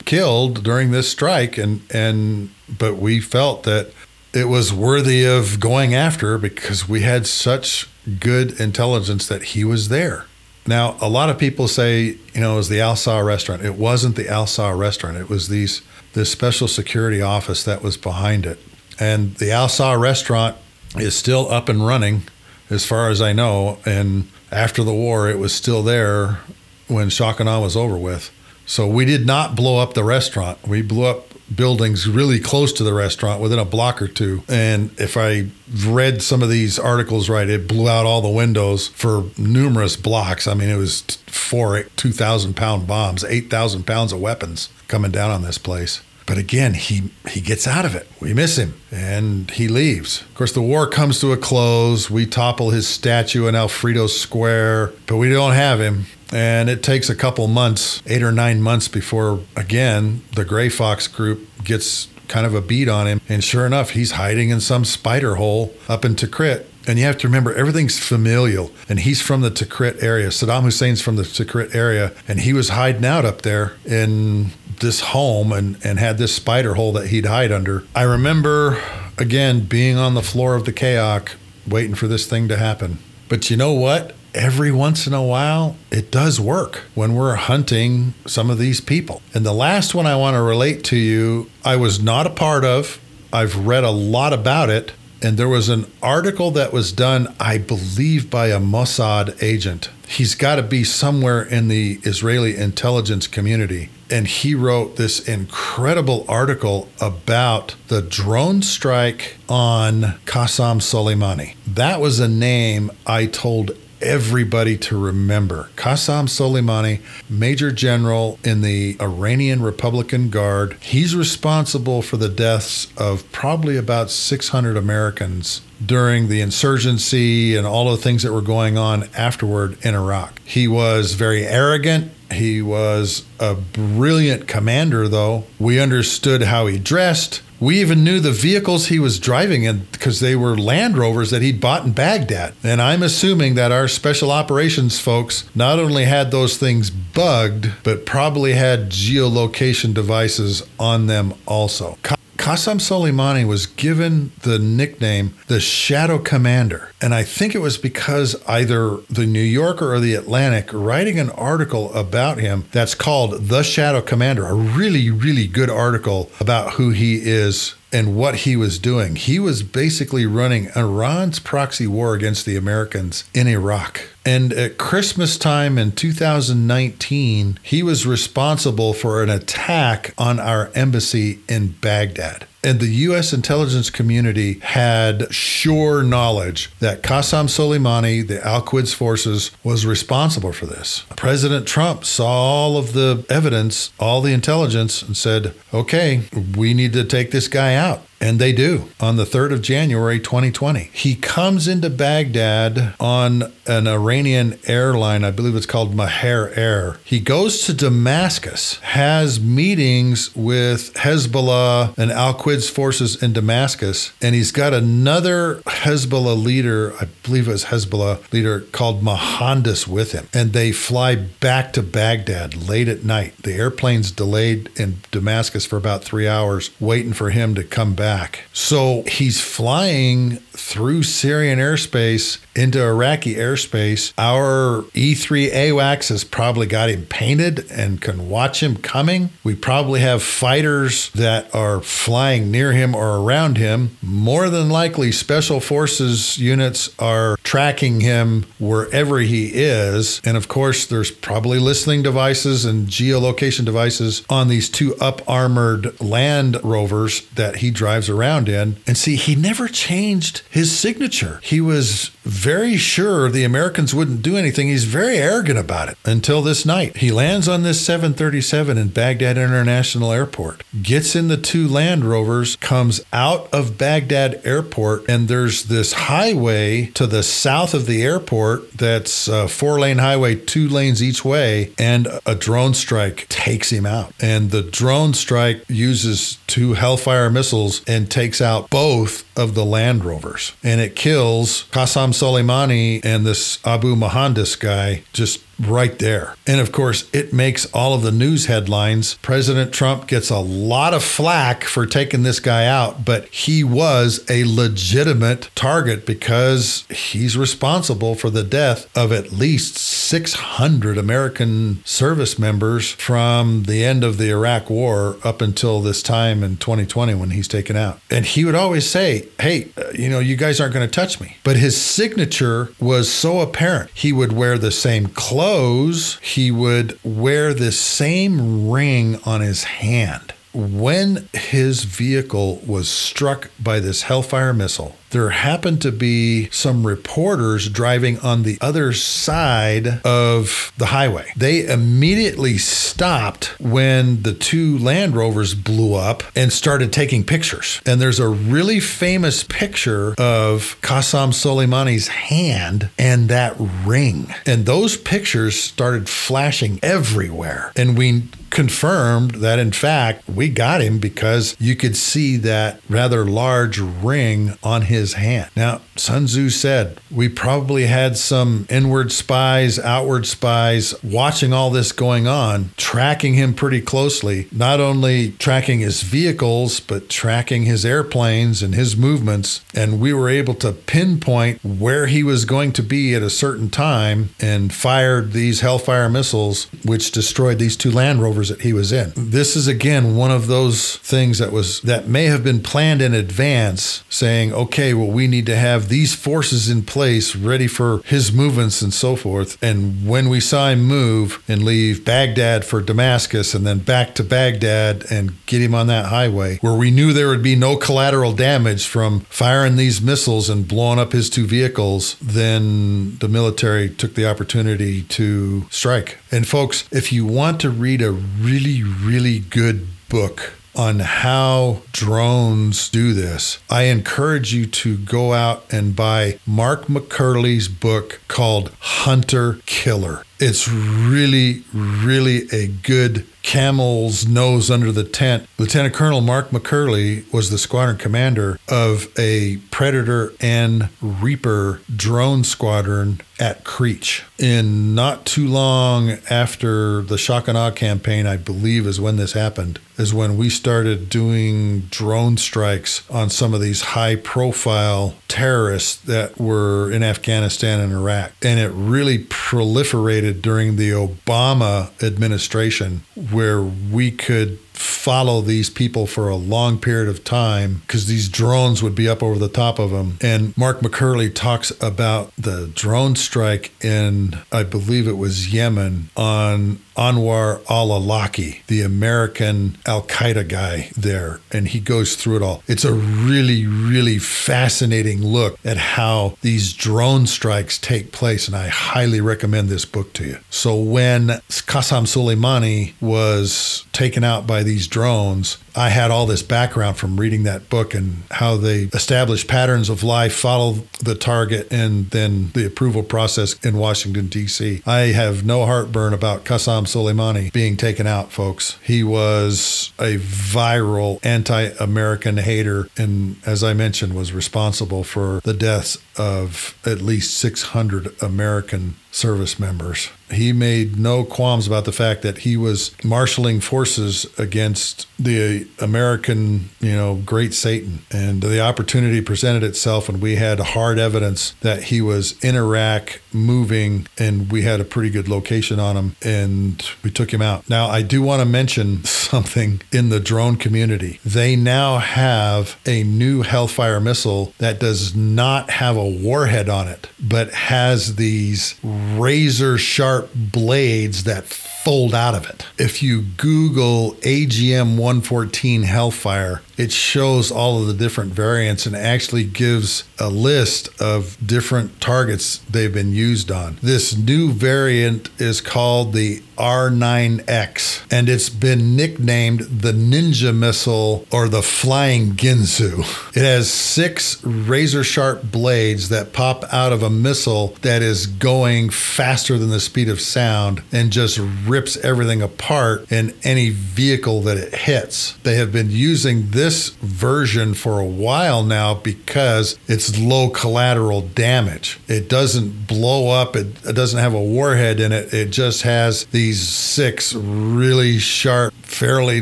killed 0.05 0.63
during 0.63 0.91
this 0.91 1.09
strike. 1.09 1.57
And, 1.57 1.81
and, 1.91 2.51
but 2.69 2.97
we 2.97 3.19
felt 3.19 3.63
that 3.63 3.91
it 4.33 4.45
was 4.45 4.71
worthy 4.71 5.25
of 5.25 5.59
going 5.59 5.93
after 5.93 6.37
because 6.37 6.87
we 6.87 7.01
had 7.01 7.25
such 7.25 7.89
good 8.19 8.59
intelligence 8.59 9.27
that 9.27 9.43
he 9.43 9.63
was 9.63 9.89
there. 9.89 10.25
Now, 10.67 10.95
a 11.01 11.09
lot 11.09 11.29
of 11.29 11.39
people 11.39 11.67
say, 11.67 12.17
you 12.33 12.41
know, 12.41 12.53
it 12.53 12.57
was 12.57 12.69
the 12.69 12.77
Alsa 12.77 13.25
restaurant. 13.25 13.65
It 13.65 13.75
wasn't 13.75 14.15
the 14.15 14.29
Al 14.29 14.45
Alsa 14.45 14.77
restaurant. 14.77 15.17
It 15.17 15.27
was 15.27 15.47
these 15.47 15.81
this 16.13 16.31
special 16.31 16.67
security 16.67 17.21
office 17.21 17.63
that 17.63 17.81
was 17.81 17.97
behind 17.97 18.45
it. 18.45 18.59
And 18.99 19.35
the 19.35 19.51
Al 19.51 19.67
Alsa 19.67 19.99
restaurant 19.99 20.55
is 20.95 21.15
still 21.15 21.51
up 21.51 21.67
and 21.67 21.85
running 21.85 22.23
as 22.71 22.85
far 22.85 23.09
as 23.09 23.21
I 23.21 23.33
know. 23.33 23.77
And 23.85 24.27
after 24.51 24.83
the 24.83 24.93
war, 24.93 25.29
it 25.29 25.37
was 25.37 25.53
still 25.53 25.83
there 25.83 26.39
when 26.87 27.09
Shock 27.09 27.39
was 27.39 27.77
over 27.77 27.97
with. 27.97 28.31
So 28.65 28.87
we 28.87 29.05
did 29.05 29.25
not 29.25 29.55
blow 29.55 29.79
up 29.79 29.93
the 29.93 30.03
restaurant. 30.03 30.65
We 30.65 30.81
blew 30.81 31.03
up 31.03 31.31
buildings 31.53 32.07
really 32.07 32.39
close 32.39 32.71
to 32.73 32.83
the 32.83 32.93
restaurant 32.93 33.41
within 33.41 33.59
a 33.59 33.65
block 33.65 34.01
or 34.01 34.07
two. 34.07 34.43
And 34.47 34.91
if 34.97 35.17
I 35.17 35.47
read 35.85 36.21
some 36.21 36.41
of 36.41 36.49
these 36.49 36.79
articles 36.79 37.29
right, 37.29 37.49
it 37.49 37.67
blew 37.67 37.89
out 37.89 38.05
all 38.05 38.21
the 38.21 38.29
windows 38.29 38.87
for 38.87 39.25
numerous 39.37 39.97
blocks. 39.97 40.47
I 40.47 40.53
mean, 40.53 40.69
it 40.69 40.77
was 40.77 41.01
four 41.27 41.83
2,000 41.83 42.55
pound 42.55 42.87
bombs, 42.87 43.23
8,000 43.23 43.85
pounds 43.85 44.13
of 44.13 44.21
weapons 44.21 44.69
coming 44.87 45.11
down 45.11 45.31
on 45.31 45.41
this 45.41 45.57
place. 45.57 46.01
But 46.31 46.37
again, 46.37 46.75
he 46.75 47.11
he 47.27 47.41
gets 47.41 47.67
out 47.67 47.83
of 47.83 47.93
it. 47.93 48.07
We 48.21 48.33
miss 48.33 48.55
him 48.55 48.75
and 48.89 49.51
he 49.51 49.67
leaves. 49.67 50.21
Of 50.21 50.33
course, 50.33 50.53
the 50.53 50.61
war 50.61 50.87
comes 50.87 51.19
to 51.19 51.33
a 51.33 51.37
close. 51.37 52.09
We 52.09 52.25
topple 52.25 52.69
his 52.69 52.87
statue 52.87 53.47
in 53.47 53.55
Al 53.55 53.67
Firdos 53.67 54.11
Square, 54.11 54.93
but 55.07 55.17
we 55.17 55.29
don't 55.29 55.51
have 55.51 55.81
him. 55.81 56.05
And 56.31 56.69
it 56.69 56.83
takes 56.83 57.09
a 57.09 57.15
couple 57.15 57.49
months, 57.49 58.01
eight 58.07 58.23
or 58.23 58.31
nine 58.31 58.61
months, 58.61 58.87
before 58.87 59.41
again 59.57 60.23
the 60.33 60.45
Gray 60.45 60.69
Fox 60.69 61.05
group 61.05 61.49
gets 61.65 62.07
kind 62.29 62.45
of 62.45 62.55
a 62.55 62.61
beat 62.61 62.87
on 62.87 63.07
him. 63.07 63.19
And 63.27 63.43
sure 63.43 63.65
enough, 63.65 63.89
he's 63.89 64.11
hiding 64.11 64.51
in 64.51 64.61
some 64.61 64.85
spider 64.85 65.35
hole 65.35 65.73
up 65.89 66.05
in 66.05 66.15
Tikrit. 66.15 66.63
And 66.87 66.97
you 66.97 67.05
have 67.05 67.17
to 67.19 67.27
remember 67.27 67.53
everything's 67.53 67.99
familial. 67.99 68.71
And 68.89 68.99
he's 68.99 69.21
from 69.21 69.41
the 69.41 69.51
Tikrit 69.51 70.01
area. 70.01 70.29
Saddam 70.29 70.63
Hussein's 70.63 71.01
from 71.01 71.15
the 71.15 71.23
Tikrit 71.23 71.75
area. 71.75 72.13
And 72.27 72.39
he 72.39 72.53
was 72.53 72.69
hiding 72.69 73.05
out 73.05 73.25
up 73.25 73.43
there 73.43 73.73
in 73.85 74.51
this 74.79 75.01
home 75.01 75.51
and, 75.51 75.77
and 75.83 75.99
had 75.99 76.17
this 76.17 76.35
spider 76.35 76.73
hole 76.73 76.91
that 76.93 77.07
he'd 77.07 77.27
hide 77.27 77.51
under. 77.51 77.83
I 77.95 78.03
remember, 78.03 78.81
again, 79.17 79.61
being 79.65 79.97
on 79.97 80.15
the 80.15 80.23
floor 80.23 80.55
of 80.55 80.65
the 80.65 80.73
CAOC 80.73 81.35
waiting 81.67 81.95
for 81.95 82.07
this 82.07 82.25
thing 82.25 82.47
to 82.47 82.57
happen. 82.57 82.97
But 83.29 83.49
you 83.49 83.57
know 83.57 83.73
what? 83.73 84.15
every 84.33 84.71
once 84.71 85.07
in 85.07 85.13
a 85.13 85.23
while, 85.23 85.75
it 85.91 86.11
does 86.11 86.39
work 86.39 86.83
when 86.95 87.13
we're 87.13 87.35
hunting 87.35 88.13
some 88.25 88.49
of 88.49 88.57
these 88.57 88.81
people. 88.81 89.21
And 89.33 89.45
the 89.45 89.53
last 89.53 89.93
one 89.93 90.05
I 90.05 90.15
want 90.15 90.35
to 90.35 90.41
relate 90.41 90.83
to 90.85 90.95
you, 90.95 91.49
I 91.63 91.75
was 91.75 92.01
not 92.01 92.25
a 92.25 92.29
part 92.29 92.63
of. 92.63 92.99
I've 93.33 93.65
read 93.65 93.83
a 93.83 93.91
lot 93.91 94.33
about 94.33 94.69
it. 94.69 94.93
And 95.23 95.37
there 95.37 95.47
was 95.47 95.69
an 95.69 95.85
article 96.01 96.49
that 96.51 96.73
was 96.73 96.91
done, 96.91 97.33
I 97.39 97.59
believe, 97.59 98.29
by 98.31 98.47
a 98.47 98.59
Mossad 98.59 99.41
agent. 99.41 99.89
He's 100.07 100.33
got 100.33 100.55
to 100.55 100.63
be 100.63 100.83
somewhere 100.83 101.43
in 101.43 101.67
the 101.67 101.99
Israeli 102.03 102.57
intelligence 102.57 103.27
community. 103.27 103.89
And 104.09 104.27
he 104.27 104.55
wrote 104.55 104.97
this 104.97 105.25
incredible 105.25 106.25
article 106.27 106.89
about 106.99 107.75
the 107.87 108.01
drone 108.01 108.61
strike 108.61 109.37
on 109.47 110.19
Qasem 110.25 110.81
Soleimani. 110.81 111.55
That 111.65 112.01
was 112.01 112.19
a 112.19 112.27
name 112.27 112.91
I 113.05 113.27
told 113.27 113.71
everybody 114.01 114.77
to 114.77 114.97
remember. 114.97 115.69
Qasem 115.75 116.27
Soleimani, 116.27 117.01
Major 117.29 117.71
General 117.71 118.39
in 118.43 118.61
the 118.61 118.97
Iranian 118.99 119.61
Republican 119.61 120.29
Guard, 120.29 120.77
he's 120.81 121.15
responsible 121.15 122.01
for 122.01 122.17
the 122.17 122.29
deaths 122.29 122.87
of 122.97 123.29
probably 123.31 123.77
about 123.77 124.09
600 124.09 124.77
Americans 124.77 125.61
during 125.83 126.27
the 126.27 126.41
insurgency 126.41 127.55
and 127.55 127.65
all 127.65 127.91
the 127.91 127.97
things 127.97 128.23
that 128.23 128.31
were 128.31 128.41
going 128.41 128.77
on 128.77 129.09
afterward 129.15 129.77
in 129.83 129.95
Iraq. 129.95 130.39
He 130.45 130.67
was 130.67 131.13
very 131.13 131.45
arrogant. 131.45 132.11
He 132.31 132.61
was 132.61 133.23
a 133.39 133.55
brilliant 133.55 134.47
commander, 134.47 135.07
though. 135.07 135.45
We 135.59 135.79
understood 135.79 136.43
how 136.43 136.67
he 136.67 136.79
dressed. 136.79 137.41
We 137.61 137.79
even 137.79 138.03
knew 138.03 138.19
the 138.19 138.31
vehicles 138.31 138.87
he 138.87 138.97
was 138.97 139.19
driving 139.19 139.65
in 139.65 139.85
because 139.91 140.19
they 140.19 140.35
were 140.35 140.57
Land 140.57 140.97
Rovers 140.97 141.29
that 141.29 141.43
he'd 141.43 141.61
bought 141.61 141.85
in 141.85 141.91
Baghdad. 141.91 142.55
And 142.63 142.81
I'm 142.81 143.03
assuming 143.03 143.53
that 143.53 143.71
our 143.71 143.87
special 143.87 144.31
operations 144.31 144.99
folks 144.99 145.47
not 145.53 145.77
only 145.77 146.05
had 146.05 146.31
those 146.31 146.57
things 146.57 146.89
bugged, 146.89 147.71
but 147.83 148.03
probably 148.03 148.53
had 148.53 148.89
geolocation 148.89 149.93
devices 149.93 150.63
on 150.79 151.05
them 151.05 151.35
also. 151.45 151.99
Qasem 152.41 152.79
Soleimani 152.79 153.45
was 153.47 153.67
given 153.67 154.31
the 154.41 154.57
nickname 154.57 155.35
the 155.45 155.59
Shadow 155.59 156.17
Commander. 156.17 156.91
And 156.99 157.13
I 157.13 157.21
think 157.21 157.53
it 157.53 157.59
was 157.59 157.77
because 157.77 158.35
either 158.47 158.97
the 159.11 159.27
New 159.27 159.43
Yorker 159.43 159.93
or 159.93 159.99
the 159.99 160.15
Atlantic 160.15 160.73
writing 160.73 161.19
an 161.19 161.29
article 161.29 161.93
about 161.93 162.39
him 162.39 162.65
that's 162.71 162.95
called 162.95 163.49
The 163.49 163.61
Shadow 163.61 164.01
Commander, 164.01 164.47
a 164.47 164.55
really, 164.55 165.11
really 165.11 165.45
good 165.45 165.69
article 165.69 166.31
about 166.39 166.73
who 166.73 166.89
he 166.89 167.17
is 167.17 167.75
and 167.93 168.15
what 168.15 168.37
he 168.37 168.55
was 168.55 168.79
doing. 168.79 169.17
He 169.17 169.37
was 169.37 169.61
basically 169.61 170.25
running 170.25 170.71
Iran's 170.75 171.37
proxy 171.37 171.85
war 171.85 172.15
against 172.15 172.47
the 172.47 172.57
Americans 172.57 173.23
in 173.35 173.47
Iraq. 173.47 174.01
And 174.25 174.53
at 174.53 174.77
Christmas 174.77 175.37
time 175.37 175.77
in 175.77 175.93
2019, 175.93 177.59
he 177.63 177.81
was 177.81 178.05
responsible 178.05 178.93
for 178.93 179.23
an 179.23 179.29
attack 179.29 180.13
on 180.17 180.39
our 180.39 180.69
embassy 180.75 181.39
in 181.49 181.69
Baghdad. 181.69 182.45
And 182.63 182.79
the 182.79 182.87
U.S. 182.87 183.33
intelligence 183.33 183.89
community 183.89 184.59
had 184.59 185.33
sure 185.33 186.03
knowledge 186.03 186.69
that 186.79 187.01
Qasem 187.01 187.45
Soleimani, 187.45 188.27
the 188.27 188.45
Al 188.45 188.61
Quds 188.61 188.93
forces, 188.93 189.49
was 189.63 189.87
responsible 189.87 190.53
for 190.53 190.67
this. 190.67 191.03
President 191.15 191.67
Trump 191.67 192.05
saw 192.05 192.27
all 192.27 192.77
of 192.77 192.93
the 192.93 193.25
evidence, 193.29 193.91
all 193.99 194.21
the 194.21 194.33
intelligence, 194.33 195.01
and 195.01 195.17
said, 195.17 195.55
okay, 195.73 196.21
we 196.55 196.75
need 196.75 196.93
to 196.93 197.03
take 197.03 197.31
this 197.31 197.47
guy 197.47 197.73
out. 197.73 198.03
And 198.21 198.37
they 198.37 198.53
do 198.53 198.87
on 198.99 199.15
the 199.15 199.23
3rd 199.23 199.51
of 199.51 199.61
January 199.63 200.19
2020. 200.19 200.91
He 200.93 201.15
comes 201.15 201.67
into 201.67 201.89
Baghdad 201.89 202.93
on 202.99 203.51
an 203.65 203.87
Iranian 203.87 204.59
airline, 204.67 205.23
I 205.23 205.31
believe 205.31 205.55
it's 205.55 205.65
called 205.65 205.95
Mahan 205.95 206.51
Air. 206.55 206.97
He 207.03 207.19
goes 207.19 207.65
to 207.65 207.73
Damascus, 207.73 208.75
has 208.79 209.39
meetings 209.39 210.35
with 210.35 210.93
Hezbollah 210.93 211.97
and 211.97 212.11
Al 212.11 212.35
Quds 212.35 212.69
forces 212.69 213.21
in 213.21 213.33
Damascus, 213.33 214.13
and 214.21 214.35
he's 214.35 214.51
got 214.51 214.73
another 214.73 215.55
Hezbollah 215.65 216.41
leader, 216.41 216.93
I 217.01 217.05
believe 217.23 217.47
it 217.47 217.51
was 217.51 217.65
Hezbollah 217.65 218.31
leader 218.31 218.61
called 218.71 219.01
Mohandes 219.01 219.87
with 219.87 220.11
him. 220.11 220.27
And 220.31 220.53
they 220.53 220.71
fly 220.71 221.15
back 221.15 221.73
to 221.73 221.81
Baghdad 221.81 222.69
late 222.69 222.87
at 222.87 223.03
night. 223.03 223.33
The 223.41 223.53
airplane's 223.53 224.11
delayed 224.11 224.69
in 224.75 224.97
Damascus 225.09 225.65
for 225.65 225.77
about 225.77 226.03
three 226.03 226.27
hours, 226.27 226.69
waiting 226.79 227.13
for 227.13 227.31
him 227.31 227.55
to 227.55 227.63
come 227.63 227.95
back 227.95 228.10
back. 228.11 228.43
So 228.51 229.03
he's 229.07 229.39
flying 229.39 230.39
through 230.61 231.03
Syrian 231.03 231.59
airspace 231.59 232.39
into 232.55 232.83
Iraqi 232.83 233.35
airspace. 233.35 234.13
Our 234.17 234.83
E3 234.93 235.51
AWACS 235.51 236.09
has 236.09 236.23
probably 236.23 236.67
got 236.67 236.89
him 236.89 237.05
painted 237.05 237.69
and 237.71 238.01
can 238.01 238.29
watch 238.29 238.61
him 238.61 238.75
coming. 238.75 239.29
We 239.43 239.55
probably 239.55 240.01
have 240.01 240.23
fighters 240.23 241.09
that 241.11 241.53
are 241.55 241.81
flying 241.81 242.51
near 242.51 242.73
him 242.73 242.95
or 242.95 243.17
around 243.17 243.57
him. 243.57 243.97
More 244.01 244.49
than 244.49 244.69
likely, 244.69 245.11
special 245.11 245.59
forces 245.59 246.37
units 246.37 246.89
are 246.99 247.37
tracking 247.43 248.01
him 248.01 248.45
wherever 248.59 249.19
he 249.19 249.51
is. 249.53 250.19
And 250.25 250.35
of 250.35 250.47
course, 250.47 250.85
there's 250.85 251.11
probably 251.11 251.59
listening 251.59 252.03
devices 252.03 252.65
and 252.65 252.87
geolocation 252.87 253.63
devices 253.63 254.25
on 254.29 254.47
these 254.47 254.69
two 254.69 254.95
up 254.97 255.21
armored 255.29 255.99
Land 256.01 256.57
Rovers 256.63 257.27
that 257.35 257.57
he 257.57 257.71
drives 257.71 257.91
drives 257.91 258.09
around 258.09 258.47
in. 258.49 258.77
And 258.87 258.97
see, 258.97 259.15
he 259.15 259.35
never 259.35 259.67
changed 259.67 260.43
his 260.51 260.77
signature. 260.77 261.39
He 261.43 261.61
was 261.61 262.11
very 262.23 262.77
sure 262.77 263.29
the 263.29 263.43
Americans 263.43 263.93
wouldn't 263.95 264.21
do 264.21 264.37
anything. 264.37 264.67
He's 264.67 264.83
very 264.83 265.17
arrogant 265.17 265.57
about 265.57 265.89
it 265.89 265.97
until 266.05 266.41
this 266.41 266.65
night. 266.65 266.97
He 266.97 267.11
lands 267.11 267.47
on 267.47 267.63
this 267.63 267.83
737 267.83 268.77
in 268.77 268.89
Baghdad 268.89 269.37
International 269.37 270.11
Airport, 270.11 270.63
gets 270.81 271.15
in 271.15 271.29
the 271.29 271.37
two 271.37 271.67
Land 271.67 272.05
Rovers, 272.05 272.57
comes 272.57 273.01
out 273.11 273.51
of 273.53 273.77
Baghdad 273.77 274.41
Airport, 274.43 275.07
and 275.09 275.27
there's 275.27 275.65
this 275.65 275.93
highway 275.93 276.87
to 276.93 277.07
the 277.07 277.23
south 277.23 277.73
of 277.73 277.85
the 277.85 278.03
airport 278.03 278.71
that's 278.73 279.27
uh, 279.27 279.41
a 279.41 279.47
four 279.47 279.79
lane 279.79 279.97
highway, 279.97 280.35
two 280.35 280.67
lanes 280.67 281.01
each 281.01 281.25
way, 281.25 281.73
and 281.79 282.07
a 282.25 282.35
drone 282.35 282.73
strike 282.73 283.27
takes 283.29 283.71
him 283.71 283.85
out. 283.85 284.13
And 284.21 284.51
the 284.51 284.61
drone 284.61 285.13
strike 285.13 285.63
uses 285.67 286.37
two 286.47 286.73
Hellfire 286.73 287.29
missiles 287.29 287.81
and 287.87 288.11
takes 288.11 288.41
out 288.41 288.69
both 288.69 289.25
of 289.37 289.55
the 289.55 289.65
Land 289.65 290.05
Rovers. 290.05 290.40
And 290.63 290.81
it 290.81 290.95
kills 290.95 291.65
Qasem 291.71 292.11
Soleimani 292.13 293.01
and 293.03 293.25
this 293.25 293.59
Abu 293.65 293.95
Mohandes 293.95 294.55
guy 294.55 295.03
just 295.13 295.39
right 295.67 295.97
there. 295.99 296.35
And 296.47 296.59
of 296.59 296.71
course, 296.71 297.09
it 297.13 297.33
makes 297.33 297.65
all 297.73 297.93
of 297.93 298.01
the 298.01 298.11
news 298.11 298.47
headlines. 298.47 299.15
President 299.21 299.73
Trump 299.73 300.07
gets 300.07 300.29
a 300.29 300.39
lot 300.39 300.93
of 300.93 301.03
flack 301.03 301.63
for 301.63 301.85
taking 301.85 302.23
this 302.23 302.39
guy 302.39 302.65
out, 302.65 303.05
but 303.05 303.27
he 303.29 303.63
was 303.63 304.25
a 304.29 304.43
legitimate 304.45 305.49
target 305.55 306.05
because 306.05 306.85
he's 306.89 307.37
responsible 307.37 308.15
for 308.15 308.29
the 308.29 308.43
death 308.43 308.89
of 308.97 309.11
at 309.11 309.31
least 309.31 309.77
600 309.77 310.97
American 310.97 311.83
service 311.85 312.37
members 312.39 312.91
from 312.91 313.63
the 313.63 313.83
end 313.83 314.03
of 314.03 314.17
the 314.17 314.29
Iraq 314.29 314.69
war 314.69 315.17
up 315.23 315.41
until 315.41 315.81
this 315.81 316.01
time 316.01 316.43
in 316.43 316.57
2020 316.57 317.13
when 317.15 317.31
he's 317.31 317.47
taken 317.47 317.75
out. 317.75 317.99
And 318.09 318.25
he 318.25 318.45
would 318.45 318.55
always 318.55 318.89
say, 318.89 319.27
Hey, 319.39 319.69
uh, 319.77 319.91
you 319.93 320.09
know, 320.09 320.19
you 320.19 320.35
guys 320.35 320.59
aren't 320.59 320.73
going 320.73 320.87
to 320.87 320.91
touch 320.91 321.19
me. 321.19 321.37
But 321.43 321.57
his 321.57 321.79
signature 321.79 322.73
was 322.79 323.11
so 323.11 323.39
apparent. 323.39 323.91
He 323.93 324.11
would 324.11 324.33
wear 324.33 324.57
the 324.57 324.71
same 324.71 325.07
clothes 325.07 325.50
clothes, 325.51 326.17
he 326.21 326.49
would 326.49 326.97
wear 327.03 327.53
the 327.53 327.73
same 327.73 328.69
ring 328.71 329.19
on 329.25 329.41
his 329.41 329.65
hand. 329.65 330.33
When 330.53 331.27
his 331.33 331.83
vehicle 331.83 332.61
was 332.65 332.87
struck 332.87 333.51
by 333.61 333.81
this 333.81 334.03
Hellfire 334.03 334.53
missile, 334.53 334.95
there 335.11 335.29
happened 335.29 335.81
to 335.81 335.91
be 335.91 336.49
some 336.49 336.85
reporters 336.85 337.69
driving 337.69 338.19
on 338.19 338.43
the 338.43 338.57
other 338.61 338.93
side 338.93 340.01
of 340.05 340.71
the 340.77 340.87
highway. 340.87 341.31
They 341.35 341.67
immediately 341.67 342.57
stopped 342.57 343.59
when 343.59 344.23
the 344.23 344.33
two 344.33 344.77
Land 344.77 345.15
Rovers 345.15 345.53
blew 345.53 345.95
up 345.95 346.23
and 346.35 346.51
started 346.51 346.91
taking 346.91 347.23
pictures. 347.23 347.81
And 347.85 348.01
there's 348.01 348.19
a 348.19 348.27
really 348.27 348.79
famous 348.79 349.43
picture 349.43 350.13
of 350.17 350.77
Qasem 350.81 351.31
Soleimani's 351.33 352.07
hand 352.07 352.89
and 352.97 353.29
that 353.29 353.55
ring. 353.57 354.33
And 354.45 354.65
those 354.65 354.97
pictures 354.97 355.59
started 355.59 356.09
flashing 356.09 356.79
everywhere. 356.81 357.71
And 357.75 357.97
we 357.97 358.23
confirmed 358.51 359.31
that 359.35 359.57
in 359.57 359.71
fact 359.71 360.27
we 360.27 360.49
got 360.49 360.81
him 360.81 360.99
because 360.99 361.55
you 361.57 361.73
could 361.75 361.95
see 361.95 362.35
that 362.35 362.81
rather 362.89 363.25
large 363.25 363.79
ring 363.79 364.53
on 364.61 364.83
his 364.83 365.00
his 365.01 365.13
hand. 365.13 365.49
Now, 365.55 365.81
Sun 365.97 366.25
Tzu 366.27 366.49
said, 366.49 366.99
We 367.09 367.27
probably 367.27 367.87
had 367.87 368.17
some 368.17 368.65
inward 368.69 369.11
spies, 369.11 369.79
outward 369.79 370.25
spies 370.25 370.93
watching 371.03 371.51
all 371.51 371.71
this 371.71 371.91
going 371.91 372.27
on, 372.27 372.69
tracking 372.77 373.33
him 373.33 373.53
pretty 373.53 373.81
closely, 373.81 374.47
not 374.51 374.79
only 374.79 375.31
tracking 375.33 375.79
his 375.79 376.03
vehicles, 376.03 376.79
but 376.79 377.09
tracking 377.09 377.63
his 377.63 377.85
airplanes 377.85 378.61
and 378.63 378.75
his 378.75 378.95
movements. 378.95 379.61
And 379.73 379.99
we 379.99 380.13
were 380.13 380.29
able 380.29 380.53
to 380.55 380.71
pinpoint 380.71 381.63
where 381.63 382.05
he 382.05 382.23
was 382.23 382.45
going 382.45 382.71
to 382.73 382.83
be 382.83 383.15
at 383.15 383.23
a 383.23 383.29
certain 383.29 383.69
time 383.69 384.29
and 384.39 384.73
fired 384.73 385.33
these 385.33 385.61
Hellfire 385.61 386.09
missiles, 386.09 386.65
which 386.85 387.11
destroyed 387.11 387.59
these 387.59 387.75
two 387.75 387.91
Land 387.91 388.21
Rovers 388.21 388.49
that 388.49 388.61
he 388.61 388.73
was 388.73 388.91
in. 388.91 389.13
This 389.15 389.55
is 389.55 389.67
again 389.67 390.15
one 390.15 390.31
of 390.31 390.47
those 390.47 390.97
things 390.97 391.39
that 391.39 391.51
was 391.51 391.81
that 391.81 392.07
may 392.07 392.25
have 392.25 392.43
been 392.43 392.61
planned 392.61 393.01
in 393.01 393.13
advance, 393.13 394.03
saying, 394.09 394.53
okay, 394.53 394.90
well, 394.93 395.07
we 395.07 395.27
need 395.27 395.45
to 395.47 395.55
have 395.55 395.89
these 395.89 396.15
forces 396.15 396.69
in 396.69 396.83
place 396.83 397.35
ready 397.35 397.67
for 397.67 398.01
his 398.05 398.31
movements 398.31 398.81
and 398.81 398.93
so 398.93 399.15
forth. 399.15 399.61
And 399.61 400.07
when 400.07 400.29
we 400.29 400.39
saw 400.39 400.69
him 400.69 400.83
move 400.83 401.43
and 401.47 401.63
leave 401.63 402.05
Baghdad 402.05 402.65
for 402.65 402.81
Damascus 402.81 403.53
and 403.53 403.65
then 403.65 403.79
back 403.79 404.15
to 404.15 404.23
Baghdad 404.23 405.05
and 405.11 405.33
get 405.45 405.61
him 405.61 405.75
on 405.75 405.87
that 405.87 406.05
highway 406.05 406.57
where 406.57 406.73
we 406.73 406.91
knew 406.91 407.13
there 407.13 407.27
would 407.27 407.43
be 407.43 407.55
no 407.55 407.75
collateral 407.75 408.33
damage 408.33 408.85
from 408.85 409.21
firing 409.21 409.75
these 409.75 410.01
missiles 410.01 410.49
and 410.49 410.67
blowing 410.67 410.99
up 410.99 411.11
his 411.11 411.29
two 411.29 411.45
vehicles, 411.45 412.15
then 412.21 413.17
the 413.17 413.27
military 413.27 413.89
took 413.89 414.15
the 414.15 414.25
opportunity 414.25 415.03
to 415.03 415.65
strike. 415.69 416.17
And 416.31 416.47
folks, 416.47 416.87
if 416.91 417.11
you 417.11 417.25
want 417.25 417.59
to 417.61 417.69
read 417.69 418.01
a 418.01 418.11
really, 418.11 418.83
really 418.83 419.39
good 419.39 419.87
book 420.09 420.53
on 420.75 420.99
how 420.99 421.81
drones 421.91 422.89
do 422.89 423.13
this, 423.13 423.59
I 423.69 423.83
encourage 423.83 424.53
you 424.53 424.65
to 424.65 424.97
go 424.97 425.33
out 425.33 425.65
and 425.71 425.95
buy 425.95 426.39
Mark 426.45 426.85
McCurley's 426.85 427.67
book 427.67 428.21
called 428.27 428.71
Hunter 428.79 429.59
Killer. 429.65 430.23
It's 430.39 430.67
really, 430.67 431.63
really 431.71 432.47
a 432.51 432.67
good 432.67 433.27
camel's 433.43 434.27
nose 434.27 434.71
under 434.71 434.91
the 434.91 435.03
tent. 435.03 435.47
Lieutenant 435.57 435.93
Colonel 435.93 436.21
Mark 436.21 436.49
McCurley 436.49 437.31
was 437.31 437.49
the 437.49 437.57
squadron 437.57 437.97
commander 437.97 438.59
of 438.67 439.07
a 439.17 439.57
Predator 439.69 440.33
and 440.39 440.89
Reaper 441.01 441.81
drone 441.95 442.43
squadron 442.43 443.21
at 443.39 443.63
Creech. 443.63 444.23
In 444.41 444.95
not 444.95 445.27
too 445.27 445.47
long 445.47 446.17
after 446.27 447.03
the 447.03 447.19
Shock 447.19 447.47
and 447.47 447.55
Awe 447.55 447.69
campaign, 447.69 448.25
I 448.25 448.37
believe 448.37 448.87
is 448.87 448.99
when 448.99 449.17
this 449.17 449.33
happened, 449.33 449.79
is 449.99 450.15
when 450.15 450.35
we 450.35 450.49
started 450.49 451.09
doing 451.09 451.81
drone 451.91 452.37
strikes 452.37 453.07
on 453.07 453.29
some 453.29 453.53
of 453.53 453.61
these 453.61 453.81
high 453.81 454.15
profile 454.15 455.13
terrorists 455.27 455.95
that 456.05 456.39
were 456.39 456.91
in 456.91 457.03
Afghanistan 457.03 457.79
and 457.79 457.93
Iraq. 457.93 458.31
And 458.41 458.59
it 458.59 458.71
really 458.71 459.19
proliferated 459.19 460.41
during 460.41 460.75
the 460.75 460.89
Obama 460.89 461.91
administration 462.03 463.01
where 463.15 463.61
we 463.61 464.09
could 464.09 464.57
follow 464.81 465.41
these 465.41 465.69
people 465.69 466.07
for 466.07 466.29
a 466.29 466.35
long 466.35 466.79
period 466.79 467.07
of 467.07 467.23
time 467.23 467.81
because 467.85 468.07
these 468.07 468.27
drones 468.27 468.81
would 468.81 468.95
be 468.95 469.07
up 469.07 469.21
over 469.23 469.37
the 469.37 469.49
top 469.49 469.79
of 469.79 469.91
them. 469.91 470.17
And 470.21 470.57
Mark 470.57 470.81
McCurley 470.81 471.33
talks 471.33 471.71
about 471.81 472.31
the 472.37 472.71
drone 472.73 473.15
strike 473.15 473.71
in, 473.83 474.37
I 474.51 474.63
believe 474.63 475.07
it 475.07 475.17
was 475.17 475.53
Yemen, 475.53 476.09
on 476.15 476.79
Anwar 476.95 477.61
al 477.69 477.89
Awlaki, 477.89 478.65
the 478.67 478.81
American 478.81 479.77
Al 479.85 480.03
Qaeda 480.03 480.47
guy 480.47 480.91
there. 480.97 481.39
And 481.51 481.67
he 481.69 481.79
goes 481.79 482.15
through 482.15 482.37
it 482.37 482.41
all. 482.41 482.63
It's 482.67 482.85
a 482.85 482.93
really, 482.93 483.65
really 483.65 484.17
fascinating 484.17 485.23
look 485.23 485.57
at 485.65 485.77
how 485.77 486.37
these 486.41 486.73
drone 486.73 487.27
strikes 487.27 487.77
take 487.77 488.11
place. 488.11 488.47
And 488.47 488.55
I 488.55 488.67
highly 488.67 489.21
recommend 489.21 489.69
this 489.69 489.85
book 489.85 490.13
to 490.13 490.25
you. 490.25 490.37
So 490.49 490.75
when 490.75 491.27
Qasem 491.49 492.05
Soleimani 492.05 492.93
was 493.01 493.85
taken 493.93 494.23
out 494.23 494.45
by 494.45 494.63
these 494.63 494.87
drones, 494.87 495.57
I 495.75 495.89
had 495.89 496.11
all 496.11 496.25
this 496.25 496.43
background 496.43 496.97
from 496.97 497.19
reading 497.19 497.43
that 497.43 497.69
book 497.69 497.93
and 497.93 498.23
how 498.31 498.57
they 498.57 498.83
establish 498.93 499.47
patterns 499.47 499.89
of 499.89 500.03
life, 500.03 500.33
follow 500.33 500.83
the 500.99 501.15
target, 501.15 501.67
and 501.71 502.09
then 502.09 502.51
the 502.53 502.65
approval 502.65 503.03
process 503.03 503.53
in 503.63 503.77
Washington, 503.77 504.27
D.C. 504.27 504.81
I 504.85 504.99
have 504.99 505.45
no 505.45 505.65
heartburn 505.65 506.13
about 506.13 506.43
Qasem 506.45 506.83
Soleimani 506.83 507.51
being 507.53 507.77
taken 507.77 508.07
out, 508.07 508.31
folks. 508.31 508.77
He 508.83 509.03
was 509.03 509.93
a 509.99 510.17
viral 510.17 511.19
anti 511.23 511.69
American 511.79 512.37
hater, 512.37 512.89
and 512.97 513.37
as 513.45 513.63
I 513.63 513.73
mentioned, 513.73 514.15
was 514.15 514.33
responsible 514.33 515.03
for 515.03 515.41
the 515.43 515.53
deaths 515.53 515.97
of 516.17 516.77
at 516.85 517.01
least 517.01 517.37
600 517.37 518.21
American 518.21 518.95
service 519.11 519.59
members. 519.59 520.09
He 520.29 520.53
made 520.53 520.97
no 520.97 521.25
qualms 521.25 521.67
about 521.67 521.83
the 521.83 521.91
fact 521.91 522.21
that 522.21 522.39
he 522.39 522.55
was 522.55 522.95
marshaling 523.03 523.59
forces 523.59 524.25
against 524.39 525.05
the 525.19 525.67
American, 525.79 526.69
you 526.79 526.93
know, 526.93 527.15
great 527.15 527.53
Satan. 527.53 527.99
And 528.09 528.41
the 528.41 528.61
opportunity 528.61 529.19
presented 529.21 529.63
itself, 529.63 530.07
and 530.07 530.21
we 530.21 530.37
had 530.37 530.59
hard 530.59 530.97
evidence 530.97 531.51
that 531.61 531.83
he 531.83 532.01
was 532.01 532.41
in 532.43 532.55
Iraq 532.55 533.19
moving, 533.33 534.07
and 534.17 534.49
we 534.51 534.61
had 534.61 534.79
a 534.79 534.85
pretty 534.85 535.09
good 535.09 535.27
location 535.27 535.79
on 535.79 535.97
him, 535.97 536.15
and 536.23 536.89
we 537.03 537.11
took 537.11 537.33
him 537.33 537.41
out. 537.41 537.69
Now, 537.69 537.87
I 537.87 538.01
do 538.01 538.21
want 538.21 538.39
to 538.39 538.45
mention 538.45 539.03
something 539.31 539.81
in 539.91 540.09
the 540.09 540.21
drone 540.21 540.55
community. 540.55 541.19
They 541.25 541.57
now 541.57 541.97
have 541.97 542.79
a 542.85 543.03
new 543.03 543.41
Hellfire 543.41 543.99
missile 543.99 544.53
that 544.59 544.79
does 544.79 545.13
not 545.13 545.69
have 545.71 545.97
a 545.97 546.09
warhead 546.11 546.69
on 546.69 546.87
it, 546.87 547.09
but 547.19 547.51
has 547.51 548.15
these 548.15 548.75
razor 548.83 549.77
sharp 549.77 550.29
blades 550.35 551.23
that 551.23 551.45
fold 551.45 552.13
out 552.13 552.35
of 552.35 552.47
it. 552.49 552.65
If 552.77 553.01
you 553.01 553.21
Google 553.37 554.13
AGM 554.21 554.97
114 554.97 555.83
Hellfire, 555.83 556.61
it 556.81 556.91
shows 556.91 557.51
all 557.51 557.79
of 557.79 557.85
the 557.85 557.93
different 557.93 558.33
variants 558.33 558.87
and 558.87 558.95
actually 558.95 559.43
gives 559.43 560.03
a 560.19 560.31
list 560.31 560.89
of 560.99 561.37
different 561.45 562.01
targets 562.01 562.57
they've 562.67 562.91
been 562.93 563.13
used 563.13 563.51
on. 563.51 563.77
This 563.83 564.17
new 564.17 564.51
variant 564.51 565.29
is 565.39 565.61
called 565.61 566.13
the 566.13 566.41
R9X, 566.57 568.05
and 568.11 568.29
it's 568.29 568.49
been 568.49 568.95
nicknamed 568.95 569.61
the 569.61 569.91
Ninja 569.91 570.55
Missile 570.55 571.25
or 571.31 571.47
the 571.47 571.63
Flying 571.63 572.33
Ginsu. 572.33 572.99
It 573.35 573.43
has 573.43 573.71
six 573.71 574.43
razor 574.43 575.03
sharp 575.03 575.51
blades 575.51 576.09
that 576.09 576.33
pop 576.33 576.63
out 576.71 576.93
of 576.93 577.01
a 577.01 577.09
missile 577.09 577.75
that 577.81 578.03
is 578.03 578.27
going 578.27 578.91
faster 578.91 579.57
than 579.57 579.69
the 579.69 579.79
speed 579.79 580.07
of 580.07 580.21
sound 580.21 580.83
and 580.91 581.11
just 581.11 581.39
rips 581.65 581.97
everything 581.97 582.43
apart 582.43 583.11
in 583.11 583.33
any 583.43 583.71
vehicle 583.71 584.41
that 584.41 584.57
it 584.57 584.75
hits. 584.75 585.33
They 585.43 585.55
have 585.55 585.71
been 585.71 585.89
using 585.89 586.51
this 586.51 586.70
version 587.01 587.73
for 587.73 587.99
a 587.99 588.05
while 588.05 588.63
now 588.63 588.93
because 588.93 589.77
it's 589.87 590.17
low 590.17 590.49
collateral 590.49 591.21
damage. 591.21 591.99
It 592.07 592.29
doesn't 592.29 592.87
blow 592.87 593.29
up, 593.29 593.55
it, 593.55 593.67
it 593.85 593.95
doesn't 593.95 594.19
have 594.19 594.33
a 594.33 594.41
warhead 594.41 594.99
in 594.99 595.11
it, 595.11 595.33
it 595.33 595.49
just 595.49 595.83
has 595.83 596.25
these 596.25 596.61
six 596.67 597.33
really 597.33 598.19
sharp, 598.19 598.73
fairly 598.83 599.41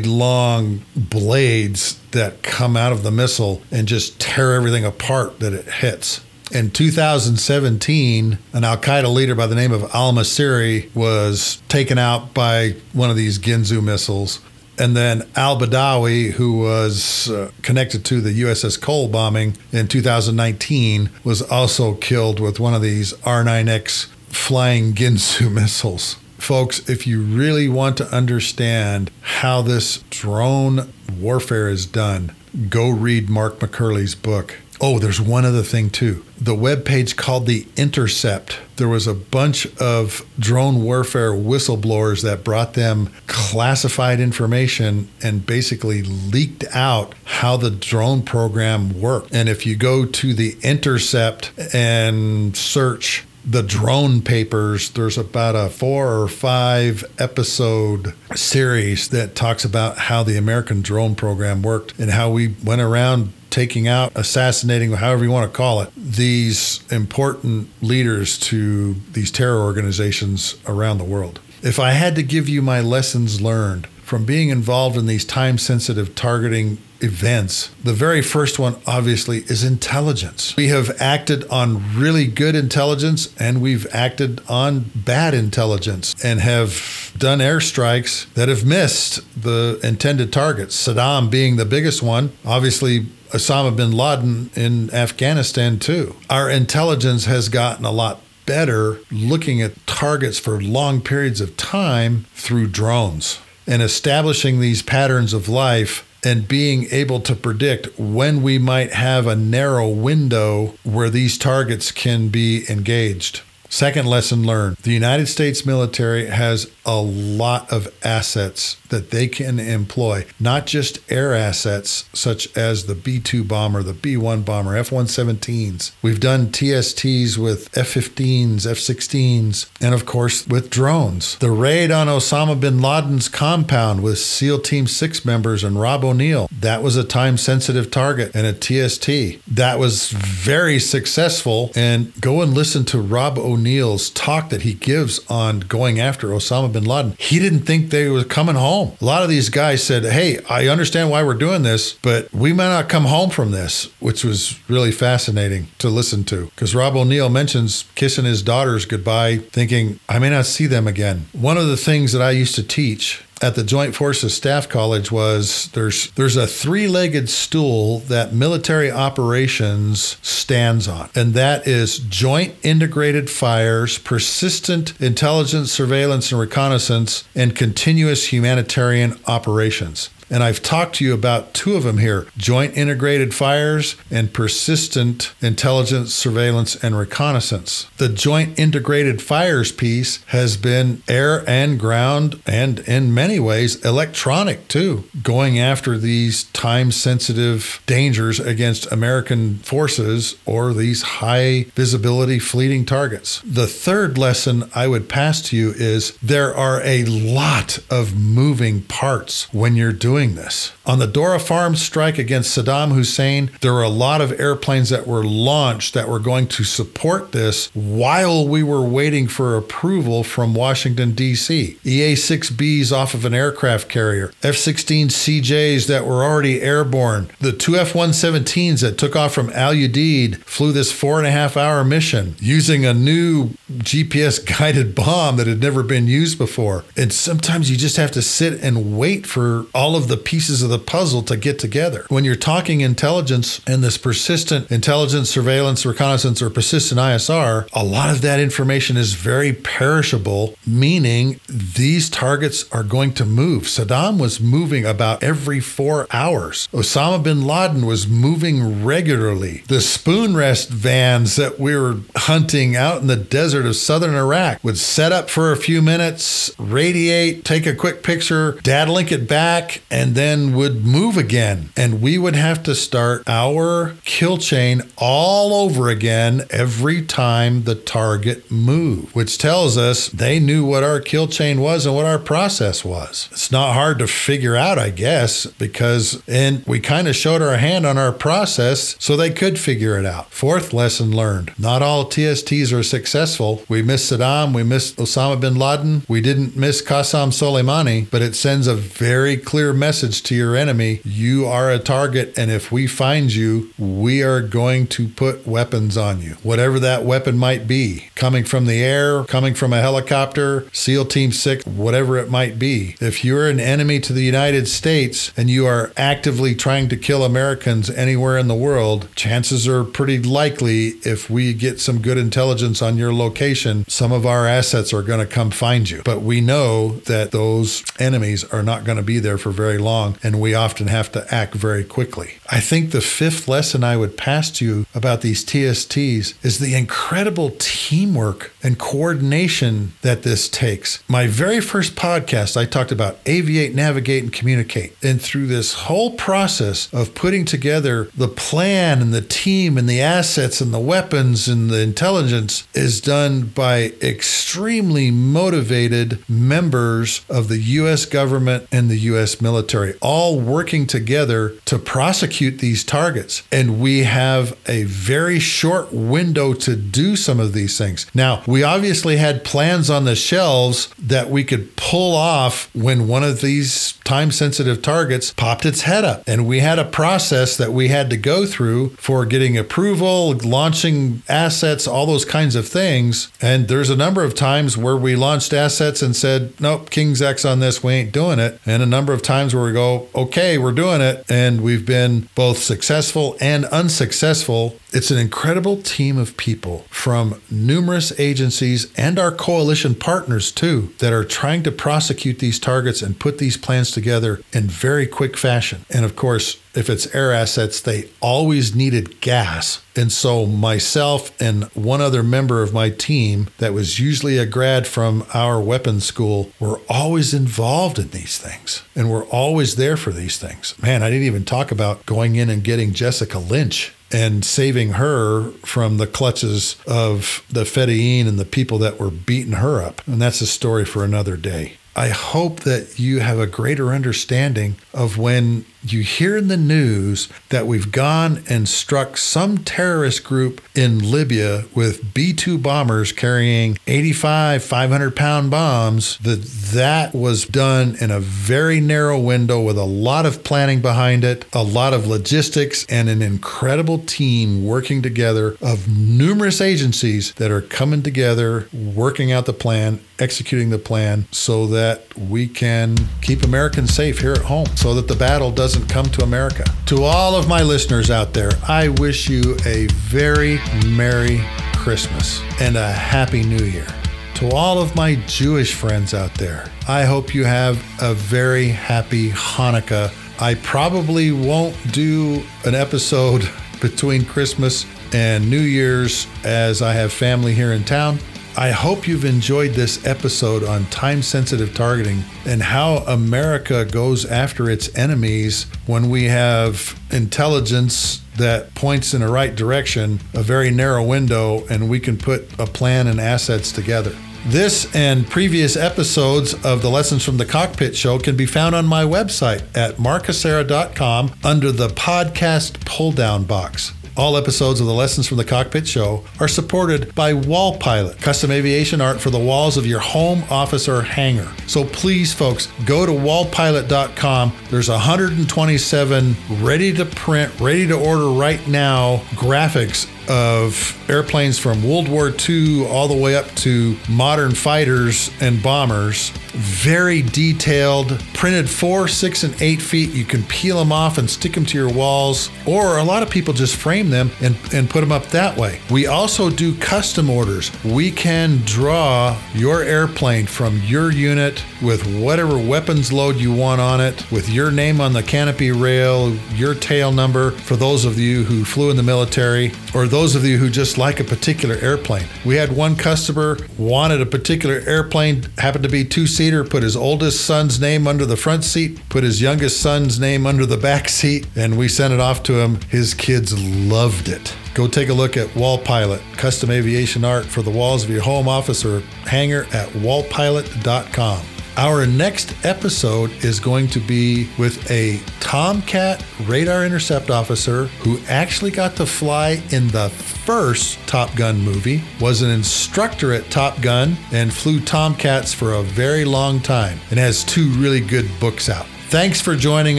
long 0.00 0.82
blades 0.96 1.98
that 2.12 2.42
come 2.42 2.76
out 2.76 2.92
of 2.92 3.02
the 3.02 3.10
missile 3.10 3.62
and 3.70 3.86
just 3.86 4.20
tear 4.20 4.54
everything 4.54 4.84
apart 4.84 5.40
that 5.40 5.52
it 5.52 5.66
hits. 5.66 6.20
In 6.52 6.72
2017, 6.72 8.38
an 8.52 8.64
Al 8.64 8.76
Qaeda 8.76 9.12
leader 9.12 9.36
by 9.36 9.46
the 9.46 9.54
name 9.54 9.70
of 9.70 9.82
al 9.94 10.12
Masiri 10.12 10.92
was 10.96 11.62
taken 11.68 11.96
out 11.96 12.34
by 12.34 12.74
one 12.92 13.08
of 13.08 13.14
these 13.14 13.38
Ginsu 13.38 13.80
missiles. 13.80 14.40
And 14.80 14.96
then 14.96 15.28
al 15.36 15.60
Badawi, 15.60 16.30
who 16.32 16.58
was 16.60 17.28
uh, 17.28 17.50
connected 17.60 18.02
to 18.06 18.22
the 18.22 18.40
USS 18.40 18.80
Cole 18.80 19.08
bombing 19.08 19.58
in 19.72 19.88
2019, 19.88 21.10
was 21.22 21.42
also 21.42 21.92
killed 21.96 22.40
with 22.40 22.58
one 22.58 22.72
of 22.72 22.80
these 22.80 23.12
R9X 23.12 24.06
flying 24.28 24.94
Ginsu 24.94 25.52
missiles. 25.52 26.14
Folks, 26.38 26.88
if 26.88 27.06
you 27.06 27.20
really 27.20 27.68
want 27.68 27.98
to 27.98 28.06
understand 28.06 29.10
how 29.20 29.60
this 29.60 30.02
drone 30.08 30.90
warfare 31.20 31.68
is 31.68 31.84
done, 31.84 32.34
go 32.70 32.88
read 32.88 33.28
Mark 33.28 33.58
McCurley's 33.58 34.14
book. 34.14 34.56
Oh, 34.82 34.98
there's 34.98 35.20
one 35.20 35.44
other 35.44 35.62
thing 35.62 35.90
too. 35.90 36.24
The 36.40 36.54
web 36.54 36.86
page 36.86 37.16
called 37.16 37.46
The 37.46 37.66
Intercept. 37.76 38.58
There 38.76 38.88
was 38.88 39.06
a 39.06 39.12
bunch 39.12 39.66
of 39.76 40.24
drone 40.38 40.82
warfare 40.82 41.32
whistleblowers 41.32 42.22
that 42.22 42.44
brought 42.44 42.72
them 42.72 43.10
classified 43.26 44.20
information 44.20 45.10
and 45.22 45.44
basically 45.44 46.02
leaked 46.02 46.64
out 46.74 47.14
how 47.24 47.58
the 47.58 47.70
drone 47.70 48.22
program 48.22 48.98
worked. 48.98 49.34
And 49.34 49.50
if 49.50 49.66
you 49.66 49.76
go 49.76 50.06
to 50.06 50.32
The 50.32 50.56
Intercept 50.62 51.52
and 51.74 52.56
search 52.56 53.26
the 53.42 53.62
drone 53.62 54.20
papers 54.20 54.90
there's 54.90 55.16
about 55.16 55.56
a 55.56 55.70
four 55.70 56.20
or 56.20 56.28
five 56.28 57.02
episode 57.18 58.12
series 58.34 59.08
that 59.08 59.34
talks 59.34 59.64
about 59.64 59.96
how 59.96 60.22
the 60.22 60.36
american 60.36 60.82
drone 60.82 61.14
program 61.14 61.62
worked 61.62 61.98
and 61.98 62.10
how 62.10 62.30
we 62.30 62.48
went 62.62 62.82
around 62.82 63.32
taking 63.50 63.88
out 63.88 64.12
assassinating 64.14 64.92
however 64.92 65.24
you 65.24 65.30
want 65.30 65.50
to 65.50 65.56
call 65.56 65.80
it 65.80 65.90
these 65.96 66.80
important 66.90 67.68
leaders 67.82 68.38
to 68.38 68.94
these 69.12 69.30
terror 69.30 69.60
organizations 69.60 70.56
around 70.66 70.98
the 70.98 71.04
world 71.04 71.40
if 71.62 71.78
i 71.78 71.92
had 71.92 72.14
to 72.14 72.22
give 72.22 72.48
you 72.48 72.62
my 72.62 72.80
lessons 72.80 73.40
learned 73.40 73.86
from 74.10 74.24
being 74.24 74.48
involved 74.48 74.96
in 74.96 75.06
these 75.06 75.24
time 75.24 75.56
sensitive 75.56 76.16
targeting 76.16 76.78
events. 77.00 77.70
The 77.82 77.92
very 77.92 78.22
first 78.22 78.58
one, 78.58 78.76
obviously, 78.86 79.38
is 79.46 79.62
intelligence. 79.62 80.56
We 80.56 80.66
have 80.66 81.00
acted 81.00 81.44
on 81.48 81.96
really 81.96 82.26
good 82.26 82.54
intelligence 82.54 83.32
and 83.38 83.60
we've 83.62 83.86
acted 83.94 84.40
on 84.48 84.90
bad 84.94 85.32
intelligence 85.32 86.14
and 86.24 86.40
have 86.40 87.14
done 87.16 87.38
airstrikes 87.38 88.32
that 88.34 88.48
have 88.48 88.64
missed 88.64 89.20
the 89.40 89.78
intended 89.82 90.32
targets. 90.32 90.76
Saddam 90.76 91.30
being 91.30 91.54
the 91.54 91.64
biggest 91.64 92.02
one, 92.02 92.32
obviously. 92.44 93.06
Osama 93.30 93.74
bin 93.74 93.92
Laden 93.92 94.50
in 94.54 94.92
Afghanistan, 94.92 95.78
too. 95.78 96.16
Our 96.28 96.50
intelligence 96.50 97.26
has 97.26 97.48
gotten 97.48 97.84
a 97.84 97.90
lot 97.90 98.20
better 98.46 98.98
looking 99.10 99.62
at 99.62 99.86
targets 99.86 100.38
for 100.38 100.60
long 100.60 101.00
periods 101.00 101.40
of 101.40 101.56
time 101.56 102.26
through 102.34 102.66
drones 102.66 103.38
and 103.66 103.82
establishing 103.82 104.60
these 104.60 104.82
patterns 104.82 105.32
of 105.32 105.48
life 105.48 106.06
and 106.24 106.48
being 106.48 106.86
able 106.90 107.20
to 107.20 107.34
predict 107.34 107.98
when 107.98 108.42
we 108.42 108.58
might 108.58 108.92
have 108.92 109.26
a 109.26 109.36
narrow 109.36 109.88
window 109.88 110.74
where 110.82 111.08
these 111.08 111.38
targets 111.38 111.92
can 111.92 112.28
be 112.28 112.64
engaged. 112.68 113.42
Second 113.72 114.06
lesson 114.06 114.44
learned 114.44 114.76
the 114.78 114.90
United 114.90 115.28
States 115.28 115.64
military 115.64 116.26
has 116.26 116.68
a 116.84 117.00
lot 117.00 117.72
of 117.72 117.88
assets 118.02 118.74
that 118.88 119.12
they 119.12 119.28
can 119.28 119.60
employ, 119.60 120.26
not 120.40 120.66
just 120.66 120.98
air 121.08 121.34
assets 121.34 122.08
such 122.12 122.54
as 122.56 122.86
the 122.86 122.96
B 122.96 123.20
2 123.20 123.44
bomber, 123.44 123.84
the 123.84 123.92
B 123.92 124.16
1 124.16 124.42
bomber, 124.42 124.76
F 124.76 124.90
117s. 124.90 125.92
We've 126.02 126.18
done 126.18 126.48
TSTs 126.48 127.38
with 127.38 127.70
F 127.78 127.94
15s, 127.94 128.68
F 128.68 128.76
16s, 128.76 129.70
and 129.80 129.94
of 129.94 130.04
course 130.04 130.48
with 130.48 130.68
drones. 130.68 131.38
The 131.38 131.52
raid 131.52 131.92
on 131.92 132.08
Osama 132.08 132.58
bin 132.58 132.82
Laden's 132.82 133.28
compound 133.28 134.02
with 134.02 134.18
SEAL 134.18 134.62
Team 134.62 134.88
6 134.88 135.24
members 135.24 135.62
and 135.62 135.80
Rob 135.80 136.04
O'Neill, 136.04 136.48
that 136.60 136.82
was 136.82 136.96
a 136.96 137.04
time 137.04 137.36
sensitive 137.36 137.90
target 137.90 138.32
and 138.34 138.46
a 138.46 138.52
TST. 138.52 139.42
That 139.46 139.78
was 139.78 140.10
very 140.10 140.78
successful. 140.78 141.70
And 141.74 142.18
go 142.20 142.42
and 142.42 142.54
listen 142.54 142.84
to 142.86 143.00
Rob 143.00 143.38
O'Neill's 143.38 144.10
talk 144.10 144.50
that 144.50 144.62
he 144.62 144.74
gives 144.74 145.20
on 145.30 145.60
going 145.60 145.98
after 145.98 146.28
Osama 146.28 146.72
bin 146.72 146.84
Laden. 146.84 147.16
He 147.18 147.38
didn't 147.38 147.60
think 147.60 147.90
they 147.90 148.08
were 148.08 148.24
coming 148.24 148.56
home. 148.56 148.92
A 149.00 149.04
lot 149.04 149.22
of 149.22 149.28
these 149.28 149.48
guys 149.48 149.82
said, 149.82 150.04
Hey, 150.04 150.38
I 150.48 150.68
understand 150.68 151.10
why 151.10 151.22
we're 151.22 151.34
doing 151.34 151.62
this, 151.62 151.94
but 151.94 152.32
we 152.32 152.52
may 152.52 152.64
not 152.64 152.88
come 152.88 153.04
home 153.04 153.30
from 153.30 153.50
this, 153.50 153.90
which 154.00 154.24
was 154.24 154.58
really 154.68 154.92
fascinating 154.92 155.68
to 155.78 155.88
listen 155.88 156.24
to. 156.24 156.46
Because 156.46 156.74
Rob 156.74 156.96
O'Neill 156.96 157.28
mentions 157.28 157.84
kissing 157.94 158.24
his 158.24 158.42
daughters 158.42 158.84
goodbye, 158.84 159.38
thinking, 159.38 159.98
I 160.08 160.18
may 160.18 160.30
not 160.30 160.46
see 160.46 160.66
them 160.66 160.86
again. 160.86 161.26
One 161.32 161.56
of 161.56 161.66
the 161.66 161.76
things 161.76 162.12
that 162.12 162.22
I 162.22 162.30
used 162.30 162.54
to 162.56 162.62
teach 162.62 163.22
at 163.40 163.54
the 163.54 163.64
Joint 163.64 163.94
Forces 163.94 164.34
Staff 164.34 164.68
College 164.68 165.10
was 165.10 165.70
there's 165.72 166.10
there's 166.12 166.36
a 166.36 166.46
three-legged 166.46 167.28
stool 167.28 168.00
that 168.00 168.32
military 168.32 168.90
operations 168.90 170.16
stands 170.22 170.86
on, 170.86 171.08
and 171.14 171.34
that 171.34 171.66
is 171.66 171.98
joint 171.98 172.54
integrated 172.62 173.30
fires, 173.30 173.98
persistent 173.98 174.98
intelligence, 175.00 175.72
surveillance, 175.72 176.30
and 176.32 176.40
reconnaissance, 176.40 177.24
and 177.34 177.56
continuous 177.56 178.32
humanitarian 178.32 179.18
operations. 179.26 180.10
And 180.30 180.44
I've 180.44 180.62
talked 180.62 180.96
to 180.96 181.04
you 181.04 181.12
about 181.12 181.52
two 181.54 181.74
of 181.74 181.82
them 181.82 181.98
here 181.98 182.26
joint 182.36 182.76
integrated 182.76 183.34
fires 183.34 183.96
and 184.10 184.32
persistent 184.32 185.32
intelligence, 185.40 186.14
surveillance, 186.14 186.76
and 186.76 186.96
reconnaissance. 186.96 187.88
The 187.96 188.08
joint 188.08 188.58
integrated 188.58 189.20
fires 189.20 189.72
piece 189.72 190.22
has 190.26 190.56
been 190.56 191.02
air 191.08 191.42
and 191.48 191.78
ground, 191.78 192.40
and 192.46 192.78
in 192.80 193.12
many 193.12 193.40
ways, 193.40 193.84
electronic 193.84 194.68
too, 194.68 195.04
going 195.22 195.58
after 195.58 195.98
these 195.98 196.44
time 196.44 196.92
sensitive 196.92 197.82
dangers 197.86 198.38
against 198.38 198.90
American 198.92 199.58
forces 199.58 200.36
or 200.46 200.72
these 200.72 201.02
high 201.02 201.64
visibility 201.74 202.38
fleeting 202.38 202.84
targets. 202.84 203.42
The 203.44 203.66
third 203.66 204.16
lesson 204.16 204.70
I 204.74 204.86
would 204.86 205.08
pass 205.08 205.42
to 205.42 205.56
you 205.56 205.72
is 205.72 206.16
there 206.22 206.54
are 206.54 206.80
a 206.82 207.04
lot 207.04 207.78
of 207.90 208.16
moving 208.16 208.82
parts 208.82 209.52
when 209.52 209.74
you're 209.74 209.92
doing 209.92 210.19
doing 210.20 210.34
this. 210.34 210.79
On 210.90 210.98
the 210.98 211.06
Dora 211.06 211.38
Farm 211.38 211.76
strike 211.76 212.18
against 212.18 212.58
Saddam 212.58 212.90
Hussein, 212.90 213.52
there 213.60 213.72
were 213.72 213.84
a 213.84 213.88
lot 213.88 214.20
of 214.20 214.40
airplanes 214.40 214.88
that 214.88 215.06
were 215.06 215.22
launched 215.22 215.94
that 215.94 216.08
were 216.08 216.18
going 216.18 216.48
to 216.48 216.64
support 216.64 217.30
this 217.30 217.70
while 217.74 218.44
we 218.48 218.64
were 218.64 218.82
waiting 218.82 219.28
for 219.28 219.56
approval 219.56 220.24
from 220.24 220.52
Washington, 220.52 221.12
D.C. 221.12 221.78
EA 221.84 222.14
6Bs 222.14 222.90
off 222.90 223.14
of 223.14 223.24
an 223.24 223.34
aircraft 223.34 223.88
carrier, 223.88 224.32
F 224.42 224.56
16 224.56 225.10
CJs 225.10 225.86
that 225.86 226.06
were 226.06 226.24
already 226.24 226.60
airborne, 226.60 227.30
the 227.38 227.52
two 227.52 227.76
F 227.76 227.92
117s 227.92 228.80
that 228.80 228.98
took 228.98 229.14
off 229.14 229.32
from 229.32 229.50
Al 229.50 229.74
Udeid 229.74 230.38
flew 230.38 230.72
this 230.72 230.90
four 230.90 231.18
and 231.18 231.26
a 231.28 231.30
half 231.30 231.56
hour 231.56 231.84
mission 231.84 232.34
using 232.40 232.84
a 232.84 232.92
new 232.92 233.50
GPS 233.70 234.44
guided 234.58 234.96
bomb 234.96 235.36
that 235.36 235.46
had 235.46 235.60
never 235.60 235.84
been 235.84 236.08
used 236.08 236.36
before. 236.36 236.84
And 236.96 237.12
sometimes 237.12 237.70
you 237.70 237.76
just 237.76 237.96
have 237.96 238.10
to 238.10 238.22
sit 238.22 238.60
and 238.60 238.98
wait 238.98 239.24
for 239.24 239.66
all 239.72 239.94
of 239.94 240.08
the 240.08 240.16
pieces 240.16 240.64
of 240.64 240.70
the 240.70 240.79
puzzle 240.80 241.22
to 241.22 241.36
get 241.36 241.58
together. 241.58 242.06
When 242.08 242.24
you're 242.24 242.36
talking 242.36 242.80
intelligence 242.80 243.60
and 243.66 243.82
this 243.82 243.98
persistent 243.98 244.70
intelligence, 244.70 245.30
surveillance, 245.30 245.86
reconnaissance, 245.86 246.42
or 246.42 246.50
persistent 246.50 247.00
ISR, 247.00 247.68
a 247.72 247.84
lot 247.84 248.10
of 248.10 248.22
that 248.22 248.40
information 248.40 248.96
is 248.96 249.14
very 249.14 249.52
perishable, 249.52 250.54
meaning 250.66 251.40
these 251.48 252.08
targets 252.10 252.64
are 252.72 252.82
going 252.82 253.12
to 253.14 253.24
move. 253.24 253.64
Saddam 253.64 254.18
was 254.18 254.40
moving 254.40 254.84
about 254.84 255.22
every 255.22 255.60
four 255.60 256.06
hours. 256.12 256.68
Osama 256.72 257.22
bin 257.22 257.44
Laden 257.46 257.86
was 257.86 258.06
moving 258.06 258.84
regularly. 258.84 259.62
The 259.68 259.80
spoon 259.80 260.36
rest 260.36 260.70
vans 260.70 261.36
that 261.36 261.58
we 261.58 261.76
were 261.76 261.98
hunting 262.16 262.76
out 262.76 263.00
in 263.00 263.06
the 263.06 263.16
desert 263.16 263.66
of 263.66 263.76
southern 263.76 264.14
Iraq 264.14 264.62
would 264.62 264.78
set 264.78 265.12
up 265.12 265.30
for 265.30 265.52
a 265.52 265.56
few 265.56 265.82
minutes, 265.82 266.52
radiate, 266.58 267.44
take 267.44 267.66
a 267.66 267.74
quick 267.74 268.02
picture, 268.02 268.52
dad 268.62 268.88
link 268.88 269.12
it 269.12 269.28
back, 269.28 269.82
and 269.90 270.14
then 270.14 270.54
would 270.54 270.69
move 270.70 271.16
again. 271.16 271.70
And 271.76 272.00
we 272.00 272.18
would 272.18 272.36
have 272.36 272.62
to 272.64 272.74
start 272.74 273.22
our 273.26 273.94
kill 274.04 274.38
chain 274.38 274.82
all 274.96 275.52
over 275.52 275.88
again 275.88 276.42
every 276.50 277.02
time 277.02 277.64
the 277.64 277.74
target 277.74 278.50
moved, 278.50 279.14
which 279.14 279.38
tells 279.38 279.76
us 279.76 280.08
they 280.08 280.38
knew 280.38 280.64
what 280.64 280.82
our 280.82 281.00
kill 281.00 281.28
chain 281.28 281.60
was 281.60 281.86
and 281.86 281.94
what 281.94 282.06
our 282.06 282.18
process 282.18 282.84
was. 282.84 283.28
It's 283.32 283.52
not 283.52 283.74
hard 283.74 283.98
to 284.00 284.06
figure 284.06 284.56
out, 284.56 284.78
I 284.78 284.90
guess, 284.90 285.46
because 285.46 286.22
and 286.28 286.64
we 286.66 286.80
kind 286.80 287.08
of 287.08 287.16
showed 287.16 287.42
our 287.42 287.56
hand 287.56 287.86
on 287.86 287.98
our 287.98 288.12
process 288.12 288.96
so 288.98 289.16
they 289.16 289.30
could 289.30 289.58
figure 289.58 289.98
it 289.98 290.06
out. 290.06 290.32
Fourth 290.32 290.72
lesson 290.72 291.14
learned. 291.14 291.52
Not 291.58 291.82
all 291.82 292.04
TSTs 292.06 292.72
are 292.72 292.82
successful. 292.82 293.64
We 293.68 293.82
missed 293.82 294.10
Saddam, 294.12 294.54
we 294.54 294.62
missed 294.62 294.96
Osama 294.96 295.40
bin 295.40 295.56
Laden, 295.56 296.02
we 296.08 296.20
didn't 296.20 296.56
miss 296.56 296.82
Qasem 296.82 297.28
Soleimani, 297.28 298.10
but 298.10 298.22
it 298.22 298.34
sends 298.34 298.66
a 298.66 298.74
very 298.74 299.36
clear 299.36 299.72
message 299.72 300.22
to 300.24 300.34
your 300.34 300.49
enemy 300.56 301.00
you 301.04 301.46
are 301.46 301.70
a 301.70 301.78
target, 301.78 302.36
and 302.38 302.50
if 302.50 302.72
we 302.72 302.86
find 302.86 303.32
you, 303.32 303.72
we 303.78 304.22
are 304.22 304.40
going 304.40 304.86
to 304.88 305.08
put 305.08 305.46
weapons 305.46 305.96
on 305.96 306.22
you. 306.22 306.36
Whatever 306.42 306.78
that 306.80 307.04
weapon 307.04 307.36
might 307.38 307.66
be, 307.66 308.10
coming 308.14 308.44
from 308.44 308.66
the 308.66 308.82
air, 308.82 309.24
coming 309.24 309.54
from 309.54 309.72
a 309.72 309.80
helicopter, 309.80 310.66
SEAL 310.72 311.06
Team 311.06 311.32
6, 311.32 311.66
whatever 311.66 312.16
it 312.18 312.30
might 312.30 312.58
be. 312.58 312.96
If 313.00 313.24
you're 313.24 313.48
an 313.48 313.60
enemy 313.60 314.00
to 314.00 314.12
the 314.12 314.22
United 314.22 314.68
States 314.68 315.32
and 315.36 315.50
you 315.50 315.66
are 315.66 315.92
actively 315.96 316.54
trying 316.54 316.88
to 316.88 316.96
kill 316.96 317.24
Americans 317.24 317.90
anywhere 317.90 318.38
in 318.38 318.48
the 318.48 318.54
world, 318.54 319.08
chances 319.14 319.68
are 319.68 319.84
pretty 319.84 320.18
likely 320.18 320.88
if 321.04 321.28
we 321.30 321.52
get 321.52 321.80
some 321.80 322.00
good 322.00 322.18
intelligence 322.18 322.82
on 322.82 322.96
your 322.96 323.12
location, 323.12 323.84
some 323.88 324.12
of 324.12 324.26
our 324.26 324.46
assets 324.46 324.92
are 324.92 325.02
going 325.02 325.20
to 325.20 325.26
come 325.26 325.50
find 325.50 325.90
you. 325.90 326.02
But 326.04 326.22
we 326.22 326.40
know 326.40 326.96
that 327.06 327.30
those 327.30 327.84
enemies 327.98 328.44
are 328.44 328.62
not 328.62 328.84
going 328.84 328.96
to 328.96 329.02
be 329.02 329.18
there 329.18 329.38
for 329.38 329.50
very 329.50 329.78
long, 329.78 330.16
and 330.22 330.39
we 330.40 330.54
often 330.54 330.88
have 330.88 331.12
to 331.12 331.34
act 331.34 331.54
very 331.54 331.84
quickly. 331.84 332.39
I 332.52 332.58
think 332.58 332.90
the 332.90 333.00
fifth 333.00 333.46
lesson 333.46 333.84
I 333.84 333.96
would 333.96 334.16
pass 334.16 334.50
to 334.52 334.64
you 334.64 334.86
about 334.92 335.20
these 335.20 335.44
TSTs 335.44 336.34
is 336.44 336.58
the 336.58 336.74
incredible 336.74 337.54
teamwork 337.60 338.52
and 338.60 338.76
coordination 338.76 339.92
that 340.02 340.24
this 340.24 340.48
takes. 340.48 341.02
My 341.08 341.28
very 341.28 341.60
first 341.60 341.94
podcast, 341.94 342.56
I 342.56 342.64
talked 342.64 342.90
about 342.90 343.22
aviate, 343.24 343.72
navigate, 343.74 344.24
and 344.24 344.32
communicate. 344.32 344.96
And 345.00 345.22
through 345.22 345.46
this 345.46 345.74
whole 345.74 346.14
process 346.14 346.92
of 346.92 347.14
putting 347.14 347.44
together 347.44 348.08
the 348.16 348.26
plan 348.26 349.00
and 349.00 349.14
the 349.14 349.22
team 349.22 349.78
and 349.78 349.88
the 349.88 350.00
assets 350.00 350.60
and 350.60 350.74
the 350.74 350.80
weapons 350.80 351.46
and 351.46 351.70
the 351.70 351.80
intelligence 351.80 352.66
is 352.74 353.00
done 353.00 353.42
by 353.42 353.92
extremely 354.02 355.12
motivated 355.12 356.28
members 356.28 357.24
of 357.28 357.46
the 357.46 357.58
U.S. 357.58 358.06
government 358.06 358.66
and 358.72 358.90
the 358.90 358.98
U.S. 358.98 359.40
military 359.40 359.94
all 360.00 360.40
working 360.40 360.88
together 360.88 361.50
to 361.66 361.78
prosecute 361.78 362.39
these 362.48 362.82
targets. 362.84 363.42
And 363.52 363.80
we 363.80 364.04
have 364.04 364.56
a 364.66 364.84
very 364.84 365.38
short 365.38 365.92
window 365.92 366.54
to 366.54 366.74
do 366.74 367.16
some 367.16 367.38
of 367.38 367.52
these 367.52 367.76
things. 367.76 368.06
Now, 368.14 368.42
we 368.46 368.62
obviously 368.62 369.18
had 369.18 369.44
plans 369.44 369.90
on 369.90 370.04
the 370.04 370.16
shelves 370.16 370.88
that 370.98 371.28
we 371.28 371.44
could 371.44 371.76
pull 371.76 372.16
off 372.16 372.74
when 372.74 373.06
one 373.06 373.22
of 373.22 373.42
these 373.42 373.92
time 374.04 374.30
sensitive 374.30 374.80
targets 374.80 375.32
popped 375.34 375.66
its 375.66 375.82
head 375.82 376.04
up. 376.04 376.22
And 376.26 376.46
we 376.46 376.60
had 376.60 376.78
a 376.78 376.84
process 376.84 377.56
that 377.56 377.72
we 377.72 377.88
had 377.88 378.08
to 378.10 378.16
go 378.16 378.46
through 378.46 378.90
for 378.90 379.26
getting 379.26 379.58
approval, 379.58 380.32
launching 380.32 381.22
assets, 381.28 381.86
all 381.86 382.06
those 382.06 382.24
kinds 382.24 382.56
of 382.56 382.66
things. 382.66 383.30
And 383.40 383.68
there's 383.68 383.90
a 383.90 383.96
number 383.96 384.24
of 384.24 384.34
times 384.34 384.76
where 384.76 384.96
we 384.96 385.16
launched 385.16 385.52
assets 385.52 386.02
and 386.02 386.16
said, 386.16 386.58
nope, 386.60 386.90
King's 386.90 387.20
X 387.20 387.44
on 387.44 387.60
this, 387.60 387.82
we 387.82 387.92
ain't 387.92 388.12
doing 388.12 388.38
it. 388.38 388.60
And 388.64 388.82
a 388.82 388.86
number 388.86 389.12
of 389.12 389.22
times 389.22 389.54
where 389.54 389.64
we 389.64 389.72
go, 389.72 390.08
okay, 390.14 390.58
we're 390.58 390.72
doing 390.72 391.00
it. 391.00 391.24
And 391.28 391.60
we've 391.60 391.84
been 391.84 392.28
both 392.34 392.58
successful 392.58 393.36
and 393.40 393.64
unsuccessful 393.66 394.76
It's 394.92 395.12
an 395.12 395.18
incredible 395.18 395.80
team 395.82 396.18
of 396.18 396.36
people 396.36 396.84
from 396.90 397.40
numerous 397.48 398.18
agencies 398.18 398.92
and 398.96 399.20
our 399.20 399.30
coalition 399.30 399.94
partners, 399.94 400.50
too, 400.50 400.92
that 400.98 401.12
are 401.12 401.24
trying 401.24 401.62
to 401.62 401.70
prosecute 401.70 402.40
these 402.40 402.58
targets 402.58 403.00
and 403.00 403.20
put 403.20 403.38
these 403.38 403.56
plans 403.56 403.92
together 403.92 404.40
in 404.52 404.64
very 404.64 405.06
quick 405.06 405.36
fashion. 405.36 405.84
And 405.90 406.04
of 406.04 406.16
course, 406.16 406.60
if 406.74 406.90
it's 406.90 407.12
air 407.14 407.32
assets, 407.32 407.80
they 407.80 408.10
always 408.20 408.74
needed 408.74 409.20
gas. 409.20 409.80
And 409.94 410.10
so, 410.10 410.44
myself 410.44 411.40
and 411.40 411.64
one 411.74 412.00
other 412.00 412.24
member 412.24 412.60
of 412.62 412.72
my 412.72 412.90
team, 412.90 413.48
that 413.58 413.72
was 413.72 414.00
usually 414.00 414.38
a 414.38 414.46
grad 414.46 414.88
from 414.88 415.24
our 415.32 415.60
weapons 415.60 416.04
school, 416.04 416.50
were 416.58 416.80
always 416.88 417.32
involved 417.32 417.98
in 418.00 418.10
these 418.10 418.38
things. 418.38 418.82
And 418.96 419.08
we're 419.08 419.26
always 419.26 419.76
there 419.76 419.96
for 419.96 420.10
these 420.10 420.36
things. 420.36 420.74
Man, 420.82 421.04
I 421.04 421.10
didn't 421.10 421.26
even 421.26 421.44
talk 421.44 421.70
about 421.70 422.06
going 422.06 422.34
in 422.34 422.50
and 422.50 422.64
getting 422.64 422.92
Jessica 422.92 423.38
Lynch 423.38 423.94
and 424.12 424.44
saving 424.44 424.92
her 424.92 425.50
from 425.64 425.98
the 425.98 426.06
clutches 426.06 426.76
of 426.86 427.44
the 427.50 427.64
Fedayeen 427.64 428.26
and 428.26 428.38
the 428.38 428.44
people 428.44 428.78
that 428.78 428.98
were 428.98 429.10
beating 429.10 429.54
her 429.54 429.82
up. 429.82 430.06
And 430.06 430.20
that's 430.20 430.40
a 430.40 430.46
story 430.46 430.84
for 430.84 431.04
another 431.04 431.36
day. 431.36 431.74
I 431.96 432.08
hope 432.08 432.60
that 432.60 432.98
you 432.98 433.20
have 433.20 433.38
a 433.38 433.46
greater 433.46 433.90
understanding 433.90 434.76
of 434.94 435.18
when 435.18 435.64
you 435.82 436.02
hear 436.02 436.36
in 436.36 436.48
the 436.48 436.56
news 436.56 437.28
that 437.48 437.66
we've 437.66 437.90
gone 437.90 438.42
and 438.48 438.68
struck 438.68 439.16
some 439.16 439.58
terrorist 439.58 440.24
group 440.24 440.60
in 440.74 441.10
Libya 441.10 441.64
with 441.74 442.12
B 442.12 442.32
2 442.32 442.58
bombers 442.58 443.12
carrying 443.12 443.78
85, 443.86 444.62
500 444.62 445.16
pound 445.16 445.50
bombs, 445.50 446.18
that 446.18 446.42
that 446.72 447.14
was 447.14 447.46
done 447.46 447.96
in 448.00 448.10
a 448.10 448.20
very 448.20 448.80
narrow 448.80 449.18
window 449.18 449.60
with 449.60 449.78
a 449.78 449.84
lot 449.84 450.26
of 450.26 450.44
planning 450.44 450.80
behind 450.80 451.24
it, 451.24 451.44
a 451.52 451.62
lot 451.62 451.94
of 451.94 452.06
logistics, 452.06 452.84
and 452.86 453.08
an 453.08 453.22
incredible 453.22 453.98
team 453.98 454.64
working 454.64 455.02
together 455.02 455.56
of 455.60 455.88
numerous 455.88 456.60
agencies 456.60 457.32
that 457.34 457.50
are 457.50 457.62
coming 457.62 458.02
together, 458.02 458.68
working 458.72 459.32
out 459.32 459.46
the 459.46 459.52
plan, 459.52 460.00
executing 460.18 460.70
the 460.70 460.78
plan 460.78 461.24
so 461.30 461.66
that 461.66 462.14
we 462.16 462.46
can 462.46 462.96
keep 463.22 463.42
Americans 463.42 463.94
safe 463.94 464.20
here 464.20 464.32
at 464.32 464.42
home, 464.42 464.66
so 464.76 464.94
that 464.94 465.08
the 465.08 465.16
battle 465.16 465.50
doesn't 465.50 465.69
doesn't 465.70 465.88
come 465.88 466.06
to 466.06 466.24
America. 466.24 466.64
To 466.86 467.04
all 467.04 467.36
of 467.36 467.46
my 467.46 467.62
listeners 467.62 468.10
out 468.10 468.32
there, 468.32 468.50
I 468.66 468.88
wish 468.88 469.28
you 469.28 469.56
a 469.64 469.86
very 469.86 470.58
Merry 470.84 471.40
Christmas 471.76 472.42
and 472.60 472.76
a 472.76 472.90
Happy 472.90 473.44
New 473.44 473.64
Year. 473.64 473.86
To 474.34 474.50
all 474.50 474.80
of 474.80 474.96
my 474.96 475.14
Jewish 475.28 475.74
friends 475.74 476.12
out 476.12 476.34
there, 476.34 476.68
I 476.88 477.04
hope 477.04 477.36
you 477.36 477.44
have 477.44 477.76
a 478.02 478.14
very 478.14 478.66
happy 478.66 479.30
Hanukkah. 479.30 480.12
I 480.42 480.56
probably 480.56 481.30
won't 481.30 481.76
do 481.92 482.42
an 482.64 482.74
episode 482.74 483.48
between 483.80 484.24
Christmas 484.24 484.86
and 485.12 485.48
New 485.48 485.60
Year's 485.60 486.26
as 486.42 486.82
I 486.82 486.94
have 486.94 487.12
family 487.12 487.54
here 487.54 487.74
in 487.74 487.84
town. 487.84 488.18
I 488.60 488.72
hope 488.72 489.08
you've 489.08 489.24
enjoyed 489.24 489.70
this 489.70 490.06
episode 490.06 490.62
on 490.62 490.84
time 490.90 491.22
sensitive 491.22 491.74
targeting 491.74 492.24
and 492.44 492.62
how 492.62 492.98
America 493.06 493.86
goes 493.86 494.26
after 494.26 494.68
its 494.68 494.94
enemies 494.94 495.64
when 495.86 496.10
we 496.10 496.24
have 496.24 497.00
intelligence 497.10 498.20
that 498.36 498.74
points 498.74 499.14
in 499.14 499.22
the 499.22 499.28
right 499.28 499.56
direction, 499.56 500.20
a 500.34 500.42
very 500.42 500.70
narrow 500.70 501.02
window, 501.02 501.64
and 501.68 501.88
we 501.88 502.00
can 502.00 502.18
put 502.18 502.52
a 502.60 502.66
plan 502.66 503.06
and 503.06 503.18
assets 503.18 503.72
together. 503.72 504.14
This 504.44 504.94
and 504.94 505.26
previous 505.26 505.74
episodes 505.74 506.52
of 506.62 506.82
the 506.82 506.90
Lessons 506.90 507.24
from 507.24 507.38
the 507.38 507.46
Cockpit 507.46 507.96
Show 507.96 508.18
can 508.18 508.36
be 508.36 508.44
found 508.44 508.74
on 508.74 508.84
my 508.84 509.04
website 509.04 509.62
at 509.74 509.96
markhasara.com 509.96 511.32
under 511.42 511.72
the 511.72 511.88
podcast 511.88 512.84
pull 512.84 513.12
down 513.12 513.44
box. 513.44 513.94
All 514.20 514.36
episodes 514.36 514.80
of 514.80 514.86
the 514.86 514.92
Lessons 514.92 515.26
from 515.26 515.38
the 515.38 515.46
Cockpit 515.46 515.88
show 515.88 516.22
are 516.40 516.46
supported 516.46 517.14
by 517.14 517.32
Wall 517.32 517.78
Pilot, 517.78 518.18
custom 518.20 518.50
aviation 518.50 519.00
art 519.00 519.18
for 519.18 519.30
the 519.30 519.38
walls 519.38 519.78
of 519.78 519.86
your 519.86 519.98
home, 520.00 520.44
office, 520.50 520.88
or 520.88 521.00
hangar. 521.00 521.50
So 521.66 521.84
please, 521.84 522.30
folks, 522.30 522.66
go 522.84 523.06
to 523.06 523.12
wallpilot.com. 523.12 524.52
There's 524.68 524.90
127 524.90 526.36
ready 526.60 526.92
to 526.92 527.06
print, 527.06 527.58
ready 527.58 527.86
to 527.86 527.98
order 527.98 528.28
right 528.28 528.60
now 528.68 529.22
graphics 529.36 530.06
of 530.30 530.96
airplanes 531.10 531.58
from 531.58 531.82
World 531.82 532.08
War 532.08 532.32
II 532.48 532.86
all 532.86 533.08
the 533.08 533.16
way 533.16 533.34
up 533.34 533.52
to 533.56 533.96
modern 534.08 534.54
fighters 534.54 535.28
and 535.40 535.60
bombers. 535.60 536.30
Very 536.52 537.22
detailed, 537.22 538.20
printed 538.34 538.70
four, 538.70 539.08
six, 539.08 539.42
and 539.42 539.60
eight 539.60 539.82
feet. 539.82 540.10
You 540.10 540.24
can 540.24 540.44
peel 540.44 540.78
them 540.78 540.92
off 540.92 541.18
and 541.18 541.28
stick 541.28 541.52
them 541.52 541.66
to 541.66 541.78
your 541.78 541.92
walls, 541.92 542.50
or 542.64 542.98
a 542.98 543.04
lot 543.04 543.22
of 543.22 543.30
people 543.30 543.52
just 543.52 543.76
frame 543.76 544.10
them 544.10 544.30
and, 544.40 544.56
and 544.72 544.88
put 544.88 545.00
them 545.00 545.10
up 545.12 545.26
that 545.26 545.56
way. 545.56 545.80
We 545.90 546.06
also 546.06 546.48
do 546.48 546.76
custom 546.76 547.28
orders. 547.28 547.72
We 547.84 548.12
can 548.12 548.58
draw 548.64 549.36
your 549.52 549.82
airplane 549.82 550.46
from 550.46 550.80
your 550.84 551.10
unit 551.10 551.64
with 551.82 552.06
whatever 552.20 552.56
weapons 552.56 553.12
load 553.12 553.36
you 553.36 553.52
want 553.52 553.80
on 553.80 554.00
it, 554.00 554.30
with 554.30 554.48
your 554.48 554.70
name 554.70 555.00
on 555.00 555.12
the 555.12 555.22
canopy 555.22 555.72
rail, 555.72 556.34
your 556.54 556.74
tail 556.74 557.10
number 557.10 557.50
for 557.50 557.74
those 557.74 558.04
of 558.04 558.18
you 558.18 558.44
who 558.44 558.64
flew 558.64 558.90
in 558.90 558.96
the 558.96 559.02
military, 559.02 559.72
or 559.94 560.06
those 560.20 560.34
of 560.34 560.44
you 560.44 560.58
who 560.58 560.68
just 560.68 560.98
like 560.98 561.18
a 561.18 561.24
particular 561.24 561.76
airplane. 561.76 562.26
We 562.44 562.56
had 562.56 562.76
one 562.76 562.94
customer 562.94 563.56
wanted 563.78 564.20
a 564.20 564.26
particular 564.26 564.82
airplane, 564.86 565.44
happened 565.56 565.84
to 565.84 565.88
be 565.88 566.04
two 566.04 566.26
seater, 566.26 566.62
put 566.62 566.82
his 566.82 566.94
oldest 566.94 567.46
son's 567.46 567.80
name 567.80 568.06
under 568.06 568.26
the 568.26 568.36
front 568.36 568.64
seat, 568.64 569.00
put 569.08 569.24
his 569.24 569.40
youngest 569.40 569.80
son's 569.80 570.20
name 570.20 570.46
under 570.46 570.66
the 570.66 570.76
back 570.76 571.08
seat, 571.08 571.46
and 571.56 571.78
we 571.78 571.88
sent 571.88 572.12
it 572.12 572.20
off 572.20 572.42
to 572.42 572.60
him. 572.60 572.82
His 572.90 573.14
kids 573.14 573.58
loved 573.58 574.28
it. 574.28 574.54
Go 574.74 574.86
take 574.86 575.08
a 575.08 575.14
look 575.14 575.38
at 575.38 575.56
Wall 575.56 575.78
Pilot, 575.78 576.20
custom 576.32 576.70
aviation 576.70 577.24
art 577.24 577.46
for 577.46 577.62
the 577.62 577.70
walls 577.70 578.04
of 578.04 578.10
your 578.10 578.22
home 578.22 578.46
office 578.46 578.84
or 578.84 579.00
hangar 579.24 579.64
at 579.72 579.88
wallpilot.com. 579.94 581.40
Our 581.76 582.04
next 582.04 582.54
episode 582.64 583.30
is 583.44 583.60
going 583.60 583.88
to 583.88 584.00
be 584.00 584.48
with 584.58 584.90
a 584.90 585.20
Tomcat 585.38 586.24
radar 586.46 586.84
intercept 586.84 587.30
officer 587.30 587.86
who 588.02 588.18
actually 588.28 588.72
got 588.72 588.96
to 588.96 589.06
fly 589.06 589.62
in 589.70 589.88
the 589.88 590.10
first 590.10 590.98
Top 591.06 591.34
Gun 591.36 591.60
movie, 591.60 592.02
was 592.20 592.42
an 592.42 592.50
instructor 592.50 593.32
at 593.32 593.48
Top 593.50 593.80
Gun, 593.80 594.16
and 594.32 594.52
flew 594.52 594.80
Tomcats 594.80 595.54
for 595.54 595.74
a 595.74 595.82
very 595.82 596.24
long 596.24 596.60
time, 596.60 596.98
and 597.10 597.18
has 597.18 597.44
two 597.44 597.70
really 597.70 598.00
good 598.00 598.28
books 598.40 598.68
out. 598.68 598.86
Thanks 599.10 599.40
for 599.40 599.56
joining 599.56 599.98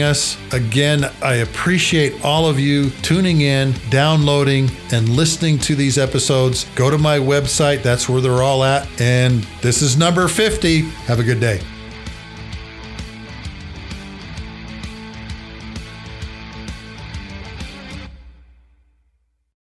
us. 0.00 0.38
Again, 0.54 1.04
I 1.20 1.34
appreciate 1.34 2.24
all 2.24 2.48
of 2.48 2.58
you 2.58 2.88
tuning 3.02 3.42
in, 3.42 3.74
downloading, 3.90 4.70
and 4.90 5.06
listening 5.06 5.58
to 5.58 5.74
these 5.74 5.98
episodes. 5.98 6.64
Go 6.76 6.90
to 6.90 6.96
my 6.96 7.18
website, 7.18 7.82
that's 7.82 8.08
where 8.08 8.22
they're 8.22 8.42
all 8.42 8.64
at. 8.64 8.88
And 9.02 9.46
this 9.60 9.82
is 9.82 9.98
number 9.98 10.28
50. 10.28 10.80
Have 10.80 11.20
a 11.20 11.24
good 11.24 11.40
day. 11.40 11.60